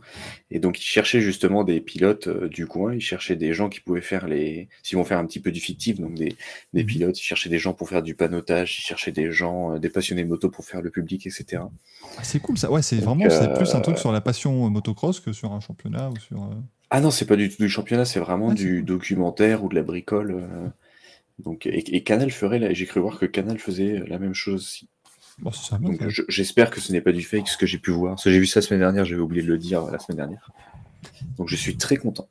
[0.50, 3.80] Et donc ils cherchaient justement des pilotes euh, du coin, ils cherchaient des gens qui
[3.80, 4.68] pouvaient faire les...
[4.82, 6.36] S'ils vont faire un petit peu du fictif, donc des,
[6.74, 6.86] des Mhm.
[6.86, 9.88] pilotes, ils cherchaient des gens pour faire du panotage, ils cherchaient des gens, euh, des
[9.88, 11.62] passionnés de moto pour faire le public, etc.
[12.18, 12.70] ah, c'est cool ça.
[12.70, 16.10] Ouais, c'est vraiment c'est plus un truc sur la passion motocross que sur un championnat
[16.10, 16.50] ou sur.
[16.86, 19.62] Euh, Ah non, c'est pas du tout du championnat, c'est vraiment Ah, c'est du documentaire
[19.64, 20.30] ou de la bricole.
[20.32, 20.68] euh,
[21.38, 24.88] Donc, et, et Canal ferait, j'ai cru voir que Canal faisait la même chose aussi.
[25.38, 27.90] Bon, c'est Donc je- j'espère que ce n'est pas du fake ce que j'ai pu
[27.90, 28.14] voir.
[28.14, 30.16] Parce que j'ai vu ça la semaine dernière, j'avais oublié de le dire la semaine
[30.16, 30.50] dernière.
[31.36, 32.28] Donc je suis très content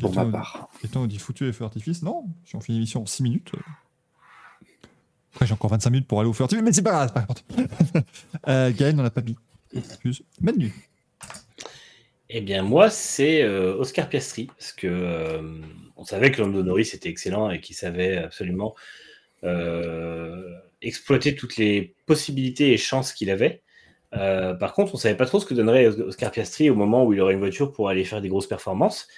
[0.00, 0.68] pour ma part.
[0.84, 3.22] Étant on dit foutu et feu artifice, non, si on fait une émission en 6
[3.22, 3.52] minutes.
[3.54, 3.60] euh.
[5.32, 7.56] Après, j'ai encore 25 minutes pour aller au feu artifice, mais c'est pas grave, c'est
[7.56, 8.04] pas grave.
[8.48, 9.36] euh, Gaël n'en a pas mis.
[9.74, 10.22] Excuse.
[10.42, 10.70] Manu.
[12.34, 15.42] Eh bien, moi, c'est euh, Oscar Piastri, parce que euh,
[15.98, 18.74] on savait que Lando Norris était excellent et qu'il savait absolument
[19.44, 20.50] euh,
[20.80, 23.60] exploiter toutes les possibilités et chances qu'il avait.
[24.12, 27.20] Par contre, on savait pas trop ce que donnerait Oscar Piastri au moment où il
[27.20, 29.08] aurait une voiture pour aller faire des grosses performances.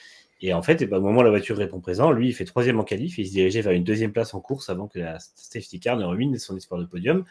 [0.40, 2.80] Et en fait, ben, au moment où la voiture répond présent, lui, il fait troisième
[2.80, 5.18] en qualif et il se dirigeait vers une deuxième place en course avant que la
[5.36, 7.24] safety car ne ruine son espoir de podium.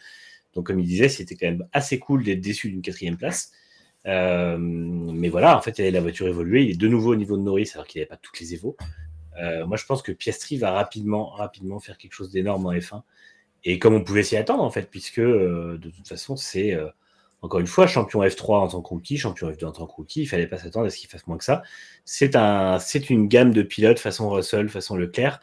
[0.53, 3.51] Donc, comme il disait, c'était quand même assez cool d'être déçu d'une quatrième place.
[4.05, 6.65] Euh, mais voilà, en fait, la voiture évoluait.
[6.65, 8.75] Il est de nouveau au niveau de Norris alors qu'il n'avait pas toutes les évos.
[9.41, 13.01] Euh, moi, je pense que Piastri va rapidement, rapidement faire quelque chose d'énorme en F1.
[13.63, 16.77] Et comme on pouvait s'y attendre, en fait, puisque euh, de toute façon, c'est
[17.41, 20.21] encore une fois champion F3 en tant que rookie, champion F2 en tant que rookie.
[20.21, 21.63] Il fallait pas s'attendre à ce qu'il fasse moins que ça.
[22.05, 25.39] C'est un, c'est une gamme de pilotes façon Russell, façon Leclerc.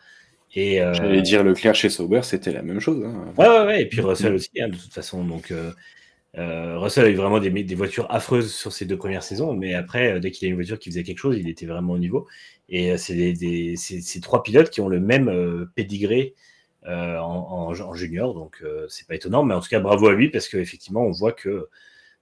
[0.54, 3.04] Et, J'allais dire Leclerc chez Sauber, c'était la même chose.
[3.04, 3.32] hein.
[3.38, 3.82] Ouais, ouais, ouais.
[3.82, 5.24] Et puis Russell aussi, hein, de toute façon.
[5.24, 5.52] Donc,
[6.38, 9.74] euh, Russell a eu vraiment des, des voitures affreuses sur ses deux premières saisons, mais
[9.74, 11.98] après, euh, dès qu'il a une voiture qui faisait quelque chose, il était vraiment au
[11.98, 12.26] niveau.
[12.68, 13.34] Et euh, c'est
[13.76, 16.34] c'est trois pilotes qui ont le même pédigré
[16.86, 19.42] euh, en, en- en junior, donc euh, c'est pas étonnant.
[19.44, 21.68] Mais en tout cas, bravo à lui parce qu'effectivement, on voit que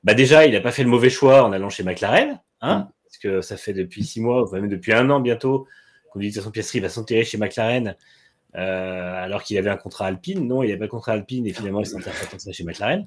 [0.05, 3.19] bah déjà, il n'a pas fait le mauvais choix en allant chez McLaren, hein, parce
[3.19, 5.67] que ça fait depuis six mois, enfin même depuis un an bientôt,
[6.13, 7.97] qu'on dit de toute façon Piastri va s'enterrer chez McLaren.
[8.57, 11.53] euh, alors qu'il avait un contrat Alpine, non, il n'avait pas de contrat Alpine et
[11.53, 13.07] finalement il que ça chez McLaren.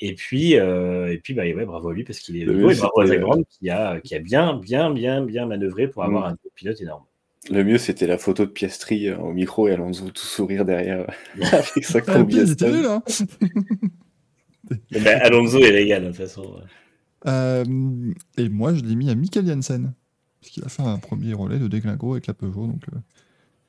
[0.00, 2.70] Et puis, euh, et puis bah, ouais, bravo à lui parce qu'il est Le nouveau
[2.70, 6.02] et mieux, bravo à Brown qui a, qui a bien, bien, bien, bien manœuvré pour
[6.04, 6.32] avoir Mm.
[6.32, 7.04] un pilote énorme.
[7.50, 11.06] Le mieux, c'était la photo de Piastri euh, au micro et Alonso tout sourire derrière
[11.52, 13.02] avec sa Ah, nuls, hein.
[14.90, 16.60] Mais bah, Alonso est légal de toute façon.
[17.26, 17.64] Euh,
[18.38, 19.92] et moi, je l'ai mis à Michael Janssen.
[20.40, 22.66] Parce qu'il a fait un premier relais de déglingo avec la Peugeot.
[22.66, 22.98] Donc, euh,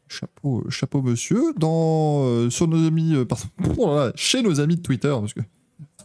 [0.08, 1.54] chapeau, euh, chapeau monsieur.
[1.58, 3.46] Dans, euh, sur nos amis, euh, pardon,
[3.78, 5.42] oh là là, chez nos amis de Twitter, parce que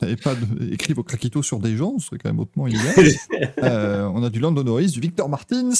[0.03, 2.95] n'avez pas de- écrit vos craquitos sur des gens, ce serait quand même hautement illégal.
[3.63, 5.71] Euh, on a du Lando Norris, du Victor Martins,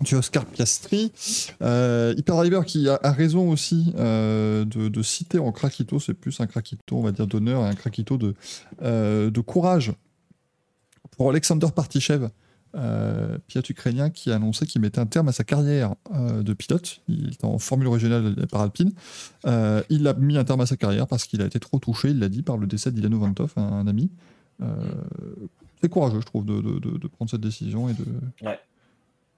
[0.00, 1.12] du Oscar Piastri.
[1.62, 6.40] Euh, Hyperdriver qui a, a raison aussi euh, de, de citer en craquito, c'est plus
[6.40, 8.34] un craquito, on va dire, d'honneur et un craquito de,
[8.82, 9.92] euh, de courage
[11.16, 12.28] pour Alexander Partichev,
[12.76, 16.52] euh, pilote ukrainien qui a annoncé qu'il mettait un terme à sa carrière euh, de
[16.52, 17.00] pilote.
[17.08, 18.92] Il était en formule régionale par Alpine.
[19.46, 22.10] Euh, il a mis un terme à sa carrière parce qu'il a été trop touché,
[22.10, 24.10] il l'a dit, par le décès d'Ilano Vantov, un, un ami.
[24.62, 24.66] Euh,
[25.80, 28.04] c'est courageux, je trouve, de, de- de- de prendre cette décision et de
[28.46, 28.58] Ouais.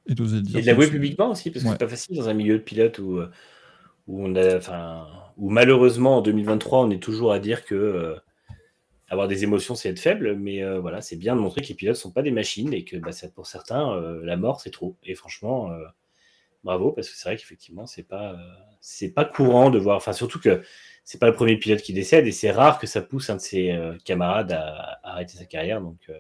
[0.07, 0.57] et d'oser le dire.
[0.59, 1.75] Et de l'avouer publiquement aussi, parce que Ouais.
[1.79, 3.19] c'est pas facile dans un milieu de pilote où,
[4.07, 5.07] où on a, enfin,
[5.37, 8.17] où malheureusement en 2023 on est toujours à dire que
[9.09, 11.75] avoir des émotions c'est être faible, mais euh, voilà, c'est bien de montrer que les
[11.75, 14.71] pilotes sont pas des machines et que bah, ça, pour certains euh, la mort c'est
[14.71, 14.97] trop.
[15.05, 15.85] Et franchement, euh,
[16.65, 18.37] bravo parce que c'est vrai qu'effectivement c'est pas, euh,
[18.81, 20.63] c'est pas courant de voir, enfin surtout que
[21.05, 23.41] c'est pas le premier pilote qui décède et c'est rare que ça pousse un de
[23.41, 26.19] ses euh, camarades à, à arrêter sa carrière, donc euh,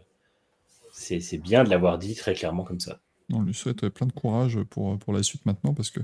[0.92, 3.00] c'est c'est bien de l'avoir dit très clairement comme ça.
[3.32, 5.98] On lui souhaite plein de courage pour, pour la suite maintenant parce que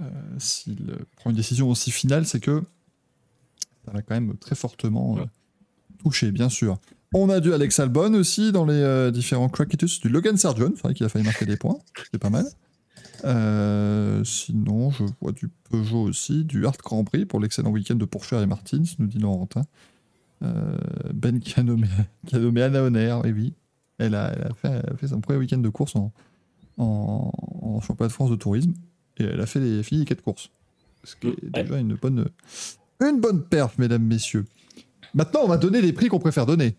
[0.00, 0.04] euh,
[0.38, 2.62] s'il prend une décision aussi finale, c'est que
[3.84, 5.24] ça l'a quand même très fortement euh,
[6.02, 6.78] touché, bien sûr.
[7.14, 10.82] On a du Alex Albon aussi dans les euh, différents crackitus, du Logan Sargent, c'est
[10.82, 11.78] vrai qu'il a failli marquer des points,
[12.10, 12.46] c'est pas mal.
[13.24, 18.04] Euh, sinon, je vois du Peugeot aussi, du Hard Grand Prix pour l'excellent week-end de
[18.04, 19.62] Pourchère et Martins, nous dit Laurentin.
[20.42, 20.76] Euh,
[21.14, 21.86] ben qui a nommé,
[22.26, 23.54] qui a nommé Anna Honner, et oui.
[23.98, 26.12] Elle a, elle a fait, elle a fait son premier week-end de course en,
[26.78, 27.30] en,
[27.62, 28.72] en championnat de France de tourisme.
[29.18, 30.50] Et elle a fait les filles quatre courses.
[31.04, 32.28] Ce qui est déjà une bonne,
[33.00, 34.46] une bonne perf, mesdames, messieurs.
[35.14, 36.74] Maintenant, on va donner les prix qu'on préfère donner.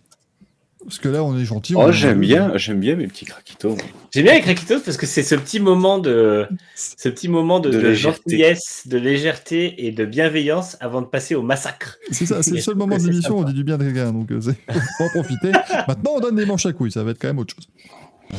[0.85, 1.75] Parce que là, on est gentil.
[1.77, 3.77] on Oh, j'aime bien, j'aime bien mes petits craquitos.
[4.11, 6.45] J'aime bien les craquitos parce que c'est ce petit moment de,
[6.75, 8.19] ce petit moment de, De de légèreté.
[8.31, 11.97] gentillesse, de légèreté et de bienveillance avant de passer au massacre.
[12.11, 14.11] C'est ça, c'est le seul moment de l'émission où on dit du bien de quelqu'un,
[14.11, 14.57] donc euh, c'est-
[14.97, 15.51] faut en profiter.
[15.87, 17.69] Maintenant, on donne des manches à couilles, ça va être quand même autre chose.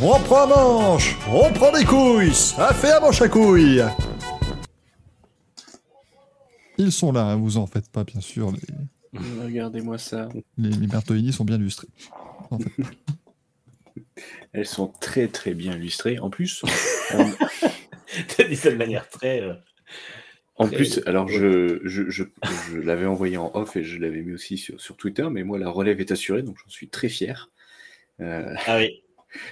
[0.02, 3.82] On prend un manche, on prend des couilles, ça fait un manche à couilles.
[6.76, 8.50] Ils sont là, hein, vous en faites pas, bien sûr.
[8.50, 8.58] Les,
[9.14, 10.28] Regardez-moi ça.
[10.58, 11.88] les, les Bertolini sont bien illustrés.
[12.50, 12.70] En fait.
[14.52, 16.18] Elles sont très très bien illustrées.
[16.18, 16.62] En plus,
[17.14, 17.30] on-
[18.36, 19.40] T'as dit ça de manière très.
[19.42, 19.54] euh,
[20.56, 22.22] en Très plus, alors je, je, je,
[22.70, 25.58] je l'avais envoyé en off et je l'avais mis aussi sur, sur Twitter, mais moi
[25.58, 27.50] la relève est assurée, donc j'en suis très fier.
[28.20, 29.02] Euh, Ah oui.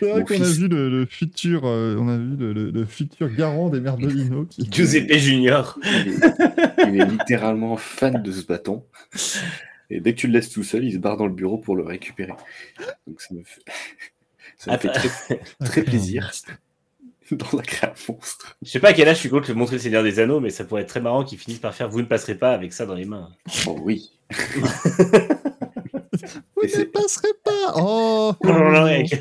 [0.01, 2.85] C'est vrai qu'on a vu le, le futur, euh, on a vu le, le- le
[2.85, 4.45] futur garant des Merdolino.
[4.47, 4.67] Qui...
[4.71, 5.79] Giuseppe Junior.
[5.85, 8.85] il, est, il est littéralement fan de ce bâton.
[9.91, 11.77] Et dès que tu le laisses tout seul, il se barre dans le bureau pour
[11.77, 12.33] le récupérer.
[13.07, 13.61] Donc ça me fait,
[14.59, 15.01] ça me fait Attends.
[15.27, 16.31] très, très plaisir
[17.33, 18.57] dans la crème monstre.
[18.63, 20.51] Je sais pas à quel âge tu comptes le montrer le Seigneur des Anneaux, mais
[20.51, 22.85] ça pourrait être très marrant qu'ils finissent par faire Vous ne passerez pas avec ça
[22.87, 23.31] dans les mains.
[23.67, 24.11] Oh oui.
[26.57, 29.13] Vous ne passerez pas Oh avec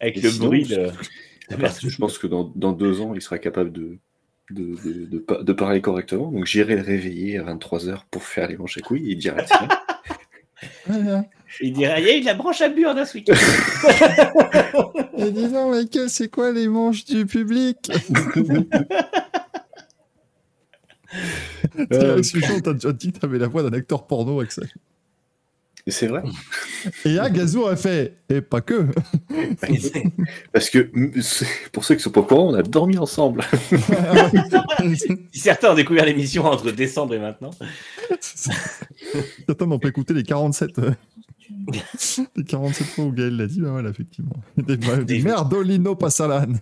[0.00, 0.90] avec le sinon, bruit de.
[1.60, 3.98] Partir- je pense que dans, dans deux ans, il sera capable de,
[4.50, 6.30] de, de, de pa- de parler correctement.
[6.30, 9.42] Donc j'irai le réveiller à 23h pour faire les manches à couilles et il dira
[9.42, 9.68] tiens,
[10.86, 11.24] Voilà.
[11.60, 13.34] Il dirait Il y a eu de la branche à burne ce week-end.
[15.18, 17.90] Et dis donc, Michael, c'est quoi les manches du public?
[21.92, 24.62] Euh, C'est t'as déjà dit que t'avais la voix d'un acteur porno avec ça.
[25.88, 26.22] C'est vrai.
[27.04, 28.86] Et là, Gazou a fait, et pas que.
[30.52, 30.90] Parce que
[31.70, 33.42] pour ceux qui sont pas au courant, on a dormi ensemble.
[35.32, 37.50] Certains ont découvert l'émission entre décembre et maintenant.
[39.48, 40.78] Attends, mais on peut écouter les 47.
[40.78, 40.92] euh,
[42.36, 44.36] les 47 fois où Gaël l'a dit, bah voilà, effectivement.
[44.56, 46.54] Des, des Des- Merdolino Passalan.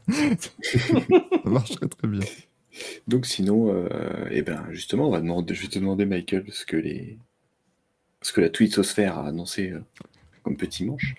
[0.63, 2.21] ça marche très très bien.
[3.07, 3.89] Donc sinon, euh,
[4.31, 7.19] eh ben justement, on va demander, je vais te demander Michael ce que les,
[8.23, 9.81] ce que la Twittosphère a annoncé euh,
[10.43, 11.15] comme petit manche.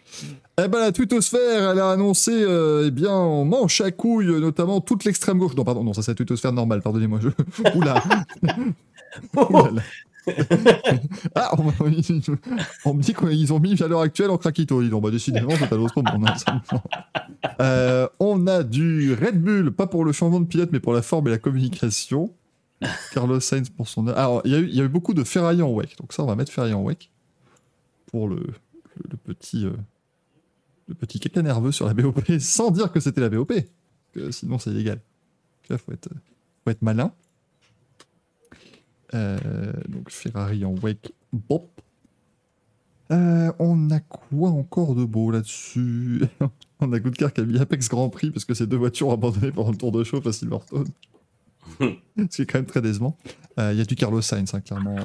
[0.63, 4.39] Eh ben, la twittosphère, elle a annoncé, euh, eh bien, en manche à couilles, euh,
[4.39, 5.55] notamment toute l'extrême gauche.
[5.55, 7.19] Non, pardon, non, ça c'est la twittosphère normale, pardonnez-moi.
[7.21, 7.30] Je...
[7.75, 8.03] Oula.
[9.35, 9.81] Oulala.
[11.35, 11.63] ah, on,
[12.85, 14.83] on me dit qu'ils ont mis à l'heure actuelle en craquito.
[14.83, 16.30] Donc, bah, décidément, c'est à l'autre monde.
[17.59, 21.01] Euh, on a du Red Bull, pas pour le changement de pilote, mais pour la
[21.01, 22.31] forme et la communication.
[23.14, 24.08] Carlos Sainz pour son.
[24.08, 26.51] Alors, il y, a eu- beaucoup de Ferrari en WEC, donc ça, on va mettre
[26.51, 27.11] Ferrari en WEC
[28.08, 28.48] pour le,
[29.24, 29.66] petit.
[29.66, 29.72] euh,
[30.88, 33.53] le petit caca nerveux sur la BOP sans dire que c'était la BOP.
[34.14, 34.95] que sinon, c'est illégal.
[34.98, 36.10] Donc Là, faut être,
[36.64, 37.14] faut être malin.
[39.14, 39.38] Euh,
[39.88, 41.14] donc, Ferrari en wake.
[41.34, 41.69] Bop.
[43.11, 46.24] Euh, on a quoi encore de beau là-dessus?
[46.80, 49.14] On a Goodcar qui a mis Apex Grand Prix parce que ces deux voitures ont
[49.14, 50.88] abandonné pendant le tour de chauffe à Silverstone.
[51.80, 53.17] Ce qui est quand même très décevant.
[53.59, 54.95] Euh, Il y a du Carlos Sainz, hein, clairement.
[54.98, 55.03] euh.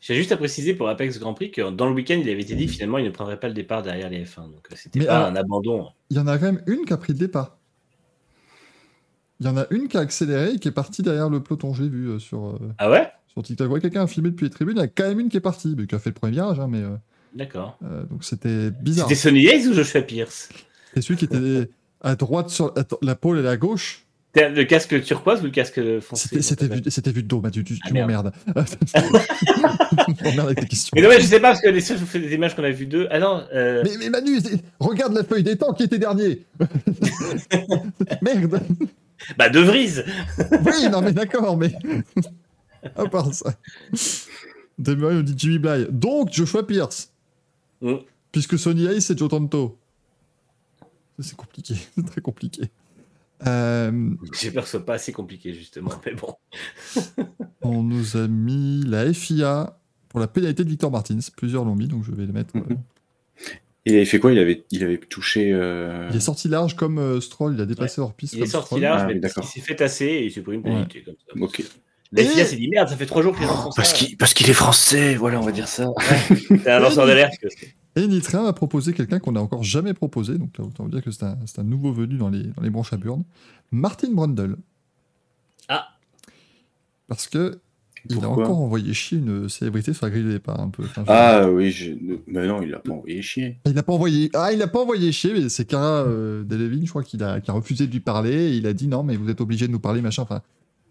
[0.00, 2.54] J'ai juste à préciser pour Apex Grand Prix que dans le week-end, il avait été
[2.54, 4.42] dit finalement il ne prendrait pas le départ derrière les F1.
[4.42, 5.88] Donc euh, c'était pas alors- un abandon.
[6.10, 7.56] Il y en a quand même une qui a pris le départ.
[9.40, 11.72] Il y en a une qui a accéléré et qui est partie derrière le peloton,
[11.74, 13.08] j'ai vu euh, sur, Ah ouais?
[13.28, 13.70] sur TikTok.
[13.70, 15.40] Ouais, quelqu'un a filmé depuis les tribunes, il y a quand même une qui est
[15.40, 16.82] partie, mais qui a fait le premier virage, hein, mais
[17.34, 17.78] D'accord.
[18.10, 19.08] donc c'était bizarre.
[19.08, 20.48] C'était Sonny Hayes ou Joshua Pierce
[20.94, 24.06] C'est celui qui était à droite sur attends, la pôle et la gauche.
[24.54, 26.66] Le casque turquoise ou le casque foncé C'était
[27.10, 28.32] vu, de dos, Mathieu, tu, tu Ah, m'emmerdes.
[28.86, 30.90] tu m'emmerdes avec tes questions.
[30.94, 32.86] Mais non, mais je sais pas parce que les seules des images qu'on a vues
[32.86, 33.08] d'eux.
[33.10, 34.38] Ah non, euh, Mais, mais Manu,
[34.78, 36.44] regarde la feuille des temps qui était dernier.
[38.22, 38.60] Merde.
[39.36, 40.02] bah De Vries.
[40.64, 41.72] Oui, non mais d'accord, mais
[42.96, 43.54] à part ça.
[44.78, 45.86] Demi on dit Jimmy Bly.
[45.90, 47.10] Donc Joshua Pierce.
[47.80, 47.94] Mm.
[48.30, 49.78] Puisque Sony Hayes c'est Joe Tonto.
[51.18, 52.62] C'est compliqué, c'est très compliqué.
[53.46, 53.90] Euh,
[54.52, 56.34] peur que ce soit pas assez compliqué justement, mais bon.
[57.62, 61.18] on nous a mis la FIA pour la pénalité de Victor Martins.
[61.36, 62.56] Plusieurs l'ont mis, donc je vais le mettre.
[62.56, 62.78] Mhm.
[63.86, 64.32] Il avait fait quoi?
[64.32, 65.50] Il avait, il avait touché.
[65.52, 68.34] euh, Il est sorti large comme euh, Stroll, il a dépassé hors piste.
[68.34, 68.80] Il est sorti Stroll.
[68.82, 69.44] large, Ah, mais d'accord.
[69.44, 71.40] s'est fait tasser et il s'est pris une pénalité comme ça.
[71.40, 71.62] Ok.
[72.12, 73.76] La FIA s'est dit merde, ça fait trois jours les gens font ça.
[73.82, 75.88] Parce qu'il parce qu'il est français, voilà, on va dire ça.
[76.28, 77.34] C'est un lanceur d'alerte.
[77.98, 81.02] Et Nitrin a proposé quelqu'un qu'on n'a encore jamais proposé, donc là, autant vous dire
[81.02, 83.24] que c'est un, c'est un nouveau venu dans les, dans les branches à Burn.
[83.72, 84.56] Martin Brundle.
[85.68, 85.88] Ah.
[87.08, 87.58] Parce que
[88.08, 90.84] Il a encore envoyé chier une célébrité sur la grille de départ un peu.
[90.84, 91.92] Enfin, je- Ah oui, je...
[92.26, 93.58] mais non, il a pas envoyé chier.
[93.66, 94.30] Il n'a pas envoyé.
[94.34, 97.40] Ah, il n'a pas envoyé chier, mais c'est Cara euh, Delevingne, je crois, qu'il a,
[97.40, 98.52] qui a refusé de lui parler.
[98.52, 100.22] Et il a dit non, mais vous êtes obligé de nous parler, machin.
[100.22, 100.42] Enfin,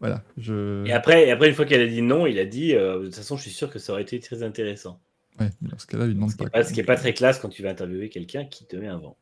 [0.01, 0.21] voilà.
[0.37, 0.85] Je...
[0.85, 3.05] Et après, et après, une fois qu'elle a dit non, il a dit euh, de
[3.05, 4.99] toute façon, je suis sûr que ça aurait été très intéressant.
[5.39, 6.45] Ouais, mais dans ce cas-là, il demande Ce qui pas.
[6.45, 6.67] n'est pas, quoi.
[6.69, 8.97] ce qui est pas très classe quand tu vas interviewer quelqu'un qui te met un
[8.97, 9.17] vent.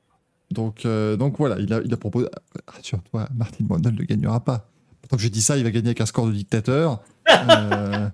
[0.52, 2.28] Donc, euh, donc voilà, il a, il a proposé.
[2.68, 4.70] Rassure-toi, Martin Brundle ne gagnera pas.
[5.10, 7.02] Tant que j'ai dit ça, il va gagner avec un score de dictateur.
[7.30, 8.08] euh,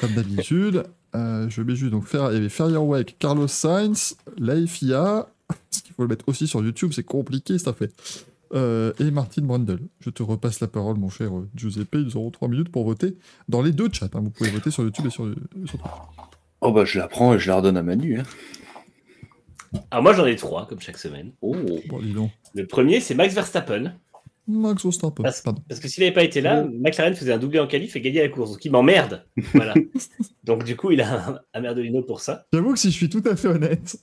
[0.00, 0.84] comme d'habitude.
[1.14, 5.28] Euh, je mets juste donc faire, il y avait Fairwake, Carlos Sainz, Laifia.
[5.70, 7.92] Ce qu'il faut le mettre aussi sur YouTube, c'est compliqué, ça fait.
[8.54, 9.80] Euh, et Martin Brundle.
[10.00, 11.94] Je te repasse la parole, mon cher Giuseppe.
[11.94, 13.16] Ils auront 3 minutes pour voter
[13.48, 14.06] dans les deux chats.
[14.14, 14.20] hein.
[14.20, 15.26] Vous pouvez voter sur YouTube et sur,
[15.66, 15.78] sur
[16.62, 18.20] Oh bah je la prends et je la redonne à Manu.
[18.20, 18.22] Hein.
[19.90, 21.32] Alors moi, j'en ai trois, comme chaque semaine.
[21.40, 21.54] Oh.
[21.88, 22.30] Bon, dis donc.
[22.54, 23.94] Le premier, c'est Max Verstappen.
[24.46, 25.22] Max Verstappen.
[25.22, 25.62] Parce, Pardon.
[25.68, 28.22] parce que s'il n'avait pas été là, McLaren faisait un doublé en qualif et gagnait
[28.22, 28.50] la course.
[28.52, 29.24] Donc il m'emmerde.
[29.54, 29.74] Voilà.
[30.44, 32.46] Donc du coup, il a un, un merdolino pour ça.
[32.52, 33.96] J'avoue que si je suis tout à fait honnête,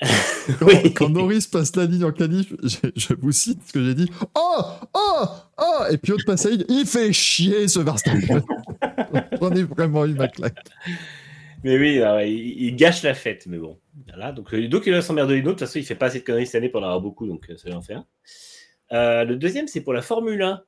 [0.60, 0.94] quand, Oui.
[0.94, 4.10] quand Norris passe la ligne en qualif, je, je vous cite ce que j'ai dit.
[4.36, 4.62] Oh
[4.94, 5.24] Oh
[5.58, 8.42] Oh Et puis autre passage, il fait chier ce Verstappen.
[9.40, 10.58] J'en ai vraiment eu ma claque.
[11.64, 13.46] Mais oui, alors, il, il gâche la fête.
[13.46, 13.78] Mais bon.
[14.08, 14.32] Voilà.
[14.32, 15.48] Donc, euh, donc il a son merdolino.
[15.48, 17.26] De toute façon, il fait pas assez de conneries cette année pour en avoir beaucoup.
[17.26, 18.04] Donc euh, ça va en faire.
[18.92, 20.62] Euh, le deuxième, c'est pour la Formule 1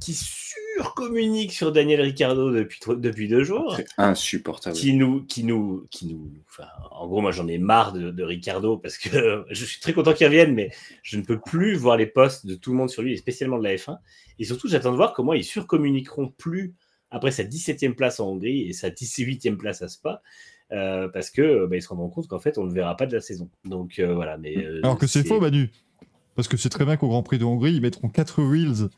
[0.00, 3.74] qui surcommunique sur Daniel Ricciardo depuis, depuis deux jours.
[3.76, 4.74] C'est insupportable.
[4.74, 8.22] qui nous, qui nous, qui nous, enfin, en gros, moi j'en ai marre de, de
[8.22, 10.70] Ricardo parce que je suis très content qu'il revienne, mais
[11.02, 13.58] je ne peux plus voir les posts de tout le monde sur lui, et spécialement
[13.58, 13.98] de la F1.
[14.38, 16.74] Et surtout, j'attends de voir comment ils surcommuniqueront plus
[17.10, 20.22] après sa 17e place en Hongrie et sa 18e place à Spa,
[20.72, 22.96] euh, parce que euh, bah, ils se rendront compte qu'en fait, on ne le verra
[22.96, 23.48] pas de la saison.
[23.64, 25.70] Donc euh, voilà, mais euh, Alors que c'est faux, Manu.
[26.36, 28.88] Parce que c'est très bien qu'au Grand Prix de Hongrie, ils mettront 4 wheels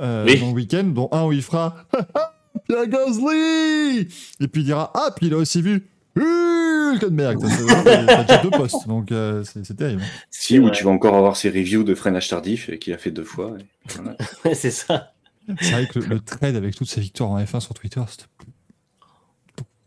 [0.00, 0.38] euh, Oui.
[0.38, 1.76] dans le week-end, dont un où il fera
[2.68, 4.08] Pierre Gasly
[4.40, 8.86] Et puis il dira Ah, puis il a aussi vu vraiment- T'as déjà deux postes,
[8.86, 10.02] donc euh, c'est terrible.
[10.30, 13.24] Si, où tu vas encore avoir ses reviews de freinage tardif qu'il a fait deux
[13.24, 13.56] fois.
[13.96, 14.16] voilà.
[14.44, 15.13] Ouais, c'est ça.
[15.60, 18.24] C'est vrai que le, le trade avec toutes ces victoires en F1 sur Twitter, c'était.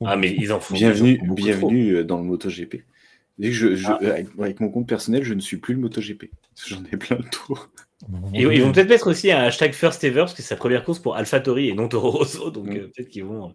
[0.05, 2.83] Ah, mais ils en font bienvenue, bienvenue euh, dans le MotoGP.
[3.39, 3.97] Dès que je, je- Ah.
[4.03, 6.29] euh, avec, avec mon compte personnel, je ne suis plus le MotoGP.
[6.67, 7.69] J'en ai plein le tour.
[8.01, 8.17] trop.
[8.35, 10.83] Et ils vont peut-être mettre aussi un hashtag First Ever parce que c'est sa première
[10.83, 12.71] course pour AlphaTauri et non Toro Rosso, donc Mm.
[12.77, 13.53] euh, peut-être qu'ils vont.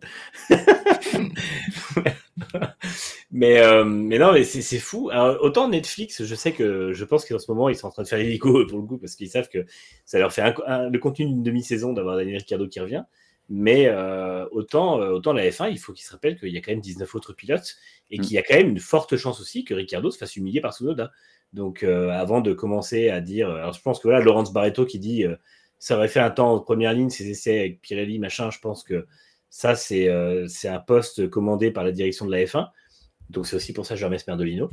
[2.54, 2.58] euh,
[3.30, 5.10] mais, euh, mais non, mais c'est fou.
[5.10, 8.02] Alors, autant Netflix, je sais que je pense qu'en ce moment ils sont en train
[8.02, 9.64] de faire l'hélico pour le coup parce qu'ils savent que
[10.04, 13.04] ça leur fait un- un- le contenu d'une demi-saison d'avoir Daniel Ricciardo qui revient.
[13.48, 16.60] Mais euh, autant, euh, autant la F1, il faut qu'ils se rappellent qu'il y a
[16.60, 17.76] quand même 19 autres pilotes
[18.10, 18.20] et Mm.
[18.22, 20.72] qu'il y a quand même une forte chance aussi que Ricciardo se fasse humilier par
[20.74, 21.10] Tsunoda.
[21.52, 24.98] Donc, euh, avant de commencer à dire, alors je pense que voilà, Laurence Barreto qui
[24.98, 25.36] dit, euh,
[25.78, 28.50] ça aurait fait un temps en première ligne ses essais avec Pirelli, machin.
[28.50, 29.06] Je pense que
[29.52, 32.70] ça, c'est euh, c'est un poste commandé par la direction de la F1.
[33.28, 34.70] Donc, c'est aussi pour ça que je remercie Merdolino.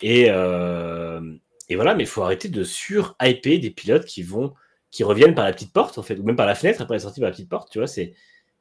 [0.00, 1.20] Et, euh,
[1.68, 4.54] et voilà, mais il faut arrêter de sur-hyper des pilotes qui vont,
[4.92, 7.00] qui reviennent par la petite porte, en fait, ou même par la fenêtre après la
[7.00, 7.72] sortie par la petite porte.
[7.72, 8.14] Tu vois, il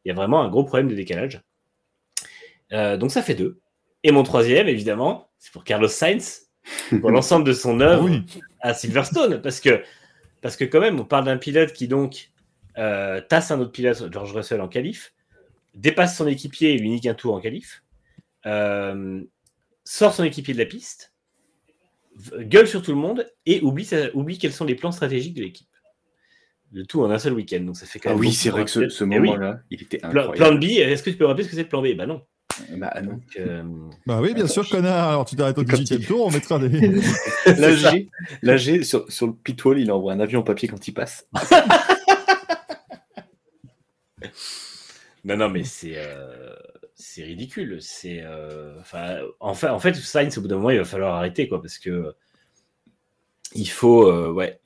[0.06, 1.40] y a vraiment un gros problème de décalage.
[2.74, 3.60] Euh, donc, ça fait deux.
[4.04, 6.50] Et mon troisième, évidemment, c'est pour Carlos Sainz,
[7.00, 8.24] pour l'ensemble de son œuvre Oui.
[8.62, 9.84] à Silverstone parce que
[10.42, 12.32] parce que quand même on parle d'un pilote qui donc
[12.76, 15.14] tasse un autre pilote George Russell en qualif
[15.80, 17.84] dépasse son équipier et lui nique un tour en qualif
[18.46, 19.22] euh,
[19.84, 21.14] sort son équipier de la piste
[22.38, 25.68] gueule sur tout le monde et oublie oublie quels sont les plans stratégiques de l'équipe
[26.72, 28.50] le tout en un seul week-end donc ça fait quand Ah même oui, beaucoup c'est
[28.50, 29.30] vrai que ce, Eh oui.
[29.30, 30.36] moment-là, il était Plan, incroyable.
[30.38, 31.96] plan de B est-ce que tu peux rappeler ce que c'est le plan B?
[31.98, 32.22] Bah non
[32.78, 33.14] Bah non.
[33.14, 33.64] Donc, euh,
[34.06, 35.10] Bah oui, bien sûr, connard.
[35.10, 36.70] Alors tu t'arrêtes au Quand 18 e tour, on mettra des.
[37.58, 38.08] L'AG,
[38.44, 41.26] l'AG sur, sur le pit wall, il envoie un avion en papier quand il passe.
[45.24, 46.54] Non, non, mais c'est euh,
[46.96, 47.78] c'est ridicule.
[47.82, 51.16] C'est euh, enfin, en fait, en fait, Sainz, au bout d'un moment, il va falloir
[51.16, 52.14] arrêter, quoi, parce que
[53.56, 54.60] il faut, euh, ouais,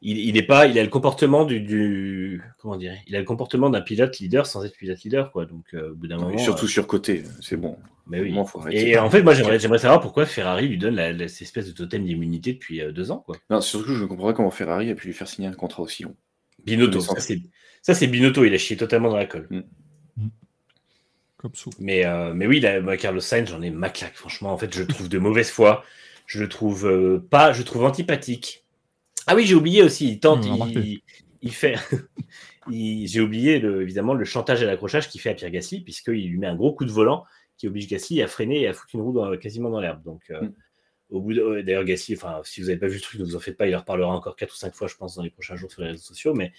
[0.00, 3.24] il, il est pas, il a le comportement du, du comment dire, il a le
[3.24, 5.46] comportement d'un pilote leader sans être pilote leader, quoi.
[5.46, 7.76] Donc, au bout d'un moment, surtout sur côté, c'est bon.
[8.06, 8.32] mais oui.
[8.32, 8.48] Moment.
[8.70, 11.66] Et en fait, moi, j'aimerais, j'aimerais savoir pourquoi Ferrari lui donne la, la- cette espèce
[11.66, 13.36] de totem d'immunité depuis deux ans, quoi.
[13.50, 15.82] Non, surtout, je ne comprends pas comment Ferrari a pu lui faire signer un contrat
[15.82, 16.16] aussi long.
[16.64, 17.40] Binotto, ça c'est,
[17.82, 19.48] ça c'est Binotto, il a chié totalement dans la colle.
[21.36, 21.70] Comme sous.
[21.80, 24.14] Mais, euh, mais oui, là, moi, Carlos Sainz, j'en ai ma claque.
[24.14, 25.84] Franchement, en fait, je le trouve de mauvaise foi.
[26.26, 28.64] Je le trouve euh, pas, je le trouve antipathique.
[29.26, 30.08] Ah oui, j'ai oublié aussi.
[30.08, 31.00] Il tente, Mmh,
[31.42, 31.74] il, fait.
[32.70, 36.38] j'ai oublié le- évidemment le chantage et l'accrochage qu'il fait à Pierre Gasly, puisqu'il lui
[36.38, 37.24] met un gros coup de volant
[37.58, 40.02] qui oblige Gasly à freiner et à foutre une roue dans- quasiment dans l'herbe.
[40.04, 40.52] Donc, euh, Mm.
[41.10, 43.40] au bout d'ailleurs, Gasly, enfin, si vous n'avez pas vu le truc, ne vous en
[43.40, 43.66] faites pas.
[43.66, 45.82] Il en reparlera encore quatre ou cinq fois, je pense, dans les prochains jours sur
[45.82, 46.34] les réseaux sociaux.
[46.34, 46.52] Mais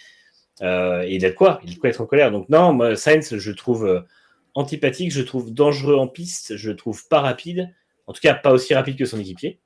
[0.62, 2.32] euh, et il a de quoi, il a de quoi être en colère.
[2.32, 3.86] Donc non, moi, Sainz, je trouve.
[3.86, 4.02] euh,
[4.56, 7.74] antipathique, je trouve dangereux en piste, je le trouve pas rapide,
[8.06, 9.60] en tout cas pas aussi rapide que son équipier.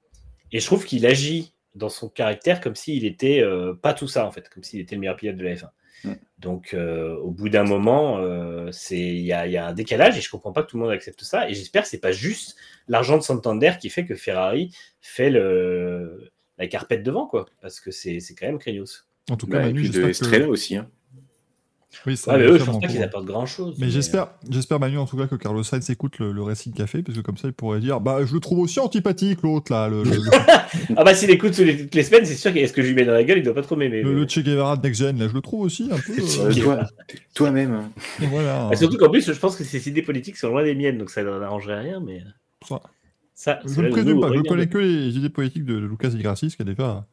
[0.54, 4.26] Et je trouve qu'il agit dans son caractère comme s'il était euh, pas tout ça
[4.26, 5.70] en fait, comme s'il était le meilleur pilote de la F1.
[6.06, 6.14] Mm.
[6.40, 9.74] Donc euh, au bout d'un moment, euh, c'est il y, a- il y a un
[9.74, 11.50] décalage et je comprends pas que tout le monde accepte ça.
[11.50, 12.56] Et j'espère que c'est pas juste
[12.88, 17.92] l'argent de Santander qui fait que Ferrari fait le la carpette devant quoi, parce que
[17.92, 19.07] c'est c'est quand même craignos.
[19.30, 20.50] En tout cas, Bah, et Manu, puis de j'espère Estrella que...
[20.52, 20.76] aussi.
[20.78, 20.88] Hein.
[22.06, 23.04] Oui, ça, Ouais, mais eux, je pense pas qu'ils eux.
[23.04, 23.76] apportent grand chose.
[23.80, 26.76] Mais j'espère, j'espère Manu en tout cas que Carlos Sainz écoute le, le récit de
[26.76, 29.72] café, parce que comme ça il pourrait dire Bah, je le trouve aussi antipathique, l'autre
[29.74, 30.04] là, le,
[30.96, 33.14] Ah bah s'il écoute toutes les semaines, c'est sûr qu'est-ce que je lui mets dans
[33.14, 34.04] la gueule, il doit pas trop m'aimer.
[34.04, 36.14] le- mais- le Che Guevara de Next Gen, là, je le trouve aussi un peu.
[36.22, 36.88] Euh, euh, toi,
[37.34, 37.74] toi-même.
[37.74, 37.90] hein.
[38.30, 38.70] voilà.
[38.72, 41.10] Ah, surtout qu'en plus, je pense que ses idées politiques sont loin des miennes, donc
[41.10, 42.22] ça n'arrangerait rien, mais
[42.68, 42.80] Ça.
[43.34, 46.62] ça, Je ne présume pas, je connais que les idées politiques de Lucas Igracis, qui
[46.62, 47.06] est déjà,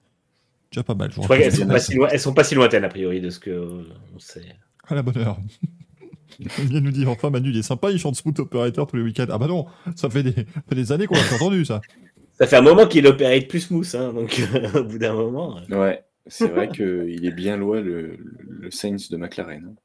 [0.75, 1.11] déjà pas mal.
[1.13, 3.31] Je crois qu'elles sont, pas si loin- elles sont pas si lointaines, a priori, de
[3.31, 3.83] ce que euh,
[4.15, 4.43] on sait.
[4.87, 5.39] À la bonne heure.
[6.41, 9.03] Il vient nous dire enfin Manu il est sympa, il chante Smooth Operator tous les
[9.03, 9.27] week-ends.
[9.31, 11.81] Ah bah non, ça fait des, ça fait des années qu'on l'a entendu ça.
[12.33, 14.43] Ça fait un moment qu'il opérait plus smooth, hein, donc
[14.75, 15.61] au bout d'un moment.
[15.71, 15.77] euh.
[15.81, 18.17] Ouais, c'est vrai qu'il est bien loin le,
[18.49, 19.77] le Sainz de McLaren.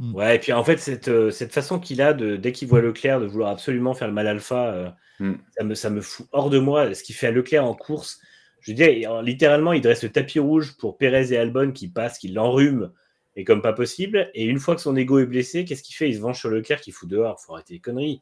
[0.00, 0.12] hein.
[0.14, 2.80] Ouais, et puis en fait, cette, euh, cette façon qu'il a, de, dès qu'il voit
[2.82, 5.32] Leclerc, de vouloir absolument faire le mal alpha, euh, Mm.
[5.56, 6.92] ça, me, ça me fout hors de moi.
[6.94, 8.20] Ce qu'il fait à Leclerc en course,
[8.66, 11.86] je veux dire, il- littéralement, il dresse le tapis rouge pour Pérez et Albon qui
[11.88, 12.88] passent, qui l'enrhument,
[13.36, 14.28] et comme pas possible.
[14.34, 16.08] Et une fois que son ego est blessé, qu'est-ce qu'il fait?
[16.08, 17.40] Il se venge sur Leclerc qui fout dehors.
[17.40, 18.20] Faut arrêter les conneries.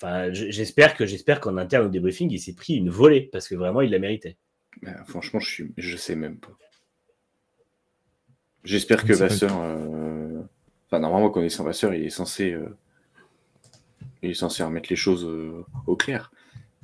[0.00, 3.54] Enfin, j'espère que j'espère qu'en interne au débriefing, il s'est pris une volée parce que
[3.54, 4.36] vraiment, il la méritait.
[4.82, 5.72] Bah, franchement, je, suis...
[5.76, 6.56] je sais même pas.
[8.64, 9.12] J'espère que.
[9.12, 9.52] Vasseur.
[9.60, 10.42] euh,
[10.86, 12.52] Enfin, normalement, connaissant Vasseur, il est censé.
[12.52, 12.68] euh,
[14.22, 16.30] Il est censé remettre les choses euh, au clair.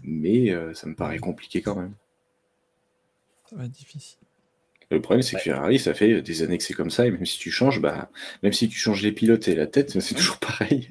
[0.03, 1.95] Mais euh, ça me paraît compliqué quand même.
[3.53, 4.19] Ça va être difficile.
[4.91, 5.43] Le problème, c'est que.
[5.43, 8.11] Ferrari, ça fait des années que c'est comme ça, et même si tu changes, bah,
[8.43, 10.91] même si tu changes les pilotes et la tête, c'est toujours pareil.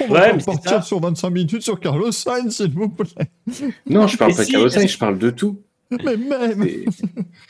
[0.00, 3.08] On va partir sur 25 minutes sur Carlos Sainz, s'il vous plaît.
[3.86, 5.60] Non, je parle Mais pas de Carlos Sainz, je parle de tout.
[5.90, 6.62] Mais même.
[6.62, 6.84] Et-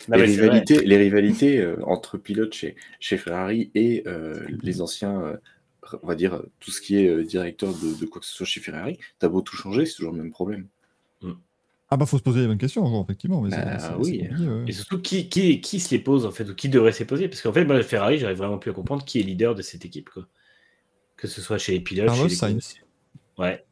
[0.08, 4.80] Non, les, mais rivalités, les rivalités euh, entre pilotes chez, chez Ferrari et euh, les
[4.82, 5.36] anciens, euh,
[6.02, 8.46] on va dire, tout ce qui est euh, directeur de, de quoi que ce soit
[8.46, 10.66] chez Ferrari, t'as beau tout changer, c'est toujours le même problème.
[11.89, 13.40] Ah bah faut se poser les bonnes questions, genre, effectivement.
[13.40, 14.18] Mais c'est- Bah, c'est- oui.
[14.23, 14.65] c'est compliqué, ouais.
[14.66, 17.05] Et surtout, qui, qui, qui se les pose, en fait, ou qui devrait se les
[17.05, 17.28] poser?
[17.28, 19.84] Parce qu'en fait, moi, Ferrari, j'arrive vraiment plus à comprendre qui est leader de cette
[19.84, 20.26] équipe, quoi.
[21.16, 22.74] Que ce soit chez les pilotes, Carlos chez les Sainz.
[23.39, 23.65] Ouais.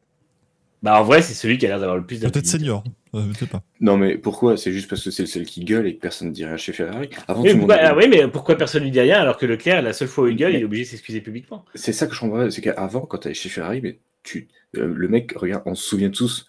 [0.82, 2.84] Bah, en vrai, c'est celui qui a l'air d'avoir le plus Peut-être senior,
[3.14, 3.62] euh, je sais pas.
[3.80, 4.56] Non, mais pourquoi?
[4.58, 6.58] C'est juste parce que c'est le seul qui gueule et que personne ne dit rien
[6.58, 7.08] chez Ferrari.
[7.26, 9.46] Avant, Oui, tout monde pourquoi, ah oui, mais pourquoi personne lui dit rien alors que
[9.46, 11.64] Leclerc, la seule fois où il gueule, il est obligé de s'excuser publiquement?
[11.74, 14.48] C'est ça que je comprends pas, c'est qu'avant, quand tu allais chez Ferrari, mais tu,
[14.76, 16.46] euh, le mec, regarde, on se souvient tous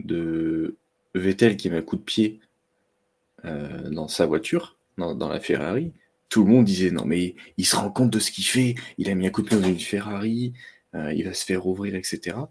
[0.00, 0.76] de
[1.14, 2.40] Vettel qui met un coup de pied
[3.44, 5.92] euh, dans sa voiture, dans, dans la Ferrari.
[6.28, 9.10] Tout le monde disait non, mais il se rend compte de ce qu'il fait, il
[9.10, 10.54] a mis un coup de pied dans une Ferrari,
[10.94, 12.50] euh, il va se faire ouvrir, etc.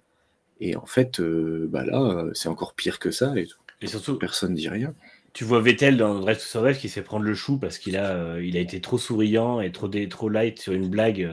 [0.59, 3.48] Et en fait, euh, bah là, c'est encore pire que ça, et
[3.81, 4.93] Et surtout, personne dit rien.
[5.33, 7.98] tu vois Vettel dans Drive to Survive qui se fait prendre le chou parce qu'il
[7.98, 11.27] a, euh, il a été trop souriant et trop, dé- trop light sur une blague,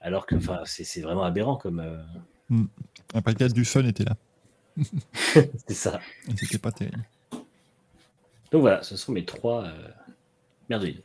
[0.00, 1.80] alors que enfin, c'est vraiment aberrant comme.
[1.80, 1.98] euh,
[3.14, 4.16] Après, le gars du fun était là.
[5.14, 6.00] c'est ça.
[6.36, 7.04] C'était pas terrible.
[8.52, 9.88] Donc voilà, ce sont mes trois euh,
[10.68, 11.02] merveilleux.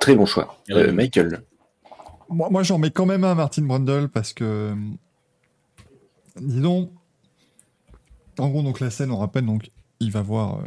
[0.00, 0.58] Très bon choix.
[0.70, 1.42] Euh, Michael.
[2.28, 4.74] Moi, moi j'en mets quand même un Martin Brundle parce que.
[6.40, 6.92] Disons.
[8.38, 10.62] En gros, donc la scène, on rappelle, donc il va voir euh,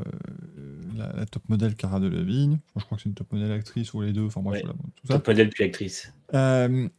[0.97, 2.53] la, la top modèle Cara Delevingne.
[2.69, 4.25] Enfin, je crois que c'est une top modèle actrice ou les deux.
[4.25, 4.63] Enfin, bref, Ouais.
[4.63, 5.13] voilà, tout ça.
[5.13, 6.11] Top modèle puis actrice.
[6.33, 6.89] Euh,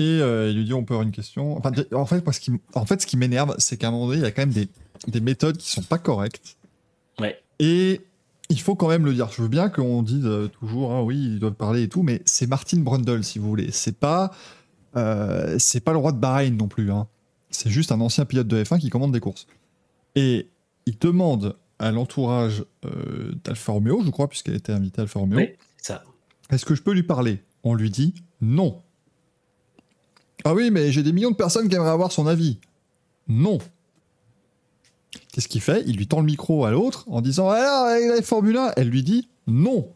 [0.00, 1.56] et euh, il lui dit on peut avoir une question.
[1.58, 2.22] Enfin, en fait,
[2.74, 4.50] en fait, ce qui m'énerve, c'est qu'à un moment donné, il y a quand même
[4.52, 4.68] des,
[5.08, 6.56] des méthodes qui sont pas correctes.
[7.18, 7.38] Ouais.
[7.58, 8.00] Et
[8.48, 9.28] il faut quand même le dire.
[9.30, 12.22] Je veux bien qu'on dise euh, toujours, hein, oui, ils doivent parler et tout, mais
[12.24, 13.70] c'est Martin Brundle, si vous voulez.
[13.72, 14.32] C'est pas,
[14.96, 16.90] euh, c'est pas le roi de Bahreïn non plus.
[16.90, 17.06] hein.
[17.50, 19.46] C'est juste un ancien pilote de F1 qui commande des courses.
[20.14, 20.48] Et
[20.86, 25.36] il demande à l'entourage euh, d'Alfa Romeo, je crois, puisqu'elle était invitée à Alfa Romeo,
[25.38, 26.02] Oui, c'est ça.
[26.50, 27.42] est-ce que je peux lui parler?
[27.64, 28.80] On lui dit non.
[30.44, 32.58] Ah oui, mais j'ai des millions de personnes qui aimeraient avoir son avis.
[33.28, 33.58] Non.
[35.32, 35.82] Qu'est-ce qu'il fait?
[35.86, 39.02] Il lui tend le micro à l'autre en disant Alors, la Formule 1, elle lui
[39.02, 39.92] dit non.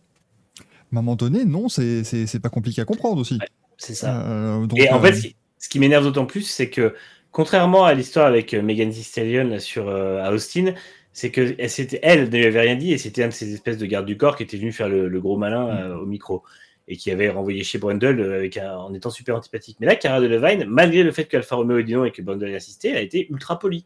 [0.58, 3.38] À un moment donné, non, c'est- pas compliqué à comprendre aussi.
[3.78, 4.24] C'est ça.
[4.26, 6.94] Euh, donc, Et en euh, fait, ce qui, m'énerve d'autant plus, c'est que
[7.32, 10.74] contrairement à l'histoire avec euh, Megan Thee Stallion là, sur euh, à Austin,
[11.12, 11.70] c'est que elle,
[12.02, 14.16] elle ne lui avait rien dit et c'était un de ces espèces de gardes du
[14.16, 16.42] corps qui était venu faire le, le gros malin euh, au micro
[16.88, 19.78] et qui avait renvoyé chez Brundle euh, avec un- en étant super antipathique.
[19.80, 22.48] Mais là, Cara Delevingne, malgré le fait qu'Alfa Romeo ait dit non et que Brundle
[22.48, 23.84] ait elle a été ultra polie.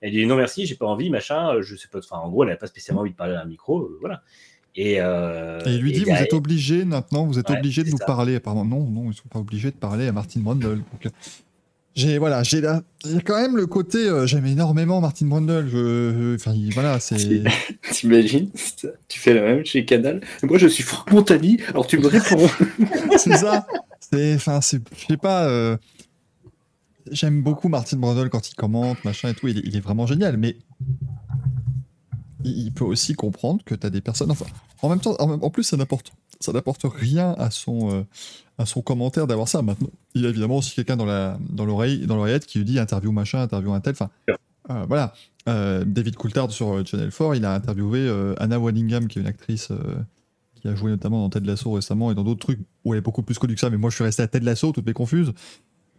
[0.00, 1.98] Elle dit non merci, j'ai pas envie, machin, euh, je sais pas.
[1.98, 4.22] Enfin, en gros, elle n'a pas spécialement envie de parler à un micro, euh, voilà.
[4.76, 7.90] Et, euh, et il lui dit Vous êtes obligé maintenant, vous êtes Ouais, obligé de
[7.90, 8.04] nous ça.
[8.06, 8.38] parler.
[8.40, 10.76] Pardon, non, non, ils sont pas obligés de parler à Martin Brundle.
[10.78, 11.12] Donc,
[11.96, 15.26] J'ai voilà, j'ai là, il y a quand même le côté, euh, j'aime énormément Martin
[15.26, 15.68] Brundle.
[15.68, 17.16] Je, enfin, il- voilà, c'est.
[17.92, 18.50] T'imagines
[19.08, 20.20] Tu fais la même chez Canal.
[20.44, 22.48] Moi, je suis Franck Montagny, alors tu me réponds.
[23.18, 23.66] c'est ça.
[23.98, 25.44] C'est, enfin, c'est, je sais pas.
[25.48, 25.76] euh,
[27.10, 29.48] J'aime beaucoup Martin Brundle quand il commente, machin et tout.
[29.48, 30.56] Il est, il est vraiment génial, mais
[32.44, 34.30] il, peut aussi comprendre que tu as des personnes.
[34.30, 34.46] Enfin,
[34.82, 38.02] en même temps, en plus, ça n'apporte, ça n'apporte rien à son, euh,
[38.60, 39.62] à son commentaire d'avoir ça.
[39.62, 42.66] Maintenant, il y a évidemment aussi quelqu'un dans la, dans l'oreille, dans l'oreillette qui lui
[42.66, 43.92] dit interview machin, interview un tel.
[43.92, 45.14] Enfin, euh, voilà.
[45.48, 49.22] Euh, David Coulthard sur euh, Channel 4, il a interviewé euh, Anna Waddingham, qui est
[49.22, 49.72] une actrice.
[50.60, 53.02] qui a joué notamment dans Ted Lasso récemment et dans d'autres trucs où elle est
[53.02, 54.92] beaucoup plus connue que ça, mais moi je suis resté à Ted Lasso, toutes mes
[54.92, 55.32] confuses.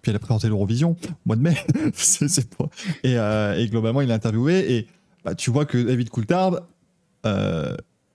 [0.03, 1.57] Puis elle a présenté l'Eurovision, au mois de mai.
[1.95, 2.69] c'est, c'est pas...
[3.03, 3.15] et,
[3.59, 4.88] et globalement, il l'a interviewé et
[5.25, 6.61] bah, tu vois que David Coulthard,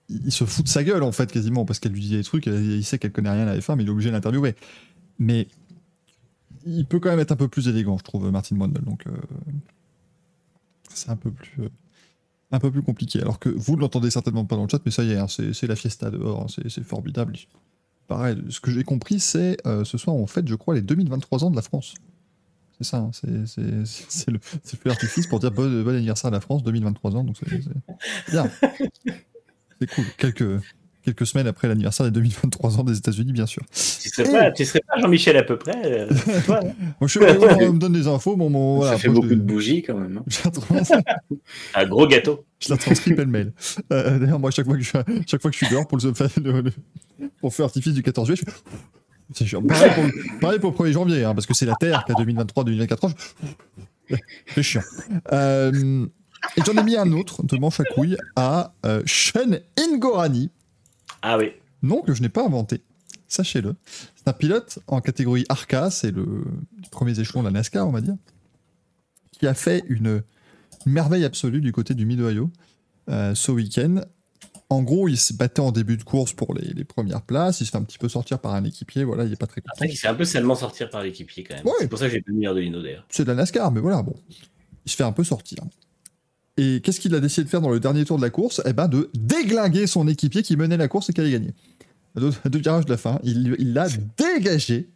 [0.09, 2.45] il se fout de sa gueule en fait quasiment parce qu'elle lui dit des trucs,
[2.45, 4.55] il sait qu'elle connaît rien à la F1, mais il est obligé de l'interviewer.
[5.19, 5.47] Mais
[6.65, 8.83] il peut quand même être un peu plus élégant, je trouve, Martin Brundle.
[8.83, 9.11] Donc euh,
[10.93, 11.63] c'est un peu plus.
[11.63, 11.69] euh,
[12.51, 13.21] un peu plus compliqué.
[13.21, 15.27] Alors que vous ne l'entendez certainement pas dans le chat, mais ça y est, hein,
[15.27, 17.35] c'est la fiesta dehors, hein, c'est formidable.
[18.07, 21.43] Pareil, ce que j'ai compris, c'est euh, ce soir, on fête, je crois, les 2023
[21.43, 21.95] ans de la France.
[22.77, 26.63] C'est ça, hein, c'est le, feu d'artifice pour dire bon, bon anniversaire à la France,
[26.63, 27.35] 2023 ans, donc
[28.31, 28.49] bien.
[29.79, 30.05] C'est cool.
[30.17, 30.61] Quelques,
[31.03, 33.61] quelques semaines après l'anniversaire des 2023 ans des États-Unis, bien sûr.
[33.71, 36.07] Tu serais pas, tu serais pas Jean-Michel à peu près euh,
[36.45, 37.19] toi, hein Moi, je suis
[37.69, 38.93] on me donne des infos, bon, bon, voilà.
[38.93, 40.21] ça fait après, beaucoup je, de bougies quand même.
[40.27, 40.51] hein.
[41.75, 42.45] Un gros gâteau.
[42.59, 43.53] je la transcris pêle-mêle.
[43.93, 44.91] Euh, D'ailleurs, moi, chaque fois, que je,
[45.27, 48.27] chaque fois que je suis dehors pour le, le- le- pour faire artifice du 14
[48.27, 48.57] juillet, je fais.
[49.33, 49.61] C'est chiant.
[49.61, 52.11] Pareil pour, le- pareil pour le 1er janvier, hein, parce que c'est la Terre qui
[52.13, 53.11] a 2023-2024 ans.
[54.09, 54.15] je-
[54.55, 54.81] C'est chiant.
[55.33, 56.05] Euh,
[56.55, 60.49] et j'en ai mis un autre de manche à couilles à euh, Sean Ngorani.
[61.21, 61.51] Ah oui.
[61.81, 62.81] nom que je n'ai pas inventé.
[63.27, 63.75] Sachez-le.
[64.15, 66.45] C'est un pilote en catégorie ARCA, c'est le
[66.91, 68.15] premier échelon de la NASCAR, on va dire,
[69.31, 70.23] qui a fait une
[70.85, 72.49] merveille absolue du côté du Mid-Ohio
[73.09, 74.01] euh, ce week-end.
[74.69, 77.61] En gros, il se battait en début de course pour les, les premières places.
[77.61, 79.05] Il se fait un petit peu sortir par un équipier.
[79.05, 79.73] Voilà, il est pas très content.
[79.75, 81.65] Après, il s'est un peu salement sortir par l'équipier quand même.
[81.65, 81.73] Ouais.
[81.79, 83.05] C'est pour ça que j'ai pas mis de Lino d'ailleurs.
[83.09, 84.15] C'est de la NASCAR, mais voilà, bon.
[84.85, 85.59] Il se fait un peu sortir.
[86.57, 88.61] Et qu'est-ce qu'il a décidé de faire dans le dernier tour de la course?
[88.65, 91.53] Eh ben, de déglinguer son équipier qui menait la course et qui allait gagner.
[92.15, 93.87] À deux, virages de la fin, il l'a
[94.17, 94.89] dégagé.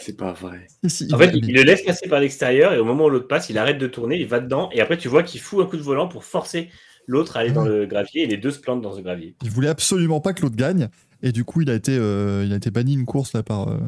[0.00, 0.66] C'est pas vrai.
[0.86, 3.28] Si- En fait, il, il le laisse passer par l'extérieur et au moment où l'autre
[3.28, 5.68] passe, il arrête de tourner, il va dedans et après tu vois qu'il fout un
[5.68, 6.68] coup de volant pour forcer
[7.06, 9.34] l'autre à aller dans le gravier et les deux se plantent dans ce gravier.
[9.42, 10.88] Il voulait absolument pas que l'autre gagne,
[11.22, 13.68] et du coup, il a été, euh, il a été banni une course là par,
[13.68, 13.78] euh,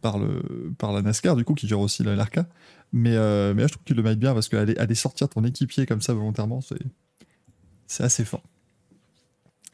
[0.00, 0.42] par, le,
[0.78, 2.46] par la NASCAR, du coup, qui gère aussi la- l'ARCA.
[2.92, 5.44] Mais, euh, mais là, je trouve qu'il le mérite bien parce qu'aller aller sortir ton
[5.44, 8.42] équipier comme ça volontairement, c'est, assez fort.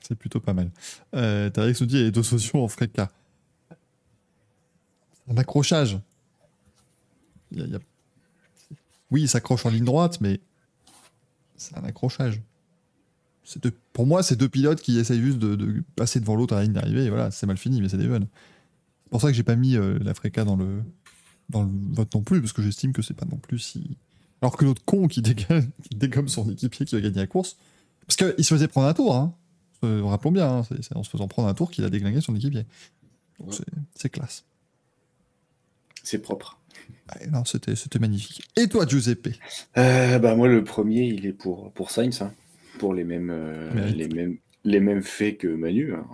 [0.00, 0.70] C'est plutôt pas mal.
[1.14, 3.10] Euh, Tarek nous dit les deux sociaux en frais cas.
[5.28, 5.98] Un accrochage.
[7.52, 7.78] Y a-
[9.10, 10.40] Oui, il s'accroche en ligne droite, mais
[11.56, 12.40] c'est un accrochage.
[13.56, 16.64] Deux- Pour moi, c'est deux pilotes qui essayent juste de, passer devant l'autre à la
[16.64, 17.08] ligne d'arrivée.
[17.08, 18.28] Voilà, c'est mal fini, mais c'est des jeunes.
[19.05, 20.82] C'est pour ça que j'ai pas mis euh, la Freca dans le,
[21.49, 23.97] dans le vote non plus, parce que j'estime que c'est pas non plus si.
[24.43, 27.57] Alors que l'autre con qui, dégomme son équipier qui va gagner la course.
[28.07, 29.35] Parce qu'il se faisait prendre un tour, hein.
[29.85, 32.35] Euh, rappelons bien, hein, c'est en se faisant prendre un tour qu'il a déglingué son
[32.35, 32.65] équipier.
[33.39, 34.44] Donc c'est- c'est classe.
[36.02, 36.59] C'est propre.
[37.15, 38.43] Ouais, non, c'était magnifique.
[38.57, 39.28] Et toi, Giuseppe?
[39.77, 42.33] Euh, bah, moi, le premier, il est pour, pour Sainz, hein.
[42.78, 45.94] pour les mêmes, euh, les, mêmes, les mêmes faits que Manu.
[45.94, 46.06] hein.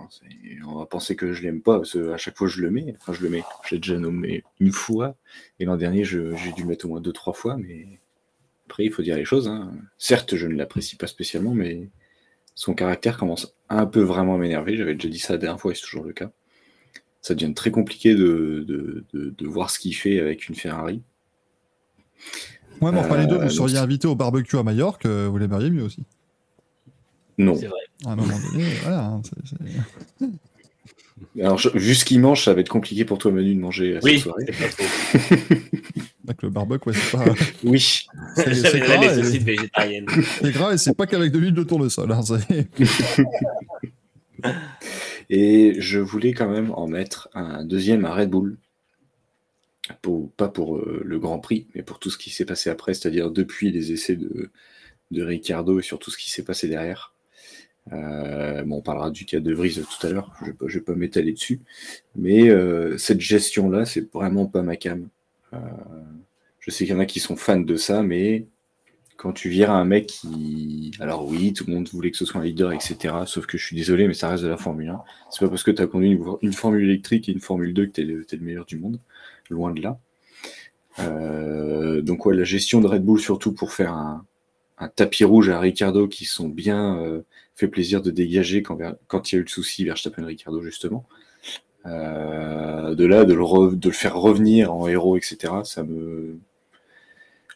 [0.67, 2.95] On va penser que je l'aime pas, parce que à chaque fois je le mets.
[2.99, 3.43] Enfin, je le mets.
[3.65, 5.15] Je l'ai déjà nommé une fois.
[5.59, 7.57] Et l'an dernier, je- j'ai dû le mettre au moins deux, trois fois.
[7.57, 7.99] Mais
[8.67, 9.47] après, il faut dire les choses.
[9.47, 9.71] hein.
[9.97, 11.89] Certes, je ne l'apprécie pas spécialement, mais
[12.55, 14.77] son caractère commence un peu vraiment à m'énerver.
[14.77, 16.31] J'avais déjà dit ça la dernière fois et c'est toujours le cas.
[17.21, 21.01] Ça devient très compliqué de, de, de- de voir ce qu'il fait avec une Ferrari.
[22.81, 25.27] Ouais, mais enfin, les deux, Euh, vous donc seriez invité au barbecue à Majorque, euh,
[25.29, 26.03] vous l'aimeriez mieux aussi.
[27.37, 27.55] Non.
[27.55, 27.79] C'est vrai.
[28.03, 29.05] À un moment donné, voilà.
[29.05, 29.21] hein,
[31.39, 33.97] Alors, je- vu ce qu'il mange, ça va être compliqué pour toi, Manu, de manger
[33.97, 34.45] à Oui, cette soirée.
[36.27, 37.25] Avec le barbecue, ouais, c'est pas.
[37.63, 38.05] Oui.
[38.35, 42.11] C'est gras, et- c'est gras et c'est pas qu'avec de l'huile de tournesol.
[42.11, 42.21] Hein,
[45.29, 48.57] Et je voulais quand même en mettre un deuxième à Red Bull.
[50.01, 52.93] Pour- pas pour euh, le Grand Prix, mais pour tout ce qui s'est passé après,
[52.95, 54.49] c'est-à-dire depuis les essais de,
[55.11, 57.13] de Ricardo et sur tout ce qui s'est passé derrière.
[57.93, 60.95] Euh, bon, on parlera du cas de Vries tout à l'heure, je ne vais pas,
[60.95, 61.61] m'étaler dessus.
[62.15, 65.07] Mais euh, cette gestion-là, c'est vraiment pas ma cam.
[65.53, 65.59] Euh,
[66.59, 68.47] je sais qu'il y en a qui sont fans de ça, mais
[69.17, 70.91] quand tu vires un mec qui.
[70.99, 73.13] Alors oui, tout le monde voulait que ce soit un leader, etc.
[73.27, 75.01] Sauf que je suis désolé, mais ça reste de la Formule 1.
[75.29, 77.91] C'est pas parce que tu as conduit une, Formule électrique et une Formule 2 que
[77.91, 78.03] tu es,
[78.37, 78.99] le meilleur du monde.
[79.49, 79.99] Loin de là.
[82.01, 84.25] Donc ouais, la gestion de Red Bull surtout pour faire un,
[84.95, 87.23] tapis rouge à Ricardo qui sont bien
[87.55, 88.77] fait plaisir de dégager quand,
[89.31, 91.07] il y a eu le souci Verstappen et Ricardo justement.
[91.85, 95.53] Euh, de là, de le, faire revenir en héros, etc.
[95.63, 96.39] Ça me,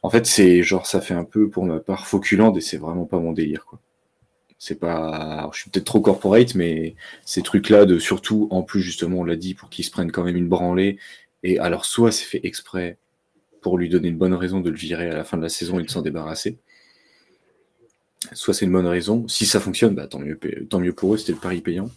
[0.04, 3.06] en fait, c'est genre ça fait un peu pour ma part Fauculand et c'est vraiment
[3.06, 3.66] pas mon délire.
[4.58, 6.96] C'est pas, je suis peut-être trop corporate, mais
[7.26, 10.24] ces trucs-là de surtout en plus justement on l'a dit pour qu'ils se prennent quand
[10.24, 10.98] même une branlée
[11.44, 12.98] et alors soit c'est fait exprès
[13.62, 15.80] pour lui donner une bonne raison de le virer à la fin de la saison
[15.80, 16.58] et de s'en débarrasser.
[18.34, 19.28] Soit c'est une bonne raison.
[19.28, 21.90] Si ça fonctionne, bah, tant, mieux, tant mieux pour eux, c'était le pari payant.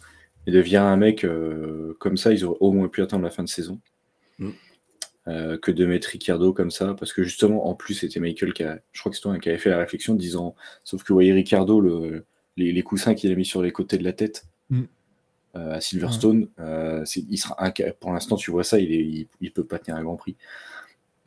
[0.45, 3.43] Et devient un mec euh, comme ça, ils auraient au moins pu attendre la fin
[3.43, 3.79] de saison.
[4.39, 4.49] Mm.
[5.29, 8.63] Euh, que de mettre Ricardo comme ça, parce que justement, en plus, c'était Michael qui
[8.63, 10.53] a, je crois que c'est toi qui avait fait la réflexion, disant,
[10.83, 12.25] sauf que vous voyez Ricardo, le,
[12.57, 14.83] les, les coussins qu'il a mis sur les côtés de la tête Mm.
[15.55, 19.63] euh, à Silverstone, il sera pour l'instant, tu vois ça, il, est, il, il peut
[19.63, 20.35] pas tenir un Grand Prix.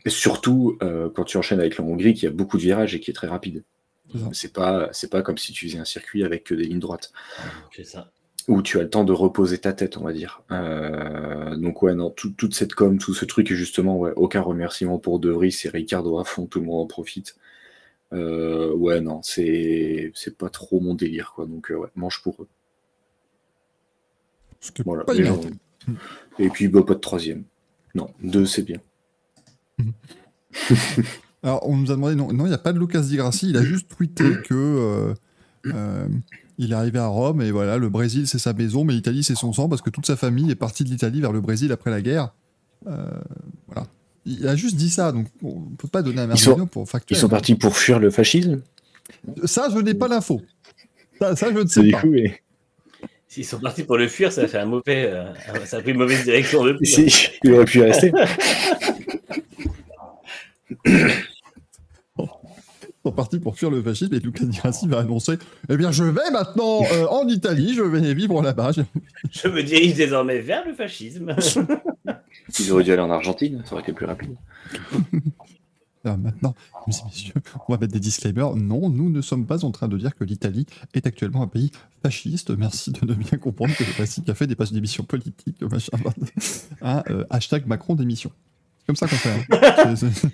[0.05, 0.78] Et surtout,
[1.15, 3.26] quand tu enchaînes avec la Hongrie, qui a beaucoup de virages et qui est très
[3.26, 3.65] rapide.
[4.33, 7.12] C'est pas, c'est pas comme si tu faisais un circuit avec que des lignes droites
[7.75, 8.11] C'est ça.
[8.49, 10.43] où tu as le temps de reposer ta tête, on va dire.
[10.53, 14.41] Euh, donc ouais, non, tout- toute cette com, tout ce truc, et justement, ouais, aucun
[14.41, 17.36] remerciement pour De Vries et Ricardo à fond, tout le monde en profite.
[18.12, 21.47] Euh, ouais, non, c'est c'est pas trop mon délire, quoi.
[21.47, 22.49] Donc euh, ouais, mange pour eux.
[24.85, 25.05] Voilà.
[25.05, 25.41] pas gens-.
[26.39, 27.45] Et puis bah, pas de troisième.
[27.95, 28.78] Non, deux, c'est bien.
[31.47, 33.50] Alors, on nous a demandé, non, non, il n'y a pas de Lucas Di Grassi,
[33.50, 35.15] il a juste tweeté que euh,
[35.66, 36.08] euh,
[36.58, 39.36] il est arrivé à Rome et voilà, le Brésil c'est sa maison, mais l'Italie c'est
[39.36, 41.91] son sang parce que toute sa famille est partie de l'Italie vers le Brésil après
[41.92, 42.34] la guerre.
[42.89, 43.07] Euh,
[43.68, 43.86] voilà.
[44.25, 46.66] Il a juste dit ça, donc on ne peut pas donner un Ils sont- Merlino
[46.66, 47.20] pour Ils factuel.
[47.20, 48.60] sont partis pour fuir le fascisme?
[49.44, 50.42] Ça, je n'ai pas l'info.
[51.20, 52.00] Ça, ça, je ne sais du pas.
[52.00, 52.12] coup,
[53.28, 55.10] S'ils sont partis pour le fuir, ça a fait un mauvais.
[55.12, 55.26] euh,
[55.65, 56.86] ça a pris une mauvaise direction depuis.
[56.91, 58.10] Si, il aurait pu y rester.
[63.07, 66.02] Sont partis pour fuir le fascisme et Lucas Di Grassi va annoncer Eh bien, je
[66.02, 68.73] vais maintenant euh, en Italie, je vais vivre là-bas.
[69.31, 71.36] Je me dirige désormais vers le fascisme.
[72.59, 74.35] Ils auraient dû aller en Argentine, ça aurait été plus rapide.
[76.05, 76.57] Alors maintenant,
[76.89, 77.35] mesdames et messieurs,
[77.68, 78.57] on va mettre des disclaimers.
[78.57, 81.70] Non, nous ne sommes pas en train de dire que l'Italie est actuellement un pays
[82.02, 82.51] fasciste.
[82.59, 85.97] Merci de ne bien comprendre que le classique a fait des pages d'émissions politiques, machin,
[86.83, 88.33] un euh, hashtag Macron d'émission.
[88.86, 89.31] Comme ça qu'on fait.
[89.31, 89.97] hein.
[89.97, 90.28] C'est- c'est-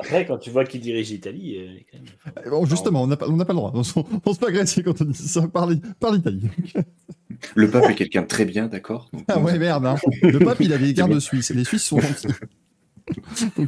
[0.00, 1.98] Après, quand tu vois qui dirige l'Italie, euh,
[2.44, 3.70] même- Bon, justement, on n'a pas, on n'a pas le droit.
[3.74, 6.42] On se on se fait agresser quand on dit ça par l'I- par l'Italie.
[7.54, 9.84] Le pape est quelqu'un de très bien, d'accord Ah ouais, merde.
[9.86, 9.96] hein.
[10.22, 11.50] Le pape, il avait des gardes suisses.
[11.50, 12.28] Les Suisses sont gentils.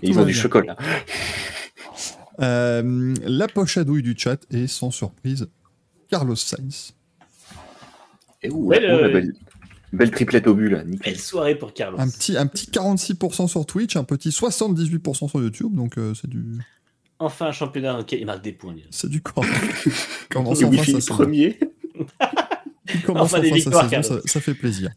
[0.02, 0.40] Ils ont du bien.
[0.42, 0.76] chocolat.
[2.40, 5.48] Euh, la pochadouille du chat est sans surprise
[6.08, 6.94] Carlos Sainz.
[8.42, 9.32] Et où Belle, oh, la belle,
[9.92, 10.84] belle triplette au but, là.
[10.84, 11.12] nickel.
[11.12, 11.98] Belle soirée pour Carlos.
[12.00, 16.28] Un petit, un petit 46% sur Twitch, un petit 78% sur YouTube, donc euh, c'est
[16.28, 16.44] du,
[17.20, 18.76] Enfin, un championnat lequel il marque des points.
[18.90, 19.44] c'est du corps.
[19.84, 21.58] Il enfin, ça, ça- premier.
[22.94, 24.90] il commence Enfin, des enfin sa victoires, saison, ça, fait plaisir.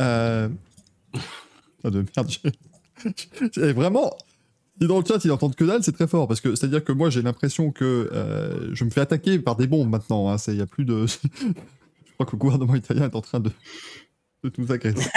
[0.00, 0.48] Euh...
[1.84, 4.16] Ah de merde, vraiment...
[4.80, 6.90] Si dans le chat, ils entendent que dalle, c'est très fort, parce que c'est-à-dire que
[6.92, 10.28] moi, j'ai l'impression que euh, je me fais attaquer par des bombes maintenant.
[10.28, 11.06] hein, c'est- Il y a plus de...
[11.06, 11.16] je
[12.14, 13.50] crois que le gouvernement italien est en train de,
[14.48, 15.08] de nous agresser.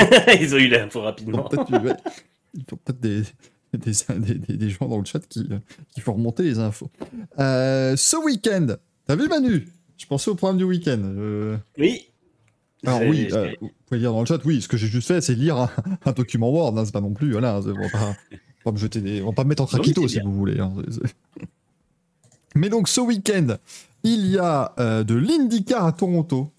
[0.41, 1.43] Ils ont eu l'info Ils ont rapidement.
[1.49, 1.95] peut-être ouais,
[2.53, 3.21] ils ont peut-être des,
[3.73, 5.47] des, des- des- des gens dans le chat qui,
[5.93, 6.89] qui font remonter les infos.
[7.39, 8.67] Euh, ce week-end,
[9.07, 9.67] t'as vu Manu?
[9.97, 10.99] Je pensais au programme du week-end.
[11.01, 12.07] euh, Oui.
[12.85, 15.19] Alors oui, euh, vous pouvez lire dans le chat, oui, ce que j'ai juste fait,
[15.21, 15.69] c'est lire un,
[16.05, 18.15] un document Word, hein, c'est pas non plus, voilà, on va pas,
[18.65, 20.59] on va me jeter des, on va pas me mettre en traquito si vous voulez.
[20.59, 20.71] hein,
[22.55, 23.57] Mais donc ce week-end,
[24.03, 24.73] il y a
[25.03, 26.51] de l'IndyCar à Toronto.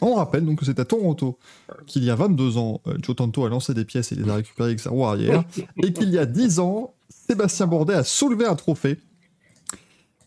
[0.00, 1.38] On rappelle donc que c'est à Toronto
[1.86, 4.34] qu'il y a 22 ans, euh, Joe Tanto a lancé des pièces et les a
[4.34, 5.44] récupérées avec sa roue arrière,
[5.82, 8.98] et qu'il y a 10 ans, Sébastien Bourdet a soulevé un trophée.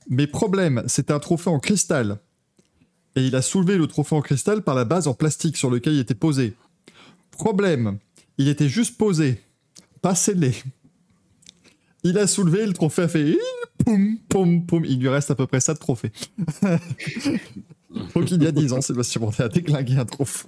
[0.10, 2.20] Mais problème, c'était un trophée en cristal.
[3.16, 5.94] Et il a soulevé le trophée en cristal par la base en plastique sur lequel
[5.94, 6.56] il était posé.
[7.32, 7.98] Problème,
[8.38, 9.42] il était juste posé,
[10.02, 10.54] pas scellé.
[12.04, 13.38] Il a soulevé, le trophée a fait
[13.84, 14.86] poum, poum, poum.
[14.86, 16.12] Il lui reste à peu près ça de trophée.
[18.16, 20.48] Donc il y a 10 ans, Sébastien Bourdet a déglingué un trophée.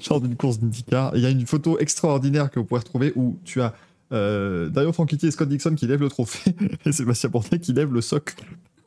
[0.00, 1.14] Genre d'une course d'IndyCar.
[1.16, 3.74] Il y a une photo extraordinaire que vous pouvez retrouver où tu as
[4.12, 6.54] euh, Dario Franchitti et Scott Dixon qui lèvent le trophée
[6.86, 8.34] et Sébastien Bourdet qui lève le socle.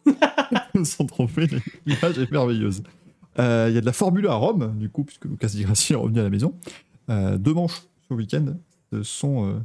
[0.84, 1.48] Son trophée,
[1.86, 2.84] l'image est merveilleuse.
[3.38, 5.64] Euh, Il y a de la Formule 1 à Rome, du coup, puisque Lucas Di
[5.64, 6.54] Grassi est revenu à la maison.
[7.10, 8.56] Euh, deux manches ce week-end.
[8.92, 9.60] Ce sont, euh,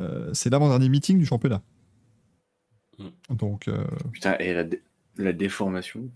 [0.00, 1.62] euh, c'est l'avant-dernier meeting du championnat.
[3.30, 4.82] Donc, euh, Putain, et la, dé-
[5.16, 6.10] la déformation.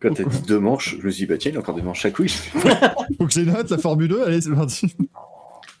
[0.00, 1.74] Quand t'as dit deux manches, je me suis dit, bah tiens, il y a encore
[1.74, 2.28] des manches à couilles.
[3.18, 4.94] faut que je les note, la Formule 2, allez, c'est parti.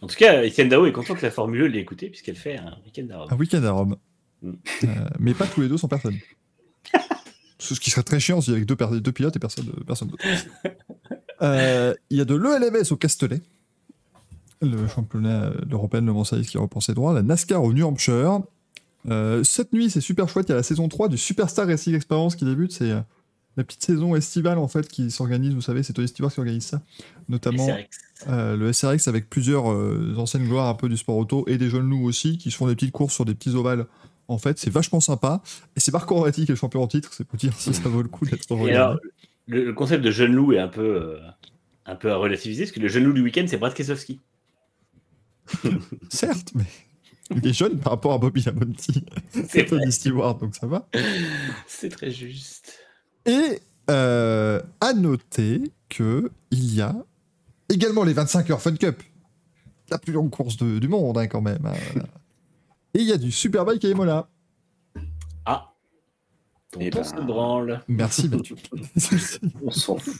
[0.00, 2.58] En tout cas, Etienne Dao est content que la Formule 1 l'ait écouté puisqu'elle fait
[2.58, 3.28] un week-end à Rome.
[3.30, 3.96] Un week-end à Rome.
[4.42, 4.52] Mm.
[4.84, 4.86] Euh,
[5.18, 6.16] mais pas tous les deux sans personne.
[7.58, 10.24] Ce qui serait très chiant si avec deux, per- deux pilotes et personne, personne d'autre.
[11.40, 13.40] Euh, Il y a de l'ELMS au Castellet,
[14.60, 18.40] le championnat européen de Le Mans qui reprend ses droits, la NASCAR au New Hampshire.
[19.08, 20.48] Euh, cette nuit, c'est super chouette.
[20.48, 22.72] Il y a la saison 3 du Superstar Racing Experience qui débute.
[22.72, 23.00] C'est euh,
[23.56, 25.54] la petite saison estivale en fait qui s'organise.
[25.54, 26.82] Vous savez, c'est Tony Stewart qui organise ça.
[27.28, 27.98] Notamment SRX.
[28.28, 31.70] euh, le SRX avec plusieurs euh, anciennes gloires un peu du sport auto et des
[31.70, 33.86] jeunes loups aussi qui se font des petites courses sur des petits ovales.
[34.28, 35.42] En fait, c'est vachement sympa.
[35.76, 37.10] Et c'est Marco Rovati qui est le champion en titre.
[37.12, 38.72] C'est pour dire si ça vaut le coup d'être regardé.
[38.72, 38.98] alors,
[39.46, 41.18] le, le concept de jeune loup est un peu, euh,
[41.86, 44.20] un peu à relativiser parce que le jeune loup du week-end, c'est Brad Keselowski.
[46.08, 46.64] Certes, mais
[47.36, 49.04] il est jeune par rapport à Bobby Lamonti
[49.48, 50.88] C'est Tony Stewart, donc ça va.
[51.66, 52.78] C'est très juste.
[53.26, 56.94] Et euh, à noter que il y a
[57.68, 59.02] également les 25 heures Fun Cup,
[59.90, 61.64] la plus longue course de- du monde hein, quand même.
[61.66, 62.00] hein.
[62.94, 64.28] Et il y a du Superbike à Imola.
[65.46, 65.72] Ah
[66.78, 67.20] Eh Tonton ben.
[67.22, 67.84] se branle.
[67.88, 68.56] Merci Mathieu.
[69.62, 70.14] On s'en fout.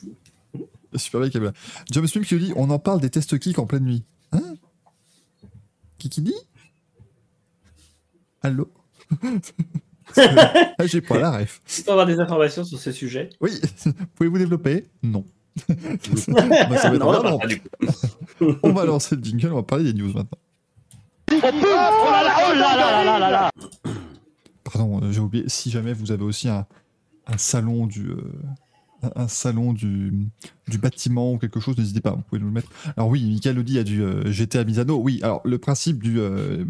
[0.95, 1.53] Superbike à Imola.
[1.91, 4.05] James Smith qui nous dit on en parle des tests kick en pleine nuit.
[4.33, 4.55] Hein?
[5.99, 6.35] Qui qui dit?
[8.43, 8.71] Allô?
[10.85, 11.61] J'ai pas la ref.
[11.67, 13.31] Tu peux avoir des informations sur ce sujet?
[13.41, 13.53] Oui,
[14.17, 14.87] pouvez-vous développer?
[15.03, 15.25] Non.
[15.69, 18.57] Bah, ça va être Non, on en vraiment- parle pas du coup.
[18.65, 20.39] On va lancer le jingle, on va parler des news maintenant.
[24.65, 25.45] Pardon, euh, j'ai oublié.
[25.49, 26.67] Si jamais vous avez aussi un,
[27.27, 28.17] un salon du euh,
[29.03, 30.13] un- un salon du,
[30.69, 32.71] du bâtiment ou quelque chose, n'hésitez pas, vous pouvez nous le mettre.
[32.97, 34.97] Alors oui, Michael le dit, il y a du euh, GTA Misano.
[34.97, 36.65] Oui, alors le principe du euh,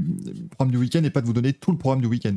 [0.50, 2.34] programme du week-end n'est pas de vous donner tout le programme du week-end.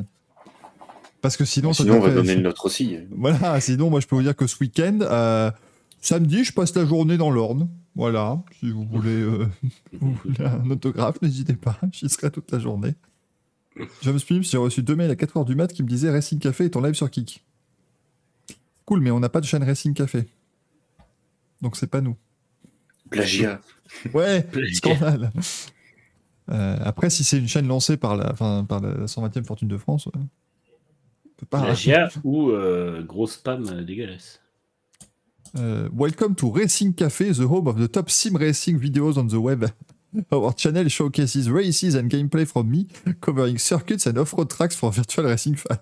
[1.27, 2.97] Parce que sinon, ça Sinon, on va devrait- donner le nôtre aussi.
[3.11, 5.51] Voilà, sinon, moi, je peux vous dire que ce week-end, euh,
[5.99, 7.67] samedi, je passe la journée dans l'Orne.
[7.95, 9.45] Voilà, si vous voulez, euh,
[9.99, 12.93] vous voulez un autographe, n'hésitez pas, j'y serai toute la journée.
[14.03, 16.65] James Pims, j'ai reçu deux mails à 4h du mat qui me disaient Racing Café
[16.65, 17.43] est en live sur Kik.
[18.85, 20.25] Cool, mais on n'a pas de chaîne Racing Café.
[21.61, 22.15] Donc c'est pas nous.
[23.09, 23.59] Plagiat.
[24.13, 24.77] Ouais, Plagiat.
[24.77, 25.31] scandale.
[26.49, 29.77] Euh, après, si c'est une chaîne lancée par la, enfin, par la 120e Fortune de
[29.77, 30.07] France,
[31.45, 31.61] pas.
[31.61, 34.41] Plagiat ou euh, gros spam euh, dégueulasse.
[35.55, 39.33] Uh, welcome to Racing Café, the home of the top sim racing videos on the
[39.33, 39.65] web.
[40.31, 42.87] Our channel showcases races and gameplay from me,
[43.21, 45.79] covering circuits and off-road tracks for virtual racing fans.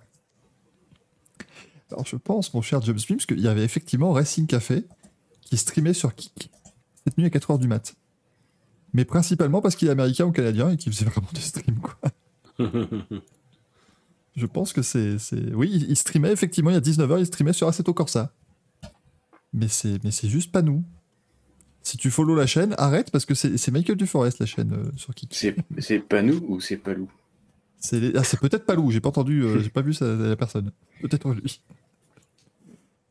[1.92, 4.85] Alors je pense, mon cher James Beams, qu'il y avait effectivement Racing Café
[5.42, 6.50] qui streamait sur Kik
[7.06, 7.95] cette nuit à 4h du mat.
[8.93, 11.95] Mais principalement parce qu'il est américain ou canadien et qu'il faisait vraiment des streams, quoi.
[14.36, 15.18] Je pense que c'est.
[15.20, 18.34] c'est- Oui, il streamait effectivement, il y a 19h, il streamait sur Assetto Corsa.
[19.54, 20.84] Mais c'est, mais c'est juste pas nous.
[21.82, 24.92] Si tu follow la chaîne, arrête parce que c'est, c'est Michael Duforest la chaîne euh,
[24.98, 25.34] sur Kik.
[25.78, 26.94] C'est pas nous ou c'est pas
[27.80, 30.16] C'est, les- ah, c'est peut-être pas Lou, j'ai pas entendu, euh, j'ai pas vu sa-
[30.16, 30.72] la personne.
[31.02, 31.62] Peut-être lui.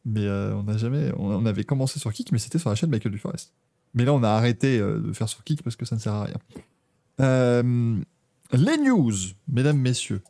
[0.04, 1.12] Mais euh, on n'a jamais.
[1.16, 3.54] On, on avait commencé sur Kik, mais c'était sur la chaîne Michael Duforest.
[3.94, 6.24] Mais là, on a arrêté de faire sur Kik parce que ça ne sert à
[6.24, 7.62] rien.
[8.52, 9.12] Les news,
[9.48, 10.20] mesdames, messieurs.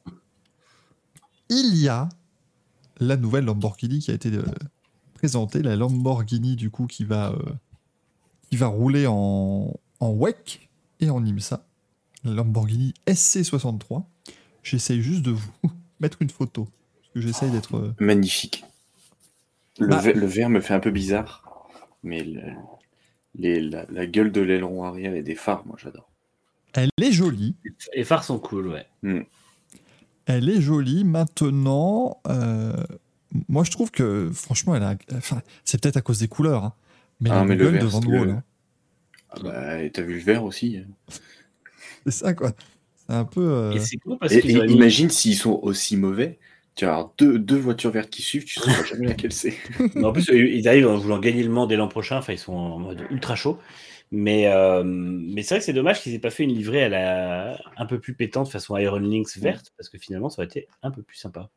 [1.48, 2.08] Il y a
[3.00, 4.44] la nouvelle Lamborghini qui a été euh,
[5.14, 7.52] présentée, la Lamborghini du coup qui va, euh,
[8.50, 10.68] qui va rouler en, en WEC
[11.00, 11.66] et en IMSA.
[12.24, 14.04] La Lamborghini SC63.
[14.62, 15.50] J'essaye juste de vous
[16.00, 16.64] mettre une photo.
[16.64, 17.76] Parce que j'essaye d'être.
[17.76, 18.64] euh, Magnifique.
[19.78, 21.68] Le, Bah- ver- le verre me fait un peu bizarre,
[22.02, 22.52] mais le-
[23.34, 26.08] les- la, la gueule de l'aileron arrière et des phares, moi j'adore.
[26.74, 27.56] Elle est jolie.
[27.94, 28.86] Les phares sont cool, ouais.
[30.26, 31.04] Elle est jolie.
[31.04, 32.72] Maintenant, euh,
[33.48, 34.96] moi je trouve que franchement, elle a.
[35.14, 36.64] Enfin, c'est peut-être à cause des couleurs.
[36.64, 36.72] hein,
[37.20, 38.42] mais Ah, mais le vert, de Van c'est Wall, le- hein.
[39.30, 40.84] Ah bah, t'as vu le verre aussi hein.
[42.06, 42.52] C'est ça quoi.
[43.06, 43.40] C'est un peu.
[43.42, 46.38] euh, Et c'est cool parce Et, qu'ils et auraient mis- imagine s'ils sont aussi mauvais,
[46.76, 49.54] tu vas avoir deux, deux voitures vertes qui suivent, tu sauras jamais laquelle c'est.
[50.02, 52.18] En plus, ils arrivent en voulant gagner le Mans dès l'an prochain.
[52.18, 53.58] Enfin, ils sont en mode ultra chaud.
[54.16, 56.88] Mais, euh, mais c'est vrai que c'est dommage qu'ils aient pas fait une livrée à
[56.88, 57.58] la...
[57.76, 60.92] un peu plus pétante façon Iron Lynx verte parce que finalement, ça aurait été un
[60.92, 61.50] peu plus sympa.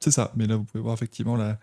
[0.00, 1.58] C'est ça, mais là vous pouvez voir effectivement la,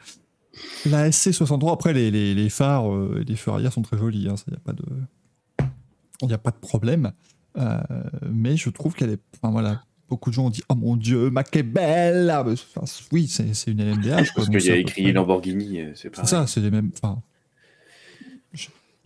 [0.85, 1.73] la SC63.
[1.73, 4.29] Après, les, les, les phares euh, et les feux arrière sont très jolis, il n'y
[4.29, 4.83] a, pas de...
[6.29, 7.11] y a pas de problème.
[7.57, 7.79] Euh,
[8.31, 9.21] mais je trouve qu'elle est.
[9.41, 12.81] Enfin voilà, beaucoup de gens ont dit Oh mon dieu, Mac est belle Ah, enfin,
[13.11, 14.29] Oui, c'est c'est une LMDH.
[14.35, 16.25] Parce qu'il y a écrit Lamborghini, c'est C'est pas.
[16.25, 16.91] ça, c'est les mêmes.
[17.01, 17.23] Enfin,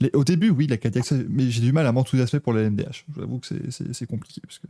[0.03, 2.61] les- au début, oui, la Cadillac, ça- mais j'ai du mal à m'enthousiasmer pour la
[2.61, 3.05] LMDH.
[3.17, 4.67] J'avoue que c'est- c'est c'est compliqué parce que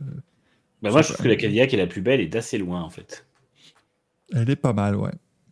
[0.82, 2.90] Bah, moi, je trouve que la Cadillac est la plus belle et d'assez loin en
[2.90, 3.26] fait.
[4.32, 5.10] elle est pas mal, ouais.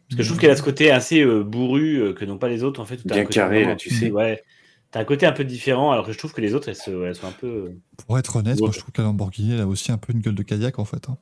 [0.09, 2.49] Parce que je trouve qu'elle a ce côté assez euh, bourru euh, que n'ont pas
[2.49, 2.97] les autres en fait.
[2.97, 4.11] où t'as Bien carré, là, tu sais.
[4.11, 4.43] Ouais.
[4.91, 6.91] T'as un côté un peu différent, alors que je trouve que les autres, elles, se-
[7.05, 7.73] elles sont un peu.
[8.07, 8.63] Pour être honnête, Ouais.
[8.67, 10.79] moi je trouve que la Lamborghini elle a aussi un peu une gueule de Cadillac
[10.79, 11.09] en fait.
[11.09, 11.17] hein.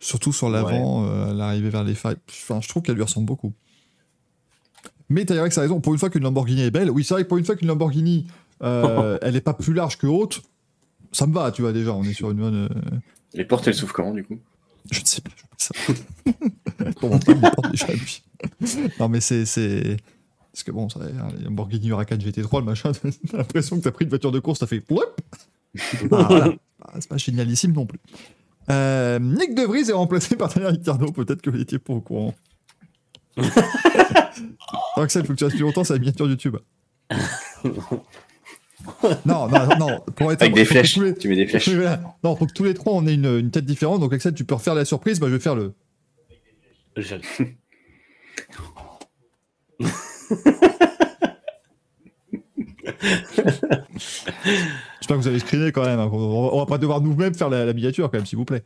[0.00, 2.16] Surtout sur l'avant, euh, l'arrivée vers les failles.
[2.30, 3.52] Enfin, je trouve qu'elle lui ressemble beaucoup.
[5.10, 5.80] Mais t'as vrai que ça a raison.
[5.80, 7.68] Pour une fois qu'une Lamborghini est belle, oui, c'est vrai que pour une fois qu'une
[7.68, 8.26] Lamborghini,
[8.62, 10.42] euh, elle est pas plus large que haute,
[11.12, 11.92] ça me va, tu vois déjà.
[11.94, 12.68] On est sur une bonne.
[12.70, 12.96] euh,
[13.34, 14.38] Les portes, elles s'ouvrent comment, du coup?
[14.90, 15.30] Je ne sais pas.
[15.56, 15.74] ça.
[17.00, 18.22] Pour mon frère, il porte déjà lui.
[19.00, 19.44] Non, mais c'est.
[19.46, 19.96] c'est...
[20.52, 22.92] Parce que bon, ça, hein, les Lamborghini Huracan GT3, le machin,
[23.30, 24.82] t'as l'impression que t'as pris une voiture de course, t'as fait.
[24.88, 26.52] Voilà.
[26.98, 28.00] C'est pas génialissime non plus.
[28.70, 31.12] Euh, Nick De Vries est remplacé par Daniel Ricciardo.
[31.12, 32.34] Peut-être que vous n'étiez pas au courant.
[34.96, 36.56] Axel, faut que tu restes plus longtemps, c'est la miniature YouTube.
[39.24, 40.00] non, non, non.
[40.16, 40.96] Pour être Avec des que flèches.
[40.96, 41.68] les- Tu mets des flèches.
[41.70, 42.00] voilà.
[42.24, 44.00] Non, faut que tous les trois on ait une, une tête différente.
[44.00, 45.18] Donc Axel, tu peux refaire la surprise.
[45.20, 45.74] Bah, je vais faire le.
[46.96, 47.14] Je-
[53.96, 55.98] J'espère que vous avez screené quand même.
[55.98, 56.08] hein.
[56.12, 58.62] On, on va pas devoir nous-mêmes faire la, la miniature quand même, s'il vous plaît.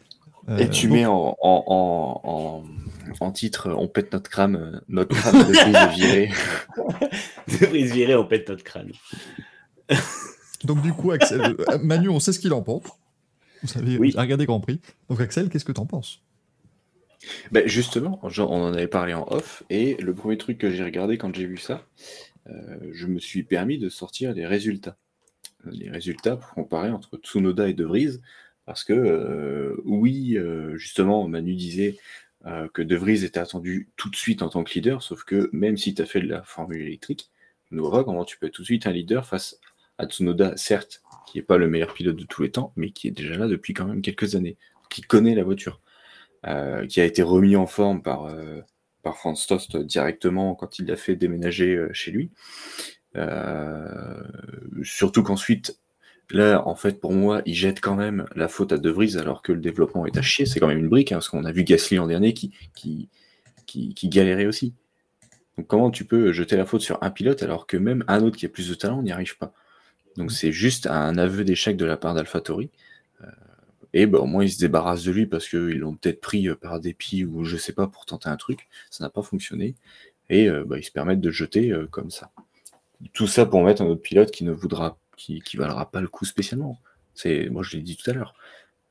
[0.48, 2.64] Euh, Et tu donc, mets en, en, en, en,
[3.26, 6.30] en titre, on pète notre crâne, euh, notre crâne de prise virée.
[7.60, 8.90] De brise virée, on pète notre crâne.
[10.64, 12.82] donc du coup, Axel, euh, Manu, on sait ce qu'il en pense.
[13.62, 14.12] Vous savez, Oui.
[14.16, 14.80] regardé Grand Prix.
[15.08, 16.20] Donc Axel, qu'est-ce que t'en penses?
[17.52, 20.82] Ben justement, genre, on en avait parlé en off, et le premier truc que j'ai
[20.82, 21.86] regardé quand j'ai vu ça,
[22.48, 22.52] euh,
[22.92, 24.96] je me suis permis de sortir les résultats.
[25.70, 28.18] Les résultats pour comparer entre Tsunoda et De Vries,
[28.72, 31.98] parce que euh, oui, euh, justement, Manu disait
[32.46, 35.50] euh, que De Vries était attendu tout de suite en tant que leader, sauf que
[35.52, 37.30] même si tu as fait de la formule électrique,
[37.70, 39.60] je ne comment tu peux être tout de suite un leader face
[39.98, 43.08] à Tsunoda, certes, qui n'est pas le meilleur pilote de tous les temps, mais qui
[43.08, 44.56] est déjà là depuis quand même quelques années,
[44.88, 45.82] qui connaît la voiture
[46.88, 48.34] qui a été remis en forme par,
[49.02, 52.30] par Franz Tost directement quand il l'a fait déménager chez lui.
[54.82, 55.78] Surtout qu'ensuite,
[56.32, 59.42] là, en fait, pour moi, il jette quand même la faute à De Vries alors
[59.42, 60.46] que le développement est à chier.
[60.46, 63.08] C'est quand même une brique, hein, parce qu'on a vu Gasly l'an dernier qui, qui,
[63.66, 64.74] qui, qui galérait aussi.
[65.58, 68.36] Donc comment tu peux jeter la faute sur un pilote alors que même un autre
[68.36, 69.52] qui a plus de talent n'y arrive pas?
[70.16, 72.70] Donc c'est juste un aveu d'échec de la part d'AlphaTauri.
[73.22, 73.26] Euh,
[73.94, 76.54] et bah, au moins, ils se débarrassent de lui parce qu'ils l'ont peut-être pris euh,
[76.54, 78.68] par dépit ou je sais pas pour tenter un truc.
[78.90, 79.74] Ça n'a pas fonctionné.
[80.30, 82.30] Et euh, bah, ils se permettent de jeter euh, comme ça.
[83.12, 86.08] Tout ça pour mettre un autre pilote qui ne voudra, qui, qui valera pas le
[86.08, 86.80] coup spécialement.
[87.14, 88.34] C'est, moi, je l'ai dit tout à l'heure.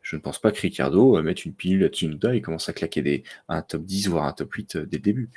[0.01, 2.73] Je ne pense pas que Ricardo euh, mette une pilule à Tsunoda et commence à
[2.73, 5.29] claquer des, un top 10, voire un top 8 euh, dès le début.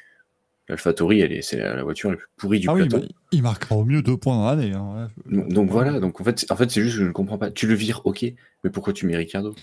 [0.69, 3.01] L'AlphaTauri, elle est, c'est la, voiture la plus pourrie du Ah oui, plateau.
[3.01, 4.73] bah, il marquera au mieux deux points dans l'année.
[4.73, 5.33] hein, ouais.
[5.37, 7.37] Donc, donc voilà, donc en fait, c'est- en fait c'est juste que je ne comprends
[7.37, 7.51] pas.
[7.51, 8.25] Tu le vires, ok,
[8.65, 9.55] mais pourquoi tu mets Ricardo?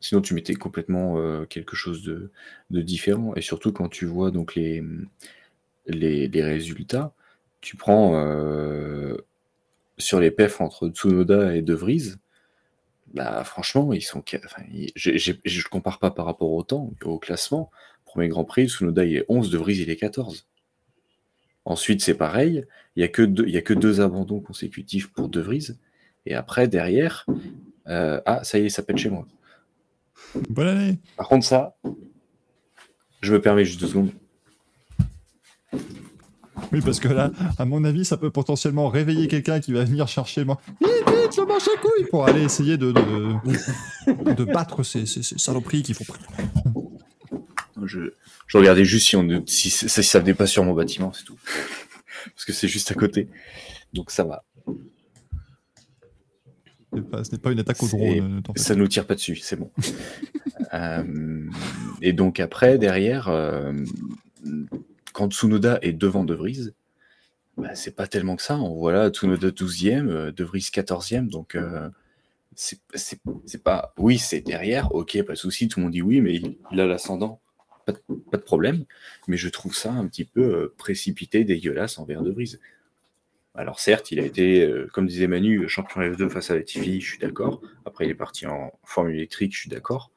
[0.00, 2.30] Sinon tu mettais complètement euh, quelque chose de,
[2.70, 3.34] de différent.
[3.36, 4.82] Et surtout quand tu vois donc les,
[5.86, 7.12] les, les résultats,
[7.60, 9.16] tu prends euh,
[10.00, 12.14] sur les perfs entre Tsunoda et De Vries,
[13.14, 14.22] bah franchement, ils sont.
[14.44, 17.70] Enfin, ils- je ne compare pas par rapport au temps, au classement.
[18.04, 20.46] Premier Grand Prix, Tsunoda il est 11, De Vries il est 14.
[21.64, 22.64] Ensuite, c'est pareil,
[22.96, 25.68] il n'y a, que deux- il y a que deux abandons consécutifs pour De Vries.
[26.26, 27.26] Et après, derrière,
[27.88, 29.26] euh, ah, ça y est, ça pète chez moi.
[30.48, 30.98] Bonne année.
[31.16, 31.76] Par contre, ça,
[33.20, 34.12] je me permets juste deux secondes.
[36.72, 40.06] Oui, parce que là, à mon avis, ça peut potentiellement réveiller quelqu'un qui va venir
[40.08, 40.60] chercher moi.
[40.80, 45.22] Vite, vite, je mange à couilles pour aller essayer de, de, de battre ces, ces,
[45.22, 46.04] ces saloperies qu'il faut.
[47.84, 48.12] Je,
[48.46, 51.24] je regardais juste si, on, ne- si, si ça venait pas sur mon bâtiment, c'est
[51.24, 51.38] tout.
[52.34, 53.28] Parce que c'est juste à côté.
[53.92, 54.44] Donc ça va.
[57.10, 58.36] Pas- Ce n'est pas une attaque au drone.
[58.36, 59.70] ne fais Ça nous tire pas dessus, c'est bon.
[60.72, 61.48] Euh,
[62.00, 63.72] et donc après, derrière, euh,
[65.20, 66.70] quand Tsunoda est devant De Vries,
[67.58, 68.56] bah, c'est pas tellement que ça.
[68.56, 71.90] On voit là Tsunoda 12e, euh, De Vries 14e, donc euh,
[72.54, 73.92] c'est pas.
[73.98, 76.86] Oui, c'est derrière, ok, pas de souci, tout le monde dit oui, mais il, a
[76.86, 77.42] l'ascendant,
[77.84, 78.86] pas, de- problème.
[79.28, 82.56] Mais je trouve ça un petit peu euh, précipité, dégueulasse envers De Vries.
[83.54, 87.18] Alors certes, il a été, comme disait Manu, champion F2 face à Latifi, je suis
[87.18, 87.60] d'accord.
[87.84, 90.12] Après, il est parti en formule électrique, je suis d'accord.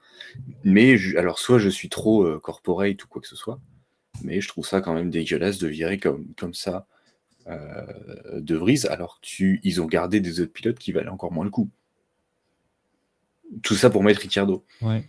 [0.64, 3.60] Mais alors, soit je suis trop euh, corporate ou quoi que ce soit,
[4.22, 6.86] mais je trouve ça quand même dégueulasse de virer comme, comme ça
[7.48, 11.50] euh, De Vries, alors qu'ils ont gardé des autres pilotes qui valaient encore moins le
[11.52, 11.70] coup.
[13.62, 14.64] Tout ça pour mettre Ricciardo.
[14.82, 15.04] Ouais.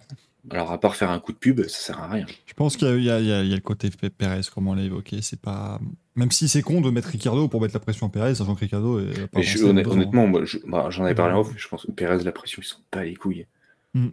[0.51, 2.27] Alors, à part faire un coup de pub, ça sert à rien.
[2.47, 4.75] Je pense qu'il y, a- il y y a le côté P- Perez, comme on
[4.75, 5.23] l'a évoqué.
[5.23, 5.81] C'est pas.
[6.17, 8.61] Même si c'est con de mettre Ricardo pour mettre la pression à Perez, sachant que
[8.61, 11.87] Ricardo est pas je- honnêtement, moi, je- bah, j'en avais parlé en off, je pense
[11.87, 13.47] que Perez, la pression, ils sont pas les couilles.
[13.95, 14.09] Mm.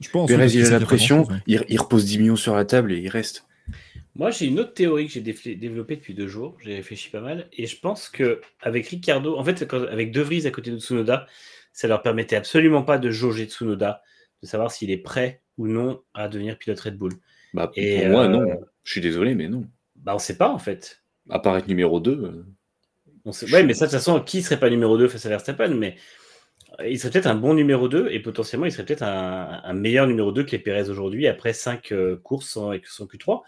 [0.00, 0.30] Je pense.
[0.32, 1.36] Parce il a la pression, ouais.
[1.46, 3.44] il, il repose 10 millions sur la table et il reste.
[4.16, 6.56] Moi, j'ai une autre théorie que j'ai développée depuis deux jours.
[6.62, 7.48] J'ai réfléchi pas mal.
[7.52, 10.78] Et je pense que avec Ricardo, en fait, quand- avec De Vries à côté de
[10.78, 11.26] Tsunoda,
[11.72, 14.02] ça leur permettait absolument pas de jauger Tsunoda,
[14.42, 17.12] de savoir s'il est prêt ou non à devenir pilote Red Bull.
[17.54, 18.60] Bah, Et, pour moi, euh, non.
[18.82, 19.64] Je suis désolé, mais non.
[19.96, 21.02] Bah, on sait pas en fait.
[21.28, 22.44] À part être numéro 2,
[23.24, 23.50] On sait...
[23.52, 25.96] Ouais, mais ça, de toute façon, qui serait pas numéro 2 face à Verstappen Mais
[26.80, 29.72] euh, il serait peut-être un bon numéro 2 et potentiellement, il serait peut-être un, un
[29.72, 33.42] meilleur numéro 2 que les Pérez aujourd'hui après 5 courses sans, avec son Q3.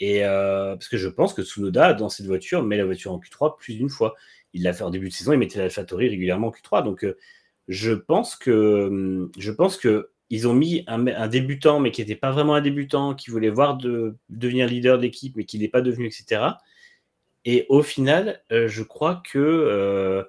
[0.00, 3.20] Et euh, parce que je pense que Tsunoda, dans cette voiture, met la voiture en
[3.20, 4.16] Q3 plus d'une fois.
[4.54, 6.82] Il l'a fait en début de saison, il mettait l'AlphaTauri régulièrement en Q3.
[6.82, 7.16] Donc, euh,
[7.68, 12.14] je pense que hum, je pense que ils ont mis un, débutant, mais qui n'était
[12.14, 15.80] pas vraiment un débutant, qui voulait voir de, devenir leader d'équipe, mais qui n'est pas
[15.80, 16.42] devenu, etc.
[17.44, 20.24] Et au final, euh, je crois que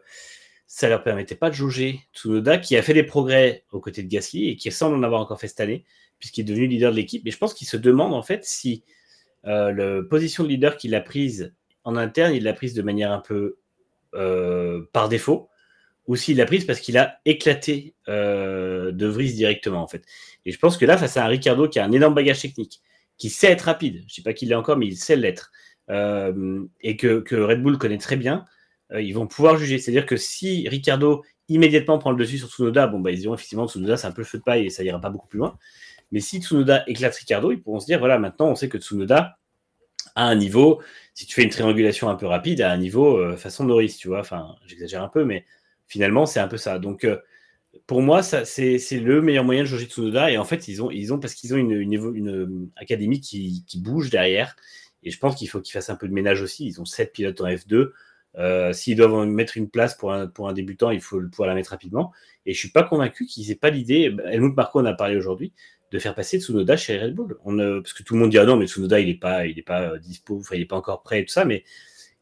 [0.66, 4.08] ça leur permettait pas de jauger Tsunoda, qui a fait des progrès aux côtés de
[4.08, 5.86] Gasly et qui semble en avoir encore fait cette année,
[6.18, 7.24] puisqu'il est devenu leader de l'équipe.
[7.24, 8.84] Mais je pense qu'il se demande en fait si
[9.46, 11.54] euh, la position de leader qu'il a prise
[11.84, 13.58] en interne, il l'a prise de manière un peu
[14.14, 15.50] euh, par défaut,
[16.08, 20.04] ou s'il l'a prise parce qu'il a éclaté euh, De Vries directement en fait.
[20.46, 22.82] Et je pense que là, face à un Ricardo qui a un énorme bagage technique,
[23.18, 25.52] qui sait être rapide, je ne sais pas qu'il l'est encore, mais il sait l'être,
[25.90, 28.46] et que, Red Bull connaît très bien,
[28.94, 29.78] ils vont pouvoir juger.
[29.78, 33.68] C'est-à-dire que si Ricardo immédiatement prend le dessus sur Tsunoda, bon, bah, ils diront effectivement
[33.68, 35.58] Tsunoda, c'est un peu le feu de paille et ça ira pas beaucoup plus loin.
[36.12, 39.38] Mais si Tsunoda éclate Ricardo, ils pourront se dire voilà, maintenant on sait que Tsunoda
[40.16, 40.82] a un niveau,
[41.14, 44.08] si tu fais une triangulation un peu rapide, à un niveau euh, façon Norris, tu
[44.08, 44.20] vois.
[44.20, 45.46] Enfin, j'exagère un peu, mais
[45.88, 46.80] finalement, c'est un peu ça.
[46.80, 47.18] Donc, euh,
[47.88, 50.32] pour moi, c'est, le meilleur moyen de jauger Tsunoda.
[50.32, 53.64] Et en fait, ils ont, ils ont parce qu'ils ont une, une, une académie qui,
[53.66, 54.56] qui, bouge derrière.
[55.04, 56.66] Et je pense qu'il faut qu'ils fassent un peu de ménage aussi.
[56.66, 57.92] Ils ont sept pilotes en F2.
[58.38, 61.56] Euh, s'ils doivent mettre une place pour un, pour un débutant, il faut pouvoir la
[61.56, 62.12] mettre rapidement.
[62.46, 64.16] Et je suis pas convaincu qu'ils aient pas l'idée.
[64.26, 65.54] Helmut Marco en a parlé aujourd'hui
[65.92, 67.38] de faire passer Tsunoda chez Red Bull.
[67.44, 69.60] On, parce que tout le monde dit ah non mais Tsunoda il est pas il
[69.60, 71.46] est pas euh, dispo, enfin il est pas encore prêt et tout ça.
[71.46, 71.64] Mais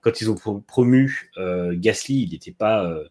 [0.01, 3.07] quand ils ont pro promu euh, Gasly, il n'était pas euh,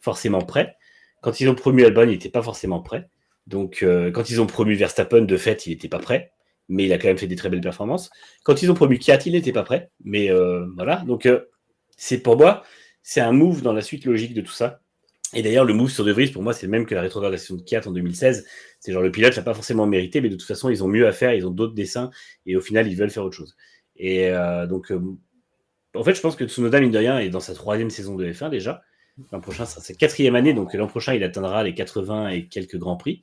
[0.00, 0.76] forcément prêt.
[1.22, 3.08] Quand ils ont promu Albon, il n'était pas forcément prêt.
[3.46, 3.84] Donc
[4.14, 6.32] quand ils ont promu Verstappen, de fait, il n'était pas prêt.
[6.68, 8.10] Mais il a quand même fait des très belles performances.
[8.42, 9.90] Quand ils ont promu Kiat, il n'était pas prêt.
[10.02, 10.30] Mais
[10.76, 11.02] voilà.
[11.06, 11.28] Donc
[11.96, 12.62] c'est pour moi,
[13.02, 14.80] c'est un move dans la suite logique de tout ça.
[15.34, 17.56] Et d'ailleurs, le move sur De Vries, pour moi, c'est le même que la rétrogradation
[17.56, 18.46] de Kiat en 2016.
[18.78, 21.06] C'est genre le pilote l'a pas forcément mérité, mais de toute façon, ils ont mieux
[21.06, 22.10] à faire, ils ont d'autres dessins,
[22.46, 23.56] et au final, ils veulent faire autre chose.
[23.96, 25.00] Et euh, donc, euh,
[25.94, 28.26] en fait, je pense que Tsunoda, mine de rien, est dans sa troisième saison de
[28.26, 28.82] F1 déjà.
[29.32, 32.76] L'an prochain, c'est sa quatrième année, donc l'an prochain, il atteindra les 80 et quelques
[32.76, 33.22] grands prix.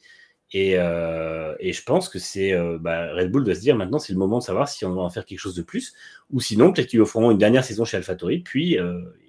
[0.53, 4.13] Et, euh, et je pense que c'est bah, Red Bull doit se dire maintenant, c'est
[4.13, 5.93] le moment de savoir si on va en faire quelque chose de plus,
[6.29, 8.77] ou sinon, peut-être qu'ils feront une dernière saison chez AlphaTauri, puis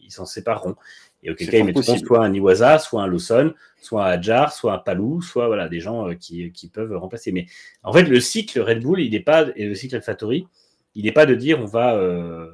[0.02, 0.76] ils s'en sépareront.
[1.22, 4.74] Et auquel cas, ils mettront soit un Iwasa, soit un Lawson, soit un Adjar, soit
[4.74, 7.30] un Palou, soit voilà, des gens euh, qui, qui, peuvent remplacer.
[7.30, 7.46] Mais
[7.84, 10.46] en fait, le cycle Red Bull, il n'est pas, et le cycle AlphaTauri,
[10.94, 12.50] il n'est pas de dire on va, euh,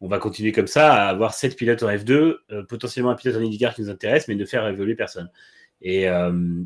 [0.00, 3.36] on va continuer comme ça à avoir sept pilotes en F2, euh, potentiellement un pilote
[3.36, 5.30] en IndyCar qui nous intéresse, mais ne faire évoluer personne.
[5.82, 6.62] Et, euh,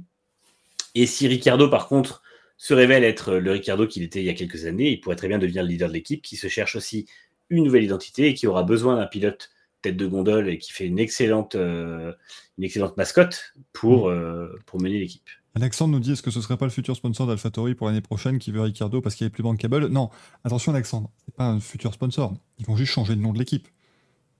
[0.94, 2.22] et si Ricardo, par contre,
[2.56, 5.28] se révèle être le Ricardo qu'il était il y a quelques années, il pourrait très
[5.28, 7.06] bien devenir le leader de l'équipe, qui se cherche aussi
[7.50, 9.50] une nouvelle identité et qui aura besoin d'un pilote
[9.84, 12.12] tête de gondole et qui fait une excellente, euh,
[12.58, 15.28] une excellente mascotte pour, euh, pour mener l'équipe.
[15.54, 18.38] Alexandre nous dit est-ce que ce serait pas le futur sponsor d'AlphaTauri pour l'année prochaine
[18.38, 19.86] qui veut Ricardo parce qu'il est plus bankable?
[19.86, 20.10] Non,
[20.42, 22.34] attention Alexandre, c'est pas un futur sponsor.
[22.58, 23.68] Ils vont juste changer le nom de l'équipe.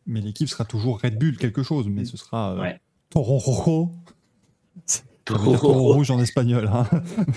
[0.06, 2.80] Mais l'équipe sera toujours Red Bull quelque chose, mais ce sera euh, ouais.
[3.10, 3.92] Toro Rojo.
[5.24, 6.68] Toro, Toro Rouge en espagnol.
[6.72, 6.86] Hein.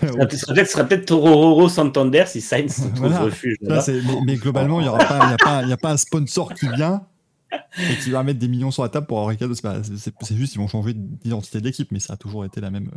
[0.30, 3.20] ce sera peut-être peut Toro Roro Santander si Sainz trouve voilà.
[3.20, 3.58] refuge.
[3.62, 3.78] Mais,
[4.26, 7.06] mais, globalement, il n'y a pas un sponsor qui vient
[7.52, 9.54] et qui va mettre des millions sur la table pour avoir Ricardo.
[9.56, 12.92] C'est juste ils vont changer d'identité de l'équipe, mais ça a toujours été la même,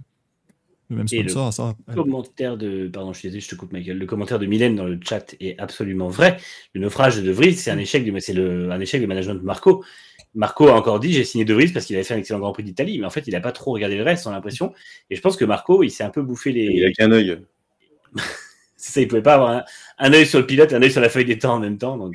[0.88, 1.46] le même sponsor.
[1.46, 3.98] le ça, commentaire de, pardon, je suis désolé, je te coupe Michael.
[3.98, 6.36] Le commentaire de Mylène dans le chat est absolument vrai.
[6.74, 9.34] Le naufrage de De Vries, c'est un échec du, c'est le, un échec du management
[9.34, 9.84] de Marco.
[10.34, 12.52] Marco a encore dit j'ai signé De Vries parce qu'il avait fait un excellent Grand
[12.52, 14.72] Prix d'Italie, mais en fait il n'a pas trop regardé le reste, on a l'impression.
[15.10, 16.64] Et je pense que Marco, il s'est un peu bouffé les.
[16.64, 17.40] Il a qu'un œil.
[18.76, 19.64] c'est ça, il pouvait pas avoir un,
[19.98, 21.78] un œil sur le pilote et un œil sur la feuille des temps en même
[21.78, 21.96] temps.
[21.96, 22.14] Donc,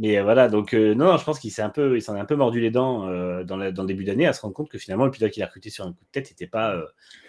[0.00, 2.20] mais euh, voilà, donc euh, non, je pense qu'il s'est un peu, il s'en est
[2.20, 4.54] un peu mordu les dents euh, dans, la, dans le début d'année à se rendre
[4.54, 6.74] compte que finalement le pilote qu'il a recruté sur un coup de tête n'était pas
[6.74, 6.86] euh,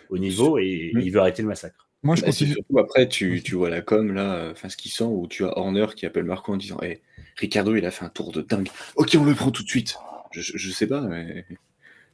[0.09, 1.01] au niveau et mmh.
[1.01, 1.89] il veut arrêter le massacre.
[2.03, 2.53] Moi, je bah, continue.
[2.53, 5.57] Surtout après, tu, tu vois la com là, enfin ce qui sent où tu as
[5.57, 7.01] Horner qui appelle Marco en disant, hey,
[7.35, 8.69] Ricardo, il a fait un tour de dingue.
[8.95, 9.97] Ok, on le prend tout de suite.
[10.31, 11.45] Je, je, je sais pas, mais.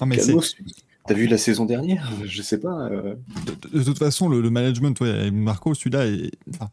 [0.01, 0.17] Non, mais
[1.07, 2.11] T'as vu la saison dernière?
[2.25, 2.89] Je sais pas.
[2.91, 3.15] Euh...
[3.45, 6.31] De, de, toute façon, le, le management, ouais, Marco, celui-là, est...
[6.53, 6.69] enfin,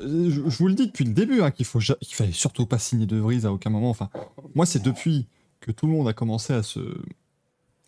[0.00, 3.06] je, je, vous le dis depuis le début hein, qu'il faut, fallait surtout pas signer
[3.06, 3.90] De Vries à aucun moment.
[3.90, 4.10] Enfin,
[4.54, 5.26] moi, c'est depuis
[5.60, 6.80] que tout le monde a commencé à se,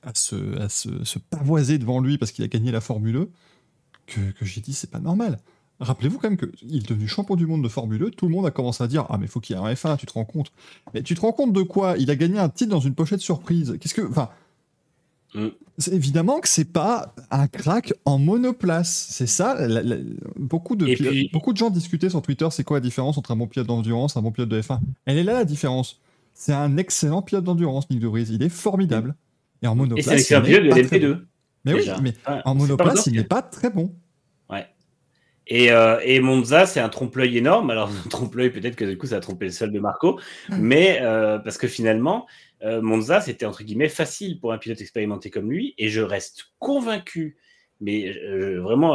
[0.02, 3.26] à se, à se, se pavoiser devant lui parce qu'il a gagné la Formule 1
[4.06, 5.38] que, que j'ai dit c'est pas normal.
[5.80, 8.10] Rappelez-vous quand même qu'il est devenu champion du monde de Formule 2.
[8.10, 9.96] Tout le monde a commencé à dire Ah, mais faut qu'il y ait un F1,
[9.96, 10.52] tu te rends compte.
[10.92, 11.96] Mais tu te rends compte de quoi?
[11.98, 13.76] Il a gagné un titre dans une pochette surprise.
[13.80, 14.02] Qu'est-ce que.
[14.02, 14.28] Enfin.
[15.34, 15.48] Mm.
[15.92, 19.06] évidemment que c'est pas un crack en monoplace.
[19.10, 19.54] C'est ça.
[19.66, 19.96] la- la-
[20.36, 23.16] beaucoup, de Et pilotes- puis- beaucoup de gens discutaient sur Twitter c'est quoi la différence
[23.18, 24.80] entre un bon pilote d'endurance et un bon pilote de F1.
[25.06, 26.00] Elle est là la différence.
[26.34, 28.26] C'est un excellent pilote d'endurance, Nick De Vries.
[28.30, 29.14] Il est formidable.
[29.62, 30.22] Et en Et monoplace.
[30.22, 31.06] c'est un pilote de pas très bon.
[31.06, 31.26] LMP2.
[31.66, 31.96] Mais déjà.
[31.96, 33.92] oui, mais en monoplace, il n'est pas très bon.
[35.50, 37.70] Et, euh, et Monza, c'est un trompe-l'œil énorme.
[37.70, 40.18] Alors, un trompe-l'œil, peut-être que du coup, ça a trompé le seul de Marco.
[40.48, 42.26] Mais euh, parce que finalement,
[42.62, 45.74] euh, Monza, c'était entre guillemets facile pour un pilote expérimenté comme lui.
[45.76, 47.36] Et je reste convaincu,
[47.80, 48.12] mais
[48.58, 48.94] vraiment,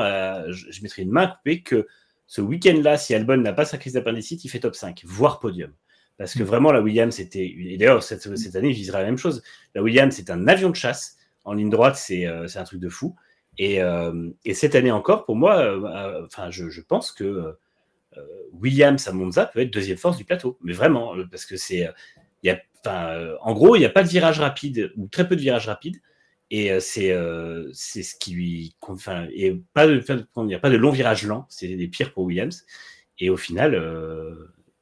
[0.50, 1.88] je, je mettrai une main coupée que
[2.28, 5.72] ce week-end-là, si Albon n'a pas sa crise d'appendicite, il fait top 5, voire podium.
[6.18, 7.46] Parce que vraiment, la Williams, c'était.
[7.46, 9.44] Et d'ailleurs, cette, cette année, il visera la même chose.
[9.74, 11.18] La Williams, c'est un avion de chasse.
[11.44, 13.16] En ligne droite, c'est un truc de fou.
[13.58, 17.56] Et, euh, et cette année encore, pour moi, euh, euh, enfin, je, pense que
[18.54, 20.58] Williams à Monza peut être deuxième force du plateau.
[20.62, 21.90] Mais vraiment, parce que c'est.
[22.44, 25.42] il a, en gros, il n'y a pas de virage rapide, ou très peu de
[25.42, 25.98] virages rapides.
[26.52, 28.76] Et c'est euh, ce qui lui.
[28.82, 29.28] Enfin,
[29.74, 32.66] pas de, de- comment dire, pas de longs virages lents, c'est des pires pour Williams.
[33.18, 33.72] Et au final,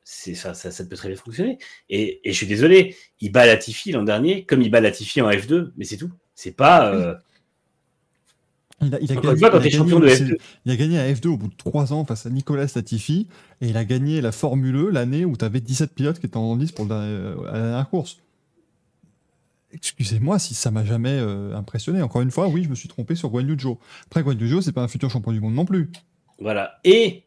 [0.03, 0.53] ça,
[0.83, 1.57] peut très bien fonctionner.
[1.89, 5.71] Et, je suis désolé, il bat Latifi l'an dernier, comme il bat Latifi en F2,
[5.77, 6.11] mais c'est tout.
[6.35, 7.21] C'est pas.
[8.85, 10.37] Il a, il il gagné- de c'est- F2.
[10.65, 13.27] Il a gagné à F2 au bout de 3 ans face à Nicolas Latifi
[13.61, 16.37] et il a gagné la Formule E l'année où tu avais 17 pilotes qui étaient
[16.37, 18.17] en lice pour euh, la dernière course.
[19.71, 22.01] Excusez-moi si ça m'a jamais euh, impressionné.
[22.01, 23.79] Encore une fois, oui, je me suis trompé sur Guan Yu Zhou.
[24.05, 25.89] Après, Guan Yu Zhou, c'est pas un futur champion du monde non plus.
[26.39, 26.79] Voilà.
[26.83, 27.23] Et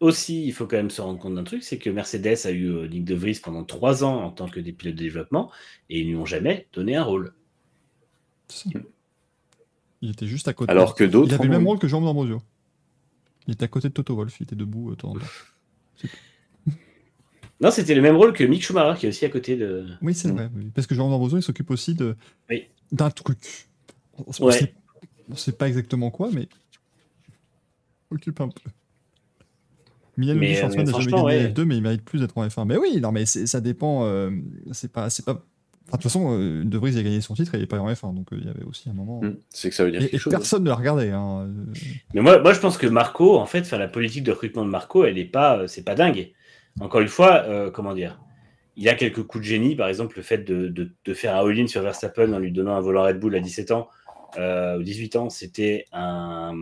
[0.00, 2.66] aussi, il faut quand même se rendre compte d'un truc, c'est que Mercedes a eu
[2.70, 5.50] euh, Nick De Vries pendant trois ans en tant que des pilotes de développement
[5.88, 7.32] et ils lui ont jamais donné un rôle.
[8.48, 8.78] C'est ça.
[10.06, 10.70] Il était juste à côté.
[10.70, 11.28] Alors que d'autres.
[11.30, 12.40] il avait le même rôle que Jean D'Ambrosio.
[13.48, 15.26] Il était à côté de Toto Wolff, il était debout euh, de temps en temps.
[17.60, 19.86] Non, c'était le même rôle que Mick Schumacher qui est aussi à côté de.
[20.02, 20.50] Oui, c'est vrai.
[20.54, 20.70] oui.
[20.74, 22.14] Parce que Jean D'Ambrosio, il s'occupe aussi de
[22.50, 22.64] Oui.
[22.92, 23.38] d'un truc.
[24.18, 24.52] On Ouais.
[24.52, 24.74] sait,
[25.30, 26.48] on sait pas exactement quoi, mais
[28.10, 28.60] il occupe un peu.
[30.18, 31.48] Miel Mais, euh, mais n'a jamais gagné ouais.
[31.52, 32.66] F2, mais il mérite plus d'être en F1.
[32.66, 34.04] Mais oui, non, mais ça dépend.
[34.04, 34.30] euh,
[34.72, 35.42] c'est pas, c'est pas.
[35.88, 37.78] Enfin, de toute façon, euh, De Vries a gagné son titre et il est pas
[37.78, 39.20] en F1, donc euh, il y avait aussi un moment.
[39.22, 40.34] Hmm, C'est que ça veut dire Et, et quelque chose.
[40.34, 40.38] hein.
[40.38, 41.10] personne ne l'a regardé.
[41.10, 41.46] Hein.
[41.48, 41.72] euh,
[42.14, 44.70] Mais moi, moi, je pense que Marco, en fait, enfin, la politique de recrutement de
[44.70, 46.32] Marco, elle est pas, c'est pas dingue.
[46.80, 48.20] Encore une fois, euh, comment dire,
[48.76, 51.48] il a quelques coups de génie, par exemple le fait de, de- de faire un
[51.48, 53.88] all-in sur Verstappen en lui donnant un volant Red Bull à 17 ans
[54.38, 56.52] euh, ou 18 ans, c'était un,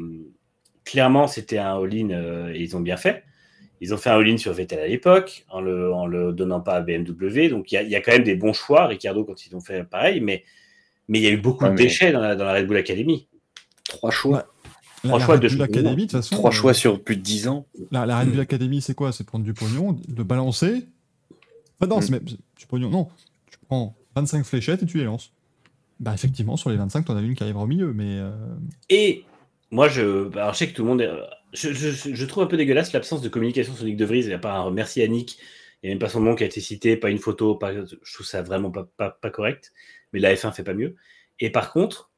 [0.84, 3.24] clairement, c'était un all-in euh, et ils ont bien fait.
[3.84, 6.76] Ils ont fait un all-in sur Vettel à l'époque en le, en le donnant pas
[6.76, 7.48] à BMW.
[7.50, 9.54] Donc il y a, il y a quand même des bons choix, Ricardo quand ils
[9.54, 10.42] ont fait pareil, mais
[11.08, 12.66] mais il y a eu beaucoup Ouais, de mais- déchets dans la, dans la Red
[12.66, 13.26] Bull Academy.
[13.84, 14.38] Trois choix.
[15.04, 15.62] La, Trois la choix Red de Bull.
[15.62, 16.34] Academy, de toute façon.
[16.36, 17.66] Trois euh, choix sur plus de 10 ans.
[17.90, 19.12] La, la Red Bull Academy, c'est quoi?
[19.12, 20.86] C'est prendre du pognon, le balancer?
[21.78, 22.02] Enfin, non, Mm.
[22.02, 22.88] c'est du pognon.
[22.88, 23.08] Non,
[23.50, 25.30] tu prends 25 fléchettes et tu les lances.
[26.00, 28.16] Bah, effectivement, sur les 25, t'en as une qui arrivera au milieu, mais.
[28.18, 28.30] euh,
[28.88, 29.24] Et
[29.70, 31.02] moi, je, bah, alors, je sais que tout le monde.
[31.55, 34.20] Je, je- je trouve un peu dégueulasse l'absence de communication sur Nick De Vries.
[34.20, 35.39] Il n'y a pas un merci à Nick.
[35.83, 37.55] Il n'y a même pas son nom qui a été cité, pas une photo.
[37.57, 39.73] Pas, je trouve ça vraiment pas, pas, pas correct.
[40.12, 40.97] Mais la F1 fait pas mieux.
[41.41, 42.10] Et par contre,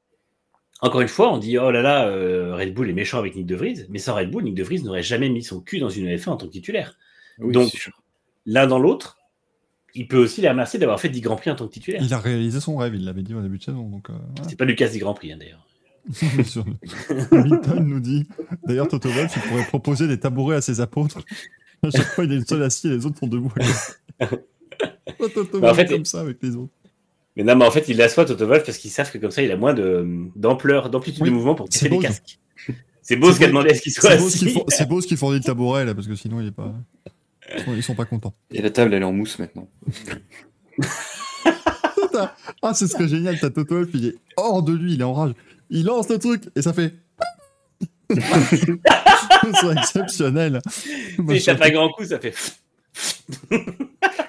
[0.80, 3.46] encore une fois, on dit oh là là, euh, Red Bull est méchant avec Nick
[3.46, 3.86] De Vries.
[3.88, 6.30] Mais sans Red Bull, Nick De Vries n'aurait jamais mis son cul dans une F1
[6.30, 6.96] en tant que titulaire.
[7.38, 7.90] Oui, Donc.
[8.48, 9.18] L'un dans l'autre,
[9.94, 12.00] il peut aussi les remercier d'avoir fait 10 Grands Prix en tant que titulaire.
[12.04, 13.88] il a réalisé son rêve, il l'avait dit au début de saison.
[13.88, 14.48] Donc, euh, voilà.
[14.48, 15.66] C'est pas Lucas 10 Grands Prix hein, d'ailleurs.
[17.32, 18.26] Milton nous dit
[18.64, 21.18] d'ailleurs, Toto Wolff, il pourrait proposer des tabourets à ses apôtres.
[21.82, 23.52] À chaque fois, il est le seul assis et les autres sont debout.
[25.34, 26.72] Toto Bah, en fait, comme ça avec les autres?
[27.36, 29.42] Mais non, mais en fait, il l'assoit Toto Wolff parce qu'ils savent que comme ça,
[29.42, 32.38] il a moins de- d'ampleur, d'amplitude Oui, de mouvement pour des beau, casques.
[33.02, 34.64] C'est beau ce qu'a demandé à ce qu'il soit C'est beau, ce qu'ils assis.
[34.68, 36.72] c'est beau ce qu'ils fournit le tabouret là, parce que sinon, il est pas.
[37.56, 38.34] Ils sont, ils sont pas contents.
[38.50, 39.68] Et la table, elle est en mousse maintenant.
[42.62, 45.12] Ah, ce serait génial, t'as Toto Wolff, il est hors de lui, il est en
[45.12, 45.32] rage.
[45.70, 46.94] Il lance le truc et ça fait.
[48.10, 50.60] Ce serait exceptionnel.
[51.18, 52.34] Je- ça fait un grand coup, ça fait.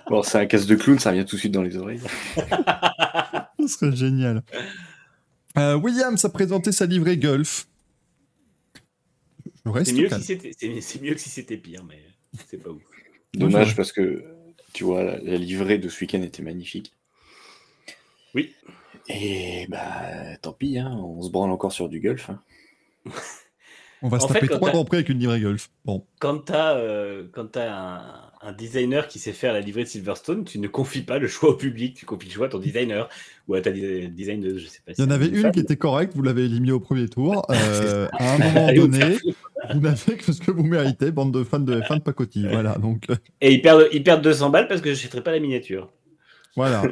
[0.09, 2.01] Bon, c'est un casse de clown, ça vient tout de suite dans les oreilles.
[3.59, 4.43] Ce serait génial.
[5.57, 7.67] Euh, Williams a présenté sa livrée Golf.
[9.65, 12.01] Je reste C'est mieux, si c'était- c'est- c'est mieux que si c'était pire, mais
[12.49, 12.81] c'est pas ouf.
[13.33, 14.23] Dommage parce que,
[14.73, 16.93] tu vois, la, la livrée de ce week-end était magnifique.
[18.33, 18.53] Oui.
[19.09, 22.29] Et bah, tant pis, hein, on se branle encore sur du golf.
[22.29, 22.41] hein.
[24.03, 25.71] On va se En taper quand trois t'as- grands prix avec une livrée Golf.
[25.83, 28.01] Bon, Quand t'as euh, quand t'as un,
[28.43, 31.49] un designer qui sait faire la livrée de Silverstone, tu ne confies pas le choix
[31.49, 33.09] au public, tu confies le choix à ton designer
[33.47, 34.91] ou à ta designeuse, je sais pas.
[34.95, 35.51] il y en avait une femme.
[35.51, 37.43] qui était correcte, vous l'avez éliminée au premier tour.
[37.51, 39.17] Euh, à un moment donné,
[39.73, 42.47] vous n'avez que ce que vous méritez, bande de fans de F1 de pacotille.
[42.51, 43.07] Voilà, donc
[43.41, 45.91] Et ils perdent, ils perdent 200 balles parce que j'achèterai pas la miniature.
[46.55, 46.83] voilà.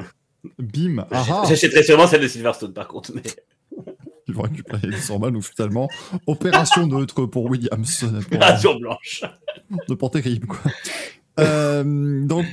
[0.60, 3.12] Bim, ah ah, J'achèterai sûrement celle de Silverstone par contre.
[3.14, 3.22] Mais...
[4.28, 5.88] ils vont récupérer les 100 balles ou finalement
[6.28, 8.04] opération neutre pour Williams.
[8.34, 9.24] euh, Razor blanche.
[9.88, 10.60] de pas terrible, quoi.
[11.40, 12.46] Euh, donc,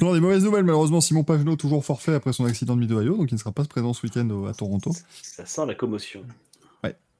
[0.00, 3.30] dans des mauvaises nouvelles, malheureusement, Simon Pagenaud toujours forfait après son accident de Mid-Ohio, donc
[3.30, 4.92] il ne sera pas présent ce week-end à Toronto.
[5.22, 6.22] Ça sent la commotion.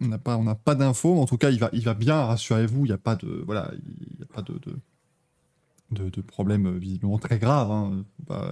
[0.03, 2.25] On n'a pas, on n'a pas d'infos, en tout cas, il va, il va bien,
[2.25, 4.75] rassurez-vous, il n'y a pas de, voilà, il y a pas de, de,
[5.91, 8.05] de, de problème euh, visiblement très grave, hein,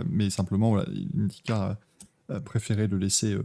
[0.09, 1.77] mais simplement, voilà, l'IndyCar
[2.29, 3.43] a, préféré le laisser, euh,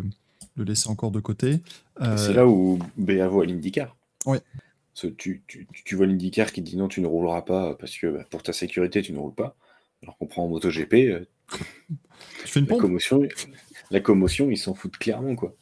[0.55, 1.61] le laisser encore de côté.
[2.01, 3.95] Euh, C'est là où BA voit l'IndyCar.
[4.25, 8.07] Que Tu, tu, tu vois l'IndyCar qui dit non, tu ne rouleras pas parce que
[8.07, 9.55] bah, pour ta sécurité, tu ne roules pas.
[10.01, 12.81] Alors qu'on prend en MotoGP, euh, tu fais une la pompe.
[12.81, 13.21] commotion,
[13.89, 15.35] la commotion, ils s'en foutent clairement.
[15.35, 15.55] quoi.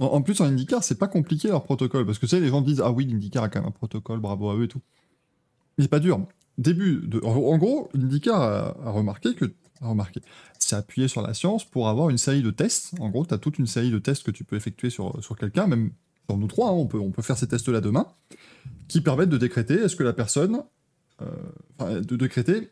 [0.00, 2.48] En, en plus, en IndyCar, c'est pas compliqué leur protocole, parce que tu sais, les
[2.48, 4.80] gens disent, ah oui, l'IndyCar a quand même un protocole, bravo à eux et tout.
[5.78, 6.20] Mais c'est pas dur.
[6.58, 9.46] Début de, en, gros, l'IndyCar a, a remarqué que,
[9.80, 10.20] a remarqué,
[10.58, 12.92] c'est appuyé sur la science pour avoir une série de tests.
[13.00, 15.36] En gros, tu as toute une série de tests que tu peux effectuer sur, sur
[15.36, 15.90] quelqu'un, même
[16.28, 18.06] sur nous trois, hein, on, peut, on peut faire ces tests-là demain,
[18.88, 20.62] qui permettent de décréter est-ce que la personne,
[21.20, 22.70] euh, de décréter,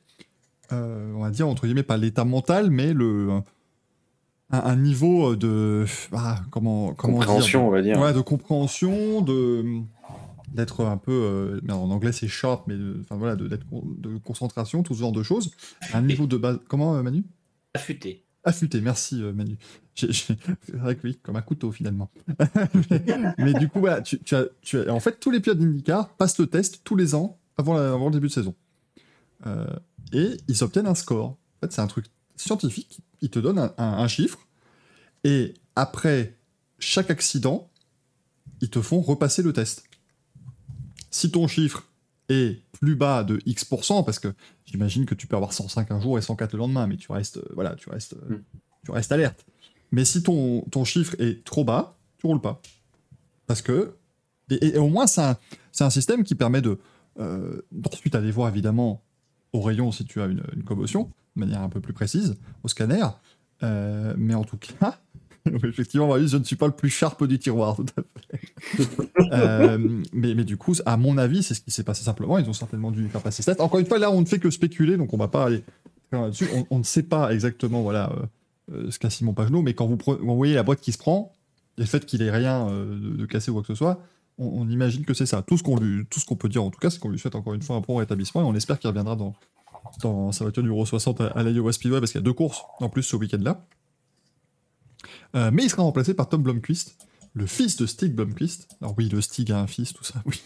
[0.73, 3.41] euh, on va dire, entre guillemets, pas l'état mental, mais le,
[4.50, 7.99] un, un niveau de, ah, comment, comment dire, Compréhension, on va dire.
[7.99, 9.83] Ouais, de compréhension, de
[10.50, 14.94] d'être un peu, euh, en anglais c'est sharp, mais enfin voilà, de, de concentration, tout
[14.94, 15.50] ce genre de choses.
[15.92, 16.58] Un niveau de base.
[16.68, 17.24] Comment, euh, Manu?
[17.74, 18.24] Affûté.
[18.42, 19.56] Affûté, merci euh, Manu.
[19.94, 20.36] C'est
[20.72, 22.10] vrai que oui, comme un couteau finalement.
[22.90, 25.58] mais, mais du coup, voilà, tu, tu as, tu as- en fait, tous les pilotes
[25.58, 28.54] d'IndyCar passent le test tous les ans avant, la- avant le début de saison.
[30.12, 31.26] Et ils obtiennent un score.
[31.26, 32.06] En fait, c'est un truc
[32.36, 33.00] scientifique.
[33.20, 34.38] Ils te donnent un, un- un chiffre.
[35.24, 36.36] Et après
[36.78, 37.70] chaque accident,
[38.62, 39.84] ils te font repasser le test.
[41.10, 41.86] Si ton chiffre
[42.28, 44.28] est plus bas de X%, parce que
[44.64, 47.39] j'imagine que tu peux avoir 105 un jour et 104 le lendemain, mais tu restes,
[47.39, 48.42] euh, voilà, tu restes, euh, Mm.
[48.84, 49.44] tu restes alerte.
[49.92, 52.62] Mais si ton, ton chiffre est trop bas, tu roules pas.
[53.47, 53.97] Parce que,
[54.50, 55.36] et, et au moins, c'est un,
[55.80, 56.78] un système qui permet de,
[57.18, 59.02] euh, d'ensuite aller voir évidemment
[59.52, 62.68] au rayon si tu as une, une commotion, de manière un peu plus précise, au
[62.68, 63.05] scanner.
[63.64, 65.00] Euh, mais en tout cas,
[65.65, 68.89] effectivement, je ne suis pas le plus sharp du tiroir, tout à fait.
[69.33, 69.78] Euh,
[70.12, 72.39] mais, mais du coup, à mon avis, c'est ce qui s'est passé simplement.
[72.39, 73.60] Ils ont certainement dû faire passer cette.
[73.60, 75.62] Encore une fois, là, on ne fait que spéculer, donc on va pas aller
[76.12, 76.49] là-dessus.
[76.70, 79.99] On, ne sait pas exactement voilà, euh, euh, ce qu'a Simon Pagenaud, mais quand vous,
[80.36, 81.33] voyez la boîte qui se prend,
[81.78, 84.02] et le fait qu'il ait rien de, cassé ou quoi que ce soit,
[84.39, 85.43] on, imagine que c'est ça.
[85.43, 87.19] Tout ce qu'on lui- tout ce qu'on peut dire, en tout cas, c'est qu'on lui
[87.19, 89.35] souhaite encore une fois un bon rétablissement, et on espère qu'il reviendra dans,
[90.02, 92.62] dans sa voiture numéro 60 à, à l'Iowa Speedway, parce qu'il y a deux courses
[92.81, 93.65] en plus ce week-end-là.
[95.34, 96.96] Euh, mais il sera remplacé par Tom Blomqvist,
[97.34, 98.68] le fils de Stig Blomqvist.
[98.80, 100.40] Alors oui, le Stig a un fils, tout ça, oui.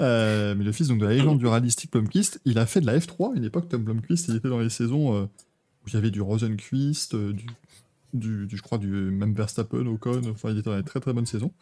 [0.00, 2.80] Euh, mais le fils donc, de la légende du rallye Stig Blomqvist, il a fait
[2.80, 5.88] de la F3 à une époque, Tom Blomqvist, il était dans les saisons euh, où
[5.88, 7.32] il y avait du Rosenqvist, euh,
[8.12, 11.12] du, du, je crois, du même Verstappen, Ocon, enfin il était dans les très très
[11.12, 11.52] bonnes saisons.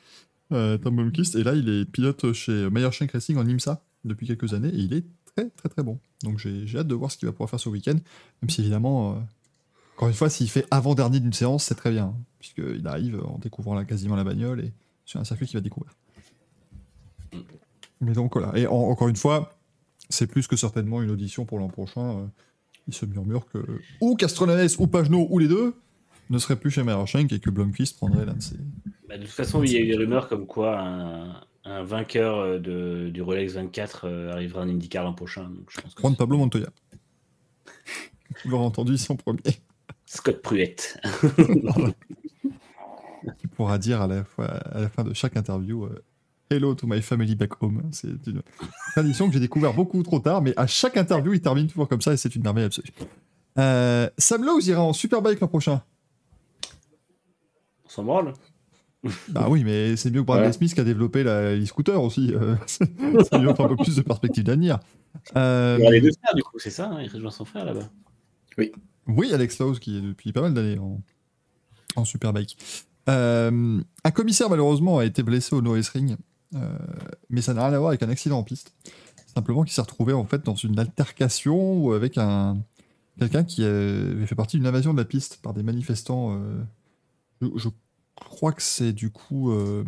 [0.50, 4.54] Tom Blomqvist, et là il est pilote chez Meyer Shank Racing en IMSA depuis quelques
[4.54, 5.98] années, et il est très très très bon.
[6.22, 7.96] Donc j'ai hâte de voir ce qu'il va pouvoir faire ce week-end,
[8.40, 9.20] même si évidemment...
[9.96, 13.38] encore une fois, s'il fait avant-dernier d'une séance, c'est très bien, hein, puisqu'il arrive en
[13.38, 14.72] découvrant la- quasiment la bagnole et
[15.04, 15.92] sur un circuit qu'il va découvrir.
[18.00, 19.56] Mais donc voilà, et en- encore une fois,
[20.08, 22.18] c'est plus que certainement une audition pour l'an prochain.
[22.20, 22.26] euh,
[22.86, 23.64] il se murmure que
[24.02, 25.74] ou Castroneves ou Pagenaud ou les deux
[26.28, 28.56] ne seraient plus chez Meyerschenk et que Blomqvist prendrait l'un de ses.
[29.08, 32.36] Bah, de toute façon, il y a eu des rumeurs comme quoi un, un vainqueur
[32.40, 35.44] euh, de, du Rolex 24 euh, arrivera en IndyCar l'an prochain.
[35.44, 36.66] Donc je pense que Juan Pablo Montoya.
[38.44, 39.40] Vous l'aurez entendu ici en premier.
[40.14, 40.98] Scott Pruett.
[43.38, 46.02] qui pourra dire à la, fois, à la fin de chaque interview euh,
[46.50, 47.82] Hello to my family back home.
[47.90, 48.42] C'est une
[48.92, 52.02] tradition que j'ai découvert beaucoup trop tard, mais à chaque interview, il termine toujours comme
[52.02, 52.90] ça et c'est une merveille absolue.
[53.58, 55.82] Euh, Sam Lowe ira en Superbike l'an prochain.
[57.86, 58.34] On s'en branle.
[59.28, 60.52] Bah oui, mais c'est mieux que Bradley Ouais.
[60.52, 62.32] Smith qui a développé la e-scooter aussi.
[62.34, 64.78] euh, ça lui offre un peu plus de perspective d'avenir.
[65.36, 67.44] Euh, Il y aura les deux frères, du coup, c'est ça hein, Il rejoint son
[67.44, 67.88] frère là-bas.
[68.58, 68.72] Oui,
[69.32, 71.00] Alex Lowe, qui est depuis pas mal d'années en,
[71.96, 72.56] en Superbike.
[73.08, 76.16] Euh, un commissaire, malheureusement, a été blessé au Noise Ring,
[76.54, 76.78] euh,
[77.28, 78.72] mais ça n'a rien à voir avec un accident en piste.
[79.34, 82.56] Simplement qu'il s'est retrouvé en fait dans une altercation ou avec un
[83.18, 86.38] quelqu'un qui avait fait partie d'une invasion de la piste par des manifestants.
[86.40, 86.62] euh,
[87.42, 87.68] je, je
[88.14, 89.50] crois que c'est du coup.
[89.52, 89.84] euh,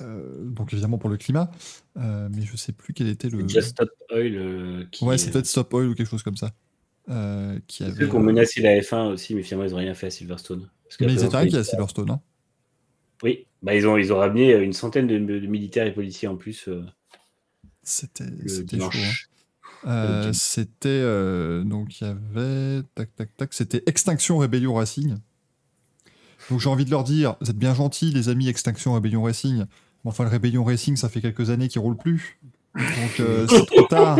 [0.00, 1.50] euh, donc évidemment pour le climat,
[1.98, 3.46] euh, mais je sais plus quel était le.
[3.46, 5.04] Just Stop Oil euh, qui.
[5.04, 6.50] Ouais, c'est peut-être Stop Oil ou quelque chose comme ça.
[7.10, 7.92] Euh, qui avait.
[7.94, 10.70] ceux qui ont menacé la F1 aussi, mais finalement, ils n'ont rien fait à Silverstone.
[10.84, 12.20] Parce Mais ils étaient qui à Silverstone, hein
[13.22, 16.36] Oui, bah, ils, ont, ils ont ramené une centaine de, de militaires et policiers en
[16.36, 16.68] plus.
[16.68, 16.84] euh,
[17.84, 18.90] C'était chaud.
[18.94, 19.12] hein.
[19.86, 25.16] Euh, c'était euh, donc il y avait tac tac tac c'était Extinction Rébellion Racing.
[26.50, 29.58] Donc j'ai envie de leur dire vous êtes bien gentils les amis Extinction Rébellion Racing.
[29.58, 29.64] Mais
[30.10, 32.38] enfin le Rébellion Racing ça fait quelques années qu'il roule plus.
[32.74, 34.18] Donc euh, c'est trop tard.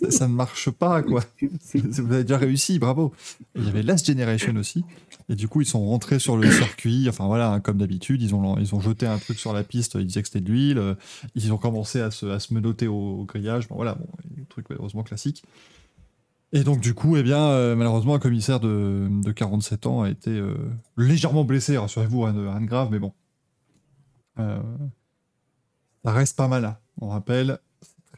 [0.00, 1.22] Ça- Ça ne marche pas quoi.
[1.74, 3.12] Vous avez déjà réussi bravo.
[3.56, 4.84] Il y avait Last Generation aussi.
[5.28, 7.06] Et du coup ils sont rentrés sur le circuit.
[7.08, 9.96] Enfin voilà hein, comme d'habitude ils ont ils ont jeté un truc sur la piste.
[9.98, 10.78] Ils disaient que c'était de l'huile.
[10.78, 10.94] euh,
[11.34, 13.68] Ils ont commencé à se, à se menotter au, au grillage.
[13.68, 14.06] Bon, voilà, bon,
[14.36, 15.42] le truc malheureusement classique.
[16.52, 20.10] Et donc, du coup, eh bien, euh, malheureusement, un commissaire de, de 47 ans a
[20.10, 20.56] été euh,
[20.96, 23.12] légèrement blessé, rassurez-vous, rien de, rien de grave, mais bon.
[24.40, 24.60] Euh,
[26.04, 26.64] ça reste pas mal.
[26.64, 26.76] hein.
[27.00, 27.58] On rappelle,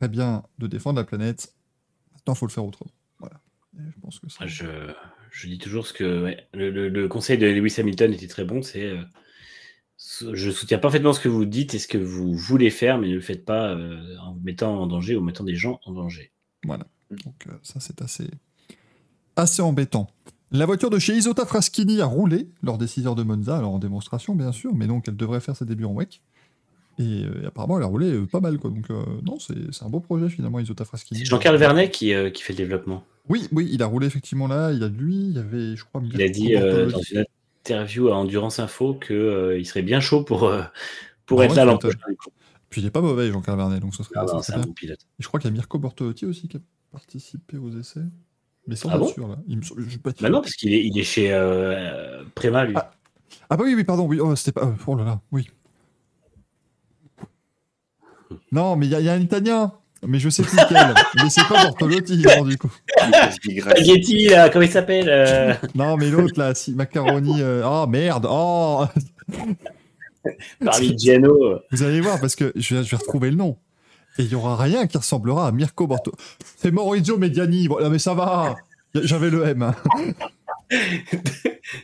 [0.03, 1.55] très bien de défendre la planète.
[2.13, 2.91] Maintenant, il faut le faire autrement.
[3.21, 3.41] Voilà.
[3.79, 4.45] Et je pense que ça.
[4.49, 4.65] Je,
[5.31, 8.45] je dis toujours ce que ouais, le, le- le conseil de Lewis Hamilton était très
[8.45, 8.63] bon.
[8.63, 9.01] C'est euh,
[10.33, 13.15] je soutiens parfaitement ce que vous dites et ce que vous voulez faire, mais ne
[13.15, 16.33] le faites pas euh, en mettant en danger ou en mettant des gens en danger.
[16.65, 16.89] Voilà.
[17.25, 18.29] Donc euh, ça, c'est assez,
[19.37, 20.11] assez embêtant.
[20.51, 23.73] La voiture de chez Isota Fraschini a roulé lors des 6 heures de Monza, alors
[23.75, 26.21] en démonstration bien sûr, mais donc elle devrait faire ses débuts en WEC.
[26.99, 28.59] Et, euh, et apparemment, elle a roulé euh, pas mal.
[28.59, 28.71] Quoi.
[28.71, 31.21] Donc euh, non, c'est c'est un beau projet finalement, Isota Fraschini.
[31.21, 33.05] C'est Jean-Carl Vernet qui, euh, qui fait le développement.
[33.29, 34.73] Oui, oui, il a roulé effectivement là.
[34.73, 36.93] Il y a lui, il y avait, je crois, Il a Mirko dit euh, Bortolotti.
[37.15, 37.25] dans une
[37.65, 40.63] interview à Endurance Info qu'il serait bien chaud pour, euh,
[41.27, 41.97] pour Ah être ouais, là l'an prochain.
[42.69, 44.53] Puis il est pas mauvais, Jean-Carl Vernet, donc ce serait, Ah ça non, serait c'est
[44.55, 44.67] un bien.
[44.67, 45.01] bon pilote.
[45.19, 48.01] Et je crois qu'il y a Mirko Bortolotti aussi qui a participé aux essais.
[48.67, 49.07] Mais sans Ah être bon?
[49.09, 49.39] sûr là.
[49.47, 52.65] Il me semble- je- pas- Bah non, parce qu'il est, il est chez euh, Préma,
[52.65, 52.75] lui.
[52.77, 52.91] Ah.
[53.51, 54.67] Ah bah oui, oui, pardon, oui, oh, c'était pas...
[54.67, 55.49] euh, Oh là là, oui.
[58.53, 59.73] Non, mais il y, a- il y a un italien,
[60.07, 60.95] mais je sais plus lequel.
[61.23, 62.71] mais c'est pas Bortolotti, non, du coup.
[63.61, 67.41] Spaghetti, là, comment il s'appelle euh, Non, mais l'autre, là, si, Macaroni...
[67.41, 68.85] euh, Oh, merde Oh
[70.65, 71.59] Parmigiano.
[71.71, 73.57] Vous allez voir, parce que je vais, je vais retrouver le nom.
[74.19, 76.23] Et il y aura rien qui ressemblera à Mirko Bortolotti.
[76.57, 78.55] C'est Maurizio Mediani, voilà, mais ça va
[78.95, 79.63] J'avais le M.
[79.63, 79.75] hein.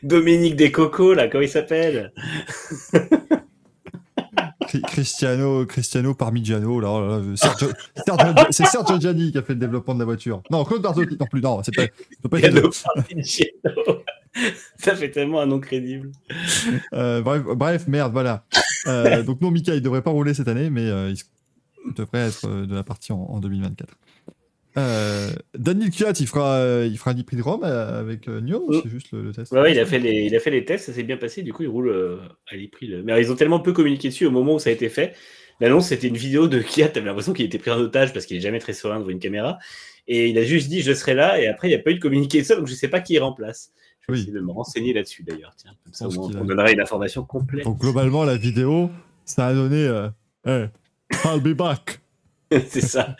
[0.03, 2.13] Dominique Descoco, là, comment il s'appelle?
[4.87, 7.73] Cristiano, Cristiano Parmigiano, là, oh là, là, Sergio-
[8.07, 10.43] Sergio- c'est Sergio Gianni qui a fait le développement de la voiture.
[10.51, 11.87] Non, Claude Barzotti, non plus, non, c'est pas,
[12.29, 12.39] pas.
[14.79, 16.13] Ça fait tellement un nom crédible.
[16.93, 18.45] Euh, bref, bref, merde, voilà.
[18.87, 22.49] Euh, donc non, Mika, il devrait pas rouler cette année, mais euh, il, devrait être
[22.49, 23.93] de la partie en, en 2024.
[24.79, 28.81] Euh, Daniel Kiat, il fera, euh, il fera l'I-Prix de Rome euh, avec ou Oh.
[28.83, 30.65] c'est juste le, le test Ouais, ouais, il, a fait les, il a fait les
[30.65, 32.19] tests, ça s'est bien passé, du coup, il roule euh,
[32.51, 32.87] à l'Ipri.
[32.87, 35.15] le- Mais ils ont tellement peu communiqué dessus au moment où ça a été fait.
[35.61, 38.37] L'annonce, c'était une vidéo de Kiat, t'avais l'impression qu'il était pris en otage parce qu'il
[38.37, 39.59] est jamais très serein devant une caméra.
[40.07, 41.95] Et il a juste dit je serai là, et après, il n'y a pas eu
[41.97, 43.73] de communiqué de ça, donc je sais pas qui il remplace.
[44.01, 44.23] Je vais Oui.
[44.23, 45.53] essayer de me renseigner là-dessus d'ailleurs.
[45.57, 47.65] Tiens, comme ça, on a- donnera une information complète.
[47.65, 48.91] Donc globalement, la vidéo,
[49.25, 50.09] ça a donné euh,
[50.47, 50.69] Hey,
[51.25, 52.01] I'll be back.
[52.69, 53.17] C'est ça.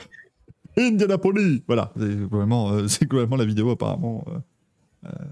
[0.79, 4.25] Indianapolis Voilà, c'est globalement, euh, c'est globalement la vidéo apparemment.
[4.29, 4.39] euh.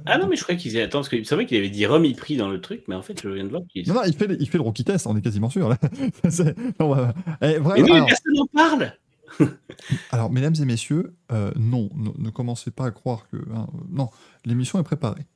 [0.06, 2.04] Ah non, mais je croyais qu'ils Attends, parce que c'est vrai qu'il avait dit Rome
[2.04, 3.86] Ipri dans le truc, mais en fait, je viens de voir qu'il.
[3.88, 5.68] Non, non, il fait, le- il fait le rookie test, on est quasiment sûr.
[5.68, 5.76] Là.
[6.30, 8.92] C'est- on va- Eh, Mais oui, alors, personne n'en parle
[10.12, 13.36] alors, mesdames et messieurs, euh, non, ne, ne commencez pas à croire que.
[13.54, 14.08] hein, euh, non,
[14.44, 15.26] l'émission est préparée.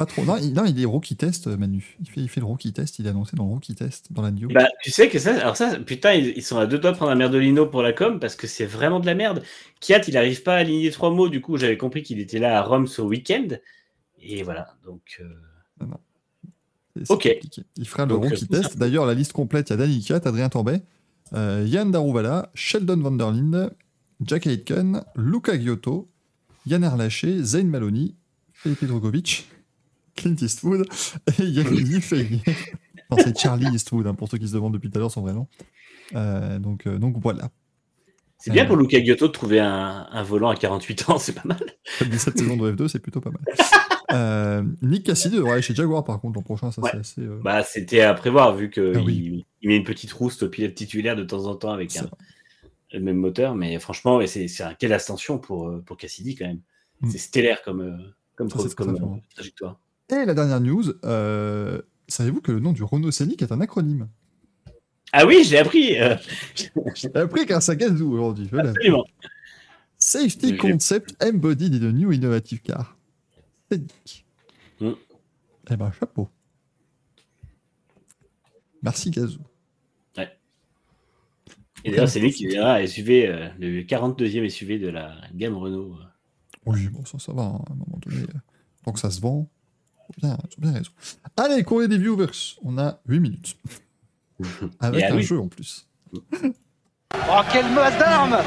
[0.00, 0.24] Pas trop.
[0.24, 1.98] Non, il, non, il est rookie test, euh, Manu.
[2.00, 4.22] Il fait, il fait le rookie test, il est annoncé dans le rookie test, dans
[4.22, 4.48] la news.
[4.50, 6.96] Bah, tu sais que ça, alors ça, putain, ils, ils sont à deux doigts de
[6.96, 9.42] prendre un merdolino pour la com parce que c'est vraiment de la merde.
[9.80, 12.58] Kiat, il n'arrive pas à aligner trois mots, du coup, j'avais compris qu'il était là
[12.58, 13.48] à Rome ce week-end.
[14.22, 15.20] Et voilà, donc.
[15.20, 15.84] euh,
[16.96, 17.28] C'est- c'est ok.
[17.34, 17.62] compliqué.
[17.76, 18.78] Il fera le Donc, rookie euh, test.
[18.78, 20.80] D'ailleurs, la liste complète, il y a Danny Kiat, Adrien Tambay,
[21.34, 23.70] euh, Yann Darouvala, Sheldon Vanderlinde,
[24.24, 26.08] Jack Aitken, Luca Giotto,
[26.64, 28.14] Yann Erlaché, Zayn Maloney,
[28.54, 29.49] Felipe Drogovic,
[30.20, 30.86] Clint Eastwood
[31.38, 32.40] et Ferrier.
[33.10, 35.22] non, c'est Charlie Eastwood, hein, pour ceux qui se demandent depuis tout à l'heure son
[35.22, 35.46] vrai nom.
[36.14, 37.50] Euh, donc, euh, donc voilà.
[38.38, 38.68] C'est bien Euh.
[38.68, 41.60] pour Luca Giotto de trouver un, un volant à 48 ans, c'est pas mal.
[42.00, 43.42] 17 saisons de F2, c'est plutôt pas mal.
[44.12, 46.90] Euh, Nick Cassidy devrait aller chez Jaguar par contre l'an prochain, ça Ouais.
[46.92, 47.20] c'est assez.
[47.20, 49.44] euh, Bah, c'était à prévoir vu qu'il Ah oui.
[49.62, 52.08] il met une petite rouste au pilote titulaire de temps en temps avec un,
[52.92, 56.60] le même moteur, mais franchement, ouais, c'est un quelle ascension pour, pour Cassidy quand même.
[57.02, 57.10] Mm.
[57.10, 59.78] C'est stellaire comme, comme, Ça, comme euh, trajectoire.
[60.10, 64.08] Et la dernière news, euh, savez-vous que le nom du Renault Scénic est un acronyme
[65.12, 66.16] Ah oui, j'ai appris euh,
[66.94, 68.48] J'ai appris grâce à Gazoo aujourd'hui.
[68.50, 68.70] Voilà.
[68.70, 69.04] absolument.
[69.98, 72.96] Safety Concept Embodied in a New Innovative Car.
[73.70, 74.26] Scénic.
[74.80, 74.90] Mm.
[75.70, 76.28] Eh ben, chapeau.
[78.82, 79.40] Merci Gazoo.
[81.82, 85.56] Et d'ailleurs, c'est lui qui viendra à SUV, euh, le 42e SUV de la gamme
[85.56, 85.96] Renault.
[86.66, 88.20] Oui, bon, ça, ça va, hein, à un moment donné.
[88.20, 88.38] euh,
[88.84, 89.48] Tant que ça se vend,
[90.18, 90.90] bien, bien raison.
[91.36, 92.56] Allez, courrier des viewers.
[92.62, 93.56] On a 8 minutes.
[94.80, 95.86] Avec ah un jeu en plus.
[96.12, 98.38] Oh, quelle masse d'armes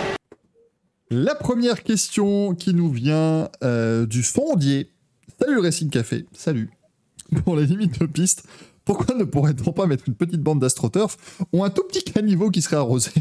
[1.09, 4.91] La première question qui nous vient euh, du sondier.
[5.39, 6.69] Salut Racing Café, salut.
[7.43, 8.45] Pour les limites de piste,
[8.85, 11.17] pourquoi ne pourrait-on pas mettre une petite bande d'astroturf
[11.51, 13.11] ou un tout petit caniveau qui serait arrosé?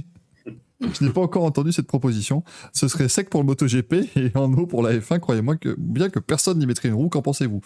[0.83, 2.43] Je n'ai pas encore entendu cette proposition.
[2.73, 5.21] Ce serait sec pour le MotoGP et en eau pour la F1.
[5.21, 7.61] Croyez-moi que bien que personne n'y mettrait une roue, qu'en pensez-vous?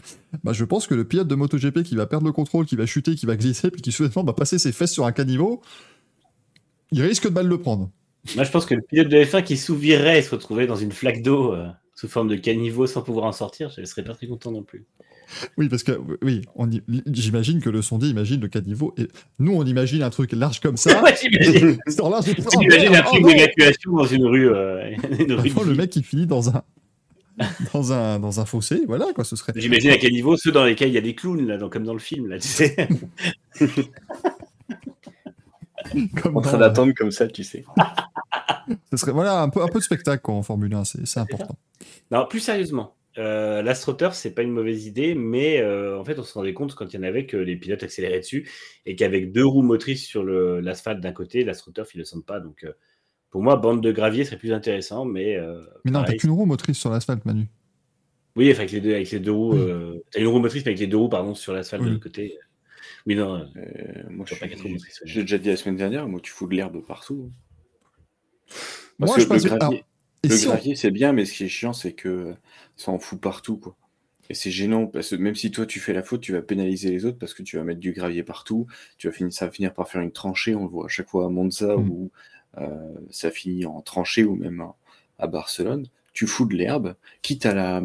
[0.44, 2.86] Bah, Je pense que le pilote de MotoGP qui va perdre le contrôle, qui va
[2.86, 5.62] chuter, qui va glisser, puis qui soudainement va passer ses fesses sur un caniveau,
[6.92, 7.90] il risque de mal le prendre.
[8.34, 10.92] Moi, je pense que le pilote de F1 qui s'ouvrirait et se retrouverait dans une
[10.92, 14.14] flaque d'eau euh, sous forme de caniveau sans pouvoir en sortir, je ne serais pas
[14.14, 14.86] très content non plus.
[15.56, 16.82] Oui, parce que oui, on y-
[17.12, 20.76] j'imagine que le sondier imagine le caniveau et nous on imagine un truc large comme
[20.76, 21.00] ça.
[21.02, 21.78] Ouais, j'imagine.
[22.10, 24.48] large, un film oh, d'évacuation dans une rue.
[24.48, 26.62] euh, une rue de Enfin, le mec qui finit dans un
[27.74, 29.52] dans un dans un fossé, voilà quoi, ce serait.
[29.56, 31.84] J'imagine à quel niveau ceux dans lesquels il y a des clowns, là, dans- comme
[31.84, 32.88] dans le film, là, tu sais.
[36.22, 37.64] Comme En train d'attendre comme ça, tu sais.
[38.90, 41.20] ce serait voilà un peu un peu de spectacle quoi en Formule 1, c'est c'est
[41.20, 41.56] important.
[42.10, 46.22] Non, plus sérieusement, euh, l'astroturf, c'est pas une mauvaise idée, mais euh, en fait, on
[46.22, 48.48] se rendait compte quand il y en avait que les pilotes accéléraient dessus
[48.84, 52.40] et qu'avec deux roues motrices sur le- l'asphalte d'un côté, l'astroturf, ils le sentent pas.
[52.40, 52.72] Donc, euh,
[53.30, 55.36] pour moi, bande de gravier serait plus intéressant, mais.
[55.36, 57.46] euh, Mais non, t'as qu'une roue motrice sur l'asphalte, Manu.
[58.36, 59.54] Oui, avec les deux, avec les deux roues.
[59.54, 59.60] Oui.
[59.60, 61.88] euh, T'as une roue motrice, mais avec les deux roues, pardon, sur l'asphalte Oui.
[61.88, 62.38] de l'autre côté.
[63.06, 63.48] Oui, non.
[64.10, 66.46] moi, je pas quatre motrices, je l'ai déjà dit la semaine dernière, moi, tu fous
[66.46, 67.30] de l'herbe partout.
[68.98, 69.88] Moi, Parce je que pense le que- gravier, alors,
[70.24, 72.34] et le si on- gravier, c'est bien, mais ce qui est chiant, c'est que
[72.76, 73.74] ça en fout partout, quoi.
[74.28, 76.90] Et c'est gênant, parce que même si toi tu fais la faute, tu vas pénaliser
[76.90, 78.66] les autres parce que tu vas mettre du gravier partout,
[78.98, 81.08] tu vas finir, ça va finir par faire une tranchée, on le voit à chaque
[81.08, 81.88] fois à Monza Mm.
[81.90, 82.10] où
[82.58, 84.74] euh, ça finit en tranchée ou même à,
[85.20, 85.86] à Barcelone.
[86.12, 87.82] Tu fous de l'herbe, quitte à la,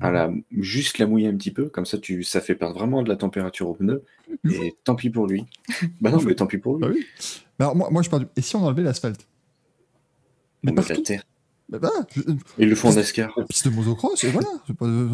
[0.00, 3.02] à la juste la mouiller un petit peu, comme ça tu, ça fait perdre vraiment
[3.02, 4.02] de la température au pneu,
[4.50, 5.46] et tant pis pour lui.
[6.02, 6.82] bah non, mais tant pis pour lui.
[6.82, 7.06] Bah oui.
[7.58, 8.28] Alors moi, moi je parle du...
[8.36, 9.26] Et si on enlevait l'asphalte?
[10.62, 11.02] Mais On met de la partout.
[11.04, 11.24] terre.
[11.68, 12.20] Bah, bah, je-
[12.58, 13.34] Ils le font en NASCAR.
[13.48, 15.08] piste de motocross et voilà, pas de...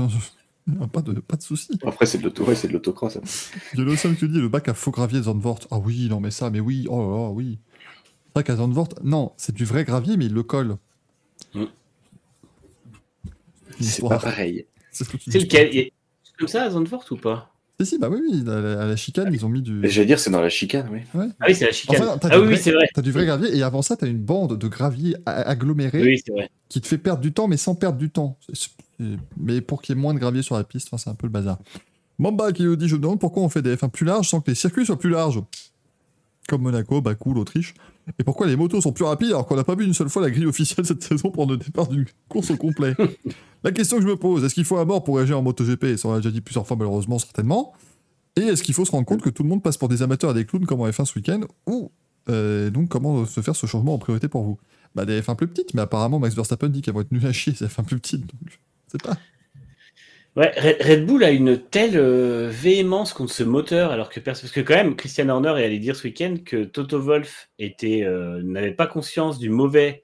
[0.93, 1.71] pas de pas de souci.
[1.85, 3.17] Après, c'est de l'auto, ouais, c'est de l'autocross.
[3.17, 3.21] hein.
[3.73, 5.61] Il y a le seul qui dit le bac à faux gravier Zandvoort.
[5.71, 7.59] Ah oui, non mais ça, mais oui, oh là là, oui.
[8.27, 10.77] C'est vrai qu'à Zandvoort, non, c'est du vrai gravier, mais il le colle.
[11.55, 11.65] Mm.
[13.81, 14.67] Une C'est pas à- pareil.
[14.91, 15.71] C'est lequel?
[15.73, 17.55] C'est comme ça à Zandvoort ou pas?
[17.81, 19.85] Si, si, bah oui, oui, à la, à la chicane, ils ont mis du.
[19.87, 21.01] Et J'allais dire, c'est dans la chicane, oui.
[21.15, 22.03] Ah oui, c'est la chicane.
[22.03, 22.87] Enfin, t'as ah du oui, oui, vrai- c'est vrai.
[22.95, 26.33] T'as du vrai gravier, et avant ça, t'as une bande de gravier aggloméré Oui, c'est
[26.33, 26.51] vrai.
[26.69, 28.39] qui te fait perdre du temps, mais sans perdre du temps.
[29.39, 31.27] Mais pour qu'il y ait moins de gravier sur la piste, enfin, c'est un peu
[31.27, 31.59] le bazar.
[32.19, 34.43] Mamba qui nous dit Je me demande pourquoi on fait des F1 plus larges sans
[34.43, 35.41] que les circuits soient plus larges.
[36.51, 37.75] Comme Monaco, Bakou, l'Autriche.
[38.19, 40.21] Et pourquoi les motos sont plus rapides alors qu'on n'a pas vu une seule fois
[40.21, 42.97] la grille officielle cette saison pour le départ d'une course au complet
[43.63, 45.97] La question que je me pose, est-ce qu'il faut un mort pour réagir en MotoGP
[45.97, 47.73] Ça on l'a déjà dit plusieurs fois malheureusement, certainement.
[48.35, 50.33] Et est-ce qu'il faut se rendre compte que tout le monde passe pour des amateurs
[50.33, 51.93] et des clowns comme en F1 ce week-end Ou
[52.29, 54.59] euh, donc comment se faire ce changement en priorité pour vous?
[54.97, 57.33] Bah des F1 plus petites, mais apparemment Max Verstappen dit qu'elles vont être nulles à
[57.33, 58.23] chier ces F1 plus petites.
[58.23, 58.57] Donc, je
[58.91, 59.17] sais pas.
[60.37, 64.21] Red Bull a une telle euh, véhémence contre ce moteur, alors que.
[64.21, 68.03] Parce que, quand même, Christian Horner est allé dire ce week-end que Toto Wolff était,
[68.05, 70.03] euh, n'avait pas conscience du mauvais,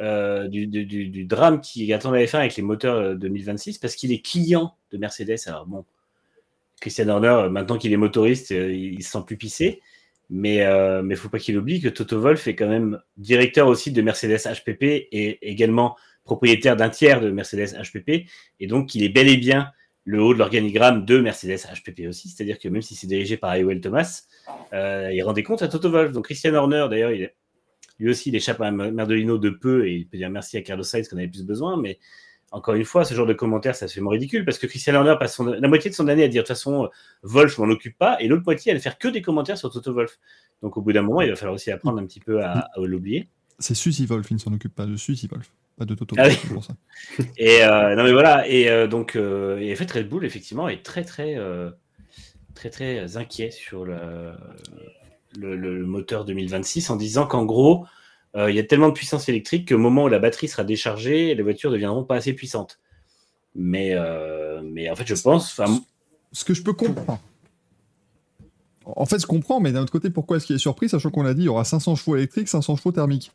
[0.00, 4.12] euh, du, du- drame qui attendait la F1 avec les moteurs euh, 2026, parce qu'il
[4.12, 5.38] est client de Mercedes.
[5.46, 5.84] Alors, bon,
[6.80, 9.80] Christian Horner, maintenant qu'il est motoriste, il, il se sent plus pissé.
[10.34, 13.92] Mais il ne faut pas qu'il oublie que Toto Wolff est quand même directeur aussi
[13.92, 14.82] de Mercedes HPP
[15.12, 15.94] et également
[16.24, 18.26] propriétaire d'un tiers de Mercedes HPP.
[18.60, 19.70] Et donc, il est bel et bien
[20.04, 22.28] le haut de l'organigramme de Mercedes HPP aussi.
[22.28, 24.22] C'est-à-dire que même si c'est dirigé par Ewell Thomas,
[24.72, 26.12] euh, il rendait compte à Toto Wolff.
[26.12, 27.10] Donc, Christian Horner, d'ailleurs,
[27.98, 30.82] lui aussi, il échappe à Merdolino de peu et il peut dire merci à Carlos
[30.82, 31.80] Sainz qu'on avait plus besoin.
[31.80, 31.98] Mais
[32.50, 35.38] encore une fois, ce genre de commentaires, fait vraiment ridicule parce que Christian Horner passe
[35.40, 36.88] la moitié de son année à dire de toute façon, euh,
[37.22, 39.70] Wolf, je m'en occupe pas, et l'autre moitié à ne faire que des commentaires sur
[39.70, 40.18] Toto Wolff.
[40.62, 42.80] Donc, au bout d'un moment, il va falloir aussi apprendre un petit peu à, à
[42.80, 43.28] l'oublier.
[43.58, 46.14] C'est Suzy Wolf, il ne s'en occupe pas de Suzy Wolf, pas de Toto.
[46.18, 46.40] Ah Wolff, oui.
[46.42, 46.74] c'est pour ça.
[47.36, 50.68] Et euh, non mais voilà, et euh, donc euh, et en fait Red Bull effectivement
[50.68, 51.36] est très très
[52.54, 54.32] très très inquiet sur le,
[55.36, 57.86] le, le moteur 2026 en disant qu'en gros
[58.34, 61.42] il y a tellement de puissance électrique qu'au moment où la batterie sera déchargée, les
[61.42, 62.80] voitures ne deviendront pas assez puissantes.
[63.54, 63.94] Mais
[64.62, 65.60] mais en fait je pense,
[66.32, 67.20] Ce que je peux comprendre.
[68.84, 71.22] En fait, je comprends, mais d'un autre côté, pourquoi est-ce qu'il est surpris, sachant qu'on
[71.22, 73.30] l'a dit, il y aura 500 chevaux électriques, 500 chevaux thermiques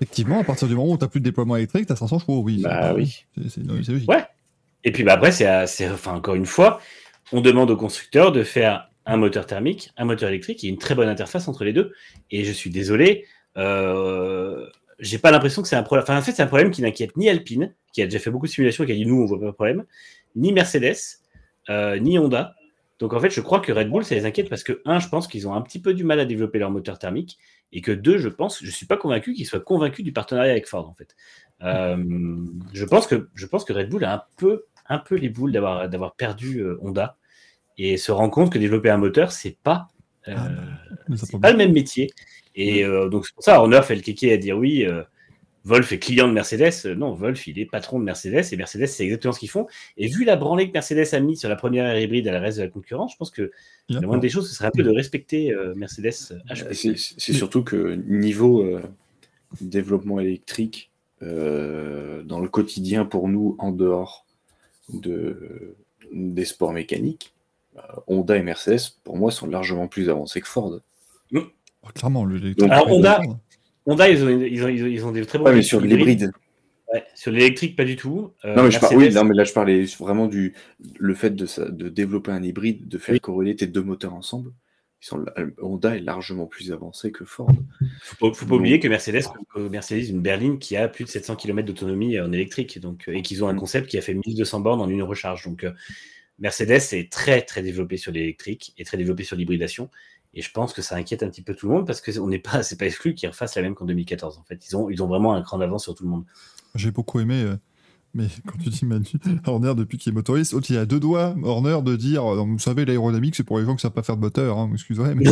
[0.00, 2.20] Effectivement, à partir du moment où tu n'as plus de déploiement électrique, tu as 500
[2.20, 2.62] chevaux, oui.
[2.62, 3.24] Bah oui.
[3.48, 4.08] C'est logique.
[4.08, 4.24] Ouais.
[4.84, 6.80] Et puis bah, après, c'est, c'est- enfin, encore une fois,
[7.32, 10.94] on demande au constructeur de faire un moteur thermique, un moteur électrique et une très
[10.94, 11.92] bonne interface entre les deux.
[12.30, 13.24] Et je suis désolé,
[13.56, 14.66] euh,
[14.98, 16.02] j'ai pas l'impression que c'est un problème.
[16.04, 18.46] Enfin, en fait, c'est un problème qui n'inquiète ni Alpine, qui a déjà fait beaucoup
[18.46, 19.84] de simulations et qui a dit nous, on voit pas de problème,
[20.36, 20.96] ni Mercedes,
[21.70, 22.54] euh, ni Honda.
[22.98, 25.08] Donc en fait, je crois que Red Bull, ça les inquiète parce que, un, je
[25.08, 27.38] pense qu'ils ont un petit peu du mal à développer leur moteur thermique,
[27.72, 30.66] et que deux, je pense, je suis pas convaincu qu'ils soient convaincus du partenariat avec
[30.66, 31.14] Ford, en fait.
[31.62, 31.96] Euh,
[32.72, 35.52] je, pense que, je pense que Red Bull a un peu, un peu les boules
[35.52, 37.16] d'avoir, d'avoir perdu euh, Honda
[37.76, 39.88] et se rend compte que développer un moteur, c'est pas,
[40.28, 42.10] euh, Ah, c'est pas le même métier.
[42.54, 44.84] Et donc c'est pour ça, Horner fait le kéké à dire oui,
[45.68, 46.72] Wolf est client de Mercedes.
[46.86, 49.66] Euh, Non, Wolf, il est patron de Mercedes et Mercedes, c'est exactement ce qu'ils font.
[49.98, 52.40] Et vu la branlée que Mercedes a mis sur la première ère hybride à la
[52.40, 53.50] reste de la concurrence, je pense que
[53.88, 56.10] Il y a la moindre des choses, ce serait un peu de respecter euh, Mercedes
[56.48, 56.74] HP.
[56.74, 58.80] C'est c'est surtout que niveau euh,
[59.60, 60.90] développement électrique,
[61.22, 64.24] euh, dans le quotidien pour nous, en dehors
[64.92, 65.74] de,
[66.12, 67.34] des sports mécaniques,
[67.76, 70.80] euh, Honda et Mercedes, pour moi, sont largement plus avancés que Ford.
[71.34, 73.20] Oh, clairement, le Alors, Honda-
[73.88, 75.80] Honda, ils ont, ils ont, ils ont, ils ont des très bons Ouais, mais sur
[75.80, 76.30] l'hybride.
[76.92, 78.30] Ouais, sur l'électrique, pas du tout.
[78.44, 80.54] Euh, Non, mais je par- oui, Mercedes- non, mais là, je parlais vraiment du
[80.98, 83.20] le fait de, ça- de développer un hybride, de faire Oui.
[83.20, 84.52] corréler tes deux moteurs ensemble.
[85.02, 85.24] Ils sont,
[85.62, 87.50] Honda est largement plus avancé que Ford.
[88.02, 89.22] faut pas, faut pas oublier que Mercedes,
[89.56, 93.22] Mercedes, une berline qui a plus de 700 km d'autonomie en électrique, donc euh, et
[93.22, 95.44] qu'ils ont un concept qui a fait 1200 bornes en une recharge.
[95.44, 95.70] Donc euh,
[96.40, 99.88] Mercedes est très très développé sur l'électrique et très développé sur l'hybridation.
[100.34, 102.28] Et je pense que ça inquiète un petit peu tout le monde parce que on
[102.28, 104.38] n'est pas, c'est pas exclu qu'ils refassent la même qu'en 2014.
[104.38, 106.24] En fait, ils ont, ils ont vraiment un cran d'avance sur tout le monde.
[106.74, 107.56] J'ai beaucoup aimé, euh,
[108.14, 109.06] mais quand tu dis Manu,
[109.46, 112.58] Horner depuis qu'il est motoriste, l'autre, il a deux doigts, Horner, de dire euh, Vous
[112.58, 115.28] savez, l'aérodynamique, c'est pour les gens qui savent pas faire de moteur, hein, excusez-moi, mais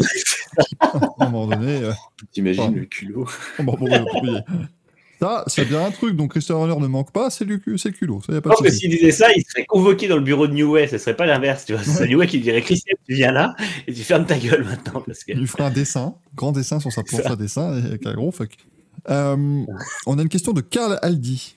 [0.80, 1.92] à un moment donné, euh,
[2.32, 3.26] T'imagines le culot
[3.58, 4.44] bon, bon, bon, bon,
[5.20, 7.46] ça, c'est bien un truc, donc Christian Horner ne manque pas, c'est
[7.76, 8.80] c'est le culot, ça y a Je pas de pense que souci.
[8.80, 10.88] s'il disait ça, il serait convoqué dans le bureau de New Way.
[10.88, 11.82] Ce serait pas l'inverse, tu vois.
[11.82, 13.54] Ce serait New Way qui dirait Christian, tu viens là
[13.86, 15.32] et tu fermes ta gueule maintenant parce que.
[15.32, 18.30] Il lui fera un dessin, grand dessin sur sa planche à dessin, avec un gros
[18.30, 18.56] fuck.
[19.08, 19.64] Euh,
[20.06, 21.56] on a une question de Karl Aldi.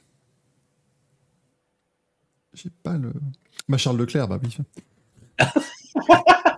[2.53, 3.11] J'ai pas le.
[3.67, 4.57] Bah, Charles Leclerc, bah oui.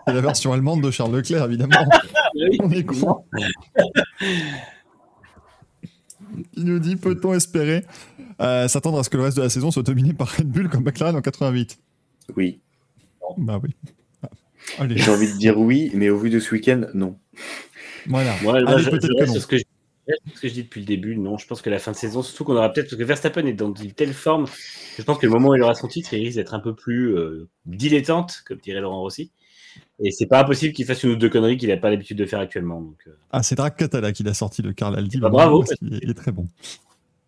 [0.08, 1.86] C'est la version allemande de Charles Leclerc, évidemment.
[2.36, 2.58] Oui.
[2.60, 3.24] On est con.
[6.56, 7.86] Il nous dit peut-on espérer
[8.40, 10.70] euh, s'attendre à ce que le reste de la saison soit dominé par Red Bull
[10.70, 11.80] comme McLaren en 88
[12.36, 12.62] Oui.
[13.38, 13.76] Bah oui.
[14.24, 14.30] Ah,
[14.80, 17.18] Allez, J'ai envie de dire oui, mais au vu de ce week-end, non.
[18.08, 18.36] voilà.
[18.42, 19.34] Moi, moi, Allez, je, que reste non.
[19.34, 19.64] sur ce que, je,
[20.36, 21.16] ce que dis depuis le début.
[21.18, 22.88] Non, je pense que la fin de saison, surtout qu'on aura peut-être.
[22.88, 24.46] Parce que Verstappen est dans une telle forme
[24.98, 26.76] je pense que le moment où il aura son titre, il risque d'être un peu
[26.76, 29.32] plus euh, dilettante, comme dirait Laurent Rossi.
[30.04, 32.26] Et c'est pas impossible qu'il fasse une ou deux conneries qu'il n'a pas l'habitude de
[32.26, 32.82] faire actuellement.
[32.82, 35.20] Donc, euh, Ah, c'est Drake Catala qui l'a sorti de Karl Aldi.
[35.20, 35.64] Bah, bravo.
[35.64, 36.48] est, il est très bon.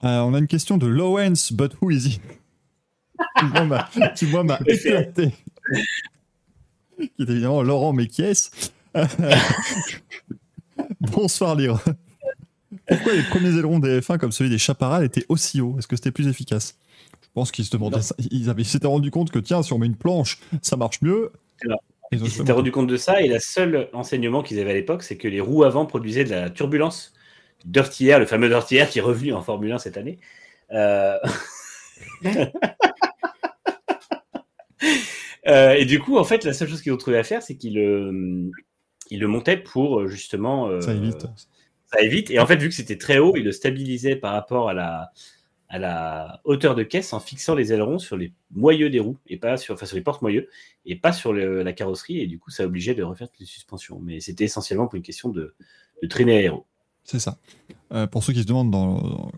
[0.03, 2.19] Euh, on a une question de Lowens, but who is he?
[3.40, 3.45] Qui,
[4.26, 5.32] moi, m'a- Qui, éclaté.
[6.98, 8.50] qui est évidemment Laurent Mekies.
[11.00, 11.80] Bonsoir, Lire.
[12.88, 15.76] Pourquoi les premiers ailerons des F1 comme celui des Chaparral étaient aussi hauts?
[15.77, 16.76] Est-ce que c'était plus efficace?
[17.22, 18.16] Je pense qu'ils se demandaient ça.
[18.32, 21.02] Ils avaient- ils s'étaient rendu compte que, tiens, si on met une planche, ça marche
[21.02, 21.32] mieux.
[22.22, 25.17] Ils s'étaient rendu compte de ça et la seule enseignement qu'ils avaient à l'époque, c'est
[25.17, 27.14] que les roues avant produisaient de la turbulence.
[27.66, 30.19] Dirty Air, le fameux Dirty Air qui est revenu en Formule 1 cette année.
[30.72, 31.17] Euh,
[35.48, 37.56] euh, et du coup, en fait, la seule chose qu'ils ont trouvé à faire, c'est
[37.56, 38.51] qu'ils le,
[39.09, 40.82] ils le montaient pour euh, justement.
[40.82, 41.25] Ça évite.
[41.85, 42.32] ça évite.
[42.32, 45.11] Et en fait, vu que c'était très haut, ils le stabilisaient par rapport à la,
[45.74, 49.38] à la hauteur de caisse en fixant les ailerons sur les moyeux des roues et
[49.38, 50.48] pas sur, enfin, sur les porte-moyeux
[50.85, 52.19] et pas sur la carrosserie.
[52.19, 54.00] Et du coup, ça obligeait de refaire toutes les suspensions.
[54.00, 55.56] Mais c'était essentiellement pour une question de,
[56.02, 56.66] de traîner aéro.
[57.03, 57.38] C'est ça.
[57.92, 59.32] Euh, pour ceux qui se demandent dans, dans-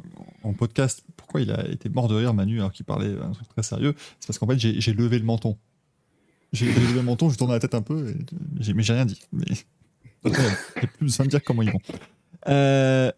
[0.43, 3.47] en podcast pourquoi il a été mort de rire, Manu, alors qu'il parlait un truc
[3.47, 5.57] très sérieux, c'est parce qu'en fait, j'ai levé le menton.
[6.53, 8.13] J'ai levé le menton, j'ai tourné la tête un peu,
[8.75, 9.19] mais j'ai rien dit.
[9.31, 9.45] Mais
[10.25, 11.79] j'ai plus besoin de dire comment ils vont.
[12.47, 13.11] Euh,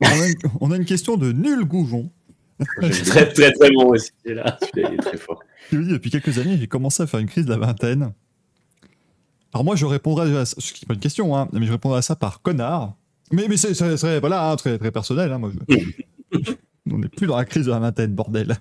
[0.62, 2.10] on a une question de Nul Goujon.
[3.06, 4.12] Très, très, très bon aussi.
[4.26, 4.58] Là.
[4.76, 5.44] Il est très fort.
[5.72, 8.14] nous dit depuis quelques années, j'ai commencé à faire une crise de la vingtaine.
[9.54, 11.72] Alors moi, je répondrais à ça, ce qui n'est pas une question, hein, mais je
[11.72, 12.96] répondrais à ça par connard.
[13.32, 13.74] Mais, mais c'est
[14.20, 15.32] voilà, hein, très, très personnel.
[15.32, 15.52] hein, moi,
[16.32, 16.38] je-
[16.92, 18.56] On n'est plus dans la crise de la vingtaine, bordel.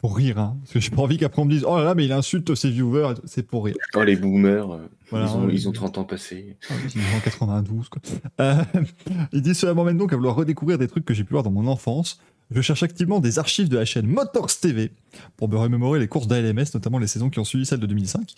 [0.00, 1.94] Pour rire, hein, parce que j'ai pas envie qu'après on me dise oh là là,
[1.94, 3.14] mais il insulte ses viewers.
[3.24, 3.76] C'est pour rire.
[3.94, 6.56] Oh, les boomers, euh, Voilà, ils, ont, ils ont 30 ans passés.
[6.70, 7.88] Ah ils sont en 92.
[7.90, 8.00] Quoi.
[8.40, 8.64] Euh,
[9.32, 11.50] il dit Cela m'emmène donc à vouloir redécouvrir des trucs que j'ai pu voir dans
[11.50, 12.18] mon enfance.
[12.50, 14.90] Je cherche activement des archives de la chaîne Motors TV
[15.36, 18.34] pour me remémorer les courses d'ALMS, notamment les saisons qui ont suivi celle de 2005.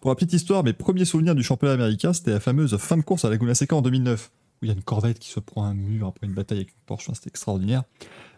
[0.00, 3.02] Pour la petite histoire, mes premiers souvenirs du championnat américain, c'était la fameuse fin de
[3.02, 4.30] course à Laguna Seca en 2009,
[4.62, 6.70] où il y a une corvette qui se prend un mur après une bataille avec
[6.70, 7.08] une Porsche.
[7.08, 7.82] Enfin, c'était extraordinaire.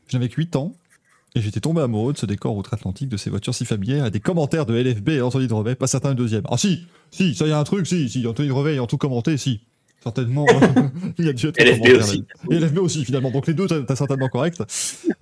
[0.08, 0.72] Je n'avais que 8 ans.
[1.34, 4.20] Et j'étais tombé amoureux de ce décor outre-Atlantique, de ces voitures si familières, et des
[4.20, 6.42] commentaires de LFB et Anthony de Revet, pas certains le deuxième.
[6.50, 8.98] Ah si, si, ça y a un truc, si, si, Anthony de Revet ayant tout
[8.98, 9.60] commenté, si.
[10.02, 10.46] Certainement.
[11.18, 12.24] Il a dû être LFB aussi.
[12.50, 13.30] Et LFB aussi, finalement.
[13.30, 14.62] Donc les deux, t'as certainement correct.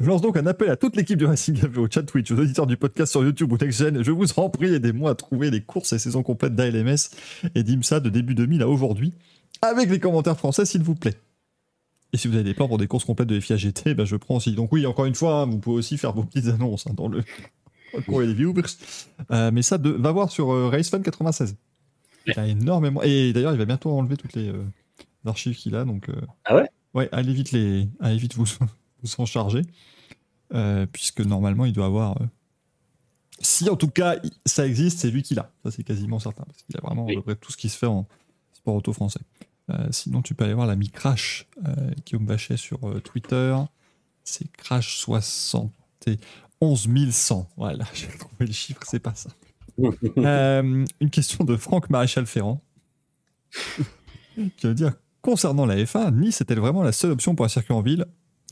[0.00, 2.66] Je lance donc un appel à toute l'équipe du Racing au chat Twitch, aux auditeurs
[2.66, 4.02] du podcast sur YouTube ou NextGen.
[4.02, 6.96] Je vous en prie, aidez-moi à trouver les courses et saisons complètes d'ALMS
[7.54, 9.12] et d'IMSA de début 2000 à aujourd'hui,
[9.60, 11.16] avec les commentaires français, s'il vous plaît.
[12.12, 14.16] Et si vous avez des plans pour des courses complètes de FIA GT, ben je
[14.16, 14.52] prends aussi.
[14.54, 17.08] Donc oui, encore une fois, hein, vous pouvez aussi faire vos petites annonces hein, dans
[17.08, 17.22] le
[18.06, 18.62] courrier des viewers.
[19.30, 21.56] Euh, mais ça, de, va voir sur euh, RaceFun 96.
[22.26, 23.02] Il y a énormément.
[23.02, 24.62] Et d'ailleurs, il va bientôt enlever toutes les euh,
[25.24, 25.84] archives qu'il a.
[25.84, 26.68] Donc, euh, Ah ouais?
[26.92, 27.88] Ouais, allez vite, les...
[28.00, 28.44] allez vite vous,
[29.02, 29.62] vous en charger.
[30.92, 32.18] Puisque normalement, il doit avoir.
[33.38, 35.50] Si en tout cas ça existe, c'est lui qui l'a.
[35.64, 36.44] Ça, c'est quasiment certain.
[36.44, 37.12] Parce qu'il a vraiment Oui.
[37.12, 38.06] à peu près tout ce qui se fait en
[38.52, 39.20] sport auto français.
[39.70, 43.54] Euh, sinon, tu peux aller voir la mi-crash euh, Guillaume Bachet sur euh, Twitter.
[44.24, 47.48] C'est crash 71 100.
[47.56, 49.30] Voilà, j'ai trouvé le chiffre, c'est pas ça.
[50.18, 52.60] Euh, une question de Franck Maréchal Ferrand
[54.36, 54.92] qui veut dire
[55.22, 58.04] concernant la F1, Nice est-elle vraiment la seule option pour un circuit en ville?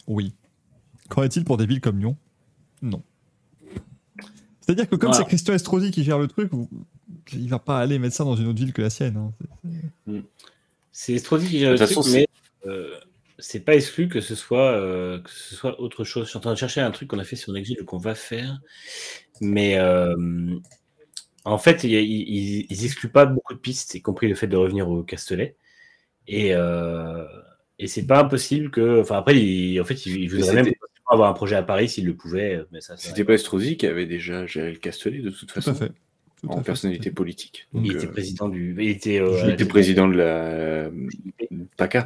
[0.07, 0.35] Oui.
[1.11, 2.17] Qu'en est-il pour des villes comme Lyon?
[2.81, 3.03] Non.
[4.61, 5.23] C'est-à-dire que comme Voilà.
[5.25, 6.51] c'est Christian Estrosi qui gère le truc,
[7.33, 9.19] il va pas aller mettre ça dans une autre ville que la sienne.
[9.19, 9.33] hein.
[11.01, 12.27] C'est- Estrosi qui gère le truc, mais
[12.67, 12.99] euh,
[13.39, 16.25] c'est pas exclu que ce, soit, euh, que ce soit autre chose.
[16.25, 17.99] Je suis en train de chercher un truc qu'on a fait sur Nextgil ou qu'on
[17.99, 18.59] va faire.
[19.41, 20.57] Mais euh,
[21.45, 24.49] en fait, il ils, ils, ils excluent pas beaucoup de pistes, y compris le fait
[24.49, 25.55] de revenir au Castellet.
[26.27, 27.25] Et, euh,
[27.79, 29.01] et c'est pas impossible que.
[29.01, 30.75] Enfin, après, ils- en fait, ils, voudraient même
[31.07, 32.65] avoir un projet à Paris s'ils le pouvaient.
[32.73, 35.55] Mais ça, c'est C'était pas Estrosi qui avait déjà géré le Castellet de toute Tout
[35.55, 35.93] façon à fait.
[36.43, 36.65] Tout en fait.
[36.65, 37.67] personnalité politique.
[37.73, 38.77] Donc, Il euh, était président du.
[38.79, 40.91] Il était, euh, il était président de la euh,
[41.77, 42.05] PACA.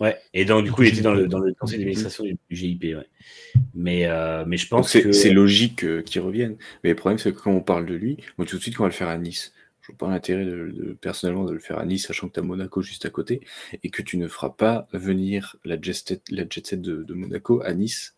[0.00, 0.18] Ouais.
[0.34, 1.30] Et donc, du coup, il était dans le, GIP.
[1.30, 2.82] dans le conseil d'administration du, GIP.
[2.82, 3.06] Ouais.
[3.74, 5.12] Mais, euh, mais je pense c'est que.
[5.12, 6.56] c'est logique euh, qu'il revienne.
[6.82, 8.84] Mais le problème, c'est que quand on parle de lui, moi tout de suite, quand
[8.84, 11.58] on va le faire à Nice, je vois pas l'intérêt de, de- personnellement de le
[11.60, 13.40] faire à Nice, sachant que tu as Monaco juste à côté,
[13.82, 17.14] et que tu ne feras pas venir la jet set, la jet set de, de
[17.14, 18.16] Monaco à Nice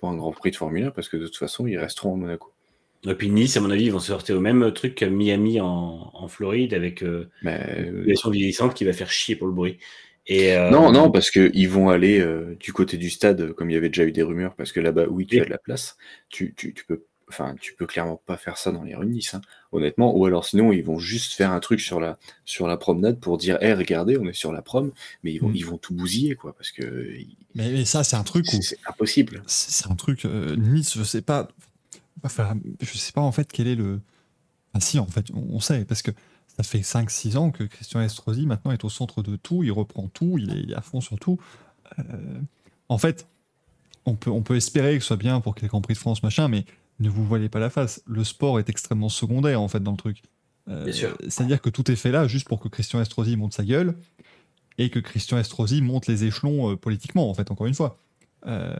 [0.00, 2.16] pour un Grand Prix de Formule 1, parce que de toute façon, ils resteront à
[2.16, 2.52] Monaco.
[3.06, 5.60] Et puis Nice, à mon avis, ils vont se heurter au même truc que Miami
[5.60, 9.46] en, en Floride avec euh, Mais, une euh, population vieillissante qui va faire chier pour
[9.46, 9.78] le bruit.
[10.26, 13.74] Et, euh, Non, non, parce qu'ils vont aller euh, du côté du stade, comme il
[13.74, 15.42] y avait déjà eu des rumeurs, parce que là-bas, oui, tu Oui.
[15.42, 15.96] as de la place.
[16.28, 19.12] Tu, tu, tu peux, enfin, tu peux clairement pas faire ça dans les rues de
[19.12, 19.40] Nice, hein,
[19.72, 20.14] honnêtement.
[20.14, 23.38] Ou alors, sinon, ils vont juste faire un truc sur la, sur la promenade pour
[23.38, 24.90] dire, hé, regardez, on est sur la prom,
[25.22, 25.56] mais ils vont, Mm.
[25.56, 26.82] ils vont tout bousiller, quoi, parce que
[27.54, 28.60] Mais, mais ça, c'est un truc où.
[28.60, 29.42] c'est impossible.
[29.46, 30.24] C'est c'est un truc.
[30.26, 31.48] euh, Nice, je sais pas.
[32.24, 34.00] Enfin, je sais pas en fait quel est le.
[34.74, 36.10] Ah si, en fait, on, sait, parce que
[36.46, 40.08] ça fait 5-6 ans que Christian Estrosi maintenant est au centre de tout, il reprend
[40.08, 41.38] tout, il est, il est à fond sur tout.
[41.98, 42.02] Euh,
[42.88, 43.26] en fait,
[44.04, 46.22] on peut, on peut espérer que ce soit bien pour qu'il Grand Prix de France,
[46.22, 46.64] machin, mais
[47.00, 48.02] ne vous voilez pas la face.
[48.06, 50.22] Le sport est extrêmement secondaire en fait dans le truc.
[50.68, 50.92] Euh.
[51.28, 53.94] C'est-à-dire que tout est fait là juste pour que Christian Estrosi monte sa gueule
[54.76, 57.98] et que Christian Estrosi monte les échelons euh, politiquement, en fait, encore une fois.
[58.46, 58.76] Euh,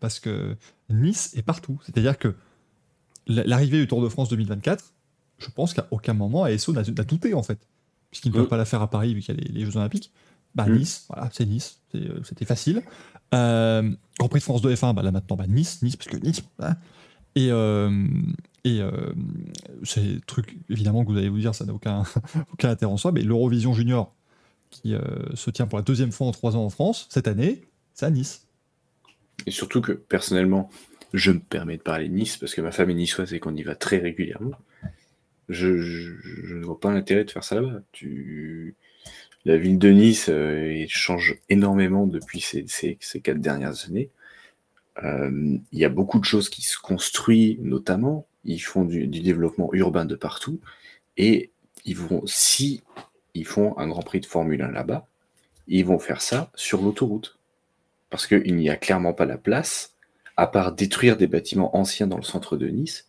[0.00, 0.56] parce que
[0.90, 1.80] Nice est partout.
[1.84, 2.34] C'est-à-dire que
[3.28, 4.92] l'arrivée du Tour de France 2024,
[5.38, 7.58] je pense qu'à aucun moment ASO n'a douté, en fait.
[8.10, 8.48] Puisqu'ils ne peuvent Mm.
[8.48, 10.10] pas la faire à Paris vu qu'il y a les, les Jeux Olympiques.
[10.54, 10.78] Bah, Mm.
[10.78, 11.78] Nice, voilà, c'est Nice.
[11.94, 12.82] Euh, C'était facile.
[13.34, 16.16] Euh, Grand Prix de France de F1, bah, là maintenant, bah, Nice, Nice, parce que
[16.16, 16.42] Nice.
[16.58, 16.76] voilà.
[17.34, 18.06] Et, euh,
[18.64, 19.12] et euh,
[19.84, 22.02] c'est des trucs, évidemment, que vous allez vous dire, ça n'a aucun,
[22.52, 24.14] aucun intérêt en soi, mais l'Eurovision Junior,
[24.70, 25.00] qui euh,
[25.34, 28.10] se tient pour la deuxième fois en trois ans en France, cette année, c'est à
[28.10, 28.46] Nice.
[29.46, 30.68] Et surtout que, personnellement,
[31.14, 33.54] je me permets de parler de Nice, parce que ma femme est niçoise et qu'on
[33.54, 34.58] y va très régulièrement.
[35.48, 35.66] Je,
[36.54, 37.80] ne vois pas l'intérêt de faire ça là-bas.
[39.44, 44.10] La ville de Nice euh, change énormément depuis ces, ces- ces quatre dernières années.
[45.04, 48.26] Euh, Il y a beaucoup de choses qui se construisent, notamment.
[48.44, 50.60] Ils font du, du développement urbain de partout.
[51.16, 51.50] Et
[51.84, 52.82] ils vont, si
[53.34, 55.06] ils font un Grand Prix de Formule 1 là-bas,
[55.68, 57.38] ils vont faire ça sur l'autoroute.
[58.10, 59.94] Parce qu'il n'y a clairement pas la place,
[60.38, 63.08] à part détruire des bâtiments anciens dans le centre de Nice,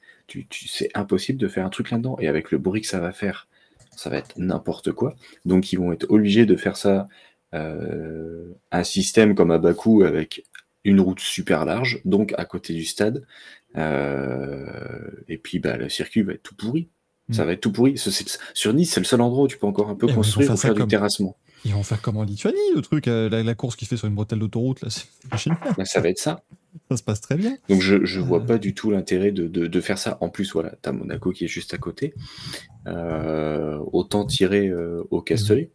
[0.51, 2.17] c'est impossible de faire un truc là-dedans.
[2.19, 3.47] Et avec le bruit que ça va faire,
[3.95, 5.15] ça va être n'importe quoi.
[5.45, 7.07] Donc ils vont être obligés de faire ça,
[7.53, 10.43] euh, un système comme à Bakou avec
[10.83, 13.25] une route super large, donc à côté du stade.
[13.77, 16.89] Euh, et puis bah, le circuit va être tout pourri.
[17.31, 17.45] Ça Mm.
[17.47, 17.97] va être tout pourri.
[17.97, 20.53] Sur Nice, c'est le seul endroit où tu peux encore un peu Et construire faire
[20.55, 21.35] ou ça faire du comme- terrassement.
[21.65, 23.97] Ils vont faire comme en Lituanie, le truc, euh, la, la course qui se fait
[23.97, 25.05] sur une bretelle d'autoroute, là, c'est
[25.37, 26.41] génial, Là, ça va être ça.
[26.89, 27.57] ça se passe très bien.
[27.67, 28.45] Donc je je vois Euh.
[28.45, 30.17] pas du tout l'intérêt de, de, de faire ça.
[30.21, 32.13] En plus, voilà, t'as Monaco qui est juste à côté.
[32.87, 35.69] Euh, autant tirer euh, au Castellet.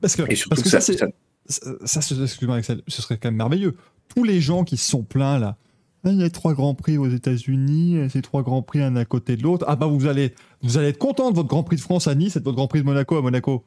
[0.00, 1.06] Parce que, Et surtout parce que que ça, ça, ça-
[1.46, 3.76] ça, ça, ce- excuse-moi, Axel, ce serait quand même merveilleux.
[4.08, 5.56] Tous les gens qui se sont plaints là,
[6.04, 9.04] il y a trois grands prix aux États-Unis, euh, ces trois grands prix un à
[9.04, 9.64] côté de l'autre.
[9.68, 12.14] Ah bah vous allez, vous allez être content de votre Grand Prix de France à
[12.14, 13.64] Nice et de votre Grand Prix de Monaco à Monaco.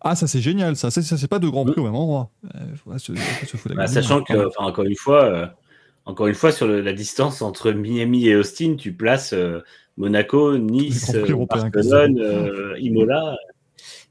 [0.00, 0.90] Ah, ça c'est génial, ça.
[0.90, 2.30] Ça, ça, c'est pas de Grand Prix au même endroit.
[2.56, 5.46] Euh, se- se Bah, sachant que, enfin, encore une fois, euh,
[6.04, 9.60] encore une fois, sur le- la distance entre Miami et Austin, tu places euh,
[9.96, 13.36] Monaco, Nice, Grands euh, Barcelone, euh, Imola.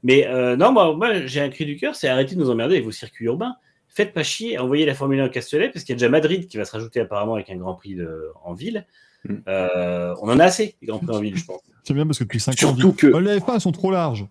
[0.03, 2.75] Mais euh, non, moi, moi j'ai un cri du cœur, c'est arrêter de nous emmerder
[2.75, 3.55] avec vos circuits urbains.
[3.93, 6.47] Faites pas chier, envoyez la Formule 1 au Castellet, parce qu'il y a déjà Madrid
[6.47, 8.85] qui va se rajouter apparemment avec un Grand Prix de- en ville.
[9.25, 9.35] Mm.
[9.47, 11.61] Euh, on en a assez, des Grands Prix en ville, je pense.
[11.85, 13.61] J'aime bien parce que depuis 5 ans, on Surtout dit, que- Oh, les F1 elles
[13.61, 14.25] sont trop larges.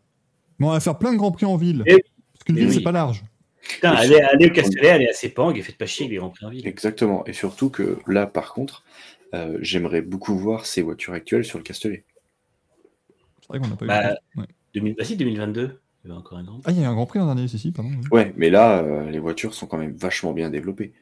[0.58, 1.82] Mais on va faire plein de Grands Prix en ville.
[1.86, 1.92] Eh.
[2.32, 2.74] Parce qu'une Eh ville, oui.
[2.74, 3.22] c'est pas large.
[3.62, 6.46] Putain, allez au Castellet, allez à Sepang et faites pas chier avec les Grands Prix
[6.46, 6.66] en ville.
[6.66, 7.24] Exactement.
[7.26, 8.82] Et surtout que là, par contre,
[9.34, 12.04] euh, j'aimerais beaucoup voir ces voitures actuelles sur le Castellet.
[13.42, 14.40] C'est vrai qu'on n'a pas Bah, eu.
[14.40, 14.46] Ouais.
[14.74, 16.62] 2000, bah si, 2022, il y avait encore un Grand Prix.
[16.66, 17.90] Ah, il y a eu un Grand Prix l'an dernier, si, si, pardon.
[17.90, 18.06] oui.
[18.10, 20.92] Ouais, mais là, euh, les voitures sont quand même vachement bien développées.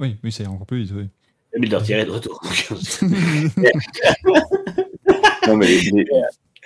[0.00, 0.92] Oui, oui, ça ira encore plus vite.
[0.94, 1.08] Oui.
[1.58, 2.40] Mais leur tirer de retour.
[5.46, 6.06] Non, mais les, les-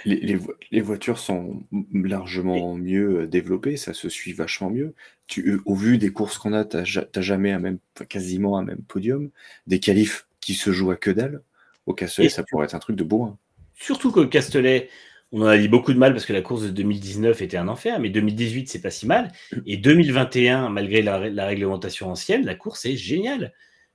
[0.05, 1.63] les- les vo- les voitures sont
[1.93, 4.95] largement mieux euh, développées, ça se suit vachement mieux.
[5.29, 8.05] Tu, euh, au vu des courses qu'on a, t'as ja- t'as jamais un même, enfin,
[8.07, 9.31] quasiment un même podium.
[9.69, 11.43] Des qualifs qui se jouent à que dalle.
[11.87, 13.23] Au Castellet, Et ça pourrait être un truc de beau.
[13.25, 13.39] hein.
[13.75, 14.89] Surtout que le Castellet,
[15.33, 17.69] on en a dit beaucoup de mal parce que la course de 2019 était un
[17.69, 19.33] enfer, mais 2018, c'est pas si mal.
[19.67, 23.53] Et 2021, malgré la, la réglementation ancienne, la course est géniale.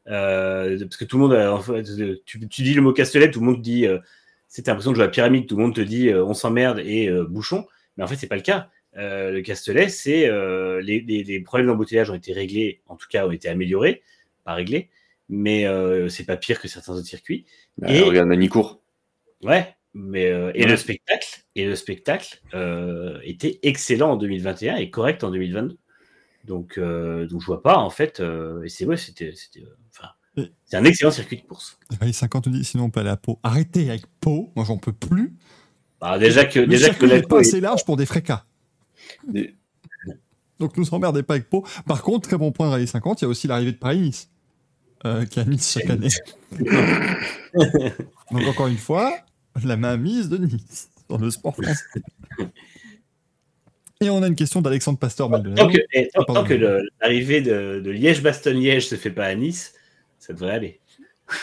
[0.08, 1.84] Euh, parce que tout le monde, a- en fait,
[2.26, 4.00] tu, tu dis le mot Castellet, tout le monde dit, euh,
[4.48, 6.80] c'était l'impression de jouer à la pyramide, tout le monde te dit euh, on s'emmerde
[6.80, 7.66] et euh, bouchon,
[7.98, 8.70] mais en fait, c'est pas le cas.
[8.98, 13.08] Euh, le Castellet, c'est euh, les, les- les problèmes d'embouteillage ont été réglés, en tout
[13.10, 14.02] cas ont été améliorés,
[14.44, 14.90] pas réglés,
[15.30, 17.46] mais euh, c'est pas pire que certains autres circuits.
[17.78, 18.82] Bah, Et- Regarde Manicourt.
[19.44, 20.70] Ouais, mais euh, et Ouais.
[20.72, 25.78] le spectacle et le spectacle euh, était excellent en 2021 et correct en 2022.
[26.46, 29.34] Donc euh, donc je vois pas en fait euh, et c'est ouais c'était
[30.66, 31.80] c'est un excellent circuit de course.
[32.00, 33.40] Allez, 50 dit, sinon on peut aller à Pau.
[33.42, 35.36] Arrêtez avec Pau, moi j'en peux plus.
[36.00, 38.46] Bah, déjà que Le déjà que Monaco pas est- assez large pour des frécas.
[39.28, 39.56] Des-
[40.60, 41.66] Donc nous emmerdez pas avec Pau.
[41.88, 44.30] Par contre, très bon point de Rallye 50, il y a aussi l'arrivée de Paris-Nice,
[45.06, 46.10] euh, qui a Nice chaque année.
[48.32, 49.12] Donc encore une fois,
[49.66, 51.84] la main mise de Nice dans le sport français.
[54.02, 56.42] Et on a une question d'Alexandre Pasteur tant que, eh, tant- Pardon.
[56.42, 59.74] tant que le- l'arrivée de, de Liège-Bastogne-Liège se fait pas à Nice,
[60.20, 60.80] ça devrait aller.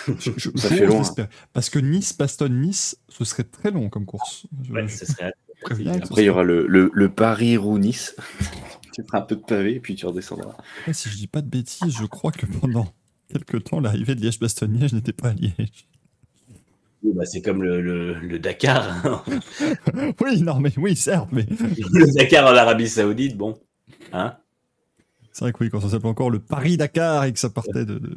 [0.07, 1.29] Je- je- Ça fait l'espérer.
[1.53, 4.47] Parce que Nice-Bastogne-Nice, ce serait très long comme course.
[4.63, 7.09] Je- Ouais, je ça serait préviens que ce Après, il y aura le, le, le
[7.09, 8.15] Paris-Roux-Nice.
[8.95, 10.57] tu feras un peu de pavé et puis tu redescendras.
[10.87, 12.87] Ouais, si je dis pas de bêtises, je crois que pendant
[13.31, 15.89] quelques temps, l'arrivée de Liège-Bastogne-Liège n'était pas à Liège.
[17.05, 18.89] Bah, c'est comme le, le- le Dakar.
[19.07, 19.23] hein.
[20.23, 21.47] oui, non, mais oui, certes, mais
[21.93, 23.59] le Dakar en Arabie Saoudite, bon.
[24.13, 24.37] Hein
[25.33, 27.99] c'est vrai que oui, quand ça s'appelait encore le Paris-Dakar et que ça partait de.
[27.99, 28.09] de...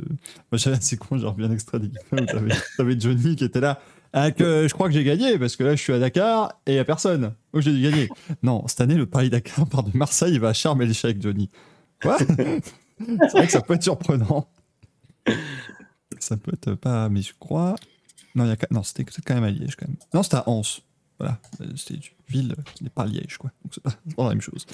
[0.52, 1.80] Moi, j'avais- c'est con, j'ai revu un extrait
[2.12, 3.82] t'avais, t'avais Johnny qui était là.
[4.14, 6.72] Ah, que je crois que j'ai gagné parce que là, je suis à Dakar et
[6.72, 7.34] il n'y a personne.
[7.54, 8.08] Donc, j'ai dû gagner.
[8.44, 11.50] Non, cette année, le Paris-Dakar part de Marseille, il va à Charm el Sheikh, Johnny.
[12.02, 12.18] Quoi?
[12.20, 14.48] C'est vrai que ça peut être surprenant.
[16.20, 17.10] Ça peut être pas.
[17.10, 17.76] Mais je crois.
[18.38, 18.58] Non, y a...
[18.72, 19.98] non c'était quand même à Liège, quand même.
[20.14, 20.82] Non, c'était à Anse.
[21.20, 21.40] Voilà.
[21.62, 23.52] Euh, C'était une ville qui n'est pas Liège, quoi.
[23.64, 24.68] Donc, c'est pas, c'est pas la même chose.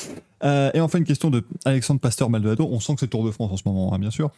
[0.44, 2.68] Euh, et enfin, une question de Alexandre Pasteur Maldonado.
[2.70, 4.30] On sent que c'est Tour de France en ce moment, hein, bien sûr.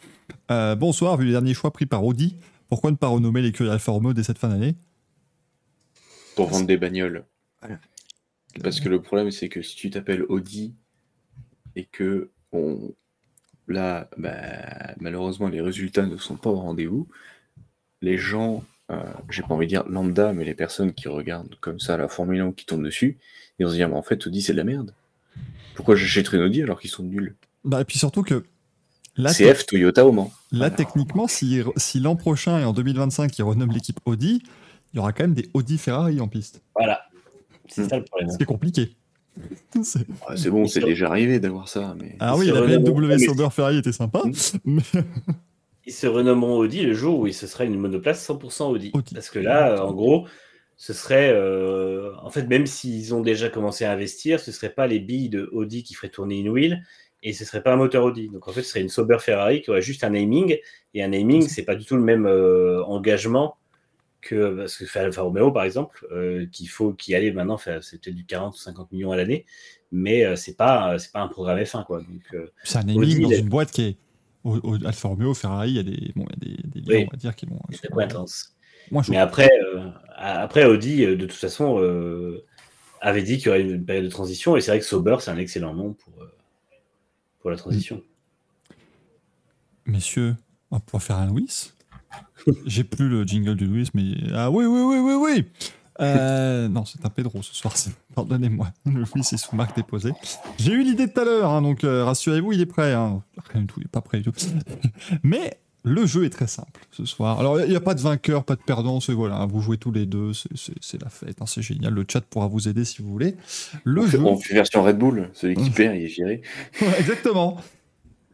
[0.52, 2.36] Euh, bonsoir, vu les derniers choix pris par Audi,
[2.68, 4.76] pourquoi ne pas renommer l'écurie Alfa Romeo dès cette fin d'année?
[6.36, 7.24] Pour vendre des bagnoles.
[7.60, 7.80] Voilà.
[8.62, 10.74] Parce que le problème, c'est que si tu t'appelles Audi
[11.74, 12.94] et que on...
[13.66, 17.08] là, bah, malheureusement, les résultats ne sont pas au rendez-vous,
[18.00, 21.80] les gens, euh, j'ai pas envie de dire lambda, mais les personnes qui regardent comme
[21.80, 23.18] ça la Formule 1 qui tombent dessus,
[23.58, 24.92] ils vont se dire, mais en fait, Audi, c'est de la merde.
[25.74, 27.34] Pourquoi j'achèterais une Audi alors qu'ils sont nuls?
[27.64, 28.44] Bah, Et puis surtout que
[29.16, 30.32] là, CF Toyota au Mans.
[30.52, 34.42] là techniquement, si, si l'an prochain et en 2025, ils renomment l'équipe Audi,
[34.92, 36.62] il y aura quand même des Audi Ferrari en piste.
[36.74, 37.00] Voilà.
[37.68, 37.88] C'est Hmm.
[37.88, 38.30] ça le problème.
[38.30, 38.96] Ce qui est compliqué.
[39.82, 43.48] C'est- Ah, c'est bon, c'est déjà arrivé d'avoir ça, mais Ah oui, la BMW Sauber
[43.50, 44.32] Ferrari était sympa, Mm.
[44.64, 44.82] mais
[45.86, 48.90] Ils se renommeront Audi le jour où ce sera une monoplace 100% Audi.
[48.94, 49.14] Audi.
[49.14, 50.26] Parce que là, en gros,
[50.76, 51.30] ce serait.
[51.32, 54.98] euh, en fait, même s'ils ont déjà commencé à investir, ce ne serait pas les
[54.98, 56.82] billes de Audi qui feraient tourner une wheel
[57.22, 58.28] et ce ne serait pas un moteur Audi.
[58.28, 60.58] Donc en fait, ce serait une Sauber Ferrari qui aurait juste un naming.
[60.94, 63.56] Et un naming, c'est pas du tout le même euh, engagement
[64.22, 64.56] que.
[64.56, 68.00] Parce que enfin, Alfa Romeo, par exemple, euh, qu'il faut qui allait maintenant, faire- c'est
[68.00, 69.46] peut-être du 40 ou 50 millions à l'année.
[69.92, 71.84] Mais c'est pas, c'est pas un programme F1.
[71.84, 72.00] Quoi.
[72.00, 72.34] Donc,
[72.64, 73.96] c'est un naming Audi, dans une boîte qui est.
[74.46, 76.80] Au, au Alfa Romeo, Ferrari, il y a des, bon, il y a des, des
[76.80, 77.06] liens, Oui.
[77.08, 77.60] on va dire, qui vont.
[79.08, 82.44] Mais après, euh, après Audi, euh, de toute façon, euh,
[83.00, 84.56] avait dit qu'il y aurait une période de transition.
[84.56, 86.32] Et c'est vrai que Sauber, c'est un excellent nom pour, euh,
[87.40, 88.00] pour la transition.
[89.84, 90.36] Messieurs,
[90.70, 91.72] on va pouvoir faire un Louis.
[92.66, 94.14] J'ai plus le jingle du Louis, mais.
[94.32, 95.44] Ah oui, oui, oui, oui, oui
[96.00, 97.74] Euh, non, c'est un Pedro ce soir,
[98.14, 98.68] pardonnez-moi.
[98.84, 100.12] Le fils est sous marque déposée.
[100.58, 102.92] J'ai eu l'idée tout à l'heure, hein, donc euh, rassurez-vous, il est prêt.
[102.92, 103.22] hein.
[103.52, 104.32] Rien du tout, il n'est pas prêt du tout.
[105.22, 107.38] Mais le jeu est très simple ce soir.
[107.40, 109.78] Alors, il n'y a pas de vainqueur, pas de perdant, c'est voilà, hein, vous jouez
[109.78, 111.94] tous les deux, c'est- la fête, hein, c'est génial.
[111.94, 113.36] Le chat pourra vous aider si vous voulez.
[113.84, 114.24] Le on, fait, jeu.
[114.24, 115.30] on fait version Red Bull.
[115.32, 116.16] Celui qui perd, il est.
[116.26, 116.42] Ouais,
[116.98, 117.56] Exactement.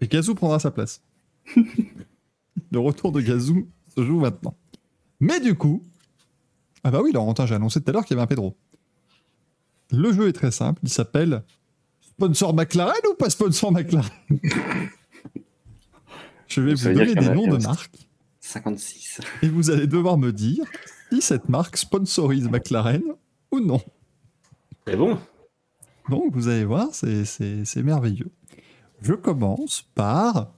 [0.00, 1.00] Et Gazou prendra sa place.
[2.72, 4.54] le retour de Gazou se joue maintenant.
[5.20, 5.82] Mais du coup,
[6.84, 8.56] ah bah oui, Laurentin, j'ai annoncé tout à l'heure qu'il y avait un Pedro.
[9.90, 11.42] Le jeu est très simple, il s'appelle
[12.00, 14.08] Sponsor McLaren ou pas sponsor McLaren
[16.48, 18.08] Je vais vous donner des noms de marques
[18.40, 19.20] 56.
[19.42, 20.64] et vous allez devoir me dire
[21.10, 23.02] si cette marque sponsorise McLaren
[23.50, 23.80] ou non.
[24.86, 25.18] C'est bon.
[26.08, 28.30] Donc, vous allez voir, c'est- c'est c'est merveilleux.
[29.00, 30.52] Je commence par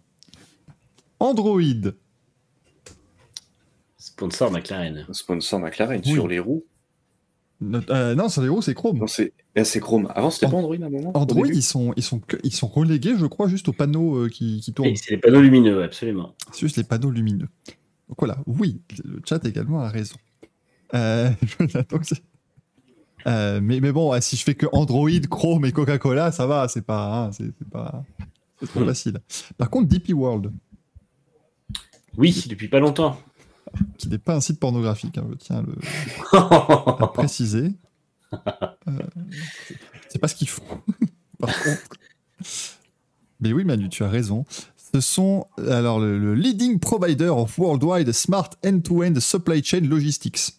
[1.20, 1.60] Android.
[4.14, 5.06] Sponsor McLaren.
[5.10, 6.12] Sponsor McLaren Oui.
[6.12, 6.64] sur les roues.
[7.90, 8.98] Euh, non, sur les roues, c'est Chrome.
[8.98, 10.08] Non, c'est eh, c'est Chrome.
[10.14, 13.14] Avant, c'était pas Android à un moment Android, ils sont, ils, sont, ils sont relégués,
[13.18, 14.94] je crois, juste aux panneaux euh, qui, qui tournent.
[14.96, 16.34] C'est les panneaux lumineux, absolument.
[16.52, 17.48] C'est juste les panneaux lumineux.
[18.08, 20.16] Donc voilà, oui, le chat également a raison.
[20.94, 21.30] Euh,
[23.26, 26.82] euh, mais, mais bon, si je fais que Android, Chrome et Coca-Cola, ça va, c'est
[26.84, 28.04] pas, hein, c'est pas,
[28.60, 28.86] c'est trop Hmm.
[28.86, 29.18] facile.
[29.56, 30.52] Par contre, DP World,
[32.16, 33.18] Oui, depuis pas longtemps.
[33.98, 35.74] qui n'est pas un site pornographique, hein, je tiens à le,
[37.02, 37.72] à préciser.
[38.32, 38.92] Euh,
[40.08, 40.62] c'est pas ce qu'ils font.
[41.38, 41.98] Par contre.
[43.40, 44.44] Mais oui, Manu, tu as raison.
[44.92, 50.52] Ce sont alors le, le leading provider of worldwide smart end-to-end supply chain logistics.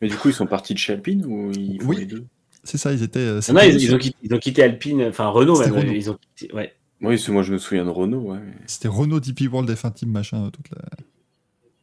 [0.00, 1.96] Mais du coup, ils sont partis de chez Alpine ou ils font Oui.
[1.98, 2.26] les deux?
[2.64, 3.18] C'est ça, ils étaient.
[3.18, 5.72] euh, Non, non, ils, ils ont quitté, ils ont quitté Alpine, enfin Renault même.
[5.72, 5.92] Renault.
[5.92, 6.72] Ils ont quitté, ouais.
[7.00, 8.20] Oui, c'est moi, je me souviens de Renault.
[8.32, 8.38] Ouais.
[8.66, 10.82] C'était Renault, DP World, F1 Team, machin, toute la,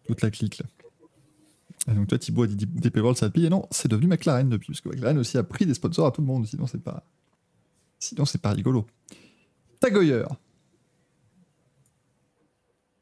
[0.09, 0.57] toute la clique.
[0.57, 0.65] Là.
[1.91, 3.47] Et donc toi, Thibaut a dit DP World, ça pillé.
[3.47, 6.11] Et non, c'est devenu McLaren depuis, parce que McLaren aussi a pris des sponsors à
[6.11, 6.45] tout le monde.
[6.47, 7.03] Sinon, c'est pas,
[7.99, 8.85] sinon c'est pas rigolo.
[9.79, 10.25] Tag Heuer.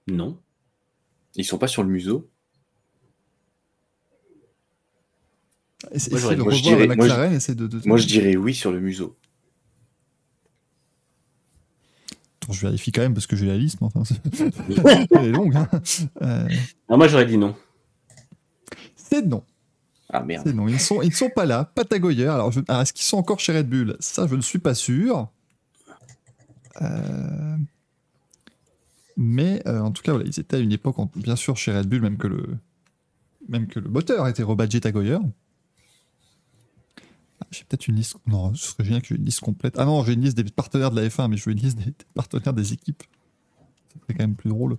[0.08, 0.38] Non.
[1.36, 2.30] Ils sont pas sur le museau.
[6.52, 7.14] Je dirais- je-
[7.88, 9.16] Moi, je dirais oui sur le museau.
[12.48, 14.22] Attends, je vérifie quand même parce que j'ai la liste, mais enfin, c'est-
[15.12, 15.56] elle est longue.
[15.56, 15.68] hein.
[16.22, 16.48] Euh,
[16.90, 17.56] Ah, moi j'aurais dit non.
[18.96, 19.44] c'est non.
[20.10, 20.44] Ah merde.
[20.48, 20.68] C'est non.
[20.70, 21.66] Ils ne sont, ils ne sont pas là.
[21.66, 22.28] Patagoyer.
[22.28, 23.98] Alors, je- ah, est-ce qu'ils sont encore chez Red Bull?
[24.00, 25.30] Ça, je ne suis pas sûr.
[26.82, 27.58] Euh,
[29.18, 31.76] Mais euh, en tout cas, voilà, ils étaient à une époque, en- bien sûr, chez
[31.76, 32.46] Red Bull, même que le,
[33.50, 35.18] même que le moteur était rebadgé Tagoyer.
[37.52, 38.16] J'ai peut-être une liste.
[38.26, 39.76] Non, ce serait génial que j'ai une liste complète.
[39.78, 41.78] Ah non, j'ai une liste des partenaires de la F1, mais je veux une liste
[41.78, 43.04] des, des partenaires des équipes.
[43.94, 44.78] Ça serait quand même plus drôle.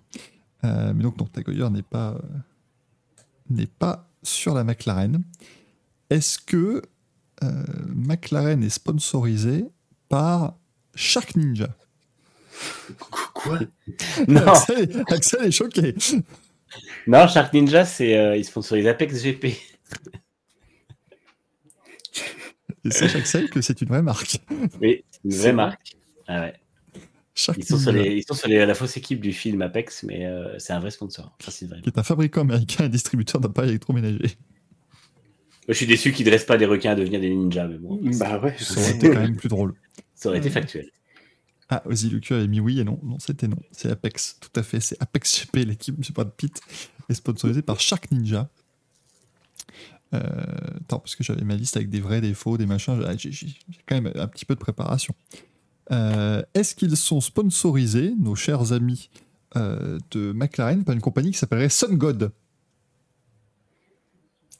[0.64, 2.38] Euh, mais donc, non, Tagoyer n'est pas, euh,
[3.50, 5.22] n'est pas sur la McLaren.
[6.10, 6.82] Est-ce que
[7.42, 7.64] euh,
[7.94, 9.64] McLaren est sponsorisé
[10.08, 10.56] par
[10.94, 11.68] Shark Ninja?
[13.34, 13.60] Quoi?
[14.28, 15.94] Non, Axel, Axel est choqué.
[17.06, 19.46] non Shark Ninja, c'est euh, ils sponsorisent Apex GP.
[22.84, 24.38] Et sache Axel que c'est une vraie marque.
[24.80, 25.96] Oui, c'est une vraie vrai marque.
[26.26, 26.54] Ah ouais.
[27.56, 30.26] Ils sont sur, les, ils sont sur les- la fausse équipe du film Apex, mais
[30.26, 31.36] euh, c'est un vrai sponsor.
[31.48, 31.80] C'est vrai.
[31.82, 34.18] qui est un fabricant américain et distributeur d'appareils électroménagers.
[34.18, 37.78] Moi, je suis déçu qu'ils ne dressent pas des requins à devenir des ninjas, mais
[37.78, 38.56] bon, Bah ouais.
[38.58, 39.74] Ça aurait été quand même plus drôle.
[40.14, 40.90] ça aurait été factuel.
[41.68, 42.98] Ah, Ozzy Lucu avait mis oui et non.
[43.04, 43.58] Non, c'était non.
[43.70, 44.80] C'est Apex, tout à fait.
[44.80, 46.60] C'est Apex GP, l'équipe du Brad Pitt,
[47.08, 48.48] est sponsorisée par Shark Ninja.
[50.14, 50.20] Euh,
[50.80, 53.00] attends, parce que j'avais ma liste avec des vrais, des faux, des machins.
[53.18, 53.56] J'ai
[53.86, 55.14] quand même un petit peu de préparation.
[55.90, 59.10] Euh, Est-ce qu'ils sont sponsorisés, nos chers amis
[59.56, 62.32] euh, de McLaren, par une compagnie qui s'appellerait Sun God?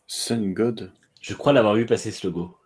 [0.07, 0.93] Sun God?
[1.21, 2.57] Je crois l'avoir vu passer ce logo.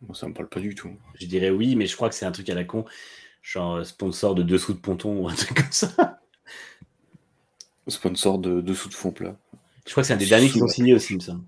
[0.00, 0.90] Bon, ça me parle pas du tout.
[1.20, 2.84] Je dirais oui, mais je crois que c'est un truc à la con.
[3.42, 6.20] Genre sponsor de dessous de ponton ou un truc comme ça.
[7.88, 9.36] Sponsor de dessous de fond plat.
[9.86, 11.44] Je crois que c'est un des derniers qui ont signé aussi, il me semble.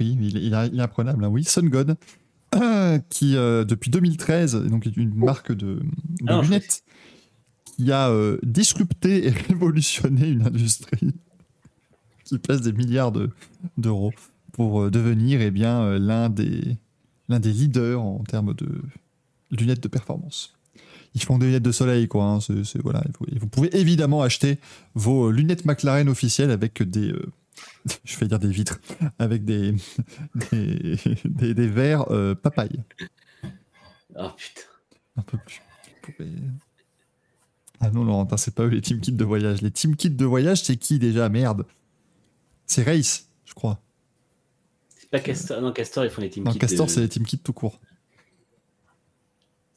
[0.00, 1.24] Oui, il, il, est- il est imprenable.
[1.24, 1.28] hein.
[1.28, 1.96] Oui, Sun God,
[3.10, 5.82] qui euh, depuis 2013 est donc une marque de, de
[6.28, 6.82] Ah, lunettes
[7.76, 11.14] qui a euh, disrupté et révolutionné une industrie
[12.24, 13.30] qui pèse des milliards de-
[13.78, 14.12] d'euros
[14.52, 16.76] pour euh, devenir eh bien l'un des
[17.28, 18.68] l'un des leaders en termes de
[19.50, 20.54] lunettes de performance.
[21.14, 22.24] Ils font des lunettes de soleil, quoi.
[22.24, 22.38] hein.
[22.82, 23.00] Voilà.
[23.06, 24.58] Et vous, et vous pouvez évidemment acheter
[24.94, 27.26] vos lunettes McLaren officielles avec des, euh,
[28.04, 28.80] je vais dire des vitres,
[29.18, 29.74] avec des,
[30.52, 32.82] des, des, des verres euh, papaye.
[34.16, 34.60] Oh putain.
[35.16, 35.60] Un peu plus.
[37.80, 39.60] Ah non, Laurentin, c'est pas eux les team kits de voyage.
[39.62, 41.28] Les team kits de voyage, c'est qui déjà?
[41.28, 41.66] Merde.
[42.66, 43.80] C'est Race, je crois.
[45.10, 45.60] Pas Castor.
[45.60, 46.58] Non, Castor, ils font les team Non, kits.
[46.58, 47.80] Castor, de- c'est les team kits tout court.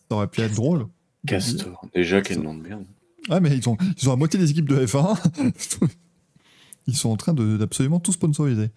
[0.10, 0.88] Ça aurait pu être drôle.
[1.28, 1.82] Castor.
[1.94, 2.86] Déjà, quel nom de merde.
[3.30, 5.18] Ah, mais ils ont, ils ont à moitié des équipes de F1.
[6.88, 8.70] ils sont en train de- d'absolument tout sponsoriser.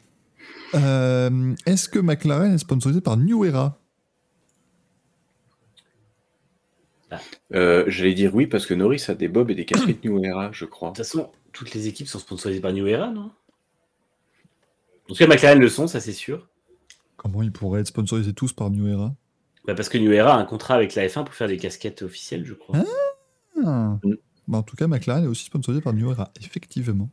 [0.74, 3.78] Euh, Est-ce que McLaren est sponsorisé par New Era?
[7.54, 10.52] Euh, J'allais dire oui parce que Norris a des bobs et des casquettes New Era,
[10.52, 10.90] je crois.
[10.90, 13.30] De toute façon, toutes les équipes sont sponsorisées par New Era, non?
[15.04, 16.48] En tout cas, McLaren le sont, ça c'est sûr.
[17.16, 19.14] Comment ils pourraient être sponsorisés tous par New Era?
[19.66, 22.02] Bah, parce que New Era a un contrat avec la F1 pour faire des casquettes
[22.02, 22.76] officielles, je crois.
[23.64, 23.98] Ah.
[24.04, 24.14] Mm.
[24.46, 27.10] Bah, en tout cas, McLaren est aussi sponsorisé par New Era, effectivement.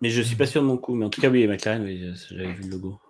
[0.00, 0.94] Mais je suis pas sûr de mon coup.
[0.94, 3.00] Mais en tout cas, oui, McLaren, oui, j'avais vu le logo.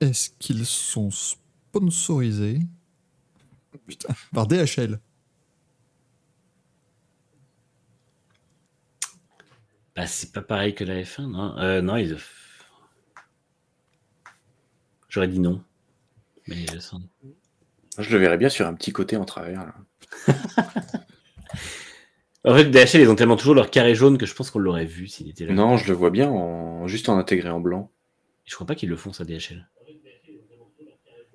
[0.00, 2.60] Est-ce qu'ils sont sponsorisés?
[3.86, 4.98] Putain, par DHL
[9.94, 11.58] Bah, c'est pas pareil que la F1, non?
[11.58, 12.16] Euh, Non, ils.
[15.08, 15.62] J'aurais dit non.
[16.46, 17.02] Mais je sens.
[17.22, 17.32] Moi,
[17.98, 19.66] je le verrais bien sur un petit côté en travers.
[19.66, 19.74] là.
[22.44, 24.86] En fait, DHL, ils ont tellement toujours leur carré jaune que je pense qu'on l'aurait
[24.86, 25.52] vu s'il était là.
[25.52, 26.86] Non, je le vois bien en...
[26.86, 27.90] juste en intégré en blanc.
[28.46, 29.68] Je crois pas qu'ils le font, ça, DHL.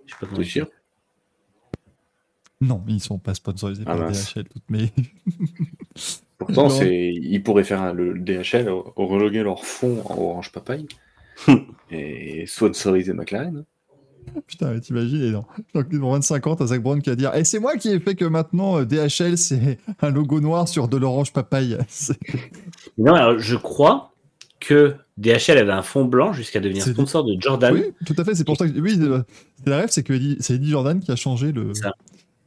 [0.05, 0.67] Je suis pas T'es sûr
[2.61, 4.33] Non, ils sont pas sponsorisés Ah, par mince.
[4.33, 4.45] DHL.
[4.47, 4.91] Toutes mes...
[6.37, 7.13] Pourtant, c'est...
[7.13, 10.87] ils pourraient faire un- le DHL, reloguer leur fond en orange papaye
[11.91, 13.63] et sponsoriser McLaren.
[14.47, 17.43] Putain, mais t'imagines, et dans, dans 25 ans, t'as Zach Brown qui va dire Eh,
[17.43, 20.97] c'est moi qui ai fait que maintenant euh, DHL, c'est un logo noir sur de
[20.97, 21.77] l'orange papaye.
[22.97, 24.11] Non, alors je crois
[24.59, 27.73] que DHL avait un fond blanc jusqu'à devenir sponsor de Jordan.
[27.73, 28.79] Oui, tout à fait, c'est pour ça que.
[28.79, 28.99] Oui,
[29.63, 31.73] c'est la rêve, c'est que c'est Eddie Jordan qui a changé le.
[31.73, 31.93] Ça.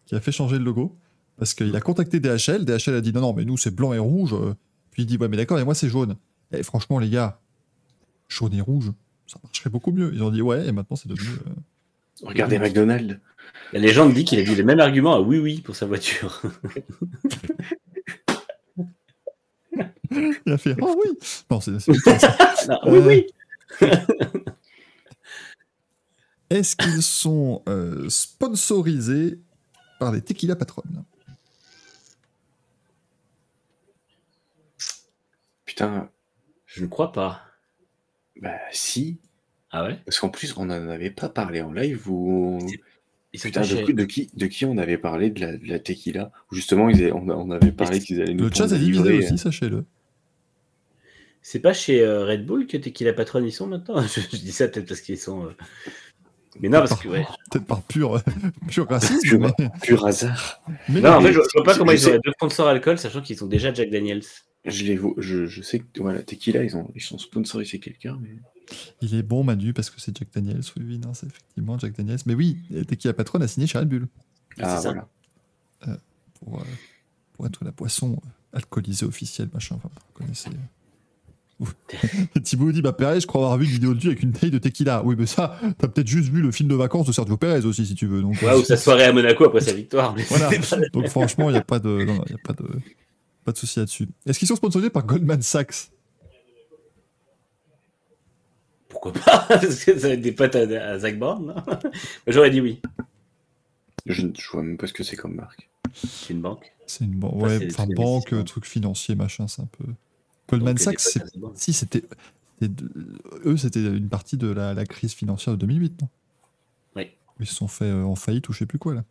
[0.06, 0.96] qui a fait changer le logo.
[1.38, 3.98] Parce qu'il a contacté DHL, DHL a dit non, non, mais nous c'est blanc et
[3.98, 4.32] rouge.
[4.34, 4.54] euh.
[4.90, 6.16] Puis il dit ouais, mais d'accord, et moi c'est jaune.
[6.50, 7.38] Et franchement, les gars,
[8.28, 8.90] jaune et rouge,
[9.28, 10.10] ça marcherait beaucoup mieux.
[10.14, 11.28] Ils ont dit ouais, et maintenant c'est devenu.
[11.46, 11.52] euh,
[12.22, 13.18] Regardez McDonald's.
[13.72, 16.42] La légende dit qu'il a dit le même argument à oui oui pour sa voiture.
[20.10, 21.18] Il a fait oh oui
[21.50, 21.72] Non, c'est.
[22.68, 23.26] Non, oui Euh, oui.
[26.50, 29.38] Est-ce qu'ils sont euh, sponsorisés
[30.00, 31.04] par les Tequila Patronnes
[35.66, 36.10] Putain,
[36.66, 37.42] Je ne crois pas.
[38.40, 39.18] Bah si.
[39.70, 39.98] Ah ouais?
[40.04, 42.58] Parce qu'en plus, on n'en avait pas parlé en live ou.
[43.34, 45.66] Ils sont Putain, de, qui- de qui, de qui on avait parlé de la, de
[45.66, 46.32] la tequila?
[46.50, 49.36] Justement, ils avaient- on, avait parlé qu'ils allaient nous Le chat est divisé livrée, aussi,
[49.36, 49.84] sachez-le.
[51.42, 54.00] C'est pas chez euh, Red Bull que Tequila Patron ils sont maintenant?
[54.06, 55.44] Je, je dis ça peut-être parce qu'ils sont.
[55.46, 55.50] euh,
[56.60, 57.26] Mais non, parce que ouais.
[57.50, 58.20] Peut-être par pur,
[58.68, 59.20] pur racisme.
[59.20, 60.62] Pur- mais, euh, Pur hasard.
[60.88, 62.98] mais Non, en mais fait, je, je vois pas comment ils auraient deux sponsors alcool,
[62.98, 64.22] sachant qu'ils sont déjà Jack Daniels.
[64.68, 68.18] Je, les vois- je, je sais que voilà, tequila, ils, ont, ils sont sponsorisés quelqu'un.
[68.22, 68.30] Mais...
[69.02, 70.60] il est bon, Manu, parce que c'est Jack Daniels.
[70.76, 72.18] Oui, oui, non, c'est effectivement Jack Daniels.
[72.26, 74.06] Mais oui, Tequila Patronne a signé chez Red Bull
[74.60, 74.92] Ah, C'est ça.
[74.92, 75.98] voilà.
[76.40, 76.64] pour, euh,
[77.32, 79.76] pour être la boisson euh, alcoolisée officielle, machin.
[79.76, 80.50] Enfin, vous connaissez.
[82.44, 84.52] Thibaut dit bah Perez, je crois avoir vu une vidéo de lui avec une taille
[84.52, 85.02] de tequila.
[85.04, 87.84] Oui, mais ça, t'as peut-être juste vu le film de vacances de Sergio Perez aussi,
[87.84, 88.22] si tu veux.
[88.22, 90.14] Donc, Ouais, ou sa soirée à Monaco après sa victoire.
[90.14, 90.50] Mais Voilà.
[90.92, 92.64] Donc franchement, il n'y a pas de, non, non, il y a pas de,
[93.48, 94.06] pas de souci là-dessus.
[94.26, 95.90] Est-ce qu'ils sont sponsorisés par Goldman Sachs?
[98.90, 99.38] Pourquoi pas?
[99.48, 100.60] Parce que ça va être des potes à,
[100.90, 101.54] à Zach Brown, non?
[102.26, 102.82] J'aurais dit oui.
[104.04, 105.70] Je ne je vois même pas ce que c'est comme marque.
[105.94, 106.74] C'est une banque.
[106.86, 109.84] C'est une ban- ouais, enfin, banque, truc financier, machin, c'est un peu.
[110.50, 111.00] Goldman Donc, Sachs,
[111.54, 112.04] si c'était,
[113.46, 116.08] eux, c'était une partie de la, la crise financière de 2008, non?
[116.96, 117.10] Oui.
[117.40, 119.04] Ils se sont fait euh, en faillite ou je sais plus quoi là.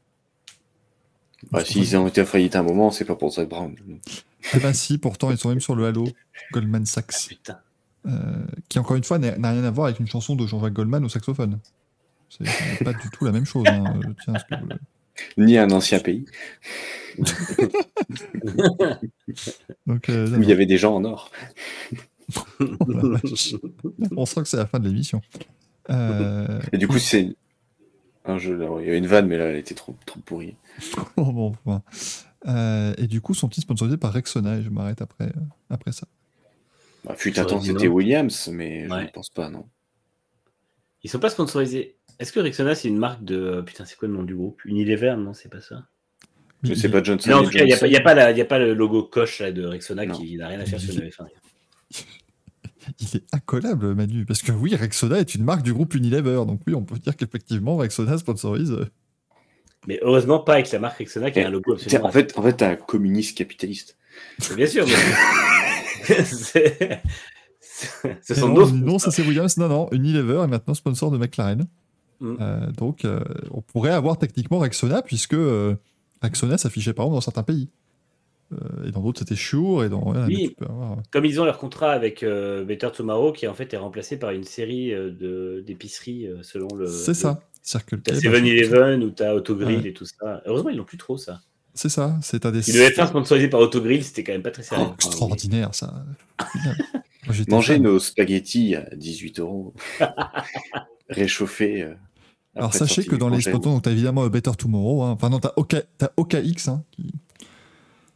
[1.51, 3.75] Bah, S'ils ont été en faillite à un moment, c'est pas pour Zach Brown.
[4.53, 6.07] Ah bah si, pourtant ils sont même sur le Halo,
[6.51, 7.59] Goldman Sachs, Putain.
[8.07, 11.03] euh, qui encore une fois n'a rien à voir avec une chanson de Jean-Jacques Goldman
[11.05, 11.59] au saxophone.
[12.29, 13.65] C'est pas du tout la même chose.
[13.67, 14.69] hein, euh, tiens, ce que vous-
[15.37, 16.25] Ni un ancien pays
[19.87, 21.31] Donc, euh, où il y avait des gens en or.
[22.59, 23.55] vache.
[24.15, 25.21] on sent que c'est la fin de l'émission.
[25.89, 27.35] Euh, Et du coup, c'est
[28.29, 28.55] un jeu.
[28.55, 30.55] alors, Il y avait une vanne, mais là, elle était trop, trop pourrie.
[31.17, 31.81] oh, bon, enfin.
[32.47, 34.57] Euh, et du coup, sont-ils sponsorisés par Rexona?
[34.57, 36.07] Et je m'arrête après, euh, après ça.
[37.03, 37.87] Bah, fut un temps, c'était.
[37.87, 39.65] Williams, mais je ne pense pas, non.
[41.03, 41.97] Ils sont pas sponsorisés.
[42.19, 43.35] Est-ce que Rexona, c'est une marque de.
[43.37, 44.63] euh, Putain, c'est quoi le nom du groupe?
[44.65, 45.85] Unilever Non, c'est pas ça?
[46.63, 47.29] Mais c'est pas Johnson.
[47.29, 48.25] Non, en et tout cas, il n'y a, pas- a,
[48.55, 50.15] a le logo coche là, de Rexona Non.
[50.17, 51.27] qui n'a rien à faire sur le F1.
[52.99, 56.61] Il est incollable, Manu, parce que oui, Rexona est une marque du groupe Unilever, donc
[56.65, 58.71] oui, on peut dire qu'effectivement, Rexona sponsorise.
[58.71, 58.85] euh,
[59.87, 62.07] Mais heureusement, pas avec la marque Rexona qui a un logo absolument.
[62.07, 63.97] en fait, en fait, un communiste capitaliste.
[64.55, 64.93] Bien sûr, mais-
[66.23, 67.01] c'est-
[68.23, 69.57] Ce sont non, nos non, ça c'est Williams.
[69.57, 71.67] Non, non, Unilever est maintenant sponsor de McLaren.
[72.19, 72.35] Mm.
[72.41, 73.19] Euh, donc, euh,
[73.51, 75.75] on pourrait avoir techniquement Rexona, puisque euh,
[76.23, 77.69] Rexona s'affichait par exemple dans certains pays.
[78.53, 79.83] Euh, et dans d'autres, c'était Shure.
[79.83, 79.99] Et dans.
[80.01, 80.37] voilà, Oui.
[80.43, 83.53] mais tu peux avoir- Comme ils ont leur contrat avec euh, Better Tomorrow, qui en
[83.53, 86.87] fait est remplacé par une série euh, de- d'épiceries euh, selon le.
[86.87, 87.41] C'est ça.
[87.61, 89.89] Circle T'as K, 7-Eleven ou t'as Autogrill Ouais.
[89.89, 90.41] et tout ça.
[90.45, 91.41] Heureusement, ils l'ont plus trop, ça.
[91.73, 92.17] C'est ça.
[92.21, 92.61] C'est un des.
[92.61, 94.85] Si le F1 sponsorisé par Autogrill, c'était quand même pas très sérieux.
[94.89, 95.93] Oh, extraordinaire, ça.
[97.27, 97.83] Moi, Manger fan.
[97.83, 99.73] nos spaghettis à 18 euros.
[101.09, 101.83] Réchauffés.
[101.83, 101.93] euh,
[102.55, 105.03] Alors sachez que dans les sponsors, donc t'as évidemment euh, Better Tomorrow.
[105.03, 105.11] hein.
[105.11, 107.11] Enfin non, t'as OK, t'as OKX, hein, qui,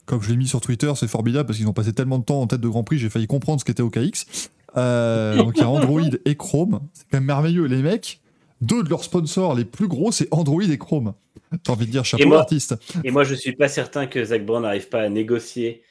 [0.05, 2.41] comme je l'ai mis sur Twitter, c'est formidable parce qu'ils ont passé tellement de temps
[2.41, 4.49] en tête de Grand Prix, j'ai failli comprendre ce qu'était OKX.
[4.77, 6.81] Euh, donc il y a Android et Chrome.
[6.93, 8.21] C'est quand même merveilleux, les mecs.
[8.61, 11.13] Deux de leurs sponsors les plus gros, c'est Android et Chrome.
[11.63, 12.75] T'as envie de dire chapeau l'artiste.
[13.03, 15.81] Et moi, je suis pas certain que Zach Brown n'arrive pas à négocier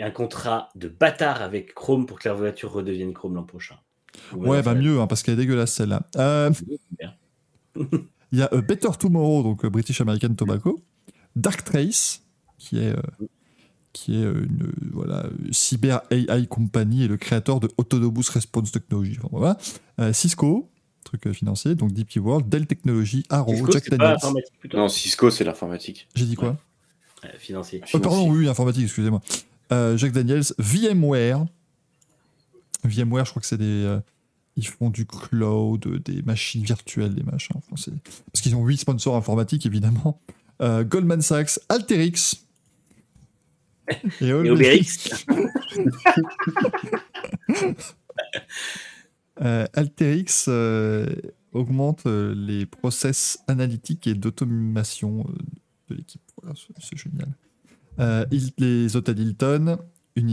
[0.00, 3.74] un contrat de bâtard avec Chrome pour que la voiture redevienne Chrome l'an prochain.
[4.34, 6.02] Ou Ouais, alors, bah ça- mieux, hein, parce qu'elle est dégueulasse celle-là.
[6.16, 6.50] Euh.
[8.32, 10.80] Il y a euh, Better Tomorrow, donc euh, British American Tobacco,
[11.36, 12.22] Dark Trace,
[12.58, 13.02] qui est, euh,
[13.92, 18.72] qui est euh, une euh, voilà, cyber AI company et le créateur de Autonomous Response
[18.72, 19.16] Technology.
[19.18, 19.58] Enfin, voilà.
[20.00, 20.70] Euh, Cisco,
[21.04, 24.16] truc financier, donc DP World, Dell Technologies, Arrow, Cisco, Jack Daniels.
[24.72, 26.08] Non, Cisco, c'est l'informatique.
[26.14, 26.56] J'ai dit quoi
[27.24, 27.82] Euh, financier.
[27.92, 29.20] Oh, pardon, oui, informatique, excusez-moi.
[29.72, 31.44] Euh, Jack Daniels, VMware.
[32.84, 33.64] VMware, je crois que c'est des.
[33.84, 34.00] euh,
[34.56, 37.56] ils font du cloud, des machines virtuelles, des machins.
[37.56, 37.92] Enfin, c'est-
[38.32, 40.20] parce qu'ils ont huit sponsors informatiques, évidemment.
[40.60, 42.12] Euh, Goldman Sachs, Alterix.
[44.20, 44.32] Et.
[44.32, 45.24] Obélix.
[49.40, 51.06] Euh, Alterix euh,
[51.52, 55.32] augmente euh, les process analytiques et d'automation euh,
[55.88, 56.20] de l'équipe.
[56.40, 57.28] Voilà, c'est- génial.
[57.98, 58.26] Euh,
[58.58, 59.78] les hôtels Hilton,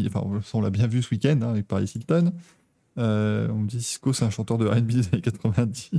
[0.07, 0.21] enfin,
[0.53, 2.33] on l'a bien vu ce week-end hein, avec Paris Hilton.
[2.97, 3.01] On
[3.57, 5.91] me dit Cisco, c'est un chanteur de RB des années 90.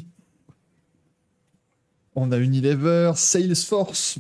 [2.15, 4.19] On a Unilever, Salesforce,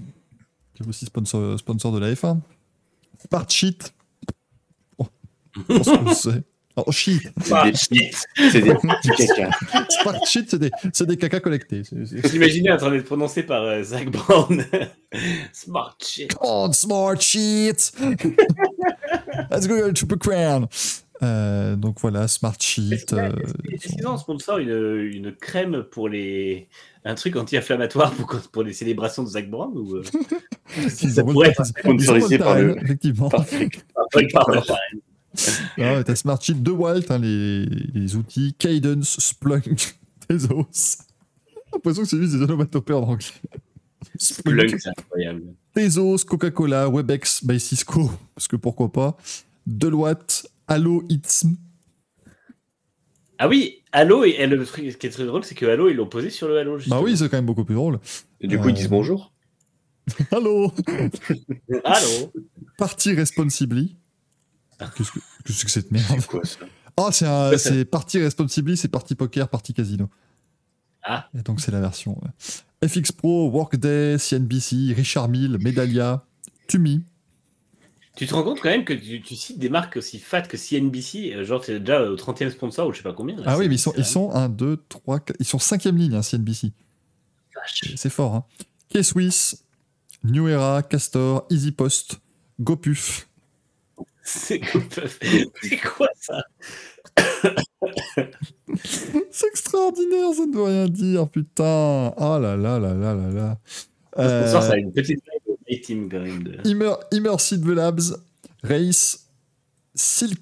[0.74, 2.40] qui est aussi sponsor, sponsor de la F1.
[3.28, 3.92] Smartsheet.
[4.98, 5.06] Oh,
[5.56, 6.42] je pense que c'est.
[6.76, 7.20] Oh, shit.
[7.42, 8.10] C'est des.
[8.50, 9.50] C'est des petits caca.
[9.88, 11.82] Smartsheet, c'est des, c'est des caca collectés.
[12.30, 14.64] J'imaginais en train d'être prononcé par euh, Zach Brown.
[15.52, 16.34] Smart shit.
[16.40, 17.92] On Smart Sheet
[19.50, 20.68] Let's go to Triple Crown
[21.22, 22.92] Euh, Donc voilà, Smart Sheet.
[22.94, 23.30] Est-ce euh,
[23.70, 26.68] est-ce en sponsor une, une crème pour les.
[27.04, 30.02] Un truc anti-inflammatoire pour, pour les célébrations de Zach Brown ou euh,
[30.76, 33.28] ils ça pourrait être Sponsorisé par le- Effectivement.
[33.30, 33.44] Par
[33.96, 34.02] Ah
[35.78, 39.96] ouais, T'as Smart Sheet de Walt, hein, les, les outils Cadence, Splunk,
[40.28, 40.66] Tezos.
[41.46, 43.26] J'ai l'impression que c'est juste des onomatopées en anglais.
[44.18, 45.42] Splunk, c'est incroyable.
[45.74, 49.16] Tezos, Coca-Cola, Webex by Cisco, parce que pourquoi pas.
[49.66, 51.56] Deloitte, Allo Itsm.
[53.38, 55.96] Ah oui, Halo, et, et le truc qui est très drôle, c'est que Halo, ils
[55.96, 56.72] l'ont posé sur le Halo.
[56.74, 57.02] Bah justement.
[57.02, 57.98] oui, c'est quand même beaucoup plus drôle.
[58.40, 59.32] Et du coup, ils disent Euh, bonjour.
[60.32, 60.72] Allo
[61.84, 62.32] Halo.
[62.78, 63.96] Party Responsibly.
[64.96, 66.58] Qu'est-ce que qu'est-ce que c'est cette merde C'est quoi ça
[66.96, 70.08] Ah, c'est un- Ouais, c'est Party Responsibly, c'est Party Poker, Party Casino.
[71.02, 71.28] Ah.
[71.36, 72.18] Et donc c'est la version.
[72.22, 72.88] ouais.
[72.88, 76.24] FX Pro, Workday, CNBC, Richard Mille, Medallia,
[76.68, 77.02] Tumi.
[78.16, 80.56] Tu te rends compte quand même que tu, tu cites des marques aussi fat que
[80.56, 83.36] CNBC, euh, genre c'est déjà au 30e sponsor ou je sais pas combien.
[83.36, 85.96] là, Ah oui, mais ils sont, ils sont 1, 2, 3, 4, ils sont cinquième
[85.96, 86.72] ligne, hein, CNBC.
[87.96, 88.34] C'est fort.
[88.34, 88.44] Hein.
[88.92, 89.64] K-Swiss,
[90.24, 92.20] New Era, Castor, Easy Post,
[92.60, 93.28] GoPuff.
[94.22, 94.80] C'est quoi,
[95.62, 96.42] c'est quoi ça?
[99.30, 102.12] C'est extraordinaire, ça ne veut rien dire, putain.
[102.16, 103.58] Ah là là là là là là.
[104.16, 105.20] Le sponsor, Euh, ça a une petite
[105.78, 106.08] team
[106.64, 108.16] Immer, Immersive Labs,
[108.62, 109.26] Race,
[109.94, 110.40] Silk,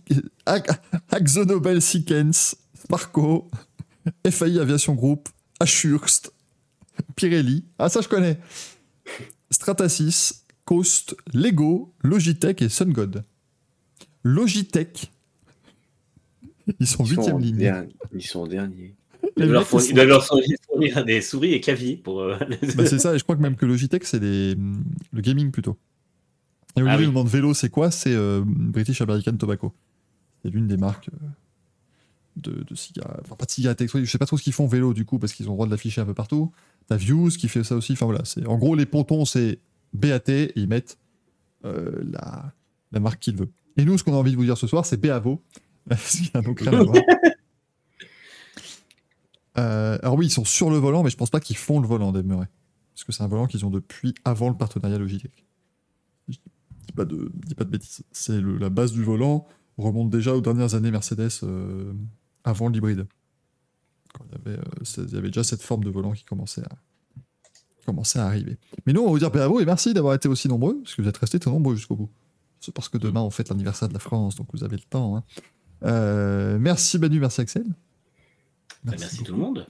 [1.11, 3.51] Axonobel Sequence, Sparco,
[4.29, 5.29] FAI Aviation Group,
[5.61, 6.33] Ashurst,
[7.17, 8.39] Pirelli, ah ça je connais,
[9.51, 13.25] Stratasys, Coast, Lego, Logitech et SunGod.
[14.23, 15.11] Logitech,
[16.79, 17.89] ils sont huitième ligne.
[18.13, 18.95] ils sont en dernier.
[19.39, 22.21] Ils doivent leur fournir, sont- ils doivent leur fournir- fournir des souris et claviers pour.
[22.21, 25.21] euh, les- Bah, c'est ça, et je crois que même que Logitech, c'est les- le
[25.21, 25.77] gaming plutôt.
[26.77, 27.05] Et Olivier Ah oui.
[27.05, 27.91] nous demande vélo, c'est quoi?
[27.91, 29.73] C'est euh, British American Tobacco.
[30.43, 31.27] C'est l'une des marques euh,
[32.37, 33.21] de, de cigarettes.
[33.25, 35.19] Enfin, pas de cigarettes électroniques, je sais pas trop ce qu'ils font vélo du coup,
[35.19, 36.53] parce qu'ils ont le droit de l'afficher un peu partout.
[36.87, 37.93] T'as Views qui fait ça aussi.
[37.95, 39.59] Enfin voilà, c'est en gros les pontons, c'est
[39.93, 40.99] BAT et ils mettent
[41.65, 42.53] euh, la,
[42.93, 43.49] la marque qu'ils veulent.
[43.77, 45.43] Et nous, ce qu'on a envie de vous dire ce soir, c'est BAVO.
[45.89, 47.03] Parce qu'il y a donc rien à voir.
[49.59, 51.87] Euh, alors oui, ils sont sur le volant, mais je pense pas qu'ils font le
[51.87, 52.49] volant, Dave Murray.
[52.95, 55.45] Parce que c'est un volant qu'ils ont depuis avant le partenariat Logitech.
[56.29, 56.37] Je
[56.87, 58.03] dis pas de, dis pas de bêtises.
[58.13, 59.47] C'est la base du volant.
[59.77, 61.93] remonte déjà aux dernières années Mercedes euh,
[62.45, 63.07] avant l'hybride.
[64.21, 68.27] Il y, avait, euh, il y avait déjà cette forme de volant qui commençait à,
[68.27, 68.59] arriver.
[68.85, 71.03] Mais nous, on va vous dire bravo et merci d'avoir été aussi nombreux, parce que
[71.03, 72.11] vous êtes restés très nombreux jusqu'au bout.
[72.61, 75.17] C'est parce que demain, on fête l'anniversaire de la France, donc vous avez le temps.
[75.17, 76.59] hein.
[76.59, 77.65] Merci Manu, merci Axel.
[78.85, 79.67] Bah, merci tout le monde.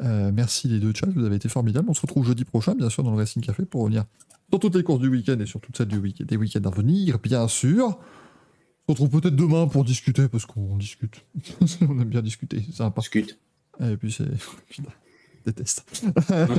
[0.00, 1.88] Euh, merci les deux chats, vous avez été formidables.
[1.88, 4.04] On se retrouve jeudi prochain, bien sûr, dans le Racing Café pour revenir
[4.50, 6.70] sur toutes les courses du week-end et sur toutes celles du week des week-ends à
[6.70, 7.98] venir, bien sûr.
[8.86, 11.24] On se retrouve peut-être demain pour discuter, parce qu'on discute.
[11.80, 13.00] on aime bien discuter, c'est sympa.
[13.00, 13.38] Discute.
[13.80, 14.28] Et puis c'est.
[14.68, 14.90] Putain,
[15.46, 16.04] déteste.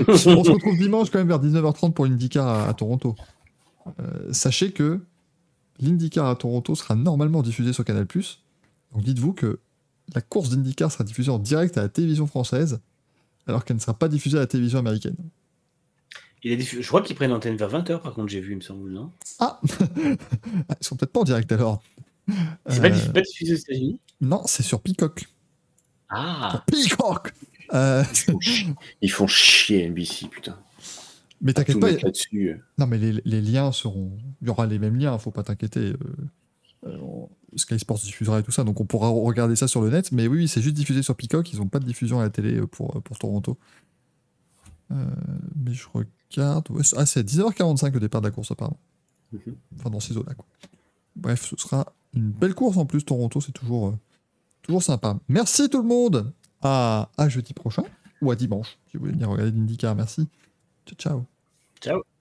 [0.07, 3.15] on se retrouve dimanche quand même vers 19h30 pour l'IndyCar à, à Toronto.
[3.99, 5.01] Euh, sachez que
[5.79, 8.07] l'IndyCar à Toronto sera normalement diffusé sur Canal.
[8.93, 9.59] Donc dites-vous que
[10.13, 12.79] la course d'IndyCar sera diffusée en direct à la télévision française,
[13.47, 15.15] alors qu'elle ne sera pas diffusée à la télévision américaine.
[16.43, 18.57] Il est diffus- Je crois qu'ils prennent l'antenne vers 20h, par contre, j'ai vu, il
[18.57, 19.11] me semble, non?
[19.39, 19.59] Ah
[19.99, 20.17] Ils
[20.85, 21.81] sont peut-être pas en direct alors.
[22.67, 23.99] C'est pas, Euh, diff- pas diffusé aux États-Unis?
[24.21, 25.25] Non, c'est sur Peacock.
[26.09, 27.33] Ah Peacock
[27.73, 30.57] Euh, Ils font chi- Ils font chier NBC, putain.
[31.41, 31.89] Mais t'inquiète pas.
[32.77, 34.15] Non, mais les, les liens seront.
[34.41, 35.79] Il y aura les mêmes liens, faut pas t'inquiéter.
[35.79, 35.97] euh,
[36.85, 39.89] euh, on- Sky Sports diffusera et tout ça, donc on pourra regarder ça sur le
[39.89, 40.11] net.
[40.11, 42.29] Mais oui, oui, c'est juste diffusé sur Peacock, ils n'ont pas de diffusion à la
[42.29, 43.57] télé euh, pour, pour Toronto.
[44.91, 45.05] Euh,
[45.55, 46.67] mais je regarde.
[46.95, 48.79] ah, c'est à 19h45 le départ de la course, apparemment.
[49.31, 49.55] Mhm.
[49.77, 50.45] Enfin, dans ces eaux-là, quoi.
[51.15, 53.03] Bref, ce sera une belle course en plus.
[53.03, 53.97] Toronto, c'est toujours, euh,
[54.61, 55.17] toujours sympa.
[55.27, 56.33] Merci tout le monde.
[56.61, 57.83] À, à jeudi prochain
[58.21, 59.95] ou à dimanche, si vous voulez venir regarder l'IndyCar.
[59.95, 60.27] Merci.
[60.85, 61.25] Ciao, ciao.
[61.79, 62.14] Ciao